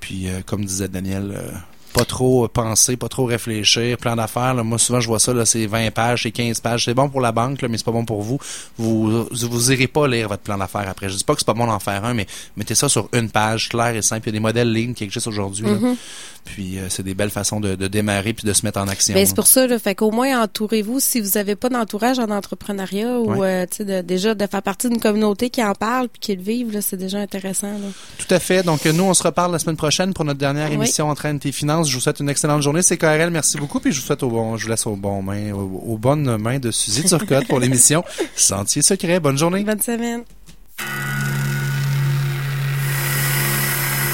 Puis, 0.02 0.28
euh, 0.28 0.42
comme 0.46 0.66
disait 0.66 0.88
Daniel, 0.90 1.34
euh, 1.38 1.52
pas 1.96 2.04
trop 2.06 2.48
penser, 2.50 2.98
pas 2.98 3.08
trop 3.08 3.24
réfléchir, 3.26 3.98
plan 3.98 4.16
d'affaires. 4.18 4.54
Moi, 4.66 4.78
souvent, 4.78 5.00
je 5.00 5.08
vois 5.08 5.20
ça, 5.20 5.46
c'est 5.46 5.66
20 5.66 5.92
pages, 5.92 6.24
c'est 6.24 6.32
15 6.32 6.60
pages. 6.60 6.86
C'est 6.86 6.94
bon 6.94 7.08
pour 7.08 7.22
la 7.22 7.32
banque, 7.32 7.62
là, 7.62 7.70
mais 7.70 7.78
c'est 7.78 7.86
pas 7.86 7.92
bon 7.94 8.04
pour 8.04 8.22
vous. 8.22 8.38
Vous, 8.78 9.26
vous 9.32 9.72
irez 9.72 9.88
pas 9.88 10.08
lire 10.08 10.28
votre 10.28 10.44
plan 10.44 10.58
d'affaires 10.58 10.90
après. 10.90 11.08
Je 11.10 11.16
dis 11.16 11.24
pas 11.24 11.34
que 11.34 11.40
c'est 11.40 11.46
pas 11.46 11.54
bon 11.54 11.68
d'en 11.68 11.80
faire 11.80 12.04
un, 12.04 12.14
mais 12.14 12.28
mettez 12.58 12.76
ça 12.76 12.90
sur 12.90 13.08
une 13.14 13.30
page, 13.30 13.70
claire 13.70 13.96
et 13.96 14.02
simple. 14.02 14.24
Il 14.28 14.28
y 14.28 14.30
a 14.30 14.34
des 14.34 14.40
modèles 14.42 14.72
lignes 14.74 14.94
qui 14.94 15.06
existent 15.06 15.30
aujourd'hui. 15.32 15.66
Mhm. 15.66 15.96
Puis, 16.44 16.78
euh, 16.78 16.88
c'est 16.90 17.02
des 17.02 17.16
belles 17.16 17.32
façons 17.32 17.60
de, 17.60 17.74
de 17.74 17.88
démarrer 17.88 18.34
puis 18.34 18.46
de 18.48 18.54
se 18.54 18.64
mettre 18.66 18.80
en 18.80 18.88
action. 18.88 19.16
Ben, 19.16 19.26
c'est 19.26 19.34
pour 19.36 19.48
ça, 19.48 19.66
là, 19.66 19.80
fait 19.80 19.96
qu'au 19.96 20.12
moins 20.12 20.44
entourez-vous 20.44 21.00
si 21.00 21.20
vous 21.20 21.38
avez 21.38 21.56
pas 21.56 21.70
d'entourage 21.70 22.20
en 22.20 22.30
entrepreneuriat 22.30 23.20
ou 23.20 23.34
Ouais. 23.36 23.66
euh, 23.80 23.84
de- 23.84 24.02
déjà 24.02 24.36
de 24.36 24.46
faire 24.46 24.62
partie 24.62 24.88
d'une 24.90 25.00
communauté 25.00 25.50
qui 25.50 25.64
en 25.64 25.74
parle 25.74 26.08
puis 26.08 26.20
qui 26.20 26.36
le 26.36 26.44
vive, 26.44 26.80
c'est 26.82 26.98
déjà 26.98 27.18
intéressant. 27.18 27.72
Là. 27.72 27.88
Tout 28.20 28.32
à 28.32 28.40
fait. 28.40 28.62
Donc, 28.62 28.86
nous, 28.86 29.04
on 29.06 29.14
se 29.16 29.24
reparle 29.24 29.54
la 29.54 29.60
semaine 29.60 29.76
prochaine 29.78 30.14
pour 30.14 30.24
notre 30.24 30.38
dernière 30.40 30.68
Oui. 30.70 30.76
émission 30.76 31.10
Entraîne 31.10 31.40
tes 31.40 31.52
finances. 31.52 31.85
Je 31.88 31.96
vous 31.96 32.02
souhaite 32.02 32.20
une 32.20 32.30
excellente 32.30 32.62
journée. 32.62 32.82
C'est 32.82 32.98
KRL. 32.98 33.30
Merci 33.30 33.58
beaucoup. 33.58 33.80
Puis, 33.80 33.92
je 33.92 34.00
vous 34.00 34.06
souhaite 34.06 34.24
au 34.24 34.30
bon, 34.30 34.58
je 34.58 34.66
vous 34.66 34.70
laisse 34.70 34.86
aux, 34.86 34.96
bons 34.96 35.22
mains, 35.22 35.52
aux, 35.54 35.94
aux 35.94 35.98
bonnes 35.98 36.38
mains 36.38 36.60
de 36.60 36.72
Suzy 36.72 37.04
Turcotte 37.04 37.48
pour 37.48 37.60
l'émission 37.60 38.04
Sentier 38.36 38.82
secret. 38.82 39.20
Bonne 39.20 39.38
journée. 39.38 39.64
Bonne 39.64 39.82
semaine. 39.82 40.24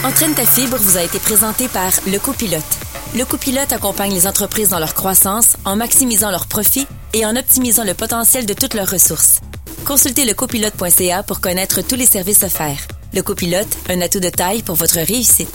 Entraîne 0.03 0.33
ta 0.33 0.45
fibre 0.45 0.77
vous 0.77 0.97
a 0.97 1.03
été 1.03 1.19
présenté 1.19 1.67
par 1.67 1.91
Le 2.07 2.17
Copilote. 2.17 2.63
Le 3.15 3.23
Copilote 3.23 3.71
accompagne 3.71 4.13
les 4.13 4.25
entreprises 4.25 4.69
dans 4.69 4.79
leur 4.79 4.95
croissance 4.95 5.57
en 5.63 5.75
maximisant 5.75 6.31
leurs 6.31 6.47
profits 6.47 6.87
et 7.13 7.23
en 7.23 7.35
optimisant 7.35 7.83
le 7.83 7.93
potentiel 7.93 8.47
de 8.47 8.53
toutes 8.53 8.73
leurs 8.73 8.89
ressources. 8.89 9.41
Consultez 9.85 10.25
lecopilote.ca 10.25 11.21
pour 11.21 11.39
connaître 11.39 11.81
tous 11.81 11.95
les 11.95 12.05
services 12.07 12.41
offerts. 12.41 12.87
Le 13.13 13.21
Copilote, 13.21 13.77
un 13.89 14.01
atout 14.01 14.19
de 14.19 14.29
taille 14.29 14.63
pour 14.63 14.75
votre 14.75 14.95
réussite. 14.95 15.53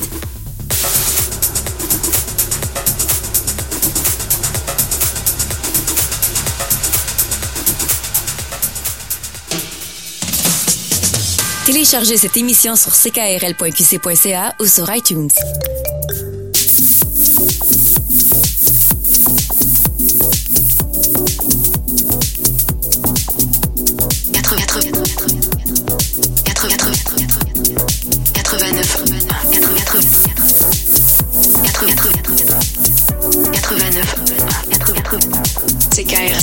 Téléchargez 11.67 12.17
cette 12.17 12.37
émission 12.37 12.77
sur 12.77 12.93
ckrl.qc.ca 12.93 14.55
ou 14.61 14.67
sur 14.67 14.95
iTunes. 14.95 15.31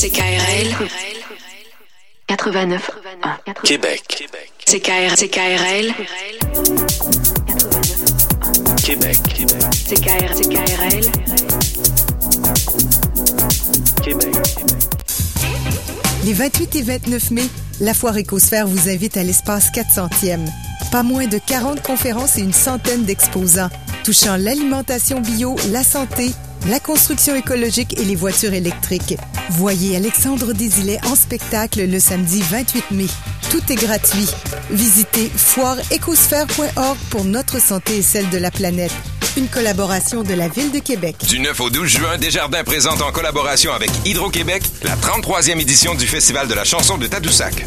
CKRL 0.04 1.23
89 2.36 2.90
Québec. 3.64 4.28
CKR 4.66 5.16
CKRL 5.16 5.94
Québec. 8.84 9.20
CKR 9.88 10.34
CKRL 10.34 11.12
Les 16.26 16.34
28 16.34 16.76
et 16.76 16.82
29 16.82 17.30
mai, 17.30 17.44
la 17.80 17.94
foire 17.94 18.18
Écosphère 18.18 18.66
vous 18.66 18.90
invite 18.90 19.16
à 19.18 19.24
l'espace 19.24 19.70
400e. 19.70 20.40
Pas 20.92 21.04
moins 21.04 21.28
de 21.28 21.38
40 21.38 21.84
conférences 21.84 22.40
et 22.40 22.42
une 22.42 22.52
centaine 22.52 23.04
d'exposants 23.04 23.70
touchant 24.04 24.38
l'alimentation 24.38 25.22
bio, 25.22 25.56
la 25.72 25.84
santé, 25.84 26.32
la 26.68 26.80
construction 26.80 27.36
écologique 27.36 28.00
et 28.00 28.06
les 28.06 28.16
voitures 28.16 28.54
électriques. 28.54 29.18
Voyez 29.52 29.96
Alexandre 29.96 30.54
Désilet 30.54 31.00
en 31.06 31.16
spectacle 31.16 31.86
le 31.86 32.00
samedi 32.00 32.42
28 32.42 32.92
mai. 32.92 33.08
Tout 33.52 33.62
est 33.70 33.76
gratuit. 33.76 34.30
Visitez 34.72 35.30
foireécosphère.org 35.36 36.98
pour 37.10 37.26
notre 37.26 37.62
santé 37.62 37.98
et 37.98 38.02
celle 38.02 38.30
de 38.30 38.38
la 38.38 38.52
planète. 38.52 38.94
Une 39.36 39.48
collaboration 39.48 40.24
de 40.24 40.34
la 40.34 40.48
Ville 40.48 40.72
de 40.72 40.80
Québec. 40.80 41.16
Du 41.28 41.40
9 41.40 41.60
au 41.60 41.70
12 41.70 41.88
juin, 41.88 42.18
Desjardins 42.18 42.64
présente 42.64 43.02
en 43.02 43.12
collaboration 43.12 43.74
avec 43.74 43.90
Hydro-Québec 44.06 44.64
la 44.84 44.96
33e 44.96 45.60
édition 45.60 45.96
du 45.96 46.06
Festival 46.06 46.48
de 46.48 46.54
la 46.54 46.64
chanson 46.64 46.98
de 46.98 47.08
Tadoussac. 47.08 47.66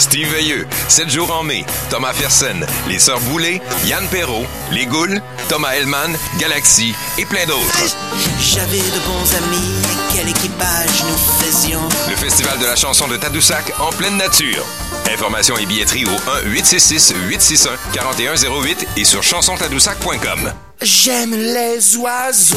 Steve 0.00 0.32
Veilleux, 0.32 0.66
7 0.88 1.10
jours 1.10 1.30
en 1.30 1.42
mai, 1.42 1.66
Thomas 1.90 2.14
Fersen, 2.14 2.64
les 2.88 2.98
Sœurs 2.98 3.20
Boulay, 3.20 3.60
Yann 3.84 4.08
Perrault, 4.08 4.46
Les 4.72 4.86
Goules, 4.86 5.20
Thomas 5.50 5.74
Hellman, 5.74 6.16
Galaxy 6.38 6.94
et 7.18 7.26
plein 7.26 7.44
d'autres. 7.44 7.98
J'avais 8.40 8.78
de 8.78 8.98
bons 9.06 9.34
amis, 9.36 9.74
quel 10.10 10.26
équipage 10.26 11.04
nous 11.06 11.18
faisions. 11.44 11.86
Le 12.08 12.16
Festival 12.16 12.58
de 12.58 12.64
la 12.64 12.76
chanson 12.76 13.08
de 13.08 13.18
Tadoussac 13.18 13.74
en 13.78 13.90
pleine 13.90 14.16
nature. 14.16 14.64
Informations 15.12 15.58
et 15.58 15.66
billetterie 15.66 16.06
au 16.06 16.16
1-866-861-4108 16.48 18.86
et 18.96 19.04
sur 19.04 19.22
chansontadoussac.com. 19.22 20.54
J'aime 20.80 21.34
les 21.34 21.98
oiseaux. 21.98 22.56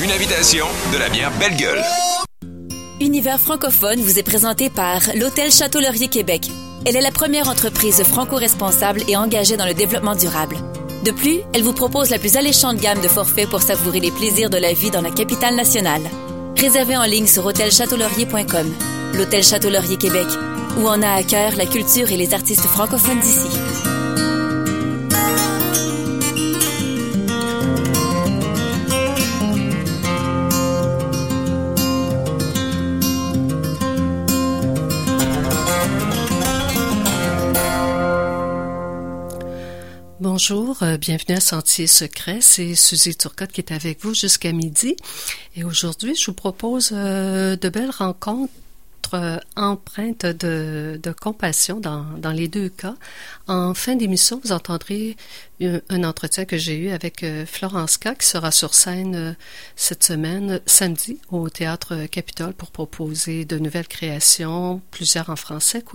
Une 0.00 0.12
invitation 0.12 0.68
de 0.92 0.98
la 0.98 1.08
bière 1.08 1.32
Belle 1.40 1.56
Gueule. 1.56 1.82
Univers 3.00 3.38
francophone 3.38 4.00
vous 4.00 4.18
est 4.18 4.24
présenté 4.24 4.70
par 4.70 5.00
l'Hôtel 5.14 5.52
Château 5.52 5.78
Laurier 5.78 6.08
Québec. 6.08 6.48
Elle 6.84 6.96
est 6.96 7.00
la 7.00 7.12
première 7.12 7.48
entreprise 7.48 8.02
franco-responsable 8.02 9.02
et 9.06 9.16
engagée 9.16 9.56
dans 9.56 9.66
le 9.66 9.74
développement 9.74 10.16
durable. 10.16 10.56
De 11.04 11.12
plus, 11.12 11.38
elle 11.52 11.62
vous 11.62 11.72
propose 11.72 12.10
la 12.10 12.18
plus 12.18 12.36
alléchante 12.36 12.78
gamme 12.78 13.00
de 13.00 13.06
forfaits 13.06 13.48
pour 13.48 13.62
savourer 13.62 14.00
les 14.00 14.10
plaisirs 14.10 14.50
de 14.50 14.56
la 14.56 14.72
vie 14.72 14.90
dans 14.90 15.00
la 15.00 15.12
capitale 15.12 15.54
nationale. 15.54 16.02
Réservez 16.56 16.96
en 16.96 17.04
ligne 17.04 17.28
sur 17.28 17.46
hôtelchâteaulaurier.com. 17.46 18.74
L'Hôtel 19.14 19.44
Château 19.44 19.70
Laurier 19.70 19.96
Québec, 19.96 20.26
où 20.78 20.88
on 20.88 21.00
a 21.00 21.12
à 21.12 21.22
cœur 21.22 21.54
la 21.54 21.66
culture 21.66 22.10
et 22.10 22.16
les 22.16 22.34
artistes 22.34 22.66
francophones 22.66 23.20
d'ici. 23.20 23.48
Bonjour, 40.20 40.82
euh, 40.82 40.96
bienvenue 40.96 41.36
à 41.36 41.40
Sentier 41.40 41.86
Secret. 41.86 42.38
C'est 42.40 42.74
Suzy 42.74 43.14
Turcotte 43.14 43.52
qui 43.52 43.60
est 43.60 43.70
avec 43.70 44.02
vous 44.02 44.14
jusqu'à 44.14 44.50
midi. 44.50 44.96
Et 45.54 45.62
aujourd'hui, 45.62 46.16
je 46.16 46.26
vous 46.26 46.32
propose 46.32 46.90
euh, 46.92 47.54
de 47.54 47.68
belles 47.68 47.92
rencontres 47.96 48.50
euh, 49.14 49.38
empreintes 49.54 50.26
de, 50.26 51.00
compassion 51.20 51.78
dans, 51.78 52.32
les 52.32 52.48
deux 52.48 52.68
cas. 52.68 52.96
En 53.46 53.74
fin 53.74 53.94
d'émission, 53.94 54.40
vous 54.42 54.50
entendrez 54.50 55.16
un, 55.60 56.02
entretien 56.02 56.46
que 56.46 56.58
j'ai 56.58 56.76
eu 56.76 56.90
avec 56.90 57.24
Florence 57.46 57.96
K, 57.96 58.18
qui 58.18 58.26
sera 58.26 58.50
sur 58.50 58.74
scène 58.74 59.36
cette 59.76 60.02
semaine, 60.02 60.60
samedi, 60.66 61.20
au 61.30 61.48
Théâtre 61.48 62.06
Capitole, 62.10 62.54
pour 62.54 62.72
proposer 62.72 63.44
de 63.44 63.58
nouvelles 63.58 63.88
créations, 63.88 64.82
plusieurs 64.90 65.30
en 65.30 65.36
français, 65.36 65.84